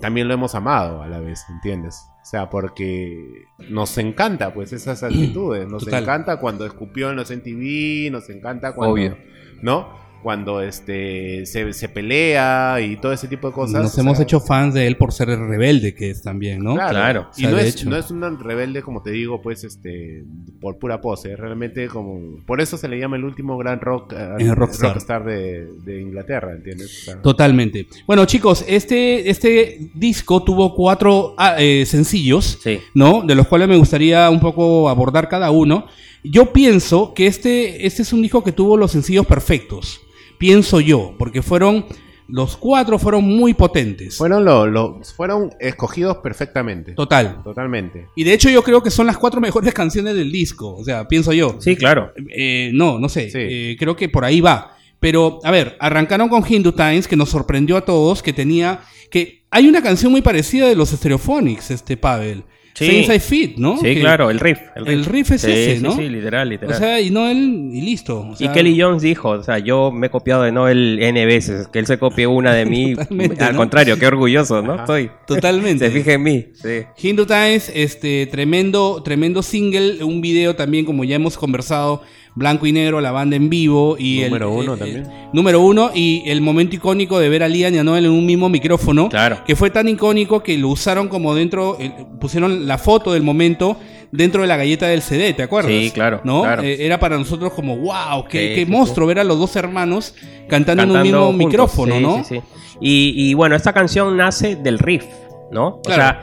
también 0.00 0.28
lo 0.28 0.34
hemos 0.34 0.54
amado 0.54 1.02
a 1.02 1.08
la 1.08 1.20
vez, 1.20 1.44
¿entiendes? 1.48 2.06
O 2.22 2.26
sea, 2.26 2.48
porque 2.48 3.44
nos 3.70 3.98
encanta, 3.98 4.54
pues, 4.54 4.72
esas 4.72 5.02
actitudes. 5.02 5.68
Nos 5.68 5.84
Total. 5.84 6.02
encanta 6.02 6.38
cuando 6.38 6.64
escupió 6.66 7.10
en 7.10 7.16
los 7.16 7.30
MTV, 7.30 8.10
nos 8.10 8.30
encanta 8.30 8.74
cuando. 8.74 8.94
Obvio. 8.94 9.16
¿No? 9.62 10.03
Cuando 10.24 10.62
este 10.62 11.44
se, 11.44 11.74
se 11.74 11.88
pelea 11.90 12.80
y 12.80 12.96
todo 12.96 13.12
ese 13.12 13.28
tipo 13.28 13.48
de 13.48 13.52
cosas. 13.52 13.82
Nos 13.82 13.98
o 13.98 14.00
hemos 14.00 14.16
sea, 14.16 14.24
hecho 14.24 14.40
fans 14.40 14.72
de 14.72 14.86
él 14.86 14.96
por 14.96 15.12
ser 15.12 15.28
el 15.28 15.46
rebelde 15.46 15.94
que 15.94 16.08
es 16.08 16.22
también, 16.22 16.64
¿no? 16.64 16.76
Claro. 16.76 16.90
Claro. 16.92 17.20
Y 17.36 17.44
O 17.44 17.48
sea, 17.48 17.50
no, 17.50 17.58
es, 17.58 17.84
no 17.84 17.96
es 17.98 18.10
un 18.10 18.38
rebelde, 18.40 18.80
como 18.80 19.02
te 19.02 19.10
digo, 19.10 19.42
pues, 19.42 19.64
este, 19.64 20.24
por 20.62 20.78
pura 20.78 21.02
pose. 21.02 21.34
Es 21.34 21.38
realmente 21.38 21.88
como. 21.88 22.38
Por 22.46 22.62
eso 22.62 22.78
se 22.78 22.88
le 22.88 22.98
llama 22.98 23.16
el 23.16 23.24
último 23.24 23.58
gran 23.58 23.80
rock, 23.80 24.14
eh, 24.14 24.28
El 24.38 24.56
rockstar. 24.56 24.94
rockstar 24.94 25.24
de, 25.26 25.66
de 25.84 26.00
Inglaterra, 26.00 26.52
¿entiendes? 26.52 27.02
O 27.02 27.04
sea, 27.04 27.20
Totalmente. 27.20 27.86
Bueno, 28.06 28.24
chicos, 28.24 28.64
este, 28.66 29.28
este 29.28 29.90
disco 29.94 30.42
tuvo 30.42 30.74
cuatro 30.74 31.34
ah, 31.36 31.56
eh, 31.58 31.84
sencillos, 31.84 32.58
Sí. 32.62 32.80
¿no? 32.94 33.20
De 33.26 33.34
los 33.34 33.46
cuales 33.46 33.68
me 33.68 33.76
gustaría 33.76 34.30
un 34.30 34.40
poco 34.40 34.88
abordar 34.88 35.28
cada 35.28 35.50
uno. 35.50 35.86
Yo 36.22 36.54
pienso 36.54 37.12
que 37.12 37.26
este, 37.26 37.86
este 37.86 38.00
es 38.00 38.14
un 38.14 38.22
disco 38.22 38.42
que 38.42 38.52
tuvo 38.52 38.78
los 38.78 38.92
sencillos 38.92 39.26
perfectos. 39.26 40.00
Pienso 40.44 40.78
yo, 40.80 41.14
porque 41.18 41.40
fueron. 41.40 41.86
Los 42.28 42.56
cuatro 42.58 42.98
fueron 42.98 43.24
muy 43.24 43.54
potentes. 43.54 44.16
fueron, 44.16 44.44
lo, 44.44 44.66
lo- 44.66 45.00
fueron 45.16 45.50
escogidos 45.58 46.18
perfectamente. 46.18 46.92
Total. 46.92 47.42
Totalmente. 47.42 48.08
Y 48.16 48.24
de 48.24 48.32
hecho, 48.34 48.48
yo 48.50 48.62
creo 48.62 48.82
que 48.82 48.90
son 48.90 49.06
las 49.06 49.16
cuatro 49.16 49.40
mejores 49.40 49.72
canciones 49.82 50.14
del 50.14 50.30
disco. 50.32 50.74
O 50.74 50.84
sea, 50.84 51.06
pienso 51.08 51.32
yo. 51.32 51.56
Sí, 51.60 51.76
claro. 51.76 52.12
Eh, 52.30 52.70
no, 52.74 52.98
no 52.98 53.08
sé. 53.08 53.30
Sí. 53.30 53.38
Eh, 53.40 53.76
creo 53.78 53.96
que 53.96 54.08
por 54.10 54.24
ahí 54.24 54.40
va. 54.42 54.76
Pero, 55.00 55.38
a 55.44 55.50
ver, 55.50 55.76
arrancaron 55.80 56.28
con 56.28 56.44
Hindu 56.46 56.72
Times, 56.72 57.08
que 57.08 57.16
nos 57.16 57.30
sorprendió 57.30 57.76
a 57.78 57.84
todos, 57.86 58.22
que 58.22 58.32
tenía. 58.34 58.80
que 59.10 59.44
Hay 59.50 59.66
una 59.68 59.82
canción 59.82 60.10
muy 60.12 60.20
parecida 60.22 60.66
de 60.68 60.76
los 60.76 60.90
Stereophonics, 60.90 61.70
este 61.70 61.96
Pavel. 61.98 62.44
Sí. 62.74 62.86
Sí. 62.86 62.96
Inside 62.96 63.20
Fit, 63.20 63.56
¿no? 63.56 63.76
Sí, 63.76 63.94
Que- 63.94 64.00
claro, 64.00 64.30
el 64.30 64.40
riff. 64.40 64.58
El 64.74 65.04
riff 65.04 65.30
es 65.30 65.42
Sí, 65.42 65.50
ese, 65.52 65.76
sí, 65.76 65.82
¿no? 65.82 65.94
Sí, 65.96 66.08
literal, 66.08 66.48
O 66.48 66.50
literal. 66.50 66.76
sea, 66.76 67.00
y 67.00 67.10
no 67.10 67.28
él, 67.28 67.70
y 67.72 67.80
listo. 67.82 68.20
O 68.20 68.32
y 68.32 68.36
sea, 68.36 68.52
Kelly 68.52 68.80
Jones 68.80 69.00
dijo, 69.02 69.30
o 69.30 69.42
sea, 69.44 69.58
yo 69.60 69.92
me 69.92 70.08
he 70.08 70.10
copiado 70.10 70.42
de 70.42 70.50
Noel 70.50 70.98
N 71.00 71.24
veces, 71.24 71.68
que 71.68 71.78
él 71.78 71.86
se 71.86 71.98
copie 71.98 72.26
una 72.26 72.52
de 72.52 72.66
mí. 72.66 72.94
Al 73.38 73.52
¿no? 73.52 73.58
contrario, 73.58 73.96
qué 73.98 74.06
orgulloso, 74.08 74.60
¿no? 74.60 74.74
Estoy. 74.74 75.08
Totalmente. 75.26 75.86
Se 75.86 75.92
fija 75.92 76.14
en 76.14 76.22
mí. 76.24 76.46
Sí. 76.54 76.82
Hindu 77.00 77.26
Times, 77.26 77.70
este, 77.72 78.26
tremendo, 78.26 79.02
tremendo 79.04 79.42
single, 79.42 80.02
un 80.02 80.20
video 80.20 80.56
también, 80.56 80.84
como 80.84 81.04
ya 81.04 81.14
hemos 81.14 81.38
conversado, 81.38 82.02
blanco 82.36 82.66
y 82.66 82.72
negro, 82.72 83.00
la 83.00 83.12
banda 83.12 83.36
en 83.36 83.48
vivo 83.48 83.96
y 83.98 84.22
Número 84.24 84.48
el, 84.48 84.56
uno 84.64 84.74
eh, 84.74 84.78
también. 84.78 85.06
eh, 85.06 85.28
número 85.32 85.60
uno 85.60 85.90
y 85.94 86.22
el 86.26 86.40
momento 86.40 86.74
icónico 86.76 87.18
de 87.18 87.28
ver 87.28 87.42
a 87.42 87.48
Liam 87.48 87.72
y 87.74 87.78
a 87.78 87.84
Noel 87.84 88.06
en 88.06 88.10
un 88.10 88.26
mismo 88.26 88.48
micrófono, 88.48 89.08
Claro. 89.08 89.38
que 89.46 89.54
fue 89.54 89.70
tan 89.70 89.88
icónico 89.88 90.42
que 90.42 90.58
lo 90.58 90.68
usaron 90.68 91.08
como 91.08 91.34
dentro, 91.34 91.76
eh, 91.80 91.92
pusieron 92.20 92.66
la 92.66 92.78
foto 92.78 93.12
del 93.12 93.22
momento 93.22 93.76
dentro 94.10 94.42
de 94.42 94.48
la 94.48 94.56
galleta 94.56 94.86
del 94.86 95.02
CD, 95.02 95.32
¿te 95.32 95.42
acuerdas? 95.42 95.72
Sí, 95.72 95.90
claro, 95.92 96.20
¿No? 96.24 96.42
claro. 96.42 96.62
Eh, 96.62 96.84
era 96.86 96.98
para 97.00 97.16
nosotros 97.18 97.52
como, 97.52 97.76
wow, 97.76 98.24
qué, 98.28 98.48
Sí, 98.48 98.54
qué 98.54 98.64
sí, 98.64 98.70
monstruo 98.70 99.06
ver 99.06 99.18
a 99.20 99.24
los 99.24 99.38
dos 99.38 99.54
hermanos 99.56 100.14
cantando, 100.48 100.82
en 100.84 100.90
un 100.90 101.02
mismo 101.02 101.26
juntos, 101.26 101.46
micrófono, 101.46 102.00
¿no? 102.00 102.24
sí, 102.24 102.36
sí. 102.36 102.40
Y, 102.80 103.30
y 103.30 103.34
bueno, 103.34 103.54
esta 103.54 103.72
canción 103.72 104.16
nace 104.16 104.56
del 104.56 104.78
riff, 104.80 105.04
¿no? 105.52 105.80
Claro. 105.82 106.18
O 106.18 106.22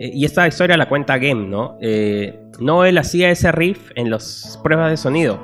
y 0.00 0.24
esta 0.24 0.48
historia 0.48 0.78
la 0.78 0.88
cuenta 0.88 1.18
Game, 1.18 1.46
¿no? 1.46 1.76
Eh, 1.82 2.38
Noel 2.58 2.96
hacía 2.96 3.30
ese 3.30 3.52
riff 3.52 3.90
en 3.96 4.10
las 4.10 4.58
pruebas 4.62 4.90
de 4.90 4.96
sonido. 4.96 5.38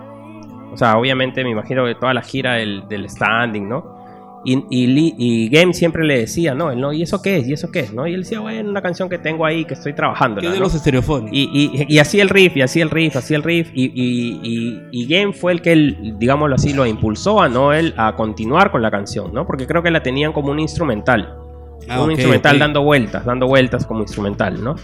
O 0.76 0.78
sea, 0.78 0.96
obviamente 0.98 1.42
me 1.42 1.50
imagino 1.50 1.84
que 1.86 1.94
toda 1.94 2.12
la 2.14 2.22
gira 2.22 2.54
del, 2.54 2.84
del 2.88 3.08
standing, 3.08 3.68
¿no? 3.68 3.96
Y, 4.44 4.62
y, 4.70 4.86
Lee- 4.86 5.14
y 5.18 5.48
Game 5.48 5.74
siempre 5.74 6.04
le 6.04 6.18
decía, 6.18 6.54
no, 6.54 6.70
él 6.70 6.78
no, 6.80 6.92
¿y 6.92 7.02
eso 7.02 7.20
qué 7.20 7.38
es? 7.38 7.48
¿Y 7.48 7.54
eso 7.54 7.72
qué 7.72 7.80
es? 7.80 7.92
¿no? 7.92 8.06
Y 8.06 8.14
él 8.14 8.20
decía, 8.22 8.38
bueno, 8.38 8.70
una 8.70 8.80
canción 8.82 9.08
que 9.08 9.18
tengo 9.18 9.44
ahí 9.44 9.64
que 9.64 9.74
estoy 9.74 9.92
trabajando. 9.94 10.40
Que 10.40 10.48
de 10.50 10.60
los 10.60 10.72
estereofónicos. 10.74 11.32
Y, 11.36 11.48
y, 11.52 11.86
y 11.88 11.98
hacía 11.98 12.22
el 12.22 12.28
riff, 12.28 12.56
y 12.56 12.62
hacía 12.62 12.84
el 12.84 12.90
riff, 12.90 13.16
hacía 13.16 13.38
el 13.38 13.42
riff, 13.42 13.70
y, 13.74 13.86
y, 13.86 14.40
y- 14.44 14.82
y 14.92 15.06
Game 15.08 15.32
fue 15.32 15.50
el 15.52 15.62
que, 15.62 15.72
él, 15.72 16.14
digámoslo 16.18 16.54
así, 16.54 16.72
lo 16.74 16.86
impulsó 16.86 17.40
a 17.42 17.48
Noel 17.48 17.92
a 17.96 18.14
continuar 18.14 18.70
con 18.70 18.82
la 18.82 18.90
canción, 18.92 19.32
¿no? 19.34 19.46
Porque 19.46 19.66
creo 19.66 19.82
que 19.82 19.90
la 19.90 20.02
tenían 20.02 20.32
como 20.32 20.52
un 20.52 20.60
instrumental. 20.60 21.34
Ah, 21.88 22.02
un 22.02 22.10
instrumental 22.12 22.58
dando 22.60 22.82
vueltas, 22.82 23.24
dando 23.24 23.46
vueltas 23.48 23.84
como 23.86 24.02
instrumental, 24.02 24.62
¿no? 24.62 24.76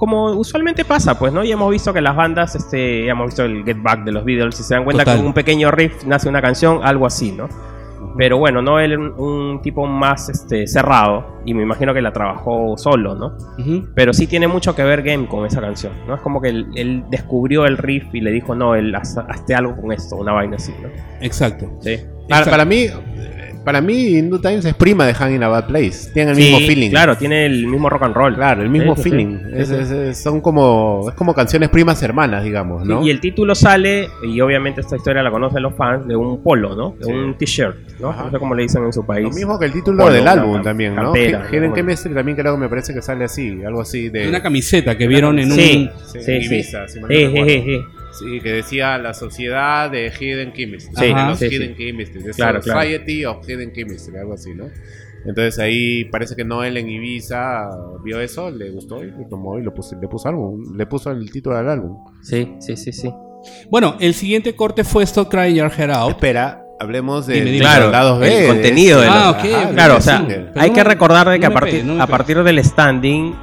Como 0.00 0.30
usualmente 0.32 0.86
pasa, 0.86 1.18
pues, 1.18 1.30
¿no? 1.30 1.44
Y 1.44 1.52
hemos 1.52 1.70
visto 1.70 1.92
que 1.92 2.00
las 2.00 2.16
bandas, 2.16 2.54
este, 2.54 3.06
hemos 3.06 3.26
visto 3.26 3.44
el 3.44 3.62
Get 3.66 3.82
Back 3.82 4.02
de 4.04 4.12
los 4.12 4.24
Beatles, 4.24 4.54
si 4.56 4.62
se 4.62 4.72
dan 4.74 4.84
cuenta 4.84 5.02
Total. 5.04 5.16
que 5.16 5.18
con 5.20 5.26
un 5.26 5.34
pequeño 5.34 5.70
riff 5.70 6.04
nace 6.06 6.26
una 6.26 6.40
canción, 6.40 6.80
algo 6.82 7.04
así, 7.04 7.32
¿no? 7.32 7.48
Pero 8.16 8.38
bueno, 8.38 8.62
no 8.62 8.80
él 8.80 8.96
un, 8.98 9.12
un 9.20 9.60
tipo 9.62 9.86
más 9.86 10.30
este, 10.30 10.66
cerrado 10.66 11.42
y 11.44 11.52
me 11.52 11.62
imagino 11.64 11.92
que 11.92 12.00
la 12.00 12.12
trabajó 12.14 12.78
solo, 12.78 13.14
¿no? 13.14 13.36
Pero 13.94 14.14
sí 14.14 14.26
tiene 14.26 14.48
mucho 14.48 14.74
que 14.74 14.82
ver 14.82 15.02
Game 15.02 15.26
con 15.28 15.44
esa 15.44 15.60
canción, 15.60 15.92
¿no? 16.08 16.14
Es 16.14 16.20
como 16.22 16.40
que 16.40 16.48
él, 16.48 16.66
él 16.76 17.04
descubrió 17.10 17.66
el 17.66 17.76
riff 17.76 18.06
y 18.14 18.22
le 18.22 18.30
dijo, 18.30 18.54
no, 18.54 18.74
él 18.74 18.94
haz- 18.94 19.22
hazte 19.28 19.54
algo 19.54 19.76
con 19.76 19.92
esto, 19.92 20.16
una 20.16 20.32
vaina 20.32 20.56
así, 20.56 20.72
¿no? 20.82 20.88
Exacto. 21.20 21.70
Sí. 21.80 21.98
Para, 22.26 22.46
para 22.46 22.64
mí, 22.64 22.86
para 23.64 23.80
mí, 23.80 24.16
In 24.18 24.30
Due 24.30 24.38
Times 24.40 24.64
es 24.64 24.74
prima 24.74 25.06
de 25.06 25.14
Hanging 25.14 25.42
a 25.42 25.48
Bad 25.48 25.66
Place. 25.66 26.10
Tienen 26.12 26.34
el 26.34 26.40
mismo 26.40 26.58
feeling. 26.60 26.90
Claro, 26.90 27.16
tiene 27.16 27.46
el 27.46 27.66
mismo 27.66 27.88
rock 27.90 28.02
and 28.04 28.14
roll. 28.14 28.34
Claro, 28.34 28.62
el 28.62 28.70
mismo 28.70 28.96
Sí, 28.96 29.02
feeling. 29.02 29.38
sí. 29.38 29.44
Es- 29.54 29.68
Sí, 29.68 29.74
sí. 29.76 29.80
es- 29.82 29.90
es- 29.90 30.18
son 30.22 30.40
como, 30.40 31.06
es 31.08 31.14
como 31.14 31.34
canciones 31.34 31.68
primas 31.68 32.02
hermanas, 32.02 32.42
digamos, 32.44 32.84
¿no? 32.86 33.04
Y 33.04 33.10
el 33.10 33.20
título 33.20 33.54
sale, 33.54 34.08
y 34.22 34.40
obviamente 34.40 34.80
esta 34.80 34.96
historia 34.96 35.22
la 35.22 35.30
conocen 35.30 35.62
los 35.62 35.74
fans, 35.76 36.06
de 36.08 36.16
un 36.16 36.42
polo, 36.42 36.74
¿no? 36.74 36.94
De 36.98 37.04
Sí. 37.04 37.12
un 37.12 37.34
t-shirt, 37.36 37.76
¿no? 38.00 38.10
Ajá. 38.10 38.24
No 38.24 38.30
sé 38.30 38.38
cómo 38.38 38.54
le 38.54 38.62
dicen 38.62 38.84
en 38.84 38.92
su 38.92 39.04
país. 39.04 39.24
Lo 39.28 39.30
mismo 39.34 39.58
que 39.58 39.66
el 39.66 39.72
título 39.72 40.04
Polo, 40.04 40.14
del 40.14 40.26
álbum 40.28 40.62
también, 40.62 40.94
¿no? 40.94 41.04
campera, 41.12 41.46
¿no? 41.52 41.74
Chemistry 41.74 42.14
también 42.14 42.36
creo 42.36 42.54
que 42.54 42.60
me 42.60 42.68
parece 42.68 42.94
que 42.94 43.02
sale 43.02 43.24
así, 43.24 43.62
algo 43.64 43.80
así 43.82 44.08
de... 44.08 44.28
Una 44.28 44.42
camiseta 44.42 44.96
que 44.96 45.06
vieron 45.06 45.38
en 45.38 45.50
un. 45.52 45.58
Sí, 45.58 45.90
Sí, 46.06 46.42
sí, 46.42 46.62
sí. 48.12 48.24
No 48.24 48.30
Sí, 48.30 48.30
sí, 48.30 48.30
sí, 48.30 48.30
sí. 48.30 48.34
Sí, 48.36 48.40
que 48.40 48.52
decía 48.52 48.98
la 48.98 49.14
sociedad 49.14 49.90
de 49.90 50.10
Hidden 50.18 50.52
Chemistry. 50.52 50.94
Sí, 50.96 51.12
los 51.14 51.38
sí, 51.38 51.48
sí. 51.48 51.54
Hidden 51.56 51.76
Chemistry. 51.76 52.22
de 52.22 52.30
Claro, 52.32 52.60
claro. 52.60 52.80
Society 52.80 53.24
of 53.24 53.48
Hidden 53.48 53.72
Chemistry, 53.72 54.16
algo 54.18 54.34
así, 54.34 54.54
¿no? 54.54 54.66
Entonces 55.26 55.58
ahí 55.58 56.04
parece 56.06 56.34
que 56.34 56.44
Noel 56.44 56.76
en 56.78 56.88
Ibiza 56.88 57.68
vio 58.02 58.20
eso, 58.20 58.50
le 58.50 58.70
gustó 58.70 59.04
y 59.04 59.10
lo 59.10 59.26
tomó 59.28 59.58
y 59.58 59.62
lo 59.62 59.74
puso, 59.74 59.94
le 60.00 60.08
puso 60.08 60.28
álbum, 60.28 60.74
le 60.76 60.86
puso 60.86 61.10
el 61.10 61.30
título 61.30 61.56
al 61.58 61.68
álbum. 61.68 61.98
Sí, 62.22 62.54
sí, 62.58 62.76
sí, 62.76 62.90
sí. 62.92 63.12
Bueno, 63.70 63.96
el 64.00 64.14
siguiente 64.14 64.54
corte 64.56 64.82
fue 64.82 65.04
Stop 65.04 65.28
Crying 65.30 65.56
Your 65.56 65.70
Head 65.76 65.90
Out. 65.90 66.10
Espera, 66.12 66.64
hablemos 66.78 67.26
de 67.26 67.34
Dime, 67.34 67.46
dime. 67.50 67.60
Claro, 67.60 67.90
lados 67.90 68.18
B. 68.18 68.44
el 68.44 68.48
contenido 68.48 69.00
de 69.00 69.06
este- 69.06 69.18
los- 69.18 69.24
Ah, 69.26 69.30
ok, 69.30 69.44
Ajá. 69.64 69.70
Claro, 69.74 69.96
o 69.96 70.00
sea, 70.00 70.26
hay 70.56 70.68
no 70.70 70.74
que 70.74 70.84
recordar 70.84 71.28
de 71.28 71.34
no 71.36 71.40
que 71.40 71.46
a, 71.46 71.48
me 71.50 71.54
partir, 71.54 71.72
pegues, 71.80 71.86
no 71.86 72.02
a 72.02 72.06
partir 72.06 72.42
del 72.42 72.64
standing 72.64 73.34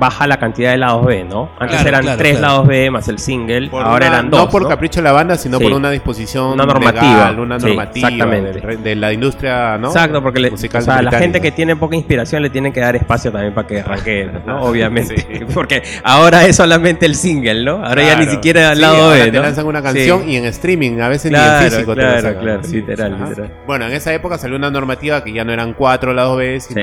baja 0.00 0.26
la 0.26 0.38
cantidad 0.38 0.70
de 0.72 0.78
lados 0.78 1.04
B, 1.06 1.22
¿no? 1.24 1.50
Antes 1.60 1.76
Claro, 1.76 1.88
eran 1.90 2.02
claro, 2.02 2.18
tres 2.18 2.38
claro. 2.38 2.46
lados 2.54 2.66
B 2.68 2.90
más 2.90 3.06
el 3.08 3.18
single, 3.18 3.68
Por 3.68 3.82
ahora 3.82 4.06
una- 4.06 4.16
eran 4.16 4.30
dos. 4.30 4.40
No 4.40 4.48
por 4.50 4.62
¿no? 4.62 4.68
capricho 4.68 5.00
de 5.00 5.04
la 5.04 5.12
banda, 5.12 5.36
sino 5.36 5.58
Sí. 5.58 5.64
por 5.64 5.72
una 5.74 5.90
disposición 5.90 6.46
Una 6.52 6.64
normativa. 6.66 7.02
legal, 7.02 7.38
una 7.40 7.60
Sí, 7.60 7.66
normativa 7.66 8.08
exactamente. 8.08 8.76
de 8.78 8.96
la 8.96 9.12
industria, 9.12 9.76
¿no? 9.78 9.88
Exacto, 9.88 10.22
porque 10.22 10.40
le- 10.40 10.50
musical 10.50 10.80
o 10.80 10.84
sea, 10.84 11.02
la 11.02 11.12
gente 11.12 11.40
que 11.40 11.52
tiene 11.52 11.76
poca 11.76 11.94
inspiración 11.96 12.42
le 12.42 12.48
tienen 12.50 12.72
que 12.72 12.80
dar 12.80 12.96
espacio 12.96 13.30
también 13.30 13.52
para 13.54 13.68
que 13.68 13.80
arranque, 13.80 14.28
¿no? 14.46 14.62
Obviamente. 14.64 15.16
Sí. 15.20 15.44
Porque 15.54 15.82
ahora 16.02 16.46
es 16.46 16.56
solamente 16.56 17.04
el 17.04 17.14
single, 17.14 17.62
¿no? 17.64 17.84
Ahora 17.84 18.02
ya 18.02 18.16
ni 18.16 18.26
siquiera 18.26 18.70
al 18.70 18.76
Sí, 18.76 18.80
lado 18.82 19.02
ahora 19.04 19.16
B, 19.24 19.30
te 19.30 19.36
¿no? 19.36 19.42
lanzan 19.42 19.66
una 19.66 19.82
canción 19.82 20.22
Sí. 20.24 20.30
y 20.30 20.36
en 20.36 20.44
streaming, 20.46 21.00
a 21.00 21.08
veces 21.08 21.30
ni 21.30 21.36
en 21.38 21.70
físico 21.70 21.94
te 21.94 22.00
claro, 22.00 22.40
claro, 22.40 22.60
literal, 22.70 23.16
literal. 23.28 23.50
Bueno, 23.66 23.86
en 23.86 23.92
esa 23.92 24.14
época 24.14 24.38
salió 24.38 24.56
una 24.56 24.70
normativa 24.70 25.22
que 25.22 25.32
ya 25.32 25.44
no 25.44 25.52
eran 25.52 25.74
cuatro 25.74 26.14
lados 26.14 26.38
B, 26.38 26.58
sino... 26.60 26.80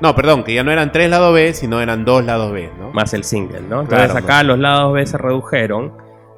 No, 0.00 0.14
perdón, 0.14 0.44
que 0.44 0.54
ya 0.54 0.64
no 0.64 0.70
eran 0.72 0.92
tres 0.92 1.10
lados 1.10 1.34
B, 1.34 1.52
sino 1.52 1.80
eran 1.80 2.04
dos 2.04 2.24
lados 2.24 2.52
B, 2.52 2.70
¿no? 2.78 2.90
Más 2.92 3.12
el 3.14 3.24
single, 3.24 3.60
¿no? 3.62 3.84
Claro, 3.86 4.04
Entonces 4.04 4.16
acá 4.16 4.34
más. 4.36 4.46
los 4.46 4.58
lados 4.58 4.94
B 4.94 5.06
se 5.06 5.18
redujeron 5.18 5.92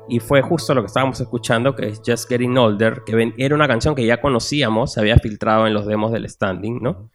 y 0.09 0.19
fue 0.19 0.43
justo 0.43 0.75
lo 0.75 0.83
que 0.83 0.87
estábamos 0.89 1.21
escuchando, 1.21 1.77
que 1.77 1.87
es 1.89 2.03
Just 2.05 2.29
Getting 2.29 2.59
Older, 2.59 3.03
que 3.07 3.33
era 3.39 3.55
una 3.55 3.69
canción 3.69 3.95
que 3.95 4.05
ya 4.05 4.21
conocíamos, 4.21 4.93
se 4.93 5.01
había 5.01 5.17
filtrado 5.19 5.67
en 5.69 5.75
los 5.75 5.87
demos 5.87 6.11
del 6.13 6.29
standing, 6.29 6.81
¿no? 6.83 7.11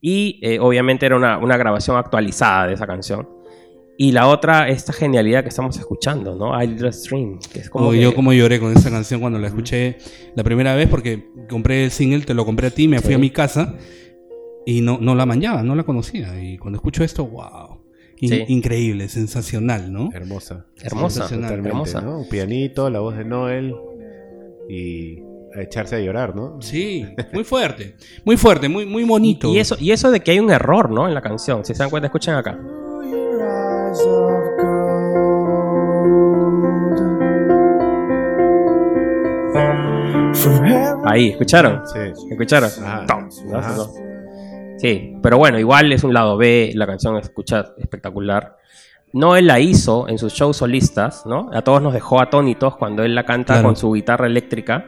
Y 0.00 0.38
eh, 0.42 0.60
obviamente 0.60 1.04
era 1.06 1.16
una, 1.16 1.38
una 1.38 1.56
grabación 1.56 1.96
actualizada 1.96 2.68
de 2.68 2.74
esa 2.74 2.86
canción. 2.86 3.28
Y 4.00 4.12
la 4.12 4.28
otra, 4.28 4.68
esta 4.68 4.92
genialidad 4.92 5.42
que 5.42 5.48
estamos 5.48 5.76
escuchando, 5.76 6.36
¿no? 6.36 6.62
I 6.62 6.76
Just 6.80 7.08
Dream, 7.08 7.40
que 7.52 7.58
es 7.58 7.68
como 7.68 7.86
Como 7.86 7.92
que- 7.92 8.00
yo 8.00 8.14
como 8.14 8.32
lloré 8.32 8.60
con 8.60 8.72
esa 8.72 8.90
canción 8.92 9.20
cuando 9.20 9.40
la 9.40 9.48
escuché 9.48 9.98
la 10.36 10.44
primera 10.44 10.76
vez 10.76 10.88
porque 10.88 11.26
compré 11.50 11.82
el 11.84 11.90
single, 11.90 12.20
te 12.20 12.34
lo 12.34 12.44
compré 12.46 12.68
a 12.68 12.70
ti, 12.70 12.86
me 12.86 13.00
fui 13.00 13.08
Sí. 13.08 13.14
a 13.14 13.18
mi 13.18 13.30
casa 13.30 13.74
y 14.70 14.82
no, 14.82 14.98
no 15.00 15.14
la 15.14 15.24
manchaba, 15.24 15.62
no 15.62 15.74
la 15.74 15.82
conocía. 15.82 16.38
Y 16.42 16.58
cuando 16.58 16.76
escucho 16.76 17.02
esto, 17.02 17.26
wow. 17.26 17.80
In- 18.20 18.28
Sí. 18.30 18.44
Increíble, 18.48 19.08
sensacional, 19.08 19.90
¿no? 19.92 20.10
Hermosa. 20.12 20.66
Hermosa, 20.82 21.26
hermosa. 21.32 22.00
¿no? 22.02 22.18
Un 22.18 22.28
pianito, 22.28 22.90
la 22.90 23.00
voz 23.00 23.16
de 23.16 23.24
Noel 23.24 23.74
y 24.68 25.20
a 25.56 25.62
echarse 25.62 25.96
a 25.96 26.00
llorar, 26.00 26.36
¿no? 26.36 26.60
Sí, 26.60 27.06
muy 27.32 27.44
fuerte, 27.44 27.94
muy 28.26 28.36
fuerte, 28.36 28.68
muy, 28.68 28.84
muy 28.84 29.04
bonito. 29.04 29.48
Y 29.54 29.58
eso, 29.58 29.76
y 29.80 29.92
eso 29.92 30.10
de 30.10 30.20
que 30.20 30.32
hay 30.32 30.40
un 30.40 30.50
error, 30.50 30.90
¿no? 30.90 31.08
En 31.08 31.14
la 31.14 31.22
canción. 31.22 31.64
Si 31.64 31.72
se 31.74 31.78
dan 31.78 31.88
cuenta, 31.90 32.08
escuchen 32.08 32.34
acá. 32.34 32.58
Ahí, 41.04 41.28
¿escucharon? 41.30 41.82
Sí. 41.86 42.26
¿Escucharon? 42.30 42.70
Ajá. 42.84 43.06
Tom, 43.06 43.28
¿no? 43.46 43.58
Ajá. 43.58 43.74
Sí, 44.78 45.14
pero 45.22 45.36
bueno, 45.38 45.58
igual 45.58 45.92
es 45.92 46.04
un 46.04 46.14
lado 46.14 46.36
B, 46.36 46.72
la 46.74 46.86
canción 46.86 47.16
escucha 47.16 47.74
espectacular. 47.78 48.56
No 49.12 49.36
él 49.36 49.46
la 49.46 49.58
hizo 49.60 50.08
en 50.08 50.18
sus 50.18 50.32
shows 50.34 50.56
solistas, 50.58 51.24
¿no? 51.26 51.50
A 51.52 51.62
todos 51.62 51.82
nos 51.82 51.92
dejó 51.94 52.20
atónitos 52.20 52.76
cuando 52.76 53.02
él 53.02 53.14
la 53.14 53.24
canta 53.24 53.54
Claro. 53.54 53.68
con 53.68 53.76
su 53.76 53.92
guitarra 53.92 54.26
eléctrica. 54.26 54.86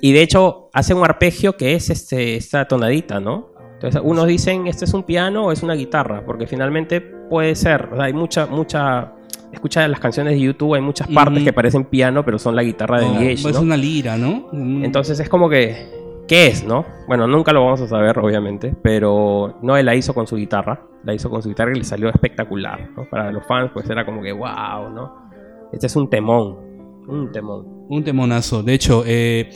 Y 0.00 0.12
de 0.12 0.22
hecho 0.22 0.68
hace 0.72 0.94
un 0.94 1.04
arpegio 1.04 1.56
que 1.56 1.74
es 1.74 1.90
este, 1.90 2.36
esta 2.36 2.66
tonadita, 2.66 3.20
¿no? 3.20 3.50
Entonces 3.74 4.00
unos 4.04 4.26
dicen, 4.26 4.66
¿este 4.66 4.86
es 4.86 4.94
un 4.94 5.02
piano 5.02 5.46
o 5.46 5.52
es 5.52 5.62
una 5.62 5.74
guitarra? 5.74 6.24
Porque 6.24 6.46
finalmente 6.46 7.00
puede 7.00 7.54
ser, 7.54 7.88
o 7.92 7.96
sea, 7.96 8.04
hay 8.06 8.12
mucha, 8.12 8.46
mucha... 8.46 9.12
Escucha 9.52 9.86
las 9.86 10.00
canciones 10.00 10.32
de 10.34 10.40
YouTube, 10.40 10.74
hay 10.74 10.80
muchas 10.82 11.06
partes 11.06 11.44
que 11.44 11.52
parecen 11.52 11.84
piano, 11.84 12.24
pero 12.24 12.40
son 12.40 12.56
la 12.56 12.64
guitarra 12.64 12.98
de 12.98 13.06
Oh, 13.06 13.20
Liege, 13.20 13.48
Es 13.50 13.54
¿no? 13.54 13.60
una 13.60 13.76
lira, 13.76 14.16
¿no? 14.16 14.48
Entonces 14.52 15.20
es 15.20 15.28
como 15.28 15.48
que, 15.48 15.86
¿qué 16.26 16.46
es, 16.48 16.64
no? 16.64 16.84
Bueno, 17.06 17.26
nunca 17.26 17.52
lo 17.52 17.64
vamos 17.64 17.80
a 17.80 17.88
saber, 17.88 18.18
obviamente, 18.18 18.74
pero 18.82 19.58
no 19.62 19.76
él 19.76 19.86
la 19.86 19.94
hizo 19.94 20.14
con 20.14 20.26
su 20.26 20.36
guitarra, 20.36 20.86
la 21.04 21.14
hizo 21.14 21.30
con 21.30 21.42
su 21.42 21.48
guitarra 21.48 21.72
y 21.72 21.78
le 21.78 21.84
salió 21.84 22.08
espectacular. 22.08 22.90
Para 23.10 23.30
los 23.30 23.46
fans, 23.46 23.70
pues 23.72 23.88
era 23.90 24.04
como 24.04 24.22
que, 24.22 24.32
wow, 24.32 24.90
¿no? 24.90 25.30
Este 25.72 25.86
es 25.86 25.96
un 25.96 26.08
temón, 26.08 26.56
un 27.08 27.32
temón. 27.32 27.86
Un 27.88 28.04
temonazo. 28.04 28.62
De 28.62 28.74
hecho, 28.74 29.02
eh, 29.06 29.50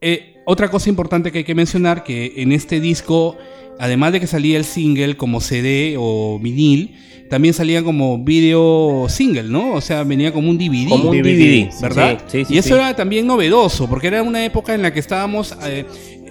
eh, 0.00 0.36
otra 0.46 0.68
cosa 0.68 0.88
importante 0.88 1.30
que 1.30 1.38
hay 1.38 1.44
que 1.44 1.54
mencionar, 1.54 2.02
que 2.02 2.42
en 2.42 2.52
este 2.52 2.80
disco, 2.80 3.36
además 3.80 4.12
de 4.12 4.20
que 4.20 4.26
salía 4.26 4.56
el 4.56 4.64
single 4.64 5.16
como 5.16 5.40
CD 5.40 5.96
o 5.98 6.38
vinil, 6.38 6.94
también 7.30 7.54
salía 7.54 7.82
como 7.82 8.18
video 8.18 9.06
single, 9.08 9.44
¿no? 9.44 9.72
O 9.72 9.80
sea, 9.80 10.02
venía 10.04 10.32
como 10.32 10.50
un 10.50 10.58
DVD. 10.58 10.88
Como 10.88 11.10
un 11.10 11.16
DVD, 11.16 11.68
DVD, 11.68 11.80
¿verdad? 11.80 12.18
Sí, 12.26 12.38
sí, 12.40 12.44
sí, 12.44 12.54
y 12.54 12.58
eso 12.58 12.68
sí. 12.70 12.74
era 12.74 12.94
también 12.94 13.26
novedoso, 13.26 13.88
porque 13.88 14.08
era 14.08 14.22
una 14.22 14.44
época 14.44 14.74
en 14.74 14.82
la 14.82 14.92
que 14.92 15.00
estábamos 15.00 15.56
eh, 15.64 15.86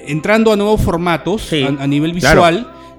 entrando 0.08 0.52
a 0.52 0.56
nuevos 0.56 0.82
formatos 0.82 1.44
Sí, 1.44 1.64
a, 1.64 1.68
a 1.68 1.88
nivel 1.88 2.14
claro. 2.20 2.44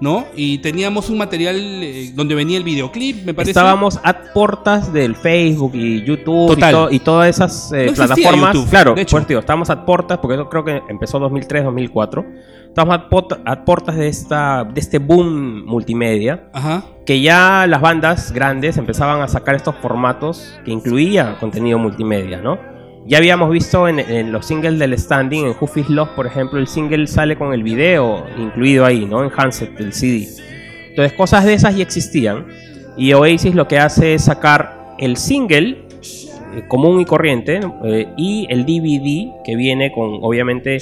¿No? 0.00 0.24
Y 0.34 0.58
teníamos 0.58 1.10
un 1.10 1.18
material 1.18 1.56
eh, 1.56 2.10
donde 2.14 2.34
venía 2.34 2.56
el 2.58 2.64
videoclip, 2.64 3.24
me 3.24 3.34
parece. 3.34 3.50
Estábamos 3.50 4.00
a 4.02 4.14
portas 4.32 4.92
del 4.92 5.14
Facebook 5.14 5.72
y 5.74 6.02
YouTube 6.04 6.52
y, 6.52 6.54
Total. 6.54 6.72
to- 6.72 6.90
y 6.90 6.98
todas 7.00 7.28
esas 7.28 7.72
eh, 7.72 7.86
No 7.86 7.92
plataformas. 7.94 8.54
YouTube, 8.54 8.70
claro, 8.70 8.94
de 8.94 9.02
hecho. 9.02 9.16
pues, 9.16 9.28
digo, 9.28 9.40
estábamos 9.40 9.70
a 9.70 9.84
portas, 9.84 10.18
porque 10.18 10.34
eso 10.34 10.48
creo 10.48 10.64
que 10.64 10.80
empezó 10.88 11.18
2003, 11.18 11.64
2004. 11.64 12.24
Estábamos 12.68 12.98
a, 13.44 13.64
portas 13.64 13.96
de, 13.96 14.06
esta, 14.08 14.64
de 14.64 14.80
este 14.80 14.98
boom 14.98 15.64
multimedia. 15.66 16.48
Ajá. 16.52 16.84
que 17.04 17.20
ya 17.20 17.66
las 17.66 17.80
bandas 17.80 18.30
grandes 18.32 18.76
empezaban 18.76 19.20
a 19.20 19.26
sacar 19.28 19.56
estos 19.56 19.74
formatos 19.82 20.58
que 20.64 20.70
incluía 20.70 21.36
contenido 21.40 21.76
multimedia, 21.78 22.40
¿no? 22.40 22.56
Ya 23.10 23.18
habíamos 23.18 23.50
visto 23.50 23.88
en, 23.88 24.30
los 24.30 24.46
singles 24.46 24.78
del 24.78 24.96
standing, 24.96 25.46
en 25.46 25.54
Who 25.60 25.68
Love, 25.88 26.10
por 26.10 26.28
ejemplo, 26.28 26.60
el 26.60 26.68
single 26.68 27.08
sale 27.08 27.34
con 27.34 27.52
el 27.52 27.64
video 27.64 28.24
incluido 28.38 28.84
ahí, 28.84 29.04
¿no? 29.04 29.24
En 29.24 29.32
Handset, 29.36 29.76
del 29.76 29.92
CD. 29.92 30.28
Entonces, 30.90 31.18
cosas 31.18 31.44
de 31.44 31.54
esas 31.54 31.74
ya 31.74 31.82
existían. 31.82 32.46
Y 32.96 33.12
Oasis 33.12 33.56
lo 33.56 33.66
que 33.66 33.80
hace 33.80 34.14
es 34.14 34.26
sacar 34.26 34.94
el 35.00 35.16
single 35.16 35.78
eh, 36.54 36.62
común 36.68 37.00
y 37.00 37.04
corriente. 37.04 37.58
Eh, 37.84 38.06
y 38.16 38.46
el 38.48 38.64
DVD 38.64 39.42
que 39.42 39.56
viene 39.56 39.90
con, 39.90 40.20
obviamente, 40.22 40.78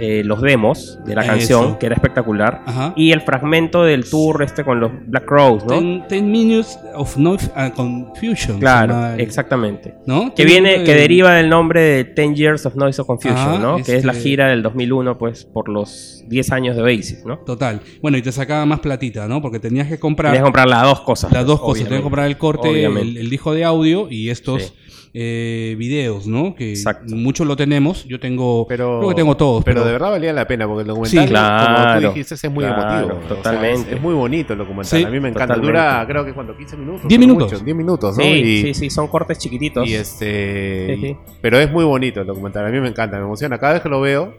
eh, 0.00 0.22
los 0.24 0.40
demos 0.42 0.98
de 1.04 1.14
la 1.14 1.22
Eso. 1.22 1.30
canción, 1.30 1.78
que 1.78 1.86
era 1.86 1.94
espectacular, 1.94 2.62
Ajá. 2.66 2.92
y 2.96 3.12
el 3.12 3.20
fragmento 3.20 3.84
del 3.84 4.08
tour 4.08 4.42
este 4.42 4.64
con 4.64 4.80
los 4.80 4.90
Black 5.06 5.24
Crows, 5.26 5.64
¿no? 5.64 5.68
Ten, 5.78 6.04
ten 6.08 6.30
Minutes 6.30 6.78
of 6.94 7.16
Noise 7.16 7.50
and 7.54 7.74
Confusion. 7.74 8.54
se 8.54 8.58
Claro, 8.60 9.14
el- 9.14 9.20
exactamente. 9.20 9.94
¿No? 10.06 10.34
Que 10.34 10.44
viene, 10.44 10.84
que 10.84 10.94
deriva 10.94 11.34
del 11.34 11.48
nombre 11.48 11.80
de 11.80 12.04
10 12.04 12.34
Years 12.34 12.66
of 12.66 12.74
Noise 12.76 13.00
of 13.02 13.06
Confusion, 13.06 13.60
¿no? 13.60 13.76
Que 13.82 13.96
es 13.96 14.04
la 14.04 14.12
este- 14.12 14.24
gira 14.24 14.48
del 14.48 14.62
2001, 14.62 15.18
pues, 15.18 15.44
por 15.44 15.68
los 15.68 16.24
10 16.28 16.50
años 16.52 16.76
de 16.76 16.82
Oasis, 16.82 17.24
¿no? 17.26 17.38
Total. 17.38 17.80
Bueno, 18.02 18.16
y 18.18 18.22
te 18.22 18.32
sacaba 18.32 18.64
más 18.66 18.80
platita, 18.80 19.28
¿no? 19.28 19.40
Porque 19.42 19.58
tenías 19.60 19.88
que 19.88 19.98
comprar 19.98 20.32
Tenías 20.32 20.42
que 20.42 20.46
comprar 20.46 20.68
las 20.68 20.82
dos 20.84 21.00
cosas. 21.00 21.32
las 21.32 21.44
dos 21.46 21.60
pues, 21.60 21.66
cosas. 21.72 21.84
Tenías 21.84 22.00
que 22.00 22.02
comprar 22.04 22.26
el 22.26 22.38
corte, 22.38 22.84
el, 22.84 23.16
el 23.16 23.30
disco 23.30 23.52
de 23.54 23.64
audio 23.64 24.08
y 24.10 24.30
estos 24.30 24.62
Sí. 24.62 24.72
Eh, 25.12 25.74
videos, 25.76 26.26
¿no? 26.28 26.54
Que 26.54 26.70
Exacto. 26.70 27.14
muchos 27.16 27.46
lo 27.46 27.56
tenemos. 27.56 28.04
Yo 28.04 28.20
tengo, 28.20 28.66
Pero, 28.68 28.98
creo 29.00 29.08
que 29.10 29.14
tengo 29.16 29.36
todos. 29.36 29.64
Pero, 29.64 29.84
de 29.84 29.90
verdad 29.92 30.10
valía 30.10 30.32
la 30.32 30.46
pena 30.46 30.66
porque 30.68 30.82
el 30.82 30.86
documental, 30.86 31.28
Sí, 31.28 31.34
como 31.34 31.94
tú 32.00 32.08
dijiste, 32.14 32.34
es 32.36 32.50
muy 32.50 32.64
claro, 32.64 32.80
emotivo. 33.00 33.18
O 33.18 33.20
sea, 33.26 33.36
totalmente. 33.36 33.90
es, 33.90 33.96
es 33.96 34.00
muy 34.02 34.14
bonito 34.14 34.52
el 34.52 34.58
documental. 34.60 34.98
Sí, 35.00 35.04
a 35.04 35.10
mí 35.10 35.18
me 35.20 35.28
encanta. 35.30 35.54
totalmente. 35.54 35.66
Dura, 35.80 36.04
creo 36.06 36.24
que 36.24 36.32
cuando 36.32 36.56
15 36.56 36.76
minutos. 36.76 37.08
10 37.08 37.20
no 37.20 37.26
minutos. 37.26 37.52
mucho, 37.52 37.64
10 37.64 37.76
minutos, 37.76 38.16
¿no? 38.18 38.22
Sí, 38.24 38.30
y, 38.30 38.62
sí, 38.62 38.74
sí, 38.74 38.90
son 38.90 39.08
cortes 39.08 39.38
chiquititos. 39.38 39.88
y 39.88 39.94
este. 39.94 40.94
Sí, 40.96 41.06
sí. 41.08 41.16
Pero 41.40 41.58
es 41.58 41.70
muy 41.72 41.84
bonito 41.84 42.20
el 42.20 42.26
documental. 42.28 42.66
A 42.66 42.70
mí 42.70 42.78
me 42.80 42.88
encanta, 42.88 43.16
me 43.18 43.24
emociona. 43.24 43.58
Cada 43.58 43.72
vez 43.74 43.82
que 43.82 43.88
lo 43.88 44.00
veo. 44.00 44.34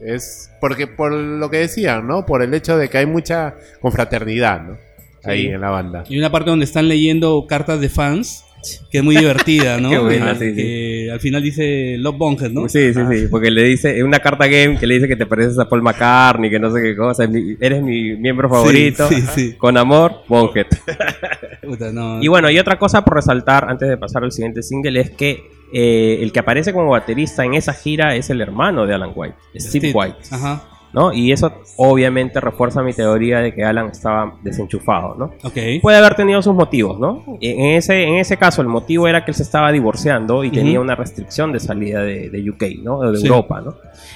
Es 0.00 0.50
porque 0.60 0.86
por 0.86 1.12
lo 1.12 1.48
que 1.50 1.58
decían, 1.58 2.06
¿no? 2.06 2.26
Por 2.26 2.42
el 2.42 2.52
hecho 2.52 2.76
de 2.76 2.88
que 2.88 2.98
hay 2.98 3.06
mucha 3.06 3.54
confraternidad, 3.80 4.60
¿no? 4.62 4.76
Ahí 5.22 5.42
Sí. 5.42 5.46
en 5.48 5.60
la 5.60 5.70
banda. 5.70 6.04
Hay 6.08 6.18
una 6.18 6.30
parte 6.30 6.50
donde 6.50 6.64
están 6.64 6.88
leyendo 6.88 7.46
cartas 7.48 7.80
de 7.80 7.88
fans, 7.88 8.44
que 8.90 8.98
es 8.98 9.04
muy 9.04 9.16
divertida, 9.16 9.78
¿no? 9.78 9.90
Qué 9.90 9.98
buena, 9.98 10.32
que, 10.32 10.38
sí, 10.38 10.50
sí. 10.50 10.56
que 10.56 11.10
al 11.12 11.20
final 11.20 11.42
dice 11.42 11.96
Love 11.98 12.16
Bonkers, 12.16 12.52
¿no? 12.52 12.68
Sí, 12.68 12.92
sí, 12.94 13.00
sí, 13.10 13.26
porque 13.30 13.50
le 13.50 13.64
dice, 13.64 13.96
es 13.96 14.04
una 14.04 14.18
carta 14.20 14.46
game 14.46 14.78
que 14.78 14.86
le 14.86 14.94
dice 14.94 15.08
que 15.08 15.16
te 15.16 15.26
pareces 15.26 15.58
a 15.58 15.68
Paul 15.68 15.82
McCartney, 15.82 16.50
que 16.50 16.58
no 16.58 16.72
sé 16.72 16.82
qué 16.82 16.96
cosa, 16.96 17.24
eres 17.60 17.82
mi 17.82 18.16
miembro 18.16 18.48
favorito, 18.48 19.08
Sí, 19.34 19.54
con 19.54 19.76
amor, 19.76 20.22
Bonhead. 20.28 20.66
Puta, 21.62 21.92
no. 21.92 22.22
Y 22.22 22.28
bueno, 22.28 22.50
y 22.50 22.58
otra 22.58 22.78
cosa 22.78 23.04
por 23.04 23.14
resaltar 23.14 23.68
antes 23.68 23.88
de 23.88 23.96
pasar 23.96 24.24
al 24.24 24.32
siguiente 24.32 24.62
single 24.62 25.00
es 25.00 25.10
que 25.10 25.44
eh, 25.72 26.18
el 26.22 26.30
que 26.30 26.38
aparece 26.38 26.72
como 26.72 26.90
baterista 26.90 27.44
en 27.44 27.54
esa 27.54 27.72
gira 27.72 28.14
es 28.14 28.30
el 28.30 28.40
hermano 28.40 28.86
de 28.86 28.94
Alan 28.94 29.12
White, 29.14 29.36
Steve 29.56 29.92
White, 29.92 30.18
Ajá. 30.30 30.62
¿No? 30.94 31.12
Y 31.12 31.32
eso 31.32 31.52
obviamente 31.76 32.40
refuerza 32.40 32.82
mi 32.82 32.92
teoría 32.94 33.40
de 33.40 33.52
que 33.52 33.64
Alan 33.64 33.88
estaba 33.88 34.36
desenchufado, 34.42 35.14
¿no? 35.16 35.24
Ok. 35.42 35.58
Puede 35.82 35.98
haber 35.98 36.14
tenido 36.14 36.40
sus 36.40 36.54
motivos, 36.54 36.98
¿no? 36.98 37.22
En 37.40 37.76
ese, 37.76 38.04
en 38.04 38.14
ese 38.14 38.36
caso, 38.36 38.62
el 38.62 38.68
motivo 38.68 39.06
era 39.08 39.24
que 39.24 39.32
él 39.32 39.34
se 39.34 39.42
estaba 39.42 39.72
divorciando 39.72 40.44
y 40.44 40.50
tenía 40.50 40.80
una 40.80 40.94
restricción 40.94 41.52
de 41.52 41.60
salida 41.60 42.00
de, 42.02 42.30
de 42.30 42.48
UK, 42.50 42.82
¿no? 42.82 42.98
O 42.98 43.10
de 43.10 43.18
Sí. 43.18 43.26
Europa, 43.26 43.60
¿no? 43.60 43.74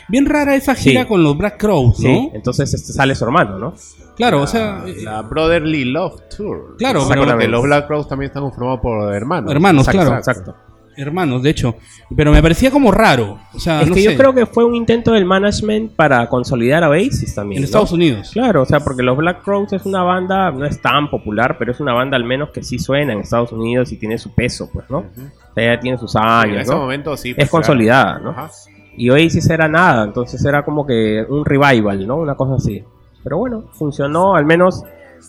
Bien 0.08 0.24
rara 0.24 0.54
esa 0.54 0.74
gira 0.74 1.02
Sí. 1.02 1.08
con 1.08 1.22
los 1.22 1.36
Black 1.36 1.58
Crows, 1.58 1.98
¿no? 2.00 2.08
Sí, 2.08 2.30
entonces 2.32 2.72
este, 2.72 2.92
sale 2.92 3.14
su 3.14 3.24
hermano, 3.24 3.58
¿no? 3.58 3.74
Claro, 4.16 4.38
o 4.38 4.40
La- 4.42 4.46
sea, 4.46 4.82
eh, 4.86 4.94
La 5.02 5.22
Brotherly 5.22 5.84
Love 5.84 6.22
Tour. 6.36 6.76
Claro, 6.78 7.00
Exactamente, 7.00 7.24
pero- 7.26 7.32
porque 7.36 7.48
los 7.48 7.62
Black 7.62 7.86
Crows 7.86 8.08
también 8.08 8.28
están 8.28 8.42
conformados 8.44 8.80
por 8.80 9.14
hermanos. 9.14 9.50
hermanos, 9.52 9.86
Exacto, 9.88 10.00
claro. 10.06 10.18
Exacto. 10.18 10.54
Hermanos, 10.98 11.44
de 11.44 11.50
hecho. 11.50 11.76
Pero 12.16 12.32
me 12.32 12.42
parecía 12.42 12.72
como 12.72 12.90
raro. 12.90 13.38
O 13.54 13.60
sea, 13.60 13.82
es 13.82 13.88
no 13.88 13.94
que 13.94 14.02
sé, 14.02 14.10
yo 14.10 14.18
creo 14.18 14.34
que 14.34 14.46
fue 14.46 14.64
un 14.64 14.74
intento 14.74 15.12
del 15.12 15.24
management 15.24 15.92
para 15.92 16.28
consolidar 16.28 16.82
a 16.82 16.88
Oasis 16.88 17.36
también. 17.36 17.58
en 17.58 17.62
¿no? 17.62 17.66
Estados 17.66 17.92
Unidos. 17.92 18.30
Claro, 18.32 18.62
o 18.62 18.66
sea, 18.66 18.80
porque 18.80 19.04
los 19.04 19.16
Black 19.16 19.44
Crowes 19.44 19.72
es 19.72 19.86
una 19.86 20.02
banda, 20.02 20.50
no 20.50 20.64
es 20.64 20.82
tan 20.82 21.08
popular, 21.08 21.56
pero 21.56 21.70
es 21.70 21.78
una 21.78 21.92
banda 21.92 22.16
al 22.16 22.24
menos 22.24 22.50
que 22.50 22.64
sí 22.64 22.80
suena 22.80 23.12
en 23.12 23.20
Estados 23.20 23.52
Unidos 23.52 23.92
y 23.92 23.96
tiene 23.96 24.18
su 24.18 24.34
peso, 24.34 24.68
pues, 24.72 24.90
¿no? 24.90 24.98
O 24.98 25.54
sea, 25.54 25.74
ya 25.74 25.80
tiene 25.80 25.98
sus 25.98 26.16
en 26.16 26.22
años, 26.22 26.62
ese 26.62 26.72
¿no? 26.72 26.78
momento 26.78 27.16
sí. 27.16 27.30
Es 27.30 27.36
pues, 27.36 27.50
consolidada, 27.50 28.18
¿no? 28.18 28.30
Ajá. 28.30 28.50
Y 28.96 29.10
Oasis 29.10 29.48
era 29.48 29.68
nada, 29.68 30.02
entonces 30.02 30.44
era 30.44 30.64
como 30.64 30.84
que 30.84 31.24
un 31.28 31.44
revival, 31.44 32.04
¿no? 32.04 32.16
Una 32.16 32.34
cosa 32.34 32.56
así. 32.56 32.82
Pero 33.22 33.38
bueno, 33.38 33.66
funcionó, 33.72 34.34
al 34.34 34.44
menos 34.44 34.82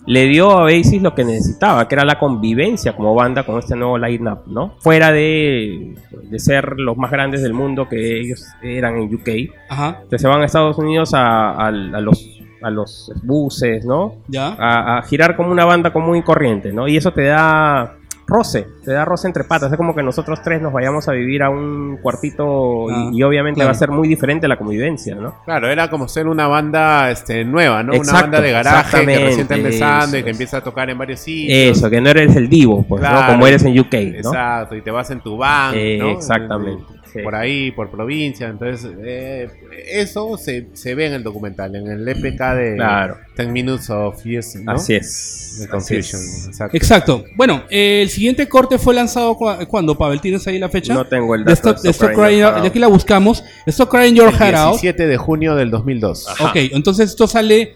le 0.06 0.26
dio 0.28 0.50
a 0.52 0.64
Oasis 0.64 1.02
lo 1.02 1.14
que 1.16 1.24
necesitaba, 1.26 1.88
que 1.88 1.96
era 1.96 2.06
la 2.06 2.18
convivencia 2.20 2.96
como 2.96 3.14
banda 3.16 3.44
con 3.44 3.60
este 3.60 3.76
nuevo 3.76 3.98
line-up, 3.98 4.40
¿no? 4.48 4.76
Fuera 4.80 5.12
de, 5.12 5.96
de 6.24 6.40
ser 6.40 6.74
los 6.80 6.98
más 6.98 7.12
grandes 7.12 7.42
del 7.42 7.54
mundo 7.54 7.88
que 7.90 8.20
ellos 8.20 8.44
eran 8.62 8.98
en 8.98 9.14
UK, 9.14 9.30
Ajá. 9.70 9.98
entonces 10.04 10.22
se 10.22 10.28
van 10.28 10.42
a 10.42 10.46
Estados 10.46 10.78
Unidos 10.78 11.14
a, 11.14 11.52
a- 11.52 11.68
a 11.68 11.72
los, 11.72 12.40
a 12.62 12.70
los 12.70 13.12
buses, 13.24 13.86
¿no? 13.86 14.16
Ya. 14.28 14.56
A, 14.58 14.98
a 14.98 15.02
girar 15.04 15.36
como 15.36 15.52
una 15.52 15.66
banda 15.66 15.92
común 15.94 16.18
y 16.18 16.24
corriente, 16.24 16.72
¿no? 16.74 16.88
Y 16.88 16.98
eso 16.98 17.12
te 17.12 17.24
da 17.24 17.96
roce, 18.30 18.68
te 18.86 18.92
da 18.92 19.04
roce 19.06 19.28
entre 19.28 19.44
patas. 19.44 19.72
Es 19.72 19.78
como 19.78 19.94
que 19.96 20.04
nosotros 20.04 20.40
tres 20.44 20.62
nos 20.62 20.72
vayamos 20.72 21.08
a 21.08 21.12
vivir 21.14 21.44
a 21.44 21.50
un 21.50 21.98
cuartito 22.02 22.90
y- 22.90 22.94
Ah, 22.94 23.10
y, 23.12 23.24
obviamente 23.24 23.56
claro. 23.58 23.68
va 23.68 23.72
a 23.72 23.76
ser 23.80 23.90
muy 23.92 24.08
diferente 24.08 24.48
la 24.48 24.58
convivencia, 24.58 25.16
¿no? 25.16 25.36
Claro, 25.46 25.68
era 25.70 25.90
como 25.90 26.08
ser 26.08 26.28
una 26.28 26.48
banda 26.48 27.10
este, 27.12 27.44
nueva, 27.46 27.84
¿no? 27.84 27.94
Exacto, 27.94 28.12
una 28.12 28.22
banda 28.22 28.42
de 28.42 28.52
garaje 28.52 29.06
que 29.06 29.20
recién 29.20 29.42
está 29.42 29.56
empezando 29.56 30.16
y 30.16 30.20
eso 30.20 30.26
que 30.26 30.30
es. 30.32 30.36
empieza 30.36 30.58
a 30.58 30.62
tocar 30.62 30.90
en 30.90 30.98
varios 30.98 31.20
sitios. 31.20 31.78
Eso, 31.78 31.90
que 31.90 32.00
no 32.02 32.10
eres 32.10 32.36
el 32.36 32.48
divo, 32.50 32.84
pues, 32.88 33.02
¿no? 33.02 33.10
Claro. 33.10 33.34
Como 33.34 33.48
eres 33.48 33.64
en 33.66 33.78
UK, 33.80 33.94
¿no? 33.94 34.30
Exacto, 34.30 34.76
y 34.76 34.82
te 34.82 34.92
vas 34.92 35.10
en 35.12 35.20
tu 35.22 35.38
van, 35.38 35.74
Eh, 35.76 35.98
¿no? 36.00 36.12
exactamente, 36.12 36.84
sí. 37.14 37.20
Por 37.24 37.36
ahí, 37.36 37.72
por 37.72 37.90
provincia. 37.92 38.48
Entonces, 38.48 38.92
eh, 39.04 39.50
eso 39.92 40.38
se, 40.38 40.68
se 40.74 40.96
ve 40.96 41.08
en 41.08 41.14
el 41.14 41.24
documental, 41.24 41.76
en 41.76 41.88
el 41.88 42.08
EPK 42.08 42.42
de 42.56 42.76
Claro. 42.76 43.18
10 43.38 43.50
Minutes 43.50 43.90
of 43.90 44.24
Yes, 44.24 44.56
¿no? 44.64 44.74
Así 44.74 44.96
es. 44.96 45.56
De 45.60 45.64
así 45.66 45.72
Confusion. 45.72 46.22
es. 46.22 46.46
Exacto. 46.48 46.78
Exacto. 46.78 47.24
Bueno, 47.36 47.64
eh, 47.70 48.02
el 48.04 48.10
siguiente 48.10 48.48
corte 48.48 48.78
fue 48.78 48.94
lanzado 48.94 49.36
cua- 49.38 49.66
cuando, 49.68 49.98
Pavel, 49.98 50.22
¿tienes 50.22 50.46
ahí 50.48 50.60
la 50.60 50.70
fecha? 50.70 50.94
No 50.94 51.06
tengo 51.06 51.36
el 51.36 51.44
De 51.46 51.54
dato. 51.54 51.70
Stop, 51.72 51.84
de 51.84 51.90
Stop 51.92 52.12
Crying 52.14 52.40
de 52.62 52.68
aquí 52.68 52.80
la 52.80 52.88
buscamos. 52.88 53.44
Stop 53.66 53.90
Crying 53.90 54.16
Your 54.16 54.32
Heart 54.34 54.56
Out. 54.56 54.72
17 54.82 55.08
de 55.08 55.18
junio 55.18 55.56
del 55.56 55.70
2002. 55.72 56.28
Ok, 56.42 56.56
entonces 56.72 57.10
esto 57.10 57.28
sale 57.28 57.74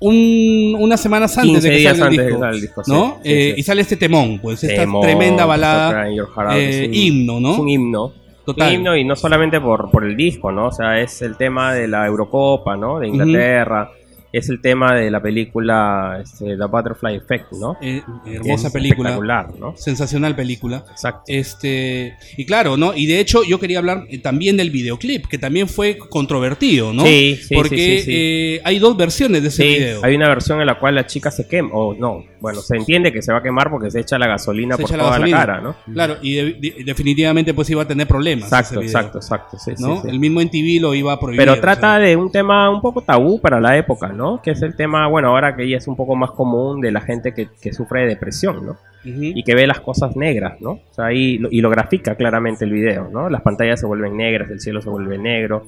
un, 0.00 0.76
unas 0.80 1.00
semanas 1.00 1.36
antes 1.38 1.52
15 1.62 1.68
de 1.68 1.76
que 1.76 1.82
salga 1.84 2.06
el 2.06 2.10
disco. 2.10 2.44
el 2.46 2.60
disco, 2.60 2.82
¿no? 2.88 3.20
sí, 3.22 3.30
Eh, 3.32 3.52
sí. 3.54 3.60
Y 3.60 3.62
sale 3.62 3.82
este 3.82 3.96
temón, 3.96 4.40
pues, 4.40 4.64
esta 4.64 4.80
Temón, 4.80 5.02
tremenda 5.02 5.46
balada. 5.46 5.92
Crying 6.02 6.16
Your 6.16 6.28
Heart 6.34 6.48
Out, 6.50 6.56
eh, 6.58 6.82
es 6.82 6.88
un- 6.88 6.94
himno, 6.94 7.40
¿no? 7.40 7.52
Es 7.52 7.58
un 7.60 7.68
himno. 7.68 8.12
Total. 8.44 8.72
Himno 8.72 8.96
y 8.96 9.04
no 9.04 9.14
solamente 9.14 9.60
por, 9.60 9.90
por 9.90 10.04
el 10.04 10.16
disco, 10.16 10.50
¿no? 10.50 10.66
O 10.66 10.72
sea, 10.72 11.00
es 11.00 11.22
el 11.22 11.36
tema 11.36 11.74
de 11.74 11.86
la 11.86 12.06
Eurocopa, 12.06 12.76
¿no? 12.76 12.98
De 12.98 13.08
Inglaterra. 13.08 13.90
Es 14.32 14.48
el 14.48 14.60
tema 14.62 14.94
de 14.94 15.10
la 15.10 15.20
película 15.20 16.18
este, 16.22 16.56
The 16.56 16.64
Butterfly 16.64 17.16
Effect, 17.16 17.52
¿no? 17.52 17.76
Eh, 17.82 18.02
hermosa 18.26 18.68
es 18.68 18.72
película. 18.72 19.10
Espectacular, 19.10 19.50
¿no? 19.58 19.76
Sensacional 19.76 20.34
película. 20.34 20.84
Exacto. 20.90 21.22
Este, 21.26 22.16
y 22.36 22.46
claro, 22.46 22.76
¿no? 22.76 22.94
Y 22.94 23.06
de 23.06 23.20
hecho 23.20 23.42
yo 23.44 23.60
quería 23.60 23.78
hablar 23.78 24.04
eh, 24.08 24.18
también 24.18 24.56
del 24.56 24.70
videoclip, 24.70 25.26
que 25.26 25.36
también 25.38 25.68
fue 25.68 25.98
controvertido, 25.98 26.92
¿no? 26.92 27.04
Sí, 27.04 27.36
sí, 27.42 27.54
Porque 27.54 27.98
sí, 27.98 28.04
sí, 28.04 28.10
eh, 28.14 28.60
hay 28.64 28.78
dos 28.78 28.96
versiones 28.96 29.42
de 29.42 29.48
ese 29.48 29.62
Sí, 29.62 29.68
video. 29.68 30.00
hay 30.02 30.14
una 30.16 30.28
versión 30.28 30.60
en 30.60 30.66
la 30.66 30.78
cual 30.78 30.94
la 30.94 31.06
chica 31.06 31.30
se 31.30 31.46
quema, 31.46 31.70
o 31.74 31.94
no, 31.94 32.24
bueno, 32.40 32.60
se 32.60 32.76
entiende 32.76 33.12
que 33.12 33.20
se 33.22 33.32
va 33.32 33.38
a 33.38 33.42
quemar 33.42 33.70
porque 33.70 33.90
se 33.90 34.00
echa 34.00 34.18
la 34.18 34.26
gasolina 34.28 34.76
Se 34.76 34.82
por 34.82 34.90
la 34.92 34.96
toda 34.98 35.10
gasolina. 35.10 35.38
la 35.38 35.46
cara, 35.46 35.60
¿no? 35.60 35.76
Claro, 35.92 36.16
y 36.22 36.34
de- 36.36 36.52
de- 36.54 36.84
definitivamente 36.84 37.52
pues 37.54 37.68
iba 37.70 37.82
a 37.82 37.86
tener 37.86 38.06
problemas. 38.06 38.44
Exacto, 38.44 38.80
exacto, 38.80 39.18
exacto, 39.18 39.58
¿no? 39.78 40.02
El 40.08 40.18
mismo 40.18 40.40
MTV 40.40 40.80
lo 40.80 40.94
iba 40.94 41.12
a 41.12 41.20
prohibir. 41.20 41.38
Pero 41.40 41.52
o 41.52 41.60
trata 41.60 41.96
sea. 41.96 41.98
de 41.98 42.16
un 42.16 42.32
tema 42.32 42.70
un 42.70 42.80
poco 42.80 43.02
tabú 43.02 43.40
para 43.40 43.60
la 43.60 43.76
época, 43.76 44.08
¿no? 44.08 44.21
Que 44.42 44.52
es 44.52 44.62
el 44.62 44.74
tema, 44.76 45.06
bueno, 45.08 45.28
ahora 45.28 45.56
que 45.56 45.68
ya 45.68 45.76
es 45.78 45.86
un 45.88 45.96
poco 45.96 46.14
más 46.16 46.30
común 46.32 46.80
de 46.80 46.90
la 46.92 47.00
gente 47.00 47.32
que, 47.34 47.48
que 47.60 47.72
sufre 47.72 48.02
de 48.02 48.08
depresión, 48.08 48.64
¿no? 48.66 48.76
Y 49.04 49.42
que 49.42 49.54
ve 49.56 49.66
las 49.66 49.80
cosas 49.80 50.14
negras, 50.16 50.60
¿no? 50.60 50.70
O 50.72 50.92
sea, 50.94 51.06
ahí 51.06 51.36
lo- 51.38 51.48
y 51.50 51.60
lo 51.60 51.70
grafica 51.70 52.14
claramente 52.14 52.64
el 52.64 52.70
video, 52.72 53.08
¿no? 53.12 53.28
Las 53.28 53.42
pantallas 53.42 53.80
se 53.80 53.86
vuelven 53.86 54.16
negras, 54.16 54.48
el 54.50 54.60
cielo 54.60 54.80
se 54.80 54.90
vuelve 54.90 55.18
negro. 55.18 55.64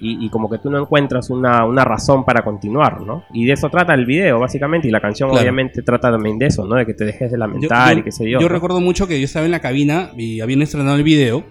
Y, 0.00 0.24
y 0.24 0.30
como 0.30 0.48
que 0.48 0.58
tú 0.58 0.70
no 0.70 0.78
encuentras 0.80 1.28
una, 1.28 1.64
una 1.64 1.84
razón 1.84 2.24
para 2.24 2.42
continuar, 2.44 3.00
¿no? 3.00 3.24
Y 3.32 3.46
de 3.46 3.54
eso 3.54 3.68
trata 3.68 3.94
el 3.94 4.06
video, 4.06 4.38
básicamente, 4.38 4.86
y 4.86 4.92
la 4.92 5.00
canción 5.00 5.28
Claro. 5.28 5.42
obviamente 5.42 5.82
trata 5.82 6.12
también 6.12 6.38
de 6.38 6.46
eso, 6.46 6.64
¿no? 6.66 6.76
De 6.76 6.86
que 6.86 6.94
te 6.94 7.04
dejes 7.04 7.32
de 7.32 7.36
Yo- 7.36 7.38
lamentar 7.38 7.94
yo- 7.94 7.98
y 7.98 8.02
qué 8.04 8.12
sé 8.12 8.30
yo. 8.30 8.38
Yo 8.38 8.46
¿no? 8.48 8.54
recuerdo 8.54 8.80
mucho 8.80 9.08
que 9.08 9.18
yo 9.18 9.24
estaba 9.24 9.44
en 9.44 9.50
la 9.50 9.58
cabina 9.58 10.10
y 10.16 10.38
habían 10.40 10.62
estrenado 10.62 10.94
el 10.96 11.02
video 11.02 11.42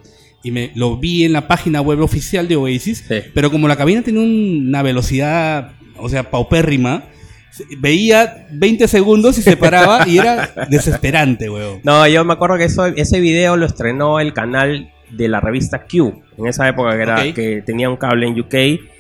y 0.43 0.51
me 0.51 0.71
lo 0.75 0.95
vi 0.95 1.25
en 1.25 1.33
la 1.33 1.45
página 1.49 1.81
web 1.81 1.99
oficial 1.99 2.47
de 2.47 2.55
Oasis, 2.55 2.99
Sí. 3.05 3.15
pero 3.33 3.51
como 3.51 3.67
la 3.67 3.75
cabina 3.75 4.01
tenía 4.01 4.21
una 4.21 4.81
velocidad, 4.81 5.73
o 5.99 6.09
sea, 6.09 6.29
paupérrima, 6.29 7.03
veía 7.79 8.47
20 8.51 8.87
segundos 8.87 9.37
y 9.37 9.41
se 9.41 9.57
paraba 9.57 10.07
y 10.07 10.17
era 10.17 10.49
desesperante, 10.69 11.49
weón. 11.49 11.81
No, 11.83 12.07
yo 12.07 12.23
me 12.25 12.33
acuerdo 12.33 12.57
que 12.57 12.65
eso, 12.65 12.85
ese 12.85 13.19
video 13.19 13.57
lo 13.57 13.65
estrenó 13.65 14.19
el 14.19 14.33
canal 14.33 14.91
de 15.09 15.27
la 15.27 15.39
revista 15.39 15.85
Q, 15.85 16.21
en 16.37 16.47
esa 16.47 16.67
época 16.67 16.95
que, 16.95 17.01
era, 17.01 17.33
que 17.33 17.61
tenía 17.65 17.89
un 17.89 17.97
cable 17.97 18.27
en 18.27 18.39
UK 18.39 18.96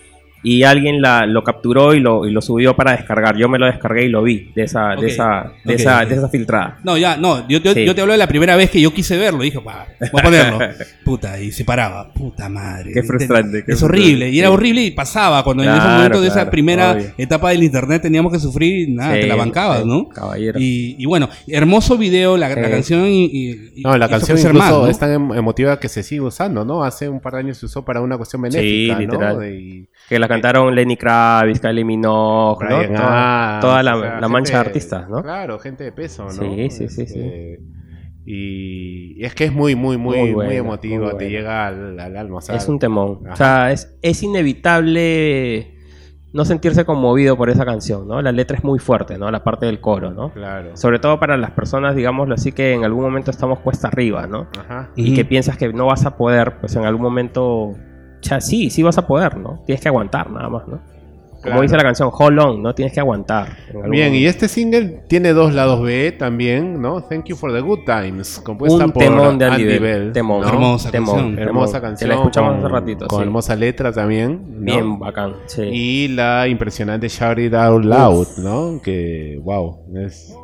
y 0.55 0.63
alguien 0.63 1.01
la, 1.01 1.25
lo 1.25 1.43
capturó 1.43 1.93
y 1.93 1.99
lo, 1.99 2.25
y 2.25 2.31
lo 2.31 2.41
subió 2.41 2.75
para 2.75 2.91
descargar. 2.93 3.35
Yo 3.37 3.49
me 3.49 3.59
lo 3.59 3.65
descargué 3.65 4.05
y 4.05 4.09
lo 4.09 4.23
vi 4.23 4.51
de 4.55 4.63
esa, 4.63 4.95
de 4.95 5.07
esa, 5.07 5.51
de 5.65 5.73
esa, 5.73 6.05
de 6.05 6.15
esa 6.15 6.29
filtrada. 6.29 6.79
No, 6.83 6.97
ya, 6.97 7.17
no, 7.17 7.47
yo, 7.47 7.59
yo, 7.59 7.73
Sí. 7.73 7.85
yo 7.85 7.93
te 7.93 8.01
hablo 8.01 8.13
de 8.13 8.17
la 8.19 8.27
primera 8.27 8.55
vez 8.55 8.69
que 8.69 8.79
yo 8.81 8.93
quise 8.93 9.17
verlo. 9.17 9.41
Dije, 9.43 9.59
"Va, 9.59 9.85
voy 10.11 10.19
a 10.19 10.23
ponerlo. 10.23 10.59
Puta, 11.05 11.39
y 11.39 11.51
se 11.51 11.65
paraba. 11.65 12.13
Puta 12.13 12.49
madre. 12.49 12.91
Qué 12.93 13.03
frustrante, 13.03 13.63
qué 13.65 13.73
es 13.73 13.83
horrible. 13.83 14.29
Y 14.29 14.39
era 14.39 14.47
sí. 14.49 14.53
horrible 14.53 14.81
y 14.83 14.91
pasaba. 14.91 15.43
Cuando 15.43 15.63
en 15.63 15.69
ese 15.69 15.79
Claro, 15.79 15.93
momento 15.95 16.21
de 16.21 16.27
esa 16.27 16.49
primera 16.49 16.91
obvio. 16.93 17.13
etapa 17.17 17.49
del 17.49 17.63
internet 17.63 18.01
teníamos 18.01 18.31
que 18.31 18.39
sufrir, 18.39 18.89
nada, 18.89 19.15
Sí, 19.15 19.21
te 19.21 19.27
la 19.27 19.35
bancabas, 19.35 19.81
sí, 19.81 19.87
¿no? 19.87 20.07
Caballero. 20.09 20.59
Y, 20.59 20.95
y 20.99 21.05
bueno, 21.05 21.29
hermoso 21.47 21.97
video, 21.97 22.37
la, 22.37 22.49
la 22.49 22.55
Sí. 22.65 22.71
canción 22.71 23.05
y, 23.07 23.25
y- 23.25 23.81
No, 23.83 23.97
la 23.97 24.07
canción 24.09 24.37
incluso 24.37 24.57
más, 24.57 24.71
¿no? 24.71 24.87
es 24.87 24.97
tan 24.99 25.11
em- 25.11 25.33
emotiva 25.33 25.79
que 25.79 25.89
se 25.89 26.03
sigue 26.03 26.21
usando, 26.21 26.63
¿no? 26.65 26.83
Hace 26.83 27.09
un 27.09 27.19
par 27.19 27.33
de 27.33 27.39
años 27.39 27.57
se 27.57 27.65
usó 27.65 27.83
para 27.85 28.01
una 28.01 28.17
cuestión 28.17 28.41
benéfica, 28.41 28.97
literal. 28.99 29.35
¿no? 29.35 29.85
Que 30.07 30.19
la 30.19 30.27
cantaron 30.27 30.73
Lenny 30.73 30.95
Kravitz, 30.95 31.59
Kylie 31.59 31.83
Minogue, 31.83 32.65
¿no? 32.69 32.77
Brian 32.77 32.93
toda, 33.61 33.83
la, 33.83 33.97
o 33.97 34.01
sea, 34.01 34.21
la 34.21 34.27
mancha 34.29 34.53
gente- 34.53 34.63
de 34.63 34.69
artistas, 34.69 35.09
¿no? 35.09 35.21
Claro, 35.21 35.59
gente 35.59 35.83
de 35.83 35.91
peso, 35.91 36.23
¿no? 36.25 36.29
Sí, 36.31 36.69
sí, 36.69 36.87
sí, 36.87 37.05
sí. 37.07 37.19
Este, 37.19 37.59
Y, 38.25 39.21
y 39.21 39.25
es 39.25 39.33
que 39.35 39.45
es 39.45 39.53
muy, 39.53 39.75
muy, 39.75 39.97
muy, 39.97 40.33
Muy 40.33 40.55
emotivo, 40.55 41.05
muy 41.05 41.17
te 41.17 41.29
llega 41.29 41.67
al, 41.67 41.99
al 41.99 42.17
alma. 42.17 42.37
o 42.37 42.41
sea, 42.41 42.55
Es 42.55 42.67
un 42.67 42.77
temón. 42.79 43.19
Ajá. 43.25 43.33
O 43.33 43.35
sea, 43.37 43.71
es, 43.71 43.97
es 44.01 44.21
inevitable 44.23 45.73
no 46.33 46.43
sentirse 46.45 46.85
conmovido 46.85 47.37
por 47.37 47.49
esa 47.49 47.65
canción, 47.65 48.07
¿no? 48.07 48.21
La 48.21 48.31
letra 48.31 48.57
es 48.57 48.63
muy 48.63 48.79
fuerte, 48.79 49.17
¿no? 49.17 49.31
La 49.31 49.43
parte 49.43 49.65
del 49.65 49.79
coro, 49.79 50.11
¿no? 50.11 50.31
Claro. 50.33 50.75
Sobre 50.75 50.99
todo 50.99 51.19
para 51.19 51.35
las 51.37 51.51
personas, 51.51 51.95
digámoslo 51.95 52.35
así, 52.35 52.51
que 52.51 52.73
en 52.73 52.83
algún 52.83 53.03
momento 53.03 53.31
estamos 53.31 53.59
cuesta 53.59 53.87
arriba, 53.87 54.27
¿no? 54.27 54.47
Ajá. 54.59 54.91
Y 54.95 55.13
que 55.15 55.23
piensas 55.25 55.57
que 55.57 55.71
no 55.73 55.85
vas 55.85 56.05
a 56.05 56.15
poder, 56.17 56.59
pues 56.59 56.75
en 56.75 56.85
algún 56.85 57.01
momento... 57.01 57.75
Ya 58.21 58.41
sí, 58.41 58.69
sí 58.69 58.83
vas 58.83 58.97
a 58.97 59.05
poder, 59.07 59.37
¿no? 59.37 59.59
Tienes 59.65 59.81
que 59.81 59.87
aguantar 59.89 60.29
nada 60.31 60.49
más, 60.49 60.67
¿no? 60.67 60.79
Como 61.37 61.41
Claro. 61.43 61.61
dice 61.61 61.77
la 61.77 61.83
canción, 61.83 62.09
hold 62.11 62.39
on, 62.39 62.63
¿no? 62.63 62.73
Tienes 62.73 62.93
que 62.93 62.99
aguantar. 62.99 63.49
Bien, 63.89 64.13
y 64.15 64.25
este 64.25 64.47
single 64.47 65.03
tiene 65.07 65.33
dos 65.33 65.53
lados 65.53 65.81
B 65.83 66.11
también, 66.13 66.81
¿no? 66.81 67.01
Thank 67.03 67.25
You 67.25 67.35
for 67.35 67.53
the 67.53 67.61
Good 67.61 67.81
Times, 67.85 68.41
compuesta 68.43 68.83
Un 68.85 68.91
por 68.91 69.03
temón 69.03 69.37
de 69.37 69.45
Andy, 69.45 69.61
Andy 69.63 69.65
Bell. 69.65 69.79
Bell. 69.79 70.11
Temón. 70.13 70.41
¿no? 70.41 70.47
Hermosa 70.47 70.89
temón, 70.91 71.05
canción. 71.15 71.35
temón. 71.35 71.47
Hermosa 71.47 71.77
Que 71.77 71.81
canción. 71.85 72.09
la 72.09 72.15
escuchamos 72.15 72.49
con, 72.55 72.59
hace 72.59 72.67
ratito, 72.69 73.07
Con 73.07 73.19
sí. 73.19 73.23
hermosa 73.23 73.55
letra 73.55 73.91
también. 73.93 74.41
¿no? 74.49 74.61
Bien 74.65 74.99
bacán, 74.99 75.35
sí. 75.45 75.61
Y 75.61 76.07
la 76.09 76.47
impresionante 76.47 77.07
Shout 77.07 77.37
It 77.37 77.53
Out 77.53 77.85
Loud, 77.85 78.27
¿no? 78.39 78.81
Que, 78.81 79.39
wow, 79.41 79.77
es, 79.95 80.35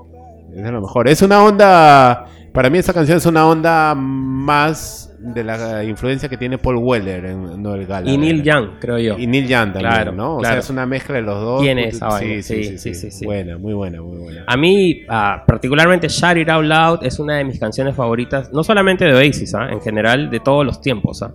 es 0.56 0.64
de 0.64 0.72
lo 0.72 0.80
mejor. 0.80 1.08
Es 1.08 1.22
una 1.24 1.44
onda, 1.44 2.28
para 2.53 2.69
mí 2.69 2.77
esa 2.77 2.93
canción 2.93 3.17
es 3.17 3.25
una 3.25 3.47
onda 3.47 3.95
más 3.95 5.11
de 5.17 5.43
la 5.43 5.84
influencia 5.84 6.30
que 6.30 6.38
tiene 6.38 6.59
Paul 6.59 6.77
Weller 6.77 7.25
en 7.25 7.63
Noel 7.63 7.88
Gallagher. 7.88 8.13
Y 8.13 8.17
Neil 8.17 8.43
Young, 8.43 8.67
creo 8.80 8.99
yo. 8.99 9.17
Y 9.17 9.25
Neil 9.25 9.47
Young 9.47 9.73
también, 9.73 9.91
claro, 9.91 10.11
¿no? 10.11 10.38
O 10.38 10.43
sea, 10.43 10.59
es 10.59 10.69
una 10.69 10.85
mezcla 10.85 11.15
de 11.15 11.23
los 11.23 11.41
dos. 11.41 11.61
Tiene 11.61 11.88
esa 11.88 12.09
vaina. 12.09 12.43
Sí 12.43 12.63
sí 12.63 12.77
sí, 12.77 12.93
sí 12.93 13.09
sí 13.09 13.25
Buena, 13.25 13.57
muy 13.57 13.73
buena, 13.73 14.03
muy 14.03 14.17
buena. 14.17 14.43
A 14.45 14.55
mí, 14.55 15.01
uh, 15.09 15.43
particularmente 15.47 16.07
Shout 16.09 16.38
It 16.38 16.49
Out 16.49 16.65
Loud 16.65 16.99
es 17.03 17.17
una 17.17 17.38
de 17.38 17.43
mis 17.43 17.59
canciones 17.59 17.95
favoritas, 17.95 18.53
no 18.53 18.63
solamente 18.63 19.05
de 19.05 19.13
Oasis, 19.15 19.55
¿eh? 19.55 19.57
en 19.71 19.81
general 19.81 20.30
de 20.30 20.39
todos 20.39 20.63
los 20.63 20.80
tiempos. 20.80 21.23
¿eh? 21.23 21.27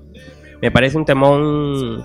Me 0.62 0.70
parece 0.70 0.98
un 0.98 1.04
temón 1.04 2.04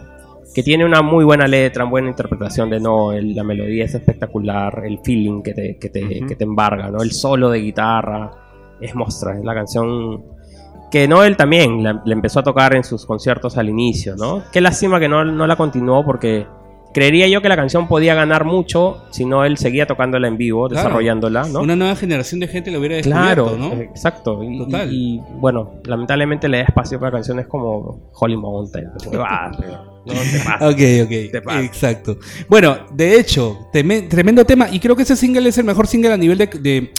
que 0.55 0.63
tiene 0.63 0.85
una 0.85 1.03
muy 1.03 1.23
buena 1.23 1.47
letra, 1.47 1.83
una 1.83 1.91
buena 1.91 2.09
interpretación 2.09 2.69
de 2.71 2.79
Noel, 2.79 3.35
la 3.35 3.43
melodía 3.43 3.85
es 3.85 3.93
espectacular, 3.93 4.83
el 4.85 4.99
feeling 5.03 5.43
que 5.43 5.53
te, 5.53 5.77
que 5.77 5.89
te 5.89 6.43
embarga, 6.43 6.89
¿no? 6.89 7.03
El 7.03 7.11
solo 7.11 7.51
de 7.51 7.59
guitarra 7.59 8.42
es 8.81 8.95
mostra, 8.95 9.37
es 9.37 9.43
la 9.43 9.53
canción 9.53 10.23
que 10.91 11.07
Noel 11.07 11.35
también 11.37 11.81
la- 11.83 12.01
le 12.05 12.13
empezó 12.13 12.39
a 12.39 12.43
tocar 12.43 12.75
en 12.75 12.83
sus 12.83 13.05
conciertos 13.05 13.57
al 13.57 13.69
inicio, 13.69 14.15
¿no? 14.15 14.43
Qué 14.51 14.61
lástima 14.61 14.99
que 14.99 15.09
no, 15.09 15.25
no 15.25 15.47
la 15.47 15.55
continuó 15.55 16.05
porque 16.05 16.45
creería 16.93 17.27
yo 17.27 17.41
que 17.41 17.49
la 17.49 17.55
canción 17.55 17.87
podía 17.87 18.13
ganar 18.13 18.45
mucho 18.45 19.01
si 19.09 19.25
no 19.25 19.43
él 19.45 19.57
seguía 19.57 19.87
tocándola 19.87 20.27
en 20.27 20.37
vivo, 20.37 20.67
Claro. 20.67 20.83
desarrollándola, 20.89 21.45
¿no? 21.47 21.61
Una 21.61 21.75
nueva 21.75 21.95
generación 21.95 22.39
de 22.39 22.47
gente 22.47 22.69
lo 22.69 22.77
hubiera 22.77 23.01
Claro, 23.01 23.45
descubierto, 23.45 23.75
¿no? 23.75 23.81
eh, 23.81 23.85
exacto. 23.89 24.43
Y, 24.43 24.57
Total. 24.59 24.93
y- 24.93 25.15
y, 25.15 25.21
bueno, 25.39 25.71
lamentablemente 25.85 26.47
le 26.47 26.57
da 26.59 26.63
espacio 26.65 26.99
para 26.99 27.13
canciones 27.13 27.47
como 27.47 28.11
Holy 28.13 28.37
Mountain. 28.37 28.91
Porque, 29.03 29.17
ah, 29.27 29.49
no 30.05 30.13
te 30.13 30.39
pasa. 30.45 30.57
Ok, 30.69 30.79
ok. 31.05 31.31
Te 31.31 31.41
pasa. 31.43 31.61
Exacto. 31.63 32.17
Bueno, 32.47 32.75
de 32.93 33.19
hecho, 33.19 33.67
teme- 33.73 34.07
tremendo 34.07 34.45
tema. 34.45 34.67
Y 34.69 34.79
creo 34.79 34.95
que 34.95 35.01
ese 35.01 35.15
single 35.15 35.49
es 35.49 35.57
el 35.57 35.63
mejor 35.65 35.87
single 35.87 36.13
a 36.13 36.17
nivel 36.17 36.37
de, 36.37 36.45
de, 36.45 36.91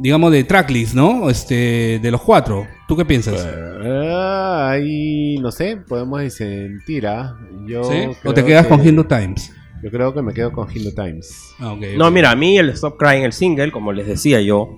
digamos, 0.00 0.32
de 0.32 0.44
tracklist, 0.44 0.94
¿no? 0.94 1.28
Este, 1.30 1.98
de 2.00 2.10
los 2.10 2.20
cuatro. 2.22 2.66
¿Tú 2.88 2.96
qué 2.96 3.04
piensas? 3.04 3.46
Ah, 3.84 4.70
ahí, 4.72 5.36
no 5.38 5.52
sé, 5.52 5.76
podemos 5.76 6.22
sentir, 6.32 7.06
¿ah? 7.06 7.36
Yo 7.66 7.84
¿Sí? 7.84 7.96
¿O 8.24 8.32
te 8.34 8.44
quedas 8.44 8.64
que- 8.66 8.70
con 8.70 8.86
Hindu 8.86 9.04
Times? 9.04 9.52
Yo 9.82 9.90
creo 9.90 10.12
que 10.12 10.20
me 10.20 10.34
quedo 10.34 10.52
con 10.52 10.68
Hindu 10.74 10.92
Times. 10.94 11.54
Ah, 11.58 11.74
No, 11.96 12.10
mira, 12.10 12.30
a 12.30 12.36
mí 12.36 12.58
el 12.58 12.68
Stop 12.70 12.98
Crying, 12.98 13.22
el 13.24 13.32
single, 13.32 13.72
como 13.72 13.92
les 13.92 14.06
decía 14.06 14.40
yo, 14.42 14.68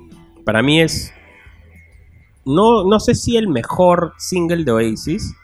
para 0.44 0.62
mí 0.62 0.80
es. 0.80 1.12
No, 2.44 2.84
no 2.88 2.98
sé 3.00 3.14
si 3.14 3.36
el 3.36 3.48
mejor 3.48 4.14
single 4.18 4.64
de 4.64 4.72
Oasis, 4.72 5.34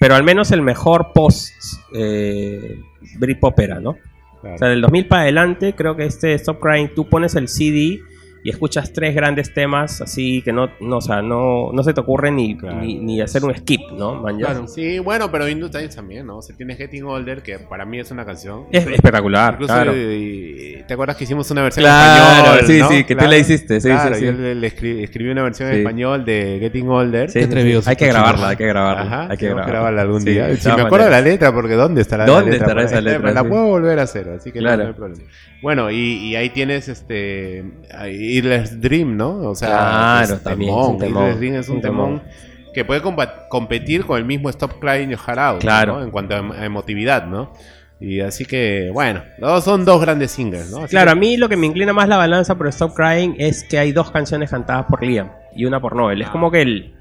pero 0.00 0.14
al 0.14 0.24
menos 0.24 0.50
el 0.50 0.62
mejor 0.62 1.12
post 1.14 1.52
eh, 1.94 2.80
Britpop 3.18 3.58
era, 3.60 3.80
¿no? 3.80 3.96
Claro. 4.40 4.56
O 4.56 4.58
sea, 4.58 4.68
del 4.68 4.80
2000 4.82 5.06
para 5.06 5.22
adelante, 5.22 5.74
creo 5.76 5.94
que 5.96 6.04
este 6.04 6.34
Stop 6.34 6.60
Crying, 6.60 6.88
tú 6.94 7.08
pones 7.08 7.34
el 7.36 7.46
CD 7.48 8.00
y 8.44 8.50
escuchas 8.50 8.92
tres 8.92 9.14
grandes 9.14 9.52
temas 9.54 10.00
así 10.00 10.42
que 10.42 10.52
no, 10.52 10.70
no, 10.80 10.96
o 10.98 11.00
sea, 11.00 11.22
no, 11.22 11.70
no 11.72 11.82
se 11.82 11.94
te 11.94 12.00
ocurre 12.00 12.30
ni, 12.30 12.56
Claro. 12.56 12.80
ni, 12.80 12.98
ni 12.98 13.20
hacer 13.20 13.44
un 13.44 13.54
skip, 13.54 13.80
¿no? 13.96 14.16
Man. 14.20 14.38
Claro. 14.38 14.66
Sí, 14.68 14.98
bueno, 14.98 15.30
pero 15.30 15.48
Hindu 15.48 15.68
Times 15.70 15.94
también, 15.94 16.26
¿no? 16.26 16.38
O 16.38 16.42
sea, 16.42 16.56
tiene 16.56 16.74
Getting 16.76 17.04
Older, 17.04 17.42
que 17.42 17.58
para 17.58 17.84
mí 17.84 17.98
es 18.00 18.10
una 18.10 18.24
canción. 18.24 18.64
Es 18.72 18.86
espectacular, 18.86 19.54
Incluso, 19.54 19.72
claro. 19.74 19.92
¿te 19.92 20.86
acuerdas 20.92 21.16
que 21.16 21.24
hicimos 21.24 21.50
una 21.50 21.62
versión 21.62 21.84
Claro, 21.84 22.24
en 22.24 22.38
español? 22.58 22.66
sí, 22.66 22.78
¿no? 22.80 22.88
sí, 22.88 23.04
que 23.04 23.16
tú 23.16 23.24
la 23.26 23.38
hiciste, 23.38 23.80
sí, 23.80 23.88
claro, 23.88 24.14
sí, 24.14 24.20
sí. 24.20 24.26
yo 24.26 24.32
le, 24.32 24.54
le 24.54 24.68
escri- 24.74 25.02
escribí 25.04 25.30
una 25.30 25.42
versión 25.42 25.68
en 25.68 25.74
Sí. 25.74 25.80
español 25.80 26.24
de 26.24 26.58
Getting 26.60 26.88
Older. 26.88 27.30
Sí, 27.30 27.38
sí, 27.38 27.44
sí. 27.44 27.50
atrevido, 27.50 27.82
Hay 27.86 27.96
que 27.96 28.06
grabarla, 28.06 28.48
hay 28.48 28.56
que 28.56 28.66
grabarla. 28.66 29.02
Ajá, 29.02 29.28
hay 29.30 29.36
que 29.36 29.46
grabarla. 29.46 29.72
grabarla 29.72 30.02
algún 30.02 30.20
Sí, 30.22 30.30
día. 30.30 30.56
Si 30.56 30.68
me 30.68 30.82
acuerdo 30.82 31.04
de 31.06 31.10
la 31.12 31.20
letra, 31.20 31.52
porque 31.52 31.74
¿dónde 31.74 32.00
estará 32.02 32.26
¿Dónde 32.26 32.46
la 32.46 32.50
letra? 32.52 32.66
estará 32.66 32.80
Pues, 32.82 32.92
esa 32.92 33.00
letra? 33.00 33.32
La 33.32 33.42
Sí. 33.42 33.48
puedo 33.48 33.66
volver 33.66 33.98
a 33.98 34.02
hacer, 34.02 34.28
así 34.30 34.50
que 34.52 34.58
no- 34.60 34.64
Claro. 34.66 34.82
no, 34.82 34.88
hay 34.88 34.94
problema. 34.94 35.22
Bueno, 35.62 35.90
y, 35.92 35.96
y 35.96 36.34
ahí 36.36 36.50
tienes 36.50 36.88
este 36.88 37.62
Earless 38.38 38.80
Dream, 38.80 39.16
¿no? 39.16 39.36
O 39.50 39.54
sea, 39.54 39.68
Claro, 39.68 40.34
es 40.34 40.42
también, 40.42 40.70
temón. 40.70 40.82
es 40.84 40.88
un 40.90 40.98
temón, 40.98 41.38
Dream 41.38 41.54
es 41.56 41.68
un 41.68 41.76
un 41.76 41.82
temón. 41.82 42.06
temón 42.20 42.32
que 42.74 42.84
puede 42.84 43.02
competir 43.48 44.06
con 44.06 44.16
el 44.18 44.24
mismo 44.24 44.48
Stop 44.48 44.78
Crying 44.80 45.10
Your 45.10 45.18
Heart 45.20 45.38
Out, 45.38 45.60
Claro. 45.60 45.96
¿no? 45.98 46.02
En 46.04 46.10
cuanto 46.10 46.34
a, 46.34 46.38
em- 46.38 46.52
a 46.52 46.64
emotividad, 46.64 47.26
¿no? 47.26 47.52
Y 48.00 48.20
así 48.20 48.44
que, 48.46 48.90
bueno, 48.92 49.20
son 49.62 49.84
dos 49.84 50.00
grandes 50.00 50.30
singles, 50.32 50.70
¿no? 50.70 50.78
Así 50.78 50.88
Claro, 50.88 51.08
que- 51.08 51.12
a 51.12 51.14
mí 51.14 51.36
lo 51.36 51.48
que 51.48 51.56
me 51.56 51.66
inclina 51.66 51.92
más 51.92 52.08
la 52.08 52.16
balanza 52.16 52.54
por 52.56 52.66
Stop 52.68 52.94
Crying 52.94 53.34
es 53.38 53.62
que 53.64 53.78
hay 53.78 53.92
dos 53.92 54.10
canciones 54.10 54.50
cantadas 54.50 54.86
por 54.86 55.02
Liam 55.04 55.30
y 55.54 55.66
una 55.66 55.80
por 55.80 55.94
Noel. 55.94 56.22
Es 56.22 56.30
como 56.30 56.50
que 56.50 56.62
el, 56.62 56.94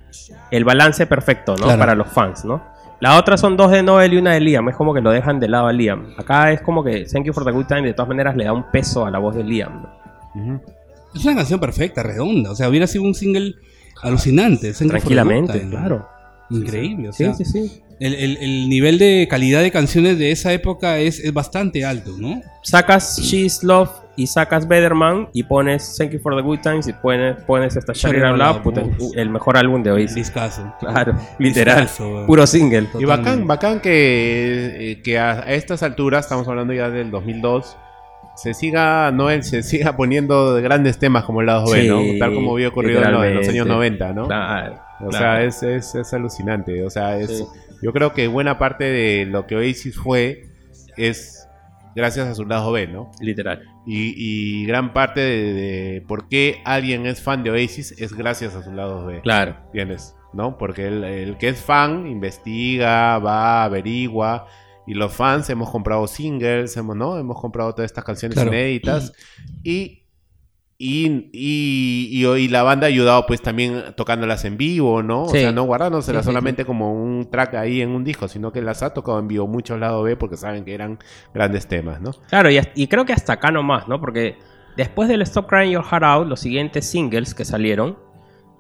el 0.52 0.64
balance 0.66 1.08
perfecto, 1.08 1.56
¿no? 1.56 1.64
Claro. 1.64 1.80
Para 1.80 1.96
los 1.96 2.08
fans, 2.10 2.44
¿no? 2.46 2.62
La 3.00 3.18
otra 3.18 3.36
son 3.38 3.58
dos 3.58 3.72
de 3.72 3.82
Noel 3.82 4.14
y 4.14 4.18
una 4.18 4.34
de 4.34 4.42
Liam. 4.42 4.70
Es 4.70 4.76
como 4.76 4.94
que 4.94 5.02
lo 5.02 5.10
dejan 5.10 5.40
de 5.40 5.48
lado 5.48 5.66
a 5.68 5.74
Liam. 5.74 6.14
Acá 6.20 6.52
es 6.52 6.62
como 6.62 6.84
que 6.84 7.06
Thank 7.06 7.26
You 7.26 7.34
for 7.34 7.46
the 7.46 7.52
Good 7.52 7.66
Time 7.66 7.82
de 7.82 7.94
todas 7.94 8.10
maneras 8.10 8.36
le 8.36 8.44
da 8.44 8.54
un 8.54 8.70
peso 8.70 9.04
a 9.06 9.10
la 9.10 9.18
voz 9.18 9.36
de 9.36 9.44
Liam. 9.44 9.82
¿no? 9.82 9.90
Ujú. 10.36 10.62
Es 11.16 11.26
una 11.26 11.36
canción 11.36 11.60
perfecta, 11.60 12.04
redonda. 12.04 12.52
O 12.52 12.56
sea, 12.56 12.70
hubiera 12.70 12.88
sido 12.88 13.04
un 13.04 13.14
single 13.16 13.56
alucinante. 14.02 14.74
Tranquilamente, 14.74 15.62
claro. 15.70 16.08
Increíble. 16.50 17.10
O 17.10 17.14
Sí, 17.14 17.24
sea, 17.26 17.34
sí, 17.34 17.46
sí. 17.46 17.82
El, 18.00 18.16
el- 18.16 18.38
el 18.38 18.68
nivel 18.70 18.98
de 18.98 19.28
calidad 19.30 19.62
de 19.62 19.70
canciones 19.72 20.18
de 20.18 20.32
esa 20.32 20.52
época 20.54 20.98
es, 20.98 21.20
es 21.20 21.32
bastante 21.34 21.86
alto, 21.86 22.16
¿no? 22.18 22.42
Sacas 22.64 23.20
She's 23.22 23.64
Love 23.64 23.90
y 24.18 24.26
sacas 24.28 24.68
Better 24.68 24.96
Man 24.96 25.30
y 25.34 25.44
pones 25.44 25.96
Thank 25.98 26.12
You 26.14 26.20
for 26.20 26.36
the 26.36 26.42
Good 26.42 26.60
Times 26.62 26.88
y 26.88 26.94
pones, 26.94 27.36
pones 27.44 27.76
Loud, 28.04 28.62
puta, 28.64 28.82
Uf. 28.82 29.16
el 29.16 29.30
mejor 29.30 29.56
álbum 29.56 29.84
de 29.84 29.92
Oasis. 29.92 30.16
Discaso. 30.16 30.74
Claro, 30.80 31.16
literal. 31.38 31.82
Discazo, 31.82 32.10
weón. 32.12 32.26
Puro 32.26 32.48
single. 32.48 32.88
Y 33.00 33.06
bacán, 33.06 33.46
bacán 33.46 33.80
que, 33.80 34.92
eh, 34.94 35.02
que 35.04 35.20
a, 35.20 35.34
a 35.44 35.54
estas 35.54 35.84
alturas, 35.84 36.26
estamos 36.26 36.48
hablando 36.48 36.74
ya 36.74 36.90
del 36.90 37.12
2002, 37.12 37.78
se 38.36 38.54
siga, 38.54 39.12
Noel 39.12 39.44
se 39.44 39.62
siga 39.64 39.96
poniendo 39.96 40.56
de 40.56 40.62
grandes 40.62 40.98
temas 40.98 41.24
como 41.26 41.42
el 41.42 41.48
lado 41.48 41.70
B, 41.72 41.84
¿no? 41.88 42.02
Tal 42.20 42.34
como 42.34 42.54
había 42.54 42.70
ocurrido 42.70 43.04
en, 43.04 43.12
lo- 43.12 43.24
en 43.24 43.36
los 43.36 43.48
años 43.48 43.66
literalmente. 43.68 44.04
90, 44.06 44.14
¿no? 44.14 44.28
Claro, 44.28 44.80
O 45.02 45.10
claro. 45.10 45.12
sea, 45.12 45.44
es, 45.44 45.64
es, 45.64 45.96
es 45.96 46.14
alucinante. 46.14 46.84
O 46.84 46.90
sea, 46.90 47.18
es, 47.18 47.38
Sí. 47.38 47.46
yo 47.82 47.94
creo 47.94 48.14
que 48.14 48.28
buena 48.28 48.58
parte 48.58 48.86
de 48.86 49.26
lo 49.26 49.46
que 49.48 49.56
Oasis 49.56 49.98
fue 49.98 50.46
es 50.98 51.48
gracias 51.96 52.28
a 52.28 52.36
su 52.36 52.46
lado 52.46 52.72
B, 52.72 52.88
¿no? 52.88 53.12
Literal. 53.20 53.64
Y, 53.86 54.14
y 54.16 54.66
gran 54.66 54.94
parte 54.94 55.20
de, 55.22 55.54
de 55.54 56.02
por 56.08 56.28
qué 56.30 56.62
alguien 56.66 57.06
es 57.08 57.22
fan 57.22 57.44
de 57.44 57.52
Oasis 57.52 57.94
es 58.00 58.14
gracias 58.14 58.56
a 58.56 58.64
su 58.64 58.72
lado 58.72 59.06
B. 59.06 59.22
Claro. 59.22 59.56
¿Entiendes? 59.68 60.16
¿No? 60.34 60.58
Porque 60.58 60.88
el, 60.88 61.04
el 61.04 61.38
que 61.38 61.50
es 61.50 61.60
fan 61.62 62.08
investiga, 62.08 63.18
va, 63.20 63.64
averigua. 63.66 64.48
Y 64.88 64.94
los 64.96 65.14
fans 65.14 65.50
hemos 65.50 65.70
comprado 65.70 66.08
singles, 66.08 66.76
hemos, 66.78 66.96
¿no? 66.96 67.18
Hemos 67.18 67.40
comprado 67.40 67.74
todas 67.74 67.90
estas 67.92 68.04
canciones 68.04 68.36
Claro. 68.36 68.50
inéditas. 68.52 69.14
Y, 69.64 70.00
y, 70.80 71.30
y, 71.32 72.10
y, 72.12 72.26
y 72.26 72.48
la 72.48 72.64
banda 72.64 72.88
ha 72.88 72.90
ayudado 72.90 73.28
pues 73.28 73.40
también 73.44 73.84
tocándolas 73.96 74.44
en 74.46 74.58
vivo, 74.58 75.04
¿no? 75.04 75.26
Sí. 75.28 75.38
O 75.38 75.40
sea, 75.42 75.52
no 75.52 75.64
guardándoselas 75.66 76.24
Sí, 76.24 76.30
sí, 76.30 76.32
solamente 76.32 76.66
como 76.66 76.92
un 76.92 77.30
track 77.30 77.54
ahí 77.54 77.82
en 77.82 77.90
un 77.92 78.04
disco, 78.04 78.28
sino 78.28 78.52
que 78.52 78.64
las 78.64 78.82
ha 78.82 78.92
tocado 78.92 79.20
en 79.20 79.28
vivo 79.28 79.46
muchos 79.46 79.80
lado 79.80 80.02
B 80.02 80.16
porque 80.18 80.38
saben 80.38 80.66
que 80.66 80.74
eran 80.74 80.98
grandes 81.36 81.68
temas, 81.68 82.02
¿no? 82.02 82.10
Claro, 82.30 82.50
y 82.50 82.88
creo 82.88 83.06
que 83.06 83.14
hasta 83.14 83.34
acá 83.34 83.52
nomás, 83.52 83.88
¿no? 83.88 84.00
Porque 84.02 84.38
después 84.76 85.08
del 85.08 85.22
Stop 85.22 85.48
Crying 85.48 85.74
Your 85.74 85.84
Heart 85.84 86.04
Out, 86.04 86.28
los 86.28 86.40
siguientes 86.40 86.88
singles 86.90 87.36
que 87.36 87.46
salieron 87.46 88.00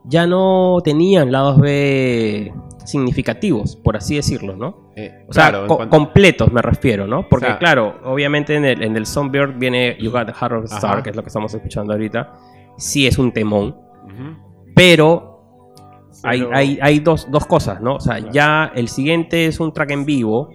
ya 0.03 0.27
no 0.27 0.77
tenían 0.83 1.31
lados 1.31 1.59
B 1.59 2.53
significativos, 2.85 3.75
por 3.75 3.97
así 3.97 4.15
decirlo, 4.15 4.55
¿no? 4.55 4.91
Eh, 4.95 5.25
O 5.27 5.33
sea, 5.33 5.49
claro, 5.49 5.61
en 5.63 5.67
co- 5.67 5.77
cuanto- 5.77 5.97
completos 5.97 6.51
me 6.51 6.61
refiero, 6.61 7.07
¿no? 7.07 7.27
Porque 7.29 7.45
O 7.45 7.49
sea- 7.49 7.59
claro, 7.59 7.99
obviamente 8.05 8.55
en 8.55 8.65
el, 8.65 8.83
en 8.83 8.95
el 8.97 9.05
Songbird 9.05 9.57
viene 9.57 9.97
You 9.99 10.11
Got 10.11 10.27
the 10.27 10.33
Heart 10.33 10.53
of 10.53 10.71
a 10.71 10.75
Star, 10.75 10.93
Ajá. 10.93 11.03
que 11.03 11.09
es 11.11 11.15
lo 11.15 11.21
que 11.23 11.27
estamos 11.27 11.53
escuchando 11.53 11.93
ahorita. 11.93 12.33
Sí 12.77 13.07
es 13.07 13.17
un 13.17 13.31
temón, 13.31 13.75
pero 14.75 15.27
hay, 16.23 16.45
hay, 16.51 16.79
hay 16.81 16.99
dos, 16.99 17.29
dos 17.31 17.45
cosas, 17.45 17.81
¿no? 17.81 17.95
O 17.95 17.99
sea, 17.99 18.19
ya 18.31 18.71
el 18.75 18.87
siguiente 18.87 19.45
es 19.45 19.59
un 19.59 19.73
track 19.73 19.91
en 19.91 20.05
vivo 20.05 20.49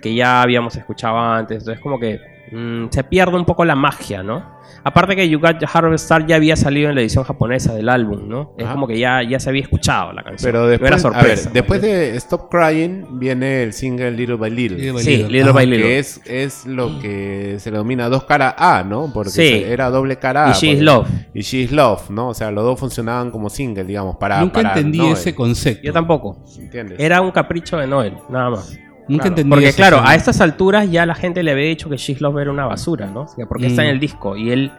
que 0.00 0.14
ya 0.14 0.42
habíamos 0.42 0.76
escuchado 0.76 1.18
antes. 1.18 1.58
Entonces, 1.58 1.80
como 1.82 1.98
que 1.98 2.20
mm, 2.52 2.86
se 2.90 3.04
pierde 3.04 3.36
un 3.36 3.44
poco 3.44 3.64
la 3.64 3.74
magia, 3.76 4.22
¿no? 4.22 4.58
Aparte 4.82 5.14
que 5.14 5.28
You 5.28 5.40
Got 5.40 5.58
Your 5.60 5.68
Heart 5.68 5.86
of 5.86 5.92
a 5.92 5.96
Star 5.96 6.26
ya 6.26 6.36
había 6.36 6.56
salido 6.56 6.88
en 6.88 6.94
la 6.94 7.02
edición 7.02 7.24
japonesa 7.24 7.74
del 7.74 7.88
álbum, 7.88 8.28
¿no? 8.28 8.54
Es 8.56 8.64
Ajá. 8.64 8.74
como 8.74 8.86
que 8.86 8.98
ya, 8.98 9.22
ya 9.22 9.38
se 9.38 9.50
había 9.50 9.62
escuchado 9.62 10.12
la 10.12 10.22
canción. 10.22 10.48
Pero 10.50 10.62
No 10.64 10.68
después, 10.68 10.90
era 10.90 10.98
sorpresa. 10.98 11.44
ver, 11.50 11.52
después 11.52 11.82
de 11.82 12.16
Stop 12.16 12.48
Crying 12.50 13.18
viene 13.18 13.62
el 13.64 13.72
single 13.74 14.12
Little 14.12 14.36
by 14.36 14.50
Little. 14.50 14.78
Little 14.78 14.92
by 14.92 15.02
Sí, 15.02 15.16
Little. 15.18 15.32
Little 15.32 15.52
by 15.52 15.66
Little. 15.66 15.86
Que 15.86 15.98
es, 15.98 16.20
es 16.24 16.66
lo 16.66 16.98
que 17.00 17.56
se 17.58 17.70
denomina 17.70 18.08
dos 18.08 18.24
cara 18.24 18.54
A, 18.56 18.82
¿no? 18.84 19.10
Porque 19.12 19.30
Sí. 19.30 19.62
era 19.66 19.90
doble 19.90 20.16
cara 20.18 20.46
A. 20.46 20.50
Y 20.50 20.52
She 20.54 20.66
Is 20.68 20.72
porque- 20.74 20.84
Love. 20.84 21.08
Y 21.34 21.40
She 21.42 21.58
is 21.58 21.72
Love, 21.72 22.10
¿no? 22.10 22.28
O 22.28 22.34
sea, 22.34 22.50
los 22.50 22.64
dos 22.64 22.78
funcionaban 22.80 23.30
como 23.30 23.50
single, 23.50 23.84
digamos, 23.84 24.16
para. 24.16 24.40
Nunca 24.40 24.62
para 24.62 24.68
entendí 24.70 24.98
Noel, 24.98 25.12
ese 25.12 25.34
concepto. 25.34 25.82
Yo 25.82 25.92
tampoco. 25.92 26.42
¿Entiendes? 26.58 26.98
Era 26.98 27.20
un 27.20 27.32
capricho 27.32 27.76
de 27.76 27.86
Noel, 27.86 28.14
nada 28.30 28.50
más. 28.50 28.78
Nunca 29.10 29.24
Claro, 29.24 29.28
entendí 29.32 29.50
Porque 29.50 29.68
eso, 29.68 29.76
claro, 29.76 30.00
a 30.04 30.14
estas 30.14 30.40
alturas 30.40 30.90
ya 30.90 31.04
la 31.04 31.14
gente 31.14 31.42
le 31.42 31.50
había 31.50 31.66
dicho 31.66 31.88
que 31.90 31.96
She's 31.96 32.20
Love 32.20 32.38
era 32.38 32.50
una 32.50 32.66
basura, 32.66 33.06
¿no? 33.06 33.22
O 33.22 33.28
sea, 33.28 33.46
porque 33.46 33.66
está 33.66 33.82
Mm. 33.82 33.84
en 33.86 33.90
el 33.90 34.00
disco 34.00 34.36
y 34.36 34.50
él 34.50 34.72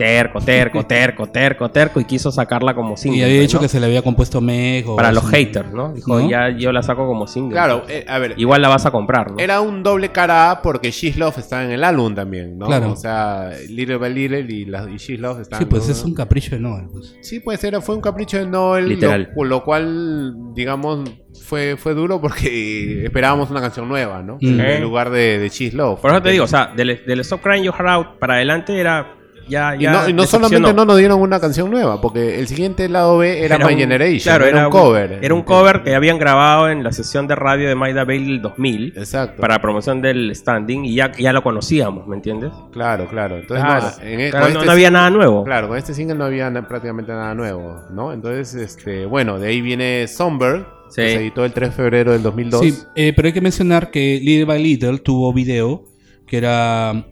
terco, 0.00 0.40
terco, 0.40 0.86
terco, 0.86 1.26
terco, 1.26 1.70
terco 1.70 2.00
y 2.00 2.04
quiso 2.04 2.32
sacarla 2.32 2.74
como 2.74 2.96
single. 2.96 3.18
Y 3.18 3.22
había 3.22 3.36
pues, 3.36 3.48
dicho 3.48 3.56
¿no? 3.58 3.62
que 3.62 3.68
se 3.68 3.80
le 3.80 3.86
había 3.86 4.00
compuesto 4.00 4.40
Meg 4.40 4.88
o 4.88 4.96
Para 4.96 5.12
los 5.12 5.28
haters, 5.28 5.72
¿no? 5.72 5.92
Dijo, 5.92 6.18
¿No? 6.18 6.28
ya 6.28 6.48
yo 6.50 6.72
la 6.72 6.82
saco 6.82 7.06
como 7.06 7.26
single. 7.26 7.52
Claro, 7.52 7.84
eh, 7.88 8.04
a 8.08 8.18
ver. 8.18 8.34
Igual 8.38 8.62
la 8.62 8.68
vas 8.68 8.86
a 8.86 8.90
comprar, 8.90 9.32
¿no? 9.32 9.38
Era 9.38 9.60
un 9.60 9.82
doble 9.82 10.10
cara 10.10 10.50
A 10.50 10.62
porque 10.62 10.90
She's 10.90 11.18
Love 11.18 11.36
está 11.38 11.64
en 11.64 11.72
el 11.72 11.84
álbum 11.84 12.14
también, 12.14 12.58
¿no? 12.58 12.66
Claro. 12.66 12.92
O 12.92 12.96
sea, 12.96 13.50
Little 13.68 13.98
by 13.98 14.14
Little 14.14 14.40
y, 14.40 14.64
la, 14.64 14.88
y 14.90 14.96
She's 14.96 15.20
Love 15.20 15.40
están. 15.40 15.58
Sí, 15.58 15.66
pues 15.66 15.86
¿no? 15.86 15.92
es 15.92 16.04
un 16.04 16.14
capricho 16.14 16.50
de 16.52 16.60
Noel. 16.60 16.86
Pues. 16.90 17.16
Sí, 17.20 17.40
pues 17.40 17.62
era, 17.62 17.82
fue 17.82 17.94
un 17.94 18.00
capricho 18.00 18.38
de 18.38 18.46
Noel, 18.46 18.88
Literal. 18.88 19.30
Lo, 19.36 19.44
lo 19.44 19.64
cual, 19.64 20.54
digamos, 20.54 21.10
fue, 21.44 21.76
fue 21.76 21.92
duro 21.92 22.20
porque 22.20 23.04
esperábamos 23.04 23.50
una 23.50 23.60
canción 23.60 23.86
nueva, 23.86 24.22
¿no? 24.22 24.38
Mm. 24.40 24.60
En 24.60 24.82
lugar 24.82 25.10
de, 25.10 25.38
de 25.38 25.48
She's 25.50 25.74
Love. 25.74 26.00
Por 26.00 26.10
eso 26.10 26.22
te 26.22 26.30
digo, 26.30 26.44
o 26.44 26.48
sea, 26.48 26.72
del, 26.74 27.02
del 27.06 27.20
Stop 27.20 27.42
Crying 27.42 27.64
Your 27.64 27.74
Heart 27.74 27.88
Out 27.88 28.18
para 28.18 28.34
adelante 28.34 28.78
era 28.78 29.19
ya... 29.50 29.76
Y 29.76 29.84
no, 29.84 30.08
y 30.08 30.12
no 30.14 30.24
solamente 30.26 30.72
no 30.72 30.84
nos 30.86 30.96
dieron 30.96 31.20
una 31.20 31.38
canción 31.40 31.70
nueva, 31.70 32.00
porque 32.00 32.38
el 32.40 32.46
siguiente 32.48 32.88
lado 32.88 33.18
B 33.18 33.44
era, 33.44 33.58
My 33.58 33.74
un- 33.74 33.78
Generation. 33.80 34.22
Claro, 34.22 34.46
era, 34.46 34.66
un 34.68 34.72
cover. 34.72 35.18
Era 35.22 35.34
un 35.34 35.42
cover 35.42 35.82
que 35.82 35.94
habían 35.94 36.18
grabado 36.18 36.70
en 36.70 36.82
la 36.82 36.92
sesión 36.92 37.26
de 37.26 37.34
radio 37.34 37.68
de 37.68 37.74
Maida 37.74 38.04
Bailey 38.04 38.28
del 38.32 38.42
2000 38.42 38.94
Exacto. 38.96 39.40
para 39.40 39.60
promoción 39.60 40.00
del 40.00 40.34
standing 40.34 40.84
y 40.86 40.94
ya, 40.94 41.12
ya 41.12 41.32
lo 41.34 41.42
conocíamos, 41.42 42.06
¿me 42.06 42.16
entiendes? 42.16 42.52
Claro, 42.72 43.06
claro. 43.08 43.36
Entonces, 43.36 43.64
Claro, 43.66 43.86
no, 43.98 44.02
en 44.08 44.20
e- 44.20 44.30
Claro, 44.30 44.44
con 44.46 44.52
no, 44.54 44.58
este 44.60 44.66
no 44.66 44.72
había 44.72 44.90
nada 44.90 45.10
nuevo. 45.10 45.44
Claro, 45.44 45.68
con 45.68 45.76
este 45.76 45.92
single 45.92 46.16
no 46.16 46.24
había 46.24 46.48
na- 46.50 46.66
prácticamente 46.66 47.12
nada 47.12 47.34
nuevo, 47.34 47.76
¿no? 47.92 48.12
Entonces, 48.12 48.54
este, 48.54 49.04
bueno, 49.06 49.38
de 49.38 49.48
ahí 49.48 49.60
viene 49.60 50.06
Sonberg, 50.08 50.64
Sí. 50.90 51.02
que 51.02 51.08
se 51.10 51.16
editó 51.16 51.44
el 51.44 51.52
3 51.52 51.70
de 51.70 51.76
febrero 51.76 52.12
del 52.12 52.22
2002. 52.22 52.60
Sí, 52.62 52.74
eh, 52.96 53.12
pero 53.14 53.26
hay 53.26 53.32
que 53.32 53.40
mencionar 53.40 53.90
que 53.90 54.18
Little 54.22 54.44
by 54.44 54.62
Little 54.62 54.98
tuvo 54.98 55.32
video, 55.32 55.84
que 56.26 56.36
era 56.38 57.06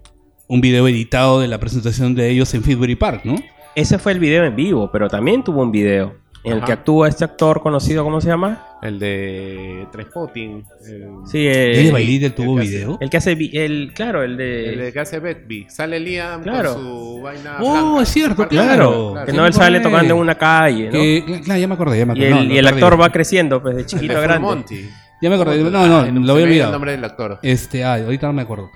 un 0.49 0.61
video 0.61 0.89
editado 0.89 1.41
de 1.41 1.47
la 1.49 1.59
presentación 1.59 2.15
de 2.15 2.31
ellos 2.31 2.53
en 2.55 2.63
Finsbury 2.63 2.97
Park, 2.97 3.21
¿no? 3.25 3.37
Ese 3.75 3.99
fue 3.99 4.13
el 4.13 4.19
video 4.19 4.45
en 4.45 4.57
vivo, 4.57 4.91
pero 4.91 5.09
también 5.09 5.45
tuvo 5.45 5.63
un 5.63 5.71
video 5.71 6.17
en 6.45 6.53
el 6.53 6.59
Ajá. 6.59 6.67
que 6.67 6.73
actúa 6.73 7.09
este 7.09 7.25
actor 7.25 7.61
conocido, 7.63 8.03
¿cómo 8.05 8.21
se 8.21 8.29
llama? 8.29 8.65
El 8.81 8.99
de 8.99 9.87
Trainspotting. 9.93 10.65
El, 10.87 11.09
Sí, 11.27 11.47
el 11.47 12.33
tuvo 12.35 12.57
que 12.57 12.63
hace- 12.63 12.71
video. 12.71 12.99
el 13.01 13.11
que 13.11 13.17
hace, 13.19 13.33
el, 13.53 13.93
claro, 13.95 14.23
el 14.23 14.37
de... 14.37 14.73
el 14.73 14.79
de 14.79 14.93
que 14.93 15.01
hace 15.01 15.19
Betby. 15.19 15.67
Sale 15.69 16.01
Liam 16.01 16.43
Claro. 16.43 16.75
con 16.75 16.83
su 16.83 17.21
vaina. 17.23 17.57
Oh, 17.61 17.73
blanca. 17.73 18.03
es 18.03 18.09
cierto, 18.09 18.49
claro. 18.49 19.15
que 19.27 19.33
no 19.33 19.47
él 19.47 19.53
sale 19.53 19.81
tocando 19.81 20.15
en 20.15 20.21
una 20.21 20.37
calle, 20.37 20.87
¿no? 20.87 20.93
Que- 20.93 21.41
claro, 21.45 21.61
ya 21.61 21.69
me 21.69 21.75
acordé, 21.75 21.99
ya 21.99 22.07
me 22.07 22.19
Y 22.19 22.25
acordé. 22.25 22.41
el, 22.41 22.49
No, 22.49 22.55
y 22.55 22.59
el 22.59 22.65
lo 22.65 22.71
actor 22.71 23.01
va 23.01 23.11
creciendo, 23.11 23.61
pues 23.63 23.77
de 23.77 23.83
De 23.83 23.87
chiquito 23.87 24.17
a 24.17 24.21
grande. 24.21 24.41
Monty. 24.47 24.89
Ya 25.21 25.29
me 25.29 25.35
acordé. 25.35 25.59
No, 25.63 25.71
no, 25.71 25.79
Ay, 25.79 25.89
lo 25.89 25.89
se 25.89 26.09
había 26.09 26.15
me 26.15 26.23
dio 26.23 26.35
el 26.37 26.43
olvidado. 26.45 26.73
nombre 26.73 26.93
del 26.93 27.05
actor. 27.05 27.39
Este, 27.43 27.85
ah, 27.85 27.95
ahorita 27.97 28.29
no 28.29 28.33
me 28.33 28.43
acuerdo. 28.43 28.71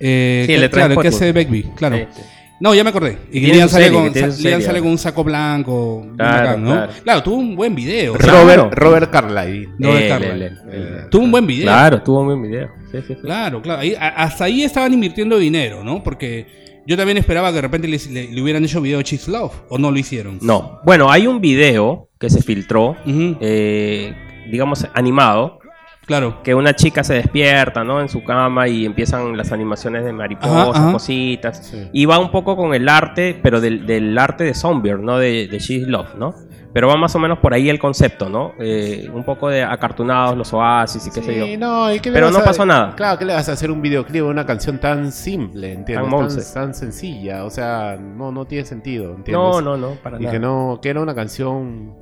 Eh, 0.00 0.42
Sí, 0.42 0.46
que- 0.48 0.54
el 0.56 0.60
de 0.62 0.70
claro, 0.70 0.94
el 0.94 1.00
que 1.00 1.08
hace 1.08 1.32
Begbie, 1.32 1.64
claro. 1.76 1.96
Sí, 1.96 2.04
sí. 2.16 2.22
No, 2.60 2.74
ya 2.74 2.82
me 2.82 2.90
acordé. 2.90 3.18
Y 3.30 3.46
su 3.46 3.68
sale, 3.68 3.68
serie, 3.68 3.92
con, 3.92 4.14
sa- 4.14 4.60
sale 4.60 4.80
con 4.80 4.88
un 4.90 4.98
saco 4.98 5.22
blanco. 5.22 6.04
Claro, 6.16 6.38
bacán, 6.48 6.64
¿no? 6.64 6.70
claro. 6.72 6.92
Claro, 7.04 7.22
tuvo 7.22 7.36
un 7.36 7.54
buen 7.54 7.72
video. 7.76 8.16
Robert, 8.18 8.74
Robert 8.74 9.10
Carlyle. 9.12 9.68
Él, 9.78 9.86
él, 9.86 10.58
Eh. 10.72 11.04
Tuvo 11.08 11.22
un 11.22 11.30
buen 11.30 11.46
video. 11.46 11.66
Claro, 11.66 12.02
tuvo 12.02 12.20
un 12.22 12.26
buen 12.26 12.42
video. 12.42 12.68
Sí, 12.90 12.98
sí, 13.06 13.14
sí. 13.14 13.20
Claro, 13.22 13.62
claro. 13.62 13.80
Ahí- 13.82 13.94
hasta 13.96 14.44
ahí 14.46 14.64
estaban 14.64 14.92
invirtiendo 14.92 15.38
dinero, 15.38 15.84
¿no? 15.84 16.02
Porque 16.02 16.46
yo 16.84 16.96
también 16.96 17.16
esperaba 17.18 17.50
que 17.50 17.56
de 17.56 17.60
repente 17.62 17.86
le, 17.86 17.98
le 18.32 18.42
hubieran 18.42 18.64
hecho 18.64 18.80
video 18.80 18.98
de 18.98 19.04
Cheese 19.04 19.28
Love. 19.30 19.52
¿O 19.68 19.78
no 19.78 19.92
lo 19.92 19.98
hicieron? 19.98 20.38
No. 20.42 20.80
Bueno, 20.84 21.12
hay 21.12 21.28
un 21.28 21.40
video 21.40 22.08
que 22.18 22.28
se 22.28 22.42
filtró, 22.42 22.96
eh, 23.40 24.12
digamos, 24.50 24.84
animado, 24.94 25.60
Claro. 26.08 26.42
que 26.42 26.54
una 26.56 26.74
chica 26.74 27.04
se 27.04 27.14
despierta, 27.14 27.84
¿no? 27.84 28.00
En 28.00 28.08
su 28.08 28.24
cama 28.24 28.66
y 28.66 28.84
empiezan 28.84 29.36
las 29.36 29.52
animaciones 29.52 30.04
de 30.04 30.12
mariposas, 30.12 30.70
Ajá, 30.70 30.82
ajá. 30.84 30.92
cositas. 30.92 31.64
Sí. 31.64 31.88
Y 31.92 32.06
va 32.06 32.18
un 32.18 32.32
poco 32.32 32.56
con 32.56 32.74
el 32.74 32.88
arte, 32.88 33.38
pero 33.40 33.60
del, 33.60 33.86
del 33.86 34.18
arte 34.18 34.42
de 34.42 34.54
Zombie, 34.54 34.94
¿no? 34.94 35.18
De, 35.18 35.46
de 35.46 35.58
She's 35.60 35.86
Love, 35.86 36.16
¿no? 36.16 36.34
Pero 36.72 36.86
va 36.88 36.96
más 36.96 37.14
o 37.14 37.18
menos 37.18 37.38
por 37.38 37.54
ahí 37.54 37.70
el 37.70 37.78
concepto, 37.78 38.28
¿no? 38.28 38.52
Eh, 38.60 39.08
un 39.12 39.24
poco 39.24 39.48
de 39.48 39.62
acartonados, 39.62 40.36
los 40.36 40.52
oasis 40.52 41.06
y 41.06 41.10
qué 41.10 41.22
sé 41.22 41.36
yo. 41.38 41.44
Sí, 41.46 41.56
no, 41.56 41.92
¿y 41.92 41.98
qué 41.98 42.10
le 42.10 42.14
Pero 42.14 42.26
vas 42.26 42.34
no 42.34 42.40
a- 42.40 42.44
pasó 42.44 42.66
nada. 42.66 42.94
Claro, 42.94 43.18
que 43.18 43.24
le 43.24 43.32
vas 43.32 43.48
a 43.48 43.52
hacer 43.52 43.70
un 43.70 43.80
videoclip 43.80 44.16
de 44.16 44.22
una 44.22 44.44
canción 44.44 44.78
tan 44.78 45.10
simple, 45.10 45.72
¿entiendes? 45.72 46.10
Tan 46.10 46.28
Tan, 46.28 46.54
tan 46.66 46.74
sencilla, 46.74 47.44
o 47.44 47.50
sea, 47.50 47.96
no, 47.98 48.32
no 48.32 48.44
tiene 48.44 48.64
sentido, 48.66 49.06
¿entiendes? 49.14 49.32
No, 49.32 49.60
no, 49.62 49.76
no, 49.76 49.90
para 50.02 50.18
Y 50.18 50.24
nada. 50.24 50.32
que 50.32 50.38
no, 50.38 50.78
que 50.82 50.90
era 50.90 51.00
una 51.00 51.14
canción. 51.14 51.94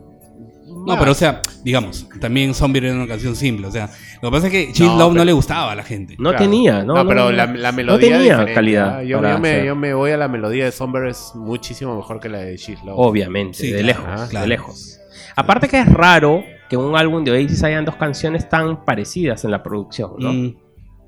No, 0.85 0.99
pero 0.99 1.13
o 1.13 1.15
sea, 1.15 1.41
digamos, 1.65 2.09
también 2.21 2.55
Zombie 2.55 2.81
era 2.85 2.95
una 2.95 3.07
canción 3.07 3.35
simple. 3.37 3.67
O 3.67 3.71
sea, 3.71 3.89
lo 4.23 4.31
que 4.31 4.37
pasa 4.37 4.47
es 4.49 4.53
que 4.53 4.73
Cheese 4.73 4.91
No, 4.93 4.99
Love 4.99 5.15
no 5.15 5.25
le 5.25 5.33
gustaba 5.33 5.73
a 5.73 5.75
la 5.75 5.83
gente. 5.83 6.15
No 6.19 6.31
Claro. 6.31 6.45
tenía, 6.45 6.85
¿no? 6.85 6.95
No, 6.95 7.07
pero 7.09 7.25
no, 7.25 7.33
la, 7.33 7.47
no. 7.47 7.55
la 7.55 7.71
No 7.73 7.77
melodía. 7.77 8.19
tenía 8.19 8.55
calidad. 8.55 9.03
Yo, 9.03 9.19
para 9.21 9.35
yo 9.35 9.39
me, 9.41 9.65
yo 9.67 9.77
me 9.77 9.95
voy 9.95 10.11
a 10.11 10.17
la 10.17 10.29
melodía 10.29 10.65
de 10.67 10.73
Somber, 10.73 11.07
es 11.07 11.33
muchísimo 11.35 11.97
mejor 11.97 12.21
que 12.21 12.29
la 12.29 12.39
de 12.39 12.57
She's 12.57 12.83
Love. 12.85 12.95
Obviamente, 12.99 13.59
Sí, 13.59 13.71
de 13.73 13.81
claro, 13.83 14.05
lejos, 14.07 14.31
de 14.33 14.47
lejos. 14.47 15.01
Aparte 15.35 15.69
que 15.69 15.79
es 15.81 15.93
raro 15.93 16.43
que 16.69 16.77
en 16.77 16.83
un 16.83 16.97
álbum 16.97 17.23
de 17.25 17.31
Oasis 17.33 17.63
hayan 17.65 17.85
dos 17.85 17.97
canciones 17.97 18.49
tan 18.49 18.85
parecidas 18.85 19.45
en 19.45 19.51
la 19.53 19.63
producción, 19.63 20.13
¿no? 20.19 20.33
Mm, 20.33 20.55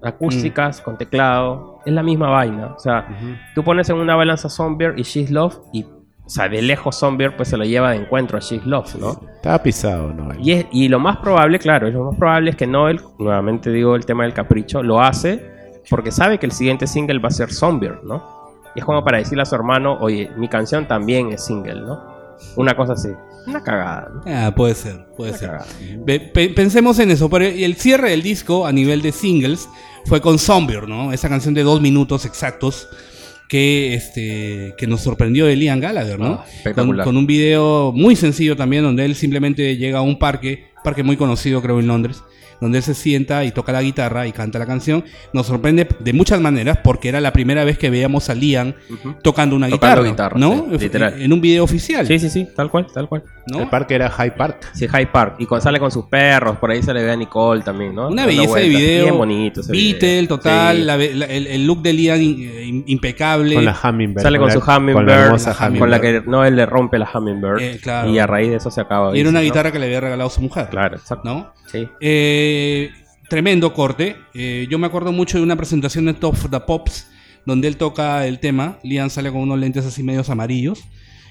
Acústicas, 0.01 0.81
con 0.81 0.97
teclado, 0.97 1.81
es 1.85 1.93
la 1.93 2.03
misma 2.05 2.31
vaina. 2.31 2.75
O 2.77 2.79
sea, 2.79 3.09
tú 3.55 3.65
pones 3.65 3.89
en 3.91 3.97
una 3.97 4.15
balanza 4.15 4.49
Zombie 4.49 4.93
y 4.97 5.03
She's 5.03 5.31
Love 5.31 5.59
y, 5.73 5.85
o 6.29 6.31
sea, 6.31 6.47
de 6.49 6.61
lejos 6.61 6.97
Zombie 6.99 7.31
pues 7.31 7.49
se 7.49 7.57
lo 7.57 7.65
lleva 7.65 7.93
de 7.93 7.97
encuentro 7.97 8.37
a 8.37 8.41
She's 8.41 8.65
Love, 8.67 8.95
¿no? 8.97 9.19
Estaba 9.37 9.63
pisado, 9.63 10.13
¿no? 10.13 10.29
Y, 10.39 10.53
es- 10.53 10.67
y 10.71 10.89
lo 10.89 11.01
más 11.01 11.17
probable, 11.17 11.59
claro, 11.59 11.91
lo 11.91 12.05
más 12.11 12.19
probable 12.19 12.51
es 12.51 12.57
que 12.57 12.67
Noel, 12.67 13.01
nuevamente 13.19 13.71
digo 13.73 13.97
el 13.97 14.05
tema 14.05 14.25
del 14.25 14.35
capricho, 14.35 14.83
lo 14.83 15.01
hace 15.01 15.43
porque 15.89 16.11
sabe 16.13 16.39
que 16.39 16.45
el 16.45 16.53
siguiente 16.53 16.87
single 16.87 17.19
va 17.19 17.29
a 17.29 17.31
ser 17.31 17.51
Zombie, 17.51 17.91
¿no? 18.05 18.23
Y 18.77 18.81
es 18.81 18.85
como 18.85 19.03
para 19.03 19.17
decirle 19.19 19.41
a 19.43 19.47
su 19.47 19.55
hermano, 19.55 19.97
oye, 20.03 20.31
mi 20.37 20.49
canción 20.49 20.87
también 20.87 21.33
es 21.33 21.47
single, 21.47 21.81
¿no? 21.81 21.99
Una 22.57 22.77
cosa 22.77 22.93
así. 22.93 23.09
Una 23.47 23.63
cagada, 23.63 24.11
¿no? 24.15 24.23
ah, 24.27 24.53
puede 24.55 24.75
ser, 24.75 25.07
puede 25.17 25.31
Una 25.31 25.39
ser. 25.65 26.33
pe- 26.35 26.51
pensemos 26.55 26.99
en 26.99 27.11
eso. 27.11 27.31
Pero 27.31 27.47
el 27.47 27.75
cierre 27.77 28.11
del 28.11 28.23
disco 28.23 28.67
a 28.67 28.73
nivel 28.73 29.01
de 29.01 29.11
singles 29.13 29.67
fue 30.05 30.21
con 30.21 30.39
Zombie, 30.39 30.83
¿no? 30.87 31.11
Esa 31.13 31.31
canción 31.31 31.55
de 31.55 31.63
dos 31.63 31.81
minutos 31.81 32.27
exactos 32.27 32.87
que, 33.49 33.95
este, 33.95 34.75
que 34.77 34.87
nos 34.87 35.01
sorprendió 35.01 35.47
de 35.47 35.57
Liam 35.57 35.81
Gallagher, 35.81 36.19
¿no? 36.19 36.45
Ah. 36.45 36.73
Con, 36.75 36.97
con 36.99 37.17
un 37.17 37.27
video 37.27 37.93
muy 37.93 38.15
sencillo 38.15 38.57
también, 38.57 38.85
donde 38.85 39.05
él 39.05 39.15
simplemente 39.15 39.77
llega 39.77 39.99
a 39.99 40.03
un 40.03 40.19
parque, 40.19 40.67
parque 40.85 41.03
muy 41.03 41.17
conocido 41.17 41.63
creo 41.63 41.81
en 41.81 41.87
Londres, 41.87 42.23
donde 42.61 42.79
él 42.79 42.85
se 42.85 42.95
sienta 42.95 43.45
y 43.45 43.53
toca 43.53 43.73
la 43.73 43.83
guitarra 43.83 44.27
y 44.27 44.33
canta 44.33 44.59
la 44.59 44.67
canción. 44.67 45.05
Nos 45.33 45.47
sorprende 45.47 45.87
de 46.01 46.13
muchas 46.13 46.41
maneras 46.41 46.79
porque 46.83 47.09
era 47.09 47.21
la 47.21 47.33
primera 47.33 47.65
vez 47.65 47.79
que 47.79 47.91
veíamos 47.91 48.29
a 48.31 48.35
Liam 48.35 48.75
tocando 49.23 49.57
una 49.57 49.69
Tocando 49.69 50.03
guitarra, 50.03 50.35
guitarra, 50.35 50.39
¿no? 50.39 50.67
sí, 50.73 50.79
literal. 50.85 51.21
En 51.23 51.33
un 51.33 51.41
video 51.41 51.65
oficial, 51.65 52.07
Sí, 52.07 52.19
sí, 52.19 52.31
sí, 52.31 52.49
tal 52.57 52.71
cual, 52.71 52.87
tal 52.93 53.09
cual. 53.09 53.23
¿no? 53.47 53.61
El 53.61 53.69
parque 53.69 53.95
era 53.95 54.11
High 54.11 54.37
Park. 54.37 54.71
Sí, 54.75 54.87
High 54.87 55.11
Park. 55.11 55.37
Y 55.39 55.47
cuando 55.47 55.63
sale 55.65 55.79
con 55.79 55.91
sus 55.91 56.05
perros, 56.07 56.59
por 56.59 56.71
ahí 56.71 56.83
se 56.83 56.93
le 56.93 57.03
ve 57.03 57.11
a 57.13 57.17
Nicole 57.17 57.63
también, 57.63 57.95
¿no? 57.95 58.09
Una 58.09 58.27
belleza 58.27 58.59
de 58.59 58.69
video. 58.69 59.05
Bien 59.05 59.17
bonito 59.19 59.61
ese 59.63 59.73
Beatle, 59.73 60.09
video. 60.23 60.29
total. 60.29 60.77
Sí. 60.77 60.83
la 60.85 60.97
la- 60.97 61.05
el, 61.27 61.47
el 61.47 61.67
look 61.67 61.81
de 61.83 61.93
Liam 61.93 62.21
in- 62.21 62.85
impecable. 62.87 63.55
Con 63.55 63.65
la 63.65 63.79
Hummingbird. 63.83 64.23
Sale 64.23 64.39
con 64.39 64.49
la- 64.49 64.53
su 64.55 64.59
Hummingbird, 64.61 64.95
Con 64.95 65.07
la 65.07 65.25
hermosa 65.25 65.51
la 65.51 65.57
Hummingbird. 65.67 65.81
con 65.81 65.91
la 65.91 66.01
que 66.01 66.23
Noel 66.29 66.57
le 66.57 66.67
rompe 66.67 66.99
la 66.99 67.09
Hummingbird. 67.13 67.61
Eh, 67.61 67.79
claro. 67.83 68.11
Y 68.11 68.19
a 68.19 68.27
raíz 68.27 68.51
de 68.51 68.57
eso 68.57 68.71
se 68.71 68.81
acaba. 68.81 69.17
y 69.17 69.21
era 69.21 69.31
una 69.31 69.39
¿no? 69.39 69.45
guitarra 69.45 69.73
que 69.73 69.79
le 69.79 69.87
había 69.87 70.01
regalado 70.01 70.29
su 70.29 70.41
mujer. 70.43 70.69
Claro, 70.69 70.97
exacto. 70.97 71.23
¿No? 71.29 71.53
Sí. 71.73 71.87
Eh, 72.01 72.48
tremendo 73.29 73.73
corte. 73.75 74.17
Eh, 74.35 74.67
yo 74.71 74.79
me 74.79 74.87
acuerdo 74.87 75.13
mucho 75.13 75.39
de 75.39 75.45
una 75.45 75.57
presentación 75.57 76.07
de 76.07 76.15
Top 76.15 76.35
of 76.35 76.51
the 76.51 76.61
Pops 76.61 77.09
donde 77.47 77.69
él 77.69 77.77
toca 77.77 78.27
el 78.27 78.39
tema. 78.41 78.79
Liam 78.83 79.11
sale 79.11 79.31
con 79.31 79.41
unos 79.41 79.59
lentes 79.59 79.85
así 79.87 80.03
medios 80.03 80.29
amarillos 80.29 80.81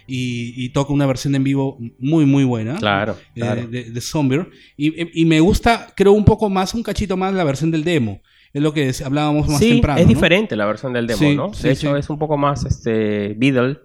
y, 0.07 0.53
y 0.55 0.69
toca 0.69 0.93
una 0.93 1.05
versión 1.05 1.35
en 1.35 1.43
vivo 1.43 1.77
muy, 1.99 2.25
muy 2.25 2.43
buena. 2.43 2.75
Claro, 2.77 3.17
eh, 3.35 3.41
claro. 3.41 3.67
de, 3.67 3.91
de 3.91 4.01
Zombie. 4.01 4.45
Y, 4.77 5.21
y 5.21 5.25
me 5.25 5.39
gusta, 5.41 5.87
creo, 5.95 6.13
un 6.13 6.25
poco 6.25 6.49
más, 6.49 6.73
un 6.73 6.81
cachito 6.83 7.17
más 7.17 7.33
la 7.33 7.43
versión 7.43 7.71
del 7.71 7.83
demo. 7.83 8.21
Es 8.53 8.61
lo 8.63 8.73
que 8.73 8.91
hablábamos 9.05 9.47
más 9.49 9.59
sí, 9.59 9.69
temprano. 9.71 9.99
es 9.99 10.05
¿no? 10.07 10.13
diferente 10.13 10.55
la 10.55 10.65
versión 10.65 10.93
del 10.93 11.05
demo, 11.05 11.19
Sí, 11.19 11.35
¿no? 11.35 11.53
sí, 11.53 11.63
de 11.63 11.71
hecho, 11.73 11.93
sí. 11.93 11.99
es 11.99 12.09
un 12.09 12.17
poco 12.17 12.37
más 12.37 12.65
este 12.65 13.35
Beatle. 13.37 13.77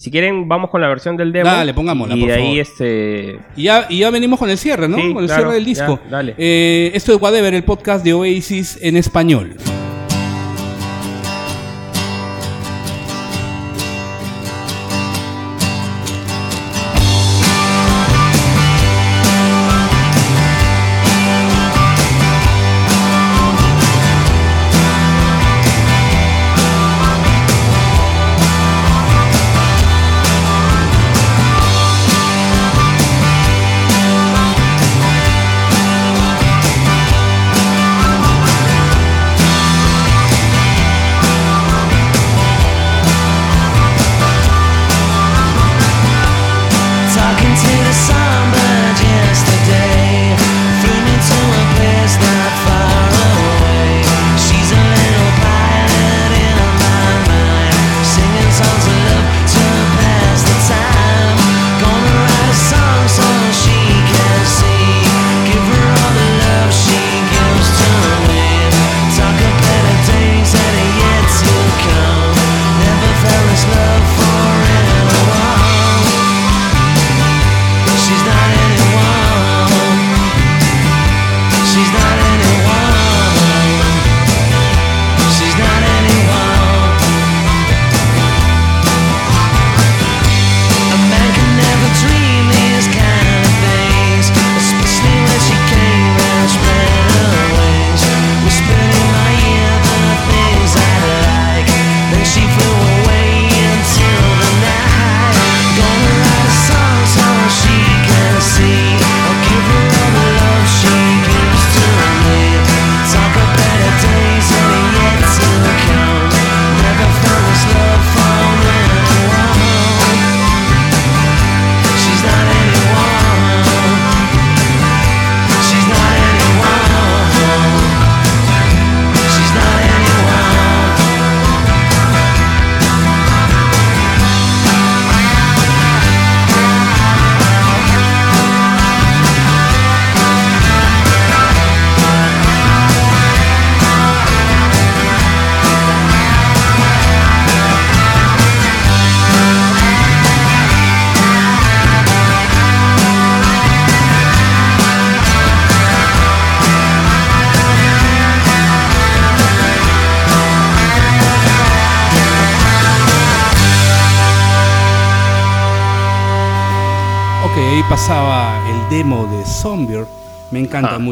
Si 0.00 0.10
quieren, 0.10 0.48
vamos 0.48 0.70
con 0.70 0.80
la 0.80 0.88
versión 0.88 1.14
del 1.18 1.30
demo. 1.30 1.50
Dale, 1.50 1.74
pongámosla, 1.74 2.16
Y 2.16 2.20
por 2.20 2.28
de 2.30 2.34
ahí, 2.34 2.42
favor. 2.42 2.58
este. 2.60 3.38
Y 3.54 3.64
ya, 3.64 3.84
y 3.90 3.98
ya 3.98 4.08
venimos 4.08 4.38
con 4.38 4.48
el 4.48 4.56
cierre, 4.56 4.88
¿no? 4.88 4.96
Sí, 4.96 5.12
con 5.12 5.22
el 5.24 5.26
claro, 5.26 5.42
cierre 5.42 5.54
del 5.56 5.64
disco. 5.66 6.00
ya, 6.04 6.10
dale. 6.10 6.34
Eh, 6.38 6.90
esto 6.94 7.12
es 7.14 7.20
Whatever, 7.20 7.52
el 7.52 7.64
podcast 7.64 8.02
de 8.02 8.14
Oasis 8.14 8.78
en 8.80 8.96
español. 8.96 9.56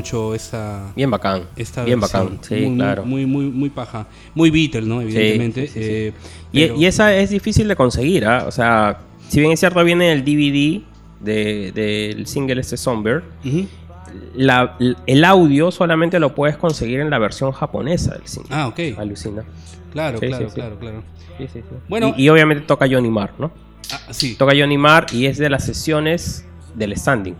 Mucho 0.08 0.34
Bien 0.96 1.10
bacán. 1.10 1.42
esta 1.56 1.84
bien 1.84 2.00
versión. 2.00 2.24
bacán. 2.24 2.38
Sí, 2.42 2.54
muy, 2.54 2.66
muy- 2.68 2.76
claro. 2.78 3.04
Muy, 3.04 3.26
muy, 3.26 3.44
muy 3.46 3.70
paja. 3.70 4.06
Muy 4.34 4.50
Beatle, 4.50 4.82
¿no? 4.82 5.00
Evidentemente. 5.02 5.66
sí, 5.66 5.72
sí, 5.74 5.80
sí. 5.80 5.86
eh, 5.90 6.12
Y, 6.52 6.60
pero- 6.62 6.76
y 6.76 6.86
esa 6.86 7.14
es 7.14 7.30
difícil 7.30 7.68
de 7.68 7.76
conseguir, 7.76 8.24
¿ah? 8.26 8.44
O 8.46 8.50
sea, 8.50 8.98
si 9.28 9.40
bien 9.40 9.52
es 9.52 9.60
cierto, 9.60 9.82
viene 9.84 10.12
el 10.12 10.24
DVD 10.24 10.82
de- 11.20 11.72
del 11.72 12.26
single 12.26 12.60
este 12.60 12.76
la- 14.34 14.76
el 15.06 15.24
audio 15.24 15.70
solamente 15.70 16.18
lo 16.18 16.34
puedes 16.34 16.56
conseguir 16.56 17.00
en 17.00 17.10
la 17.10 17.18
versión 17.18 17.52
japonesa 17.52 18.14
del 18.14 18.26
single. 18.26 18.50
Ah, 18.54 18.68
ok. 18.68 18.80
Alucina. 18.98 19.44
Claro, 19.92 20.18
Sí, 20.20 20.26
claro, 20.28 20.48
sí, 20.48 20.54
claro, 20.54 20.78
claro. 20.78 21.02
Sí. 21.38 21.60
Bueno. 21.88 22.14
y, 22.16 22.24
y 22.24 22.28
obviamente 22.30 22.64
toca 22.66 22.86
Johnny 22.90 23.10
Marr, 23.10 23.32
¿no? 23.38 23.50
Ah, 23.92 24.00
sí, 24.10 24.34
Toca 24.34 24.52
Johnny 24.58 24.76
Marr 24.76 25.06
y 25.12 25.26
es 25.26 25.38
de 25.38 25.48
las 25.48 25.64
sesiones 25.64 26.44
del 26.74 26.94
standing. 26.96 27.34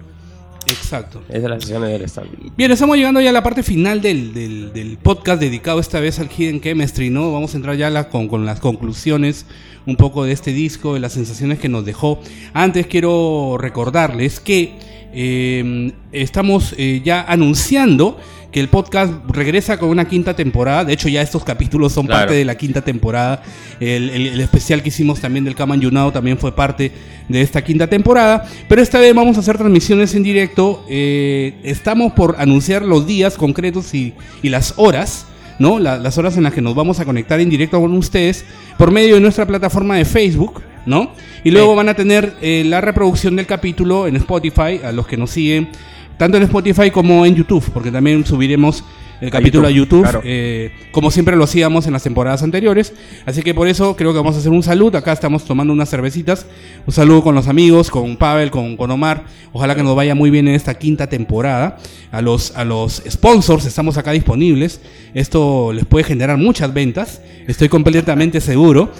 Exacto. 0.68 1.22
Es 1.28 1.42
de 1.42 1.48
las 1.48 1.62
sesiones 1.62 1.90
del. 2.00 2.52
Bien, 2.56 2.70
estamos 2.70 2.96
llegando 2.96 3.20
ya 3.20 3.30
a 3.30 3.32
la 3.32 3.42
parte 3.42 3.62
final 3.62 4.00
del, 4.00 4.32
del- 4.34 4.72
del 4.72 4.96
podcast 4.98 5.40
dedicado 5.40 5.80
esta 5.80 6.00
vez 6.00 6.18
al 6.18 6.28
Hidden 6.30 6.60
Chemistry, 6.60 7.10
¿no? 7.10 7.32
Vamos 7.32 7.54
a 7.54 7.56
entrar 7.56 7.76
ya 7.76 7.90
la- 7.90 8.08
con, 8.08 8.28
con 8.28 8.46
las 8.46 8.60
conclusiones 8.60 9.46
un 9.86 9.96
poco 9.96 10.24
de 10.24 10.32
este 10.32 10.52
disco, 10.52 10.94
de 10.94 11.00
las 11.00 11.12
sensaciones 11.14 11.58
que 11.58 11.68
nos 11.68 11.84
dejó. 11.84 12.20
Antes 12.52 12.86
quiero 12.86 13.56
recordarles 13.58 14.40
que 14.40 14.74
eh, 15.12 15.92
estamos 16.12 16.74
eh, 16.78 17.00
ya 17.04 17.22
anunciando 17.28 18.18
que 18.52 18.60
el 18.60 18.68
podcast 18.68 19.12
regresa 19.28 19.78
con 19.78 19.90
una 19.90 20.06
quinta 20.08 20.34
temporada. 20.34 20.84
De 20.84 20.94
hecho, 20.94 21.08
ya 21.08 21.20
estos 21.20 21.44
capítulos 21.44 21.92
son 21.92 22.06
Claro. 22.06 22.20
parte 22.22 22.34
de 22.34 22.44
la 22.46 22.54
quinta 22.56 22.80
temporada. 22.80 23.42
El, 23.78 24.08
el- 24.08 24.26
el 24.28 24.40
especial 24.40 24.82
que 24.82 24.88
hicimos 24.88 25.20
también 25.20 25.44
del 25.44 25.54
Kaman 25.54 25.80
Yunao 25.80 26.12
también 26.12 26.38
fue 26.38 26.54
parte 26.54 26.90
de 27.28 27.42
esta 27.42 27.62
quinta 27.62 27.86
temporada. 27.88 28.46
Pero 28.68 28.80
esta 28.80 29.00
vez 29.00 29.14
vamos 29.14 29.36
a 29.36 29.40
hacer 29.40 29.58
transmisiones 29.58 30.14
en 30.14 30.22
directo. 30.22 30.82
Eh, 30.88 31.56
estamos 31.62 32.12
por 32.14 32.36
anunciar 32.38 32.82
los 32.82 33.06
días 33.06 33.36
concretos 33.36 33.92
y, 33.94 34.14
y 34.42 34.48
las 34.48 34.72
horas. 34.76 35.26
¿no? 35.58 35.78
La- 35.78 35.98
las 35.98 36.16
horas 36.16 36.36
en 36.38 36.44
las 36.44 36.54
que 36.54 36.62
nos 36.62 36.74
vamos 36.74 37.00
a 37.00 37.04
conectar 37.04 37.40
en 37.40 37.50
directo 37.50 37.80
con 37.80 37.92
ustedes 37.94 38.44
por 38.78 38.90
medio 38.92 39.16
de 39.16 39.20
nuestra 39.20 39.44
plataforma 39.44 39.96
de 39.96 40.04
Facebook, 40.04 40.62
¿no? 40.86 41.12
Y 41.44 41.50
luego 41.50 41.72
Sí. 41.72 41.76
van 41.76 41.88
a 41.88 41.94
tener 41.94 42.34
eh, 42.40 42.64
la 42.66 42.80
reproducción 42.80 43.36
del 43.36 43.46
capítulo 43.46 44.06
en 44.06 44.16
Spotify, 44.16 44.80
a 44.84 44.92
los 44.92 45.06
que 45.06 45.16
nos 45.16 45.30
siguen, 45.30 45.68
tanto 46.16 46.36
en 46.36 46.42
Spotify 46.44 46.90
como 46.90 47.24
en 47.26 47.34
YouTube, 47.36 47.64
porque 47.72 47.90
también 47.90 48.24
subiremos 48.26 48.84
el 49.20 49.30
capítulo 49.30 49.66
a 49.66 49.70
YouTube, 49.70 50.02
claro. 50.02 50.20
eh, 50.24 50.70
como 50.92 51.10
siempre 51.10 51.34
lo 51.36 51.44
hacíamos 51.44 51.86
en 51.86 51.92
las 51.92 52.02
temporadas 52.02 52.42
anteriores. 52.42 52.92
Así 53.26 53.42
que 53.42 53.52
por 53.54 53.66
eso 53.68 53.96
creo 53.96 54.12
que 54.12 54.18
vamos 54.18 54.36
a 54.36 54.38
hacer 54.38 54.52
un 54.52 54.62
salud. 54.62 54.94
Acá 54.94 55.12
estamos 55.12 55.44
tomando 55.44 55.72
unas 55.72 55.90
cervecitas. 55.90 56.46
Un 56.86 56.92
saludo 56.92 57.22
con 57.22 57.34
los 57.34 57.48
amigos, 57.48 57.90
con 57.90 58.16
Pavel, 58.16 58.50
con, 58.50 58.76
con 58.76 58.90
Omar. 58.90 59.24
Ojalá 59.52 59.74
que 59.74 59.82
nos 59.82 59.96
vaya 59.96 60.14
muy 60.14 60.30
bien 60.30 60.46
en 60.48 60.54
esta 60.54 60.74
quinta 60.74 61.08
temporada. 61.08 61.78
A 62.12 62.22
los, 62.22 62.56
a 62.56 62.64
los 62.64 63.02
sponsors 63.08 63.66
estamos 63.66 63.96
acá 63.98 64.12
disponibles. 64.12 64.80
Esto 65.14 65.72
les 65.72 65.84
puede 65.84 66.04
generar 66.04 66.38
muchas 66.38 66.72
ventas. 66.72 67.20
Estoy 67.46 67.68
completamente 67.68 68.40
seguro. 68.40 68.92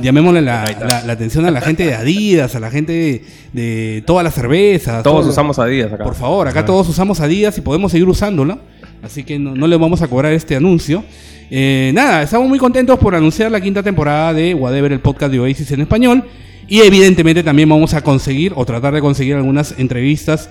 Llamémosle 0.00 0.42
la, 0.42 0.64
la- 0.88 1.02
la 1.06 1.12
atención 1.12 1.46
a 1.46 1.50
la 1.50 1.60
gente 1.60 1.84
de 1.86 1.94
Adidas, 1.94 2.54
a 2.54 2.60
la 2.60 2.70
gente 2.70 2.92
de, 2.92 3.24
de 3.52 4.02
todas 4.06 4.24
las 4.24 4.34
cervezas. 4.34 5.02
Todos 5.02 5.20
todo- 5.22 5.30
usamos 5.30 5.58
Adidas 5.58 5.92
acá. 5.92 6.04
por 6.04 6.14
favor, 6.14 6.48
acá 6.48 6.64
todos 6.64 6.88
usamos 6.88 7.20
Adidas 7.20 7.56
y 7.58 7.60
podemos 7.60 7.92
seguir 7.92 8.08
usándolo. 8.08 8.58
Así 9.02 9.24
que 9.24 9.38
no, 9.38 9.54
no 9.54 9.66
le 9.66 9.76
vamos 9.76 10.00
a 10.02 10.08
cobrar 10.08 10.32
este 10.32 10.56
anuncio. 10.56 11.04
Eh, 11.50 11.90
nada, 11.94 12.22
estamos 12.22 12.48
muy 12.48 12.58
contentos 12.58 12.98
por 12.98 13.14
anunciar 13.14 13.50
la 13.50 13.60
quinta 13.60 13.82
temporada 13.82 14.32
de 14.32 14.54
Whatever, 14.54 14.92
el 14.92 15.00
podcast 15.00 15.32
de 15.32 15.40
Oasis 15.40 15.70
en 15.72 15.80
español. 15.82 16.24
Y 16.68 16.80
evidentemente 16.80 17.42
también 17.42 17.68
vamos 17.68 17.92
a 17.94 18.00
conseguir 18.02 18.52
o 18.54 18.64
tratar 18.64 18.94
de 18.94 19.00
conseguir 19.00 19.34
algunas 19.34 19.78
entrevistas 19.78 20.48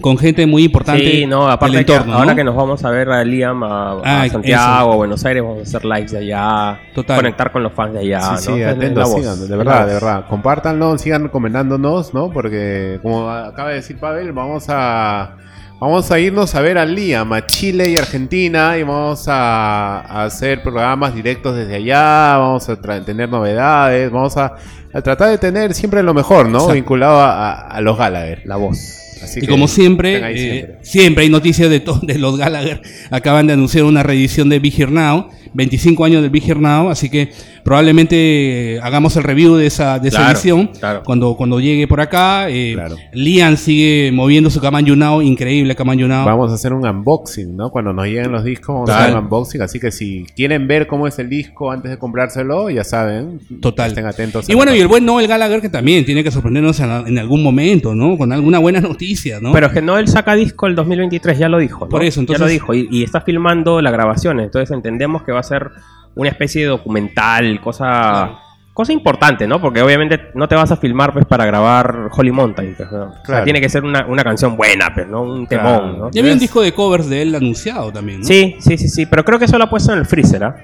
con 0.00 0.18
gente 0.18 0.44
muy 0.46 0.64
importante 0.64 1.08
Sí, 1.08 1.24
no, 1.26 1.48
aparte 1.48 1.76
del 1.76 1.86
que 1.86 1.94
ahora 1.94 2.32
¿no? 2.32 2.34
que 2.36 2.42
nos 2.44 2.56
vamos 2.56 2.84
a 2.84 2.90
ver 2.90 3.08
a 3.10 3.24
Liam, 3.24 3.62
a, 3.62 3.92
a 3.92 4.22
Ah, 4.22 4.28
Santiago, 4.28 4.62
eso. 4.90 4.92
a 4.92 4.96
Buenos 4.96 5.24
Aires, 5.24 5.42
vamos 5.42 5.58
a 5.60 5.62
hacer 5.62 5.84
lives 5.84 6.10
de 6.12 6.18
allá, 6.18 6.80
Total. 6.94 7.16
conectar 7.16 7.52
con 7.52 7.62
los 7.62 7.72
fans 7.72 7.94
de 7.94 8.00
allá, 8.00 8.36
sí, 8.36 8.50
¿no? 8.50 8.56
sí, 8.56 8.62
atentos, 8.64 9.12
sigan, 9.14 9.40
de 9.40 9.48
la 9.48 9.56
verdad, 9.56 9.86
de 9.86 9.94
verdad. 9.94 10.26
Compártanlo, 10.28 10.98
sigan 10.98 11.22
recomendándonos, 11.24 12.12
¿no? 12.12 12.30
Porque, 12.30 12.98
como 13.02 13.30
acaba 13.30 13.68
de 13.70 13.76
decir 13.76 13.96
Pavel, 13.98 14.32
vamos 14.32 14.64
a 14.68 15.36
vamos 15.80 16.10
a 16.10 16.18
irnos 16.18 16.54
a 16.54 16.60
ver 16.60 16.78
a 16.78 16.86
Liam, 16.86 17.32
a 17.32 17.46
Chile 17.46 17.90
y 17.90 17.96
Argentina, 17.96 18.76
y 18.78 18.82
vamos 18.82 19.26
a, 19.28 20.00
a 20.00 20.24
hacer 20.24 20.62
programas 20.62 21.14
directos 21.14 21.56
desde 21.56 21.76
allá, 21.76 22.38
vamos 22.38 22.68
a 22.68 22.80
tener 23.04 23.28
novedades, 23.28 24.10
vamos 24.10 24.36
a, 24.36 24.54
a 24.92 25.02
tratar 25.02 25.30
de 25.30 25.38
tener 25.38 25.74
siempre 25.74 26.02
lo 26.02 26.14
mejor, 26.14 26.46
¿no? 26.48 26.58
Exacto. 26.58 26.74
Vinculado 26.74 27.20
a, 27.20 27.52
a- 27.68 27.80
los 27.80 27.98
Gallagher. 27.98 28.42
La 28.46 28.56
voz. 28.56 29.00
Así 29.22 29.38
Y 29.38 29.42
que 29.42 29.48
como 29.48 29.68
siempre, 29.68 30.16
eh, 30.16 30.36
siempre. 30.36 30.78
siempre. 30.82 31.24
hay 31.24 31.30
noticias 31.30 31.70
de, 31.70 31.82
de 32.02 32.18
los 32.18 32.36
Gallagher. 32.36 32.82
Acaban 33.10 33.46
de 33.46 33.54
anunciar 33.54 33.84
una 33.84 34.02
reedición 34.02 34.48
de 34.48 34.58
Big 34.58 34.78
Here 34.80 34.90
Now, 34.92 35.28
25 35.54 36.04
años 36.04 36.20
del 36.22 36.30
Big 36.30 36.44
Here 36.48 36.60
Now, 36.60 36.90
así 36.90 37.08
que 37.08 37.32
probablemente 37.64 38.78
hagamos 38.82 39.16
el 39.16 39.22
review 39.24 39.56
de 39.56 39.66
esa, 39.66 39.98
de 39.98 40.08
esa 40.08 40.18
Claro, 40.18 40.32
edición 40.32 40.66
claro. 40.78 41.02
cuando, 41.04 41.36
cuando 41.36 41.60
llegue 41.60 41.86
por 41.88 42.00
acá. 42.00 42.48
eh, 42.50 42.72
Claro. 42.74 42.96
Liam 43.12 43.56
sigue 43.56 44.10
moviendo 44.12 44.50
su 44.50 44.60
Kaman 44.60 44.84
Yunao, 44.84 45.22
increíble 45.22 45.74
Kaman 45.74 45.98
Yunao. 45.98 46.26
Vamos 46.26 46.50
a 46.50 46.54
hacer 46.54 46.72
un 46.72 46.86
unboxing, 46.86 47.56
¿no? 47.56 47.70
Cuando 47.70 47.92
nos 47.92 48.06
lleguen 48.06 48.32
los 48.32 48.44
discos, 48.44 48.74
vamos 48.74 48.90
a 48.90 49.02
hacer 49.04 49.16
un 49.16 49.24
unboxing. 49.24 49.62
Así 49.62 49.80
que 49.80 49.90
si 49.90 50.26
quieren 50.36 50.66
ver 50.68 50.86
cómo 50.86 51.06
es 51.06 51.18
el 51.18 51.28
disco 51.28 51.70
antes 51.70 51.90
de 51.90 51.98
comprárselo, 51.98 52.70
ya 52.70 52.84
saben. 52.84 53.40
Total. 53.60 53.88
Estén 53.88 54.06
atentos. 54.06 54.48
Y 54.48 54.52
a 54.52 54.56
bueno, 54.56 54.74
y 54.74 54.80
el 54.80 54.88
buen 54.88 55.04
Noel 55.04 55.26
Gallagher 55.26 55.60
que 55.60 55.68
también 55.68 56.04
tiene 56.04 56.22
que 56.22 56.30
sorprendernos 56.30 56.78
en, 56.80 56.90
en 57.08 57.18
algún 57.18 57.42
momento, 57.42 57.94
¿no? 57.94 58.16
Con 58.18 58.32
alguna 58.32 58.58
buena 58.58 58.80
noticia, 58.80 59.40
¿no? 59.40 59.52
Pero 59.52 59.68
es 59.68 59.72
que 59.72 59.82
no 59.82 59.98
él 59.98 60.08
saca 60.08 60.34
disco 60.34 60.66
el 60.66 60.74
2023, 60.74 61.38
ya 61.38 61.48
lo 61.48 61.58
dijo. 61.58 61.84
¿no? 61.86 61.88
Por 61.88 62.04
eso, 62.04 62.16
Ya 62.20 62.22
entonces- 62.22 62.40
lo 62.46 62.48
dijo. 62.52 62.74
Y, 62.74 62.88
y 62.90 63.02
está 63.02 63.20
filmando 63.20 63.80
las 63.80 63.92
grabaciones. 63.92 64.46
Entonces 64.46 64.70
entendemos 64.70 65.22
que 65.22 65.32
va 65.32 65.40
a 65.40 65.44
ser 65.44 65.70
una 66.14 66.28
especie 66.30 66.62
de 66.62 66.68
documental, 66.68 67.60
cosa. 67.60 67.84
Claro. 67.84 68.38
Cosa 68.72 68.92
importante, 68.92 69.46
¿no? 69.46 69.60
Porque 69.60 69.80
obviamente 69.82 70.18
no 70.34 70.48
te 70.48 70.56
vas 70.56 70.72
a 70.72 70.76
filmar 70.76 71.12
pues 71.12 71.24
para 71.26 71.46
grabar 71.46 72.08
Holy 72.10 72.32
Mountain. 72.32 72.74
pues, 72.76 72.90
¿no? 72.90 73.04
O 73.04 73.12
sea, 73.12 73.22
Claro. 73.22 73.44
tiene 73.44 73.60
que 73.60 73.68
ser 73.68 73.84
una, 73.84 74.04
una 74.06 74.24
canción 74.24 74.56
buena, 74.56 74.92
pues, 74.92 75.06
¿no? 75.06 75.22
Un 75.22 75.46
Claro. 75.46 75.68
temón, 75.78 75.98
¿no? 76.00 76.10
ya 76.10 76.20
había 76.22 76.32
un 76.32 76.40
disco 76.40 76.60
de 76.60 76.72
covers 76.72 77.08
de 77.08 77.22
él 77.22 77.34
anunciado 77.36 77.92
también, 77.92 78.20
¿no? 78.20 78.26
Sí, 78.26 78.56
sí, 78.58 78.76
sí, 78.76 78.88
sí. 78.88 79.06
Pero 79.06 79.24
creo 79.24 79.38
que 79.38 79.44
eso 79.44 79.58
lo 79.58 79.64
ha 79.64 79.70
puesto 79.70 79.92
en 79.92 80.00
el 80.00 80.06
freezer, 80.06 80.42
¿ah? 80.42 80.56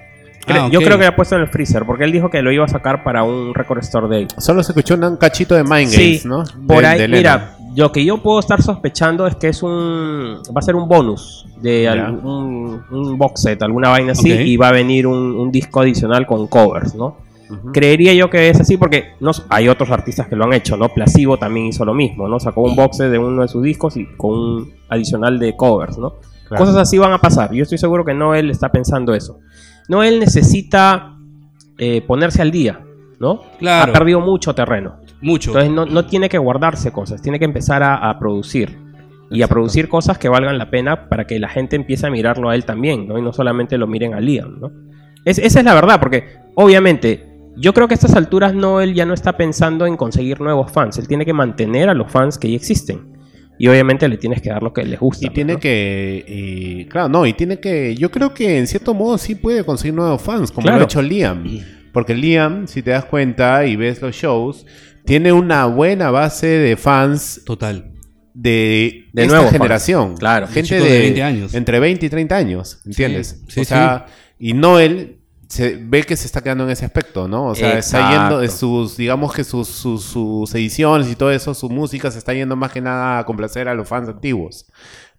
Ah, 0.48 0.68
Yo 0.72 0.80
creo 0.80 0.98
que 0.98 1.04
lo 1.04 1.10
ha 1.10 1.14
puesto 1.14 1.36
en 1.36 1.42
el 1.42 1.48
freezer, 1.48 1.84
porque 1.84 2.02
él 2.02 2.10
dijo 2.10 2.28
que 2.30 2.42
lo 2.42 2.50
iba 2.50 2.64
a 2.64 2.68
sacar 2.68 3.04
para 3.04 3.22
un 3.22 3.54
Record 3.54 3.78
Store 3.78 4.08
Day. 4.08 4.26
Solo 4.38 4.64
se 4.64 4.72
escuchó 4.72 4.94
un 4.96 5.16
cachito 5.16 5.54
de 5.54 5.62
Mind 5.62 5.90
Sí, 5.90 6.18
Games, 6.20 6.26
¿no? 6.26 6.42
por 6.66 6.80
De- 6.80 6.86
ahí, 6.88 6.98
de 6.98 7.06
mira, 7.08 7.52
lo 7.76 7.92
que 7.92 8.04
yo 8.04 8.18
puedo 8.18 8.40
estar 8.40 8.62
sospechando 8.62 9.26
es 9.26 9.36
que 9.36 9.48
es 9.48 9.62
un. 9.62 10.38
Va 10.48 10.58
a 10.58 10.62
ser 10.62 10.74
un 10.74 10.88
bonus 10.88 11.46
de 11.60 11.88
algún 11.88 12.82
un 12.90 13.18
box 13.18 13.42
set, 13.42 13.62
alguna 13.62 13.90
vaina 13.90 14.12
así, 14.12 14.30
y 14.30 14.56
va 14.56 14.68
a 14.68 14.72
venir 14.72 15.06
un, 15.06 15.36
un 15.36 15.50
disco 15.52 15.80
adicional 15.80 16.26
con 16.26 16.46
covers, 16.46 16.94
¿no? 16.94 17.16
Creería 17.72 18.14
yo 18.14 18.30
que 18.30 18.48
es 18.48 18.60
así 18.60 18.76
porque 18.76 19.14
no, 19.20 19.32
hay 19.48 19.68
otros 19.68 19.90
artistas 19.90 20.28
que 20.28 20.36
lo 20.36 20.44
han 20.44 20.52
hecho, 20.52 20.76
¿no? 20.76 20.88
Placebo 20.88 21.36
también 21.36 21.66
hizo 21.66 21.84
lo 21.84 21.94
mismo, 21.94 22.28
¿no? 22.28 22.38
Sacó 22.38 22.62
un 22.62 22.76
box 22.76 22.98
set 22.98 23.10
de 23.10 23.18
uno 23.18 23.42
de 23.42 23.48
sus 23.48 23.62
discos 23.62 23.96
y 23.96 24.06
con 24.16 24.30
un 24.30 24.72
adicional 24.88 25.38
de 25.38 25.56
covers, 25.56 25.98
¿no? 25.98 26.14
Claro. 26.48 26.64
Cosas 26.64 26.76
así 26.76 26.98
van 26.98 27.12
a 27.12 27.18
pasar. 27.18 27.52
Yo 27.52 27.62
estoy 27.62 27.78
seguro 27.78 28.04
que 28.04 28.14
Noel 28.14 28.50
está 28.50 28.70
pensando 28.70 29.14
eso. 29.14 29.40
Noel 29.88 30.20
necesita 30.20 31.16
eh, 31.78 32.02
ponerse 32.02 32.42
al 32.42 32.50
día, 32.50 32.80
¿no? 33.18 33.42
Claro. 33.58 33.90
Ha 33.90 33.94
perdido 33.94 34.20
mucho 34.20 34.54
terreno. 34.54 34.99
Mucho. 35.22 35.50
Entonces 35.50 35.70
no, 35.72 35.86
no 35.86 36.06
tiene 36.06 36.28
que 36.28 36.38
guardarse 36.38 36.90
cosas, 36.92 37.20
tiene 37.22 37.38
que 37.38 37.44
empezar 37.44 37.82
a, 37.82 38.08
a 38.10 38.18
producir. 38.18 38.78
Y 39.32 39.42
a 39.42 39.48
producir 39.48 39.88
cosas 39.88 40.18
que 40.18 40.28
valgan 40.28 40.58
la 40.58 40.70
pena 40.70 41.08
para 41.08 41.24
que 41.26 41.38
la 41.38 41.48
gente 41.48 41.76
empiece 41.76 42.04
a 42.06 42.10
mirarlo 42.10 42.50
a 42.50 42.54
él 42.56 42.64
también, 42.64 43.06
¿no? 43.06 43.16
Y 43.16 43.22
no 43.22 43.32
solamente 43.32 43.78
lo 43.78 43.86
miren 43.86 44.12
a 44.14 44.20
Liam, 44.20 44.58
¿no? 44.60 44.72
Es- 45.24 45.38
esa 45.38 45.60
es 45.60 45.64
la 45.64 45.74
verdad, 45.74 46.00
porque 46.00 46.24
obviamente 46.56 47.28
yo 47.56 47.72
creo 47.72 47.86
que 47.86 47.94
a 47.94 47.96
estas 47.96 48.16
alturas 48.16 48.54
Noel 48.54 48.92
ya 48.94 49.06
no 49.06 49.14
está 49.14 49.36
pensando 49.36 49.86
en 49.86 49.96
conseguir 49.96 50.40
nuevos 50.40 50.72
fans, 50.72 50.98
él 50.98 51.06
tiene 51.06 51.24
que 51.24 51.32
mantener 51.32 51.88
a 51.88 51.94
los 51.94 52.10
fans 52.10 52.38
que 52.38 52.50
ya 52.50 52.56
existen. 52.56 53.08
Y 53.56 53.68
obviamente 53.68 54.08
le 54.08 54.16
tienes 54.16 54.40
que 54.40 54.48
dar 54.48 54.62
lo 54.62 54.72
que 54.72 54.82
les 54.84 54.98
gusta. 54.98 55.26
Y 55.26 55.30
tiene 55.30 55.52
¿no? 55.52 55.60
que. 55.60 56.24
y, 56.26 56.84
claro, 56.86 57.08
no, 57.10 57.26
y 57.26 57.34
tiene 57.34 57.60
que. 57.60 57.94
Yo 57.94 58.10
creo 58.10 58.32
que 58.32 58.56
en 58.58 58.66
cierto 58.66 58.94
modo 58.94 59.18
sí 59.18 59.34
puede 59.34 59.64
conseguir 59.64 59.94
nuevos 59.94 60.22
fans, 60.22 60.50
como 60.50 60.62
Claro. 60.64 60.78
lo 60.78 60.82
ha 60.82 60.84
hecho 60.86 61.02
Liam. 61.02 61.44
Porque 61.92 62.14
Liam, 62.14 62.66
si 62.66 62.82
te 62.82 62.90
das 62.90 63.04
cuenta 63.04 63.64
y 63.66 63.76
ves 63.76 64.00
los 64.02 64.14
shows, 64.14 64.66
tiene 65.04 65.32
una 65.32 65.66
buena 65.66 66.10
base 66.10 66.46
de 66.46 66.76
fans 66.76 67.42
Total. 67.44 67.92
de, 68.34 69.06
De 69.12 69.22
esta 69.24 69.40
fans. 69.40 69.50
generación. 69.52 70.16
Claro. 70.16 70.46
gente 70.48 70.76
de, 70.80 70.88
de 70.90 70.98
20 71.00 71.22
años. 71.22 71.54
Entre 71.54 71.80
20 71.80 72.06
y 72.06 72.08
30 72.10 72.36
años, 72.36 72.80
¿entiendes? 72.86 73.40
Sí, 73.48 73.60
o 73.60 73.64
sí, 73.64 73.64
sea, 73.64 74.06
y 74.38 74.52
Noel 74.54 75.16
se 75.48 75.76
ve 75.82 76.04
que 76.04 76.16
se 76.16 76.26
está 76.26 76.42
quedando 76.42 76.62
en 76.62 76.70
ese 76.70 76.84
aspecto, 76.84 77.26
¿no? 77.26 77.46
O 77.46 77.54
sea, 77.56 77.76
está 77.76 77.98
Exacto. 77.98 78.16
yendo 78.20 78.38
de 78.40 78.48
sus, 78.48 78.96
digamos 78.96 79.34
que 79.34 79.42
sus, 79.42 79.66
sus, 79.66 80.04
sus 80.04 80.54
ediciones 80.54 81.10
y 81.10 81.16
todo 81.16 81.32
eso, 81.32 81.54
su 81.54 81.68
música 81.68 82.08
se 82.12 82.18
está 82.18 82.32
yendo 82.34 82.54
más 82.54 82.70
que 82.70 82.80
nada 82.80 83.18
a 83.18 83.26
complacer 83.26 83.68
a 83.68 83.74
los 83.74 83.88
fans 83.88 84.08
antiguos. 84.08 84.66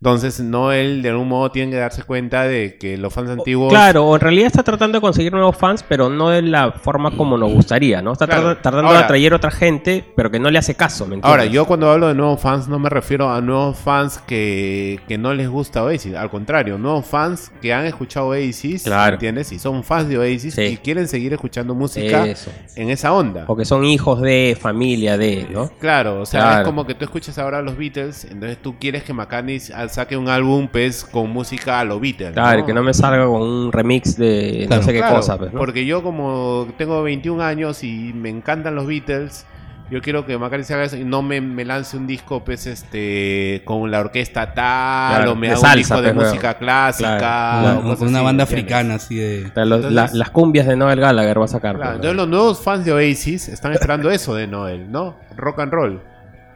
Entonces, 0.02 0.40
Noel 0.40 1.04
de 1.04 1.10
algún 1.10 1.28
modo 1.28 1.52
tiene 1.52 1.70
que 1.74 1.78
darse 1.78 2.02
cuenta 2.02 2.46
de 2.46 2.76
que 2.80 2.98
los 2.98 3.14
fans 3.14 3.30
antiguos... 3.30 3.70
Claro, 3.72 4.08
o 4.08 4.16
en 4.16 4.22
realidad 4.22 4.48
está 4.48 4.64
tratando 4.64 4.98
de 4.98 5.02
conseguir 5.02 5.32
nuevos 5.32 5.56
fans, 5.56 5.86
pero 5.88 6.10
no 6.10 6.30
de 6.30 6.42
la 6.42 6.72
forma 6.72 7.12
como 7.16 7.38
nos 7.38 7.54
gustaría, 7.54 8.02
¿no? 8.02 8.14
Está 8.14 8.26
Claro. 8.26 8.42
trata- 8.46 8.62
tratando 8.64 8.88
Ahora- 8.88 8.98
de 9.02 9.06
atraer 9.06 9.34
otra 9.36 9.52
gente, 9.52 10.04
pero 10.16 10.32
que 10.32 10.40
no 10.40 10.50
le 10.50 10.58
hace 10.58 10.74
caso, 10.74 11.06
¿me 11.06 11.14
entiendes? 11.18 11.30
Ahora, 11.30 11.46
yo 11.46 11.66
cuando 11.66 11.92
hablo 11.92 12.08
de 12.08 12.16
nuevos 12.16 12.42
fans 12.42 12.68
no 12.68 12.80
me 12.80 12.90
refiero 12.90 13.30
a 13.32 13.42
nuevos 13.42 13.78
fans 13.78 14.18
que, 14.26 15.00
que 15.08 15.20
no 15.20 15.36
les 15.36 15.48
gusta 15.48 15.84
Oasis, 15.84 16.16
al 16.16 16.32
contrario, 16.32 16.80
nuevos 16.80 17.06
fans 17.06 17.52
que 17.62 17.72
han 17.72 17.86
escuchado 17.86 18.30
Oasis, 18.30 18.82
Claro. 18.86 19.14
¿entiendes? 19.14 19.52
Y 19.52 19.60
son 19.60 19.84
fans 19.84 20.10
de 20.10 20.18
Oasis 20.18 20.56
Sí. 20.56 20.62
y 20.64 20.78
quieren 20.78 21.08
seguir 21.08 21.32
escuchando 21.34 21.76
música 21.76 22.26
Eso. 22.26 22.50
en 22.76 22.90
esa 22.90 23.14
onda. 23.14 23.44
O 23.48 23.56
que 23.56 23.66
son 23.66 23.86
hijos 23.86 24.20
de 24.22 24.58
familia 24.60 25.16
de, 25.20 25.46
¿no? 25.52 25.70
Claro, 25.80 26.22
o 26.22 26.26
sea, 26.26 26.42
Claro. 26.42 26.62
es 26.62 26.66
como 26.66 26.88
que 26.88 26.96
tú 26.96 27.06
escuchas 27.06 27.38
ahora 27.38 27.60
a 27.60 27.62
los 27.62 27.78
Beatles, 27.78 28.26
entonces 28.26 28.58
tú 28.60 28.78
quieres 28.80 29.04
que 29.04 29.14
McCartney 29.14 29.60
saque 29.92 30.18
un 30.18 30.30
álbum 30.30 30.68
pues 30.72 31.04
con 31.04 31.30
música 31.30 31.80
a 31.80 31.84
los 31.86 32.00
Beatles. 32.02 32.32
Claro, 32.34 32.66
que 32.66 32.74
no 32.74 32.82
me 32.84 32.94
salga 32.94 33.26
con 33.26 33.42
un 33.42 33.72
remix 33.72 34.18
de 34.18 34.64
Claro. 34.68 34.82
no 34.82 34.88
sé 34.88 34.94
qué 34.94 35.00
Claro, 35.00 35.16
cosa, 35.18 35.38
pues, 35.38 35.54
¿no? 35.54 35.60
Porque 35.60 35.86
yo 35.86 36.02
como 36.04 36.68
tengo 36.78 37.04
21 37.04 37.42
años 37.44 37.84
y 37.84 38.12
me 38.14 38.30
encantan 38.30 38.76
los 38.76 38.88
Beatles, 38.88 39.46
yo 39.90 40.02
quiero 40.02 40.26
que 40.26 40.38
McCartney 40.38 40.64
se 40.64 40.74
haga 40.74 40.86
eso 40.86 40.96
y 40.96 41.04
no 41.04 41.22
me, 41.22 41.42
me 41.42 41.66
lance 41.66 41.98
un 41.98 42.08
disco 42.08 42.46
pues 42.46 42.66
este 42.66 43.62
con 43.66 43.92
la 43.92 44.00
orquesta 44.00 44.54
tal 44.54 45.16
Claro, 45.18 45.32
o 45.34 45.36
me 45.36 45.48
haga 45.50 45.58
salsa, 45.58 45.74
un 45.74 45.78
disco 45.80 46.02
de 46.02 46.14
pues, 46.14 46.28
música 46.30 46.54
clásica 46.54 47.18
Claro. 47.18 47.70
o 47.80 47.82
Con- 47.82 47.90
cosas 47.92 48.08
una 48.08 48.18
así, 48.20 48.26
banda 48.26 48.44
africana 48.46 48.94
así 48.96 49.16
de... 49.16 49.46
O 49.50 49.54
sea, 49.54 49.66
los- 49.66 49.78
Entonces- 49.86 49.92
la- 50.14 50.18
las 50.18 50.30
cumbias 50.30 50.66
de 50.68 50.78
Noel 50.78 51.00
Gallagher 51.02 51.42
va 51.42 51.46
a 51.46 51.48
sacar. 51.50 51.76
Claro, 51.76 51.92
pues, 51.92 51.96
entonces 51.98 52.16
¿no? 52.16 52.22
los 52.22 52.30
nuevos 52.30 52.62
fans 52.64 52.86
de 52.86 52.94
Oasis 52.94 53.50
están 53.50 53.74
esperando 53.74 54.10
eso 54.10 54.34
de 54.34 54.48
Noel, 54.48 54.90
¿no? 54.90 55.18
Rock 55.36 55.60
and 55.60 55.74
roll. 55.74 56.02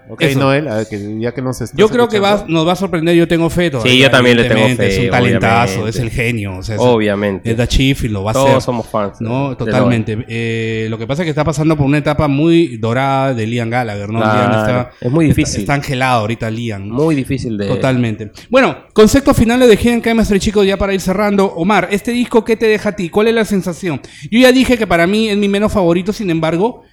Ok, 0.07 0.22
Eso. 0.22 0.40
Noel, 0.40 0.68
a 0.68 0.76
ver, 0.77 0.88
que 0.88 1.19
ya 1.19 1.34
que 1.34 1.41
nos 1.41 1.60
estás 1.61 1.76
Yo 1.77 1.90
creo 1.90 2.07
que 2.07 2.19
va, 2.19 2.30
escuchando. 2.36 2.53
nos 2.60 2.68
va 2.68 2.73
a 2.73 2.76
sorprender, 2.76 3.15
yo 3.15 3.27
tengo 3.27 3.49
fe 3.49 3.72
todavía, 3.72 3.91
Sí, 3.91 3.98
yo 3.99 4.11
también 4.11 4.38
le 4.38 4.44
tengo 4.44 4.61
evidentemente, 4.61 4.94
fe, 4.95 4.99
Es 4.99 5.06
un 5.06 5.10
talentazo, 5.11 5.73
obviamente. 5.73 5.90
es 5.90 6.03
el 6.03 6.10
genio, 6.11 6.57
o 6.57 6.64
sea, 6.64 6.76
es, 6.76 6.82
Obviamente. 6.82 7.52
es 7.52 7.57
Da 7.57 7.68
Chief 7.68 8.03
y 8.03 8.07
lo 8.10 8.23
va 8.23 8.32
a 8.32 8.34
Todos 8.36 8.49
hacer. 8.49 8.61
somos 8.61 8.88
fans. 8.88 9.19
No, 9.19 9.49
de 9.49 9.56
totalmente. 9.56 10.26
Eh, 10.27 10.88
lo 10.90 10.98
que 10.99 11.07
pasa 11.07 11.23
es 11.23 11.26
que 11.26 11.32
está 11.32 11.44
pasando 11.44 11.76
por 11.76 11.86
una 11.88 11.98
etapa 11.98 12.27
muy 12.27 12.77
dorada 12.77 13.34
de 13.34 13.48
Liam 13.48 13.69
Gallagher, 13.69 14.10
¿no? 14.10 14.19
Claro, 14.19 14.49
Liam 14.52 14.60
está, 14.61 14.91
es 15.02 15.11
muy 15.11 15.26
está- 15.30 15.36
difícil. 15.41 15.61
Está, 15.61 15.73
angelado 15.73 16.22
ahorita 16.22 16.52
Liam. 16.52 16.88
Noel. 16.88 17.02
Muy 17.03 17.15
difícil 17.15 17.57
de. 17.57 17.68
Totalmente. 17.68 18.32
Bueno, 18.49 18.77
conceptos 18.94 19.36
finales 19.36 19.68
de 19.68 19.76
Hidden 19.76 20.02
Chemistry, 20.03 20.40
chicos, 20.40 20.65
ya 20.68 20.77
para 20.77 20.94
ir 20.94 21.02
cerrando. 21.02 21.45
Omar, 21.56 21.88
¿este 21.91 22.11
disco 22.11 22.45
qué 22.45 22.56
te 22.56 22.68
deja 22.68 22.90
a 22.90 22.95
ti? 22.95 23.10
¿Cuál 23.10 23.27
es 23.30 23.34
la 23.34 23.45
sensación? 23.45 23.99
Yo 24.30 24.40
ya 24.40 24.52
dije 24.52 24.77
que 24.77 24.86
para 24.86 25.07
mí 25.07 25.30
es 25.30 25.38
mi 25.38 25.48
menos 25.48 25.72
favorito, 25.72 26.14
sin 26.14 26.30
embargo, 26.30 26.84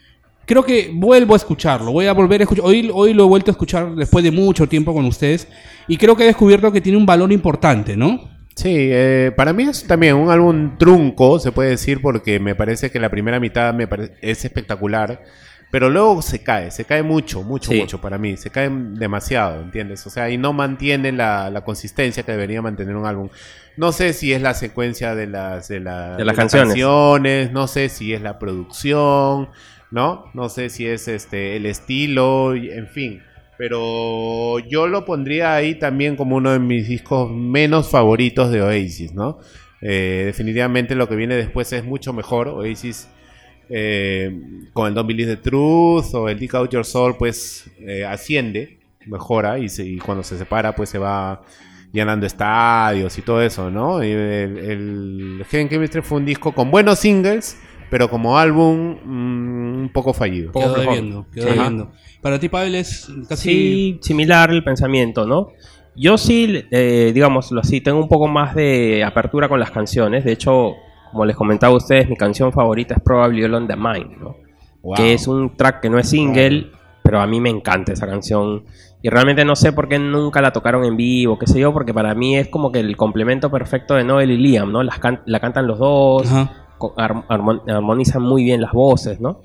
creo 0.53 0.65
que 0.65 0.91
vuelvo 0.93 1.35
a 1.35 1.37
escucharlo. 1.37 1.93
Voy 1.93 2.07
a 2.07 2.13
volver 2.13 2.41
a 2.41 2.45
escuchar. 2.45 2.65
Hoy, 2.67 2.91
hoy 2.93 3.15
lo 3.15 3.25
he 3.25 3.29
vuelto 3.29 3.51
a 3.51 3.53
escuchar 3.53 3.95
después 3.95 4.23
de 4.23 4.31
mucho 4.31 4.69
tiempo 4.69 4.93
con 4.93 5.05
ustedes. 5.07 5.49
Y 5.89 5.97
creo 5.97 6.15
que 6.17 6.25
he 6.25 6.27
descubierto 6.27 6.71
que 6.71 6.81
tiene 6.81 6.99
un 6.99 7.07
valor 7.07 7.33
importante, 7.33 7.97
¿no? 7.97 8.31
Sí, 8.55 8.69
eh, 8.75 9.33
para 9.35 9.55
mí 9.55 9.63
es 9.63 9.87
también 9.87 10.15
un 10.15 10.31
álbum 10.31 10.77
trunco, 10.79 11.39
se 11.39 11.53
puede 11.53 11.71
decir, 11.71 12.03
porque 12.03 12.39
me 12.39 12.55
parece 12.55 12.91
que 12.91 13.01
la 13.01 13.09
primera 13.09 13.41
mitad 13.41 13.73
me 13.73 13.89
es 14.21 14.45
espectacular, 14.45 15.23
pero 15.71 15.89
luego 15.89 16.21
se 16.21 16.43
cae, 16.43 16.71
se 16.71 16.85
cae 16.85 17.03
mucho, 17.03 17.43
mucho, 17.43 17.71
Sí. 17.73 17.81
mucho 17.81 17.99
para 18.03 18.19
mí, 18.19 18.37
se 18.37 18.51
cae 18.51 18.69
demasiado, 18.71 19.63
¿entiendes? 19.63 20.07
O 20.07 20.11
sea, 20.11 20.29
y 20.29 20.37
no 20.37 20.53
mantiene 20.53 21.13
la, 21.13 21.49
la 21.49 21.65
consistencia 21.65 22.25
que 22.25 22.33
debería 22.33 22.61
mantener 22.61 22.95
un 22.95 23.07
álbum. 23.07 23.31
No 23.79 23.91
sé 23.91 24.13
si 24.13 24.35
es 24.35 24.43
la 24.43 24.53
secuencia 24.53 25.15
de 25.15 25.29
las, 25.29 25.69
de 25.69 25.81
la- 25.81 26.17
De 26.19 26.25
las 26.27 26.37
canciones. 26.37 26.69
canciones, 26.75 27.53
no 27.53 27.67
sé 27.67 27.89
si 27.89 28.13
es 28.13 28.21
la 28.21 28.39
producción, 28.39 29.49
¿no? 29.93 30.25
No 30.35 30.49
sé 30.49 30.69
si 30.71 30.87
es 30.87 31.07
este 31.09 31.57
el 31.57 31.67
estilo, 31.67 32.55
en 32.55 32.89
fin. 32.89 33.23
Pero 33.59 34.59
yo 34.61 34.89
lo 34.89 35.05
pondría 35.05 35.55
ahí 35.55 35.77
también 35.77 36.17
como 36.17 36.37
uno 36.37 36.51
de 36.51 36.59
mis 36.59 36.89
discos 36.89 37.31
menos 37.31 37.89
favoritos 37.91 38.51
de 38.51 38.63
Oasis, 38.63 39.15
¿no? 39.15 39.39
Eh, 39.81 40.23
definitivamente 40.27 40.95
lo 40.95 41.09
que 41.09 41.15
viene 41.17 41.37
después 41.37 41.73
es 41.73 41.85
mucho 41.85 42.13
mejor. 42.13 42.49
Oasis 42.49 43.09
eh, 43.69 44.33
con 44.73 44.89
el 44.89 44.95
Don't 44.95 45.07
Believe 45.09 45.37
the 45.37 45.43
Truth 45.43 46.15
o 46.15 46.29
el 46.29 46.39
Dig 46.39 46.55
Out 46.57 46.71
Your 46.73 46.85
Soul, 46.85 47.17
pues 47.17 47.71
eh, 47.81 48.05
asciende. 48.05 48.79
mejora 49.07 49.59
y, 49.59 49.69
se- 49.69 49.85
y 49.87 49.99
cuando 49.99 50.23
se 50.23 50.39
separa 50.39 50.75
pues 50.75 50.89
se 50.89 50.99
va 50.99 51.43
llenando 51.93 52.25
estadios 52.27 53.19
y 53.19 53.23
todo 53.23 53.43
eso, 53.43 53.71
¿no? 53.71 54.01
El, 54.01 54.59
el 54.59 55.45
Hidden 55.51 55.69
Chemistry 55.69 56.03
fue 56.03 56.19
un 56.19 56.25
disco 56.25 56.53
con 56.53 56.71
buenos 56.71 57.01
singles, 57.01 57.59
pero 57.93 58.09
como 58.09 58.39
álbum 58.39 58.97
mm, 59.05 59.83
un 59.83 59.91
poco 59.93 60.15
fallido. 60.15 60.51
Quedó 60.51 60.75
debiendo, 60.75 61.27
quedó 61.33 61.49
Sí. 61.49 61.53
debiendo. 61.55 61.91
Para 62.23 62.39
ti, 62.41 62.49
Pavel, 62.49 62.75
es 62.75 63.09
casi... 63.29 63.43
Sí, 63.51 63.99
similar 64.01 64.51
el 64.51 64.65
pensamiento, 64.65 65.27
¿no? 65.27 65.49
Yo 65.95 66.17
sí, 66.17 66.65
eh, 66.71 67.11
digámoslo 67.13 67.61
así, 67.61 67.83
tengo 67.83 67.99
un 68.01 68.09
poco 68.09 68.29
más 68.29 68.55
de 68.55 69.05
apertura 69.05 69.49
con 69.49 69.61
las 69.61 69.71
canciones. 69.71 70.25
De 70.25 70.33
hecho, 70.33 70.73
como 71.11 71.27
les 71.27 71.37
comentaba 71.37 71.75
a 71.75 71.77
ustedes, 71.77 72.09
mi 72.09 72.17
canción 72.17 72.51
favorita 72.51 72.95
es 72.95 73.01
Probably 73.03 73.45
All 73.45 73.55
on 73.55 73.69
the 73.69 73.77
Mind, 73.77 74.17
¿no? 74.19 74.37
Wow. 74.83 74.95
Que 74.95 75.13
es 75.13 75.29
un 75.29 75.55
track 75.55 75.81
que 75.83 75.91
no 75.91 75.99
es 75.99 76.09
single, 76.09 76.69
pero 77.03 77.21
a 77.21 77.27
mí 77.27 77.41
me 77.43 77.51
encanta 77.51 77.93
esa 77.93 78.07
canción. 78.07 78.65
Y 79.03 79.11
realmente 79.11 79.45
no 79.45 79.55
sé 79.57 79.73
por 79.73 79.89
qué 79.89 79.99
nunca 79.99 80.41
la 80.41 80.53
tocaron 80.53 80.85
en 80.85 80.97
vivo, 80.97 81.39
qué 81.39 81.47
sé 81.47 81.61
yo, 81.61 81.73
porque 81.75 81.93
para 81.93 82.15
mí 82.15 82.37
es 82.39 82.49
como 82.49 82.73
que 82.73 82.81
el 82.81 82.97
complemento 82.97 83.51
perfecto 83.51 83.95
de 83.95 84.05
Noel 84.05 84.31
y 84.31 84.39
Liam, 84.39 84.73
¿no? 84.73 84.83
Las 84.83 84.99
can- 84.99 85.21
la 85.27 85.41
cantan 85.41 85.67
los 85.67 85.79
dos, 85.79 86.31
Ajá. 86.33 86.62
Armonizan 86.97 88.23
muy 88.23 88.45
bien 88.45 88.61
las 88.61 88.73
voces, 88.73 89.21
¿no? 89.21 89.41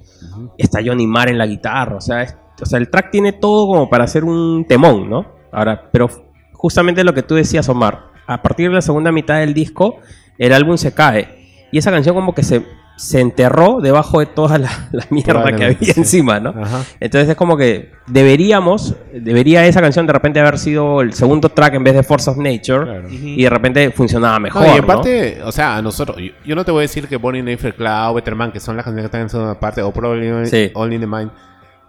Está 0.57 0.79
Johnny 0.85 1.07
Marr 1.07 1.29
en 1.29 1.37
la 1.37 1.45
guitarra, 1.47 1.97
o 1.97 2.01
sea, 2.01 2.23
es- 2.23 2.35
o 2.61 2.65
sea, 2.65 2.79
el 2.79 2.89
track 2.89 3.11
tiene 3.11 3.33
todo 3.33 3.67
como 3.67 3.89
para 3.89 4.03
hacer 4.05 4.23
un 4.23 4.65
temón, 4.67 5.09
¿no? 5.09 5.25
Ahora, 5.51 5.89
pero 5.91 6.09
justamente 6.53 7.03
lo 7.03 7.13
que 7.13 7.23
tú 7.23 7.35
decías, 7.35 7.69
Omar, 7.69 8.07
a 8.25 8.41
partir 8.41 8.69
de 8.69 8.75
la 8.75 8.81
segunda 8.81 9.11
mitad 9.11 9.39
del 9.39 9.53
disco, 9.53 9.97
el 10.37 10.53
álbum 10.53 10.77
se 10.77 10.93
cae. 10.93 11.67
Y 11.71 11.77
esa 11.77 11.91
canción 11.91 12.15
como 12.15 12.33
que 12.33 12.43
se, 12.43 12.65
se 12.97 13.19
enterró 13.21 13.79
debajo 13.79 14.19
de 14.19 14.25
toda 14.25 14.57
la, 14.57 14.69
la 14.91 15.05
mierda 15.11 15.27
que 15.27 15.31
Probablemente, 15.31 15.75
había 15.83 15.93
sí. 15.93 15.99
encima, 16.01 16.39
¿no? 16.39 16.49
Ajá. 16.49 16.83
Entonces 16.99 17.29
es 17.29 17.35
como 17.35 17.55
que 17.55 17.91
deberíamos, 18.07 18.95
debería 19.13 19.65
esa 19.65 19.81
canción 19.81 20.05
de 20.07 20.13
repente 20.13 20.39
haber 20.39 20.57
sido 20.57 21.01
el 21.01 21.13
segundo 21.13 21.49
track 21.49 21.75
en 21.75 21.83
vez 21.83 21.93
de 21.93 22.03
Force 22.03 22.29
of 22.29 22.37
Nature 22.37 22.83
Claro. 22.85 23.07
y 23.09 23.41
de 23.43 23.49
repente 23.49 23.91
funcionaba 23.91 24.39
mejor, 24.39 24.63
No, 24.63 24.73
y 24.73 24.77
¿no? 24.77 24.83
aparte, 24.83 25.39
o 25.43 25.51
sea, 25.51 25.77
a 25.77 25.81
nosotros, 25.81 26.17
yo, 26.17 26.31
yo 26.45 26.55
no 26.55 26.65
te 26.65 26.71
voy 26.71 26.79
a 26.79 26.81
decir 26.81 27.07
que 27.07 27.17
Bonnie 27.17 27.43
Nefer 27.43 27.75
Cloud, 27.75 28.15
Better 28.15 28.35
Man, 28.35 28.51
que 28.51 28.59
son 28.59 28.75
las 28.75 28.83
canciones 28.83 29.03
que 29.03 29.07
están 29.07 29.21
en 29.21 29.29
segunda 29.29 29.59
parte, 29.59 29.81
o 29.81 29.91
Probably 29.91 30.45
Sí. 30.47 30.71
All 30.73 30.91
in 30.91 30.99
the 31.01 31.07
Mind, 31.07 31.29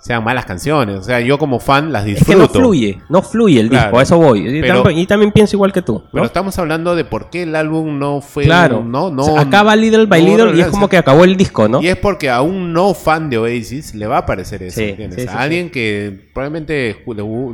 sean 0.00 0.22
malas 0.22 0.44
canciones. 0.46 0.96
O 0.96 1.02
sea, 1.02 1.20
yo 1.20 1.38
como 1.38 1.58
fan 1.60 1.92
las 1.92 2.02
Es 2.06 2.14
que 2.24 2.32
disfruto. 2.34 2.38
no 2.40 2.48
fluye, 2.48 2.98
no 3.08 3.22
fluye 3.22 3.60
el 3.60 3.68
Claro. 3.68 3.86
disco, 3.86 3.98
a 3.98 4.02
eso 4.02 4.16
voy. 4.18 4.48
Y, 4.48 4.60
Pero- 4.60 4.82
también, 4.82 4.98
y 5.00 5.06
también 5.06 5.32
pienso 5.32 5.56
igual 5.56 5.72
que 5.72 5.82
tú. 5.82 5.94
¿no? 5.94 6.10
Pero 6.12 6.24
estamos 6.24 6.58
hablando 6.58 6.94
de 6.94 7.04
por 7.04 7.30
qué 7.30 7.42
el 7.42 7.54
álbum 7.56 7.98
no 7.98 8.20
fue. 8.20 8.44
Claro, 8.44 8.84
no, 8.84 9.10
no. 9.10 9.22
O 9.22 9.32
sea, 9.32 9.40
acaba 9.40 9.74
Little 9.76 10.06
by 10.06 10.22
no 10.24 10.28
Little 10.46 10.56
y 10.56 10.60
es 10.60 10.68
como 10.68 10.88
que 10.88 10.96
acabó 10.96 11.24
el 11.24 11.36
disco, 11.36 11.68
¿no? 11.68 11.82
Y 11.82 11.88
es 11.88 11.96
porque 11.96 12.30
a 12.30 12.40
un 12.42 12.72
no 12.72 12.94
fan 12.94 13.28
de 13.28 13.38
Oasis 13.38 13.94
le 13.94 14.06
va 14.06 14.18
a 14.18 14.26
parecer 14.26 14.62
eso. 14.62 14.80
Sí, 14.80 14.84
¿entiendes? 14.90 15.22
sí, 15.22 15.28
sí, 15.28 15.34
a 15.36 15.40
alguien 15.40 15.70
que 15.70 16.28
probablemente 16.32 17.04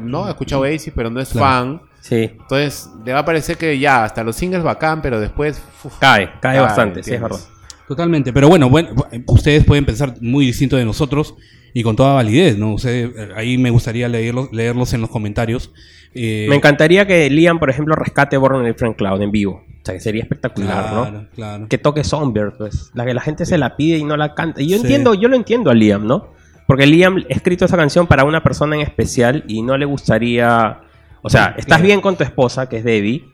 no 0.02 0.24
ha 0.26 0.30
escuchado 0.30 0.62
Oasis, 0.62 0.92
pero 0.94 1.10
no 1.10 1.20
es 1.20 1.30
Claro. 1.30 1.46
fan. 1.46 1.82
Sí, 2.00 2.30
Entonces 2.38 2.90
le 3.06 3.14
va 3.14 3.20
a 3.20 3.24
parecer 3.24 3.56
que 3.56 3.78
ya, 3.78 4.04
hasta 4.04 4.22
los 4.22 4.36
singles 4.36 4.62
bacán, 4.62 5.00
pero 5.00 5.18
después. 5.18 5.62
uf, 5.82 5.94
cae, 5.98 6.26
cae 6.26 6.56
cae, 6.56 6.60
bastante, 6.60 7.02
sí, 7.02 7.10
es 7.10 7.16
¿entiendes? 7.16 7.40
verdad. 7.40 7.54
Totalmente, 7.88 8.32
pero 8.32 8.48
bueno, 8.48 8.68
bueno, 8.68 8.90
ustedes 9.26 9.64
pueden 9.64 9.84
pensar 9.86 10.14
muy 10.20 10.44
distinto 10.46 10.76
de 10.76 10.84
nosotros 10.84 11.34
y 11.74 11.82
con 11.82 11.96
toda 11.96 12.14
validez, 12.14 12.56
¿no? 12.56 12.76
Eh, 12.86 13.12
ahí 13.36 13.59
me 13.59 13.68
gustaría 13.68 14.09
leerlos, 14.09 14.51
leerlos 14.52 14.94
en 14.94 15.02
los 15.02 15.10
comentarios. 15.10 15.70
Eh, 16.14 16.46
Me 16.48 16.56
encantaría 16.56 17.06
que 17.06 17.28
Liam, 17.28 17.59
por 17.59 17.68
ejemplo, 17.68 17.94
rescate 17.96 18.36
Born 18.38 18.60
in 18.60 18.62
a 18.62 18.66
Different 18.68 18.96
Cloud 18.96 19.20
en 19.20 19.32
vivo. 19.32 19.64
O 19.82 19.84
sea, 19.84 19.94
que 19.94 20.01
sería 20.01 20.22
espectacular, 20.22 20.88
Claro, 20.90 21.10
¿no? 21.10 21.28
claro. 21.34 21.66
Que 21.68 21.76
toque 21.76 22.05
Songbird, 22.05 22.56
pues. 22.56 22.90
La 22.94 23.05
que 23.05 23.12
la 23.12 23.20
gente 23.20 23.44
se 23.44 23.59
la 23.59 23.76
pide 23.76 23.98
y 23.98 24.05
no 24.05 24.16
la 24.16 24.34
canta. 24.34 24.62
Y 24.62 24.68
yo 24.68 24.76
Sí. 24.78 24.82
entiendo, 24.84 25.12
yo 25.14 25.28
lo 25.28 25.36
entiendo 25.36 25.70
a 25.70 25.74
Liam, 25.74 26.06
¿no? 26.06 26.32
Porque 26.66 26.86
Liam 26.86 27.16
ha 27.18 27.20
escrito 27.34 27.64
esa 27.66 27.76
canción 27.76 28.06
para 28.06 28.24
una 28.24 28.42
persona 28.42 28.76
en 28.76 28.80
especial 28.82 29.44
y 29.48 29.60
no 29.62 29.76
le 29.76 29.84
gustaría. 29.84 30.80
O 31.22 31.28
sea, 31.28 31.48
estás 31.59 31.66
claro. 31.66 31.82
bien 31.84 32.01
con 32.01 32.16
tu 32.16 32.22
esposa, 32.24 32.68
que 32.68 32.78
es 32.78 32.84
Debbie. 32.84 33.24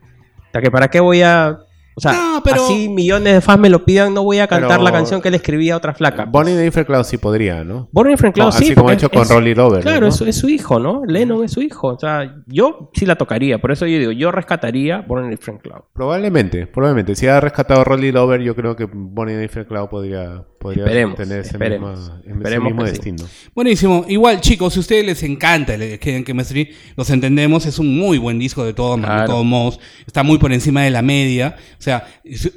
O 0.49 0.51
sea, 0.53 0.61
que 0.63 0.71
para 0.71 0.89
qué 0.89 0.99
voy 1.01 1.23
a. 1.23 1.59
O 1.97 2.01
sea, 2.01 2.13
No, 2.13 2.41
pero- 2.45 2.65
así 2.65 2.89
millones 2.89 3.35
de 3.35 3.41
fans 3.41 3.61
me 3.61 3.69
lo 3.69 3.85
pidan, 3.85 4.15
no 4.15 4.23
voy 4.23 4.39
a 4.39 4.47
cantar 4.47 4.71
Pero- 4.71 4.83
la 4.85 4.93
canción 4.93 5.21
que 5.21 5.31
le 5.31 5.37
escribí 5.37 5.71
a 5.71 5.77
otra 5.77 5.93
flaca. 5.93 6.25
Bonnie 6.25 6.55
Nefer 6.55 6.87
Cloud 6.87 7.05
sí 7.05 7.19
podría, 7.19 7.63
¿no? 7.65 7.89
A 7.95 8.05
Different 8.09 8.35
Cloud, 8.35 8.49
Así 8.49 8.67
sí. 8.67 8.75
como 8.75 8.85
porque 8.87 8.95
hecho 8.97 9.11
con 9.11 9.29
Rolly 9.29 9.55
Lover, 9.55 9.83
Claro, 9.83 10.01
¿no? 10.03 10.07
es, 10.09 10.21
es 10.21 10.37
su 10.37 10.49
hijo, 10.49 10.79
¿no? 10.79 11.03
Lennon 11.07 11.45
es 11.45 11.53
su 11.53 11.61
hijo. 11.63 11.89
O 11.89 11.99
sea, 11.99 12.37
yo 12.47 12.91
sí 12.95 13.07
la 13.07 13.17
tocaría. 13.17 13.61
Por 13.61 13.73
eso 13.73 13.87
yo 13.87 13.99
digo, 13.99 14.13
yo 14.13 14.31
rescataría 14.33 15.05
a 15.07 15.29
Different 15.29 15.61
Cloud. 15.63 15.83
Probablemente, 15.93 16.67
probablemente. 16.67 17.15
Si 17.17 17.27
ha 17.27 17.41
rescatado 17.41 17.85
Rolly 17.85 18.13
Lover, 18.13 18.41
yo 18.41 18.55
creo 18.57 18.77
que 18.77 18.87
Bonnie 18.91 19.37
Nefer 19.37 19.67
Cloud 19.67 19.89
podría, 19.89 20.43
podría 20.59 20.85
Esperemos, 20.85 21.17
tener 21.17 21.41
ese, 21.41 21.51
esperemos. 21.51 21.99
misma- 21.99 22.21
ese 22.25 22.31
Esperemos 22.33 22.65
mismo 22.69 22.87
sí. 22.87 22.91
destino. 22.93 23.25
Buenísimo. 23.55 24.05
Igual, 24.09 24.41
chicos, 24.41 24.73
si 24.73 24.79
a 24.79 24.83
ustedes 24.83 25.05
les 25.05 25.23
encanta 25.23 25.75
el 25.75 25.83
Hidden 26.01 26.25
Chemistry, 26.25 26.71
los 26.97 27.11
entendemos. 27.11 27.67
Es 27.67 27.79
un 27.79 27.99
muy 27.99 28.19
buen 28.19 28.39
disco 28.39 28.65
de, 28.65 28.73
todo, 28.73 28.97
de 28.97 29.25
todos 29.27 29.45
modos. 29.45 29.81
Está 30.07 30.23
muy 30.23 30.39
por 30.39 30.53
encima 30.53 30.83
de 30.83 30.91
la 30.91 31.03
media. 31.03 31.57
O 31.81 31.83
sea, 31.83 32.07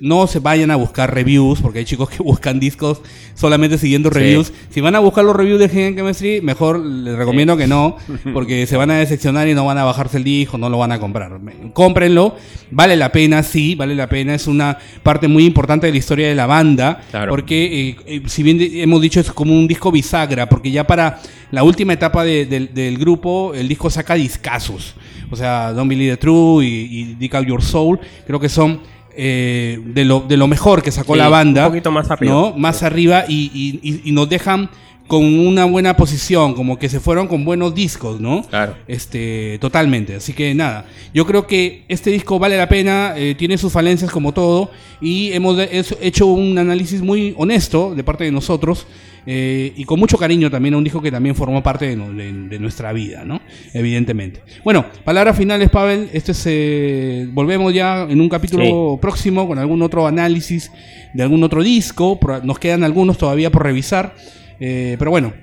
no 0.01 0.27
se 0.27 0.39
vayan 0.39 0.69
a 0.69 0.75
buscar 0.75 1.13
reviews, 1.13 1.61
porque 1.61 1.79
hay 1.79 1.85
chicos 1.85 2.09
que 2.09 2.17
buscan 2.21 2.59
discos 2.59 3.01
solamente 3.35 3.77
siguiendo 3.77 4.09
Sí. 4.11 4.19
reviews. 4.19 4.51
Si 4.69 4.81
van 4.81 4.95
a 4.95 4.99
buscar 4.99 5.23
los 5.23 5.33
reviews 5.33 5.59
de 5.61 5.67
Hidden 5.67 5.95
Chemistry, 5.95 6.41
mejor 6.41 6.77
les 6.85 7.15
recomiendo 7.15 7.55
que 7.55 7.65
no, 7.65 7.95
porque 8.33 8.67
se 8.67 8.75
van 8.75 8.91
a 8.91 8.95
decepcionar 8.97 9.47
y 9.47 9.53
no 9.53 9.63
van 9.65 9.77
a 9.77 9.85
bajarse 9.85 10.17
el 10.17 10.25
disco, 10.25 10.57
no 10.57 10.69
lo 10.69 10.77
van 10.77 10.91
a 10.91 10.99
comprar. 10.99 11.39
Cómprenlo. 11.71 12.35
Vale 12.71 12.97
la 12.97 13.11
pena, 13.13 13.43
sí, 13.43 13.75
vale 13.75 13.95
la 13.95 14.09
pena. 14.09 14.35
Es 14.35 14.47
una 14.47 14.77
parte 15.03 15.27
muy 15.29 15.45
importante 15.45 15.85
de 15.87 15.93
la 15.93 15.99
historia 15.99 16.27
de 16.27 16.35
la 16.35 16.45
banda. 16.45 17.01
Claro. 17.09 17.29
Porque, 17.29 17.89
eh, 17.89 17.95
eh, 18.05 18.21
si 18.27 18.43
bien 18.43 18.59
hemos 18.61 19.01
dicho, 19.01 19.19
es 19.21 19.31
como 19.31 19.53
un 19.53 19.67
disco 19.67 19.91
bisagra, 19.91 20.49
porque 20.49 20.69
ya 20.69 20.85
para 20.85 21.21
la 21.51 21.63
última 21.63 21.93
etapa 21.93 22.23
de- 22.25 22.45
del- 22.45 22.73
del 22.73 22.97
grupo, 22.97 23.53
el 23.53 23.67
disco 23.69 23.89
saca 23.89 24.15
discazos. 24.15 24.95
O 25.31 25.35
sea, 25.35 25.71
Don't 25.71 25.89
Believe 25.89 26.11
the 26.11 26.17
True 26.17 26.65
y, 26.65 26.69
y 26.91 27.03
Dig 27.15 27.35
Out 27.35 27.47
Your 27.47 27.61
Soul, 27.63 27.99
creo 28.27 28.39
que 28.39 28.49
son 28.49 28.81
eh, 29.15 29.79
de, 29.85 30.05
lo, 30.05 30.21
de 30.21 30.37
lo 30.37 30.47
mejor 30.47 30.81
que 30.81 30.91
sacó 30.91 31.13
Sí, 31.13 31.19
la 31.19 31.29
banda. 31.29 31.65
un 31.65 31.71
poquito 31.71 31.91
más 31.91 32.09
arriba. 32.11 32.33
¿no? 32.33 32.53
Más 32.57 32.83
arriba 32.83 33.25
y, 33.27 33.51
y- 33.83 34.01
y- 34.03 34.11
nos 34.11 34.27
dejan 34.29 34.69
con 35.07 35.23
una 35.25 35.65
buena 35.65 35.95
posición, 35.97 36.53
como 36.53 36.79
que 36.79 36.87
se 36.87 36.99
fueron 37.01 37.27
con 37.27 37.43
buenos 37.43 37.75
discos, 37.75 38.21
¿no? 38.21 38.41
Claro. 38.49 38.75
Este, 38.87 39.57
totalmente. 39.59 40.15
Así 40.15 40.31
que 40.33 40.55
nada, 40.55 40.85
yo 41.13 41.25
creo 41.27 41.45
que 41.45 41.83
este 41.89 42.09
disco 42.09 42.39
vale 42.39 42.55
la 42.57 42.69
pena, 42.69 43.13
eh, 43.17 43.35
tiene 43.37 43.57
sus 43.57 43.71
falencias 43.73 44.09
como 44.09 44.31
todo, 44.31 44.71
y 45.01 45.33
hemos 45.33 45.57
hecho 46.01 46.27
un 46.27 46.57
análisis 46.57 47.01
muy 47.01 47.33
honesto 47.37 47.93
de 47.93 48.03
parte 48.03 48.23
de 48.23 48.31
nosotros, 48.31 48.87
eh, 49.25 49.71
y 49.75 49.85
con 49.85 49.99
mucho 49.99 50.17
cariño 50.17 50.49
también 50.51 50.73
a 50.73 50.77
un 50.77 50.83
disco 50.83 51.01
que 51.01 51.11
también 51.11 51.35
formó 51.35 51.61
parte 51.63 51.87
de, 51.87 51.95
no- 51.95 52.11
de- 52.13 52.31
de 52.49 52.59
nuestra 52.59 52.91
vida, 52.93 53.23
¿no? 53.25 53.39
Evidentemente. 53.73 54.41
Bueno, 54.63 54.85
palabras 55.03 55.37
finales, 55.37 55.69
Pavel. 55.69 56.09
Este 56.13 56.31
es, 56.33 56.43
eh, 56.47 57.27
volvemos 57.31 57.73
ya 57.73 58.03
en 58.03 58.19
un 58.21 58.29
capítulo 58.29 58.97
próximo 59.01 59.47
con 59.47 59.57
algún 59.59 59.81
otro 59.81 60.05
análisis 60.07 60.71
de 61.13 61.23
algún 61.23 61.43
otro 61.43 61.63
disco. 61.63 62.19
Nos 62.43 62.59
quedan 62.59 62.83
algunos 62.83 63.17
todavía 63.17 63.49
por 63.51 63.63
revisar. 63.63 64.13
eh, 64.59 64.95
pero 64.99 65.11
bueno, 65.11 65.33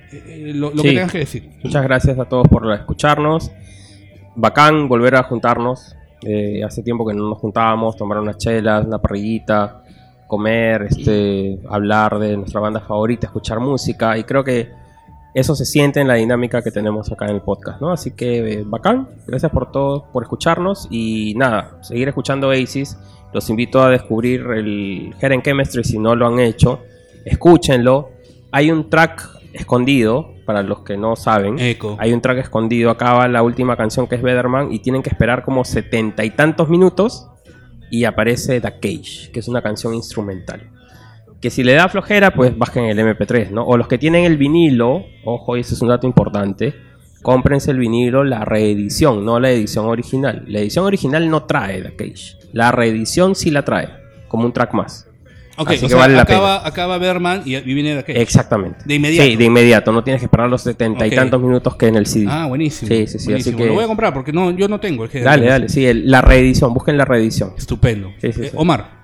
lo, 0.55 0.71
lo 0.71 0.83
que 0.83 0.89
Sí. 0.91 0.95
tengas 0.95 1.13
que 1.13 1.19
decir. 1.19 1.49
Muchas 1.63 1.83
gracias 1.83 2.19
a 2.19 2.25
todos 2.27 2.47
por 2.49 2.73
escucharnos. 2.73 3.51
Bacán 4.37 4.89
volver 4.89 5.17
a 5.17 5.23
juntarnos. 5.25 5.97
Hace 6.65 6.83
tiempo 6.83 7.07
que 7.07 7.15
no 7.15 7.29
nos 7.31 7.39
juntábamos, 7.39 7.97
tomar 7.97 8.19
unas 8.19 8.37
chelas, 8.39 8.87
una 8.87 8.99
parrillita, 8.99 9.83
comer, 10.31 10.87
este, 10.89 11.59
hablar 11.69 12.19
de 12.19 12.37
nuestra 12.37 12.61
banda 12.61 12.81
favorita, 12.81 13.27
escuchar 13.27 13.59
música. 13.59 14.17
Y 14.17 14.25
creo 14.25 14.45
que 14.45 14.71
eso 15.35 15.55
se 15.55 15.67
siente 15.67 16.01
en 16.01 16.09
la 16.09 16.15
dinámica 16.15 16.63
que 16.63 16.71
tenemos 16.71 17.11
acá 17.11 17.27
en 17.27 17.35
el 17.35 17.43
podcast, 17.43 17.81
¿no? 17.81 17.91
Así 17.91 18.13
que 18.13 18.53
eh, 18.53 18.63
bacán. 18.65 19.09
Gracias 19.27 19.51
por 19.51 19.71
todo, 19.73 20.07
por 20.13 20.23
escucharnos. 20.23 20.87
Y 20.91 21.35
nada, 21.37 21.79
seguir 21.83 22.09
escuchando 22.09 22.49
Oasis. 22.49 22.97
Los 23.33 23.51
invito 23.51 23.83
a 23.83 23.91
descubrir 23.91 24.43
el 24.55 25.15
Hidden 25.21 25.43
Chemistry 25.43 25.85
si 25.85 25.99
no 25.99 26.15
lo 26.15 26.29
han 26.29 26.39
hecho. 26.39 26.79
Escúchenlo. 27.25 28.11
Hay 28.53 28.71
un 28.71 28.89
track 28.89 29.29
escondido, 29.53 30.35
para 30.47 30.63
los 30.63 30.81
que 30.81 30.97
no 30.97 31.17
saben. 31.17 31.59
Hay 31.99 32.13
un 32.13 32.21
track 32.21 32.39
escondido. 32.39 32.91
Acaba 32.91 33.29
la 33.29 33.43
última 33.43 33.77
canción 33.77 34.07
que 34.07 34.15
es 34.17 34.23
Betterman 34.23 34.73
y 34.73 34.79
tienen 34.79 35.03
que 35.03 35.11
esperar 35.11 35.45
como 35.45 35.65
setenta 35.65 36.25
y 36.25 36.31
tantos 36.31 36.69
minutos 36.69 37.30
y 37.91 38.05
aparece 38.05 38.61
The 38.61 38.73
Cage, 38.81 39.31
que 39.33 39.41
es 39.41 39.49
una 39.49 39.63
canción 39.63 39.95
instrumental. 39.95 40.71
Que 41.41 41.51
si 41.51 41.65
le 41.65 41.75
da 41.75 41.89
flojera, 41.89 42.33
pues 42.33 42.57
bajen 42.57 42.85
el 42.85 42.99
MP3, 42.99 43.51
¿no? 43.51 43.65
O 43.65 43.77
los 43.77 43.89
que 43.89 43.99
tienen 43.99 44.25
el 44.25 44.37
vinilo, 44.37 45.05
ojo, 45.25 45.57
ese 45.57 45.75
es 45.75 45.83
un 45.83 45.89
dato 45.89 46.07
importante, 46.07 46.75
cómprense 47.23 47.71
el 47.71 47.79
vinilo, 47.79 48.25
la 48.25 48.45
reedición, 48.45 49.25
no 49.25 49.41
la 49.41 49.51
edición 49.51 49.87
original. 49.87 50.45
La 50.47 50.61
edición 50.61 50.85
original 50.85 51.29
no 51.29 51.45
trae 51.45 51.83
The 51.83 51.97
Cage. 51.97 52.37
La 52.53 52.73
reedición 52.73 53.35
sí 53.35 53.51
la 53.51 53.65
trae, 53.65 53.89
como 54.29 54.45
un 54.45 54.53
track 54.53 54.75
más. 54.75 55.10
Ok, 55.63 55.69
Así 55.69 55.79
o 55.79 55.81
que 55.83 55.89
sea, 55.91 55.99
vale 55.99 56.15
la 56.15 56.23
acaba, 56.23 56.67
acaba 56.67 56.97
Berman 56.99 57.43
y, 57.45 57.55
y 57.57 57.75
viene 57.75 57.93
de 57.95 57.99
aquí. 58.01 58.13
Exactamente. 58.13 58.79
De 58.87 58.95
inmediato. 58.95 59.29
Sí, 59.29 59.37
de 59.37 59.45
inmediato. 59.45 59.93
No 59.93 60.03
tienes 60.03 60.21
que 60.21 60.25
esperar 60.27 60.49
los 60.49 60.63
setenta 60.63 61.05
Ok. 61.05 61.13
y 61.13 61.15
tantos 61.15 61.41
minutos 61.41 61.77
que 61.77 61.89
en 61.89 61.97
el 61.97 62.07
CD. 62.07 62.27
Ah, 62.31 62.47
buenísimo. 62.47 62.89
Sí, 62.89 63.07
sí, 63.07 63.13
sí. 63.13 63.17
Así 63.19 63.27
buenísimo. 63.29 63.59
que... 63.59 63.67
Lo 63.67 63.75
voy 63.75 63.85
a 63.85 63.87
comprar 63.87 64.15
porque 64.15 64.33
no, 64.33 64.51
yo 64.53 64.69
no 64.69 64.81
tengo 64.81 65.05
el 65.05 65.11
Hidden 65.11 65.25
Dale, 65.25 65.47
dale. 65.47 65.69
Sí, 65.69 65.85
el- 65.87 66.11
la 66.11 66.23
reedición. 66.23 66.73
Busquen 66.73 66.97
la 66.97 67.05
reedición. 67.05 67.53
Estupendo. 67.59 68.09
Sí, 68.21 68.33
sí, 68.33 68.41
Eh, 68.43 68.49
sí. 68.51 68.57
Omar. 68.57 69.01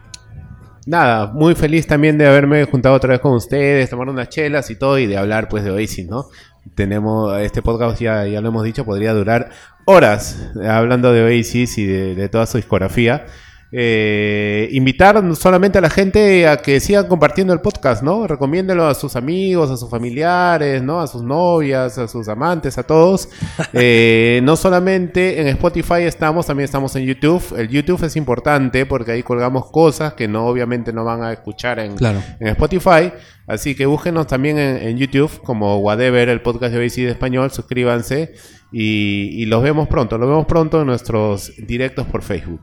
Nada, 0.86 1.26
muy 1.32 1.54
feliz 1.56 1.86
también 1.86 2.16
de 2.16 2.26
haberme 2.26 2.64
juntado 2.64 2.94
otra 2.94 3.10
vez 3.10 3.20
con 3.20 3.32
ustedes, 3.32 3.90
tomar 3.90 4.08
unas 4.08 4.28
chelas 4.28 4.70
y 4.70 4.76
todo 4.76 4.98
y 4.98 5.06
de 5.06 5.16
hablar 5.18 5.48
pues 5.48 5.64
de 5.64 5.70
Oasis, 5.72 6.06
¿no? 6.08 6.26
tenemos 6.74 7.36
este 7.40 7.62
podcast 7.62 8.00
ya, 8.00 8.26
ya 8.26 8.40
lo 8.40 8.48
hemos 8.48 8.64
dicho 8.64 8.84
podría 8.84 9.12
durar 9.14 9.50
horas 9.84 10.50
eh, 10.60 10.66
hablando 10.66 11.12
de 11.12 11.22
Oasis 11.22 11.78
y 11.78 11.86
de, 11.86 12.14
de 12.16 12.28
toda 12.28 12.44
su 12.46 12.56
discografía 12.58 13.26
eh, 13.72 14.68
invitar 14.72 15.22
solamente 15.34 15.78
a 15.78 15.80
la 15.80 15.90
gente 15.90 16.46
a 16.46 16.56
que 16.58 16.78
sigan 16.80 17.06
compartiendo 17.08 17.52
el 17.52 17.60
podcast, 17.60 18.02
¿no? 18.02 18.26
Recomiéndelo 18.26 18.86
a 18.86 18.94
sus 18.94 19.16
amigos, 19.16 19.70
a 19.70 19.76
sus 19.76 19.90
familiares, 19.90 20.82
¿no? 20.82 21.00
A 21.00 21.06
sus 21.06 21.22
novias, 21.22 21.98
a 21.98 22.06
sus 22.08 22.28
amantes, 22.28 22.78
a 22.78 22.82
todos. 22.84 23.28
Eh, 23.78 24.40
no 24.42 24.56
solamente 24.56 25.40
en 25.40 25.48
Spotify 25.48 26.02
estamos, 26.02 26.46
también 26.46 26.64
estamos 26.64 26.94
en 26.96 27.04
YouTube. 27.04 27.42
El 27.58 27.68
YouTube 27.68 28.02
es 28.04 28.16
importante 28.16 28.86
porque 28.86 29.12
ahí 29.12 29.22
colgamos 29.22 29.70
cosas 29.70 30.14
que 30.14 30.28
no 30.28 30.46
obviamente 30.46 30.92
no 30.92 31.04
van 31.04 31.22
a 31.22 31.32
escuchar 31.32 31.78
en, 31.80 31.94
Claro. 31.96 32.22
en 32.40 32.48
Spotify. 32.48 33.12
Así 33.46 33.74
que 33.74 33.84
búsquenos 33.86 34.26
también 34.26 34.58
en, 34.58 34.76
en 34.78 34.96
YouTube 34.96 35.42
como 35.42 35.78
Whatever, 35.78 36.28
el 36.30 36.40
podcast 36.40 36.72
de 36.74 36.78
BBC 36.80 36.96
de 37.02 37.10
español. 37.10 37.50
Suscríbanse 37.50 38.34
y, 38.72 39.30
y 39.42 39.46
los 39.46 39.62
vemos 39.62 39.88
pronto. 39.88 40.16
Los 40.16 40.28
vemos 40.28 40.46
pronto 40.46 40.80
en 40.80 40.86
nuestros 40.86 41.52
directos 41.58 42.06
por 42.06 42.22
Facebook. 42.22 42.60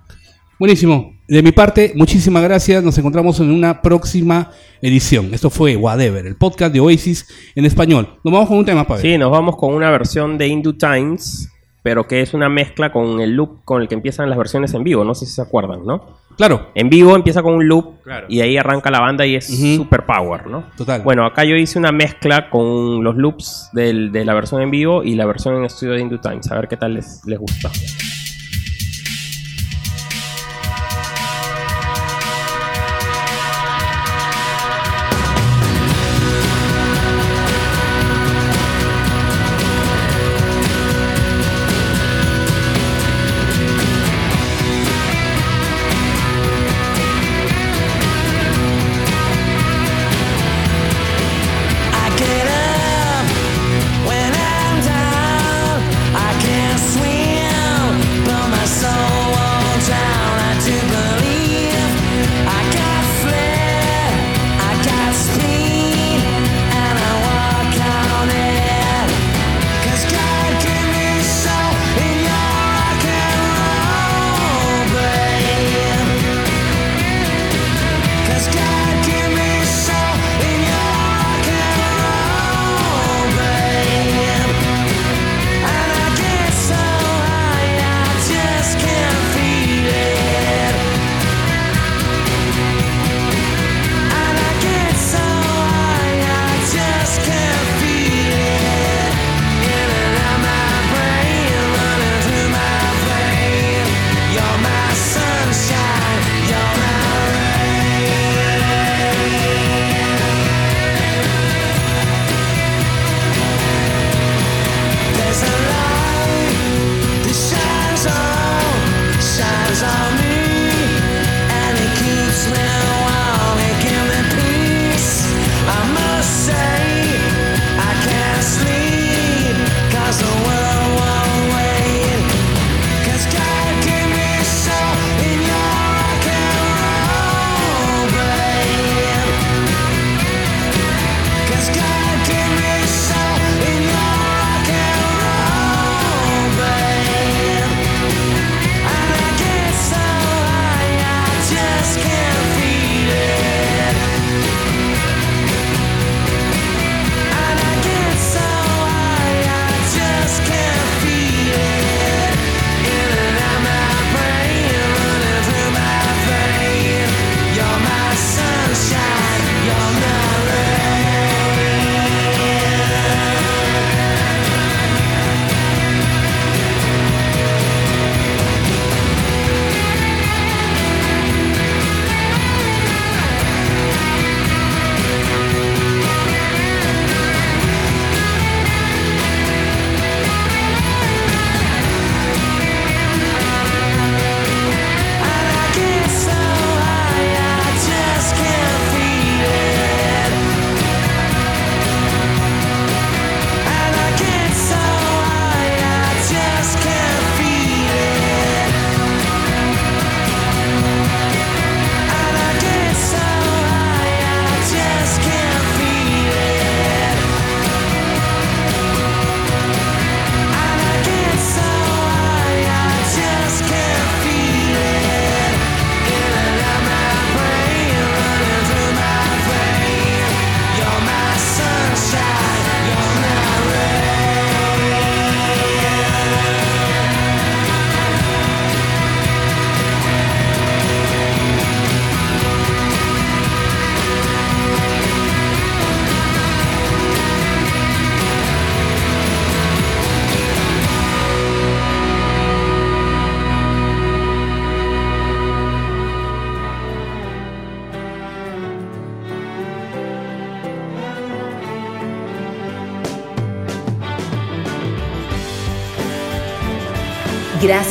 Buenísimo. 0.59 1.13
De 1.27 1.41
mi 1.41 1.51
parte, 1.51 1.93
muchísimas 1.95 2.43
gracias. 2.43 2.83
Nos 2.83 2.97
encontramos 2.97 3.39
en 3.39 3.49
una 3.51 3.81
próxima 3.81 4.51
edición. 4.81 5.33
Esto 5.33 5.49
fue 5.49 5.75
Whatever, 5.75 6.25
el 6.27 6.35
podcast 6.35 6.73
de 6.73 6.79
Oasis 6.79 7.27
en 7.55 7.65
español. 7.65 8.07
Nos 8.23 8.33
vamos 8.33 8.49
con 8.49 8.57
un 8.59 8.65
tema, 8.65 8.85
Pavel. 8.85 9.01
Sí, 9.01 9.17
nos 9.17 9.31
vamos 9.31 9.55
con 9.57 9.73
una 9.73 9.89
versión 9.89 10.37
de 10.37 10.47
Indu 10.47 10.73
Times, 10.73 11.49
pero 11.81 12.07
que 12.07 12.21
es 12.21 12.33
una 12.33 12.49
mezcla 12.49 12.91
con 12.91 13.19
el 13.19 13.31
loop 13.35 13.63
con 13.65 13.81
el 13.81 13.87
que 13.87 13.95
empiezan 13.95 14.29
las 14.29 14.37
versiones 14.37 14.73
en 14.73 14.83
vivo. 14.83 15.03
No 15.03 15.15
sé 15.15 15.25
si 15.25 15.31
se 15.33 15.41
acuerdan, 15.41 15.85
¿no? 15.85 16.21
Claro. 16.37 16.69
En 16.75 16.89
vivo 16.89 17.15
empieza 17.15 17.41
con 17.41 17.53
un 17.55 17.67
loop 17.67 18.01
Claro. 18.03 18.25
y 18.29 18.41
ahí 18.41 18.57
arranca 18.57 18.89
la 18.91 18.99
banda 18.99 19.25
y 19.25 19.35
es 19.35 19.47
super 19.75 20.05
power, 20.05 20.47
¿no? 20.47 20.65
Total. 20.77 21.01
Bueno, 21.01 21.25
acá 21.25 21.45
yo 21.45 21.55
hice 21.55 21.79
una 21.79 21.91
mezcla 21.91 22.49
con 22.49 23.03
los 23.03 23.15
loops 23.15 23.69
del- 23.73 24.11
de 24.11 24.25
la 24.25 24.33
versión 24.33 24.61
en 24.61 24.71
vivo 24.71 25.03
y 25.03 25.15
la 25.15 25.25
versión 25.25 25.55
en 25.55 25.65
estudio 25.65 25.93
de 25.93 26.01
Indu 26.01 26.17
Times. 26.19 26.51
A 26.51 26.55
ver 26.55 26.67
qué 26.67 26.77
tal 26.77 26.93
les, 26.95 27.21
les 27.25 27.39
gusta. 27.39 27.69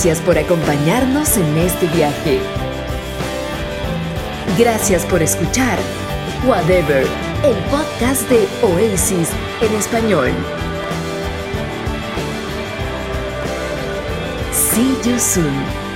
Gracias 0.04 0.26
por 0.26 0.36
acompañarnos 0.36 1.36
en 1.36 1.58
este 1.58 1.86
viaje. 1.86 2.40
Gracias 4.58 5.06
por 5.06 5.22
escuchar 5.22 5.78
Whatever, 6.44 7.06
el 7.44 7.54
podcast 7.70 8.28
de 8.28 8.48
Oasis 8.62 9.28
en 9.60 9.72
español. 9.76 10.32
See 14.52 14.96
you 15.08 15.16
soon. 15.20 15.91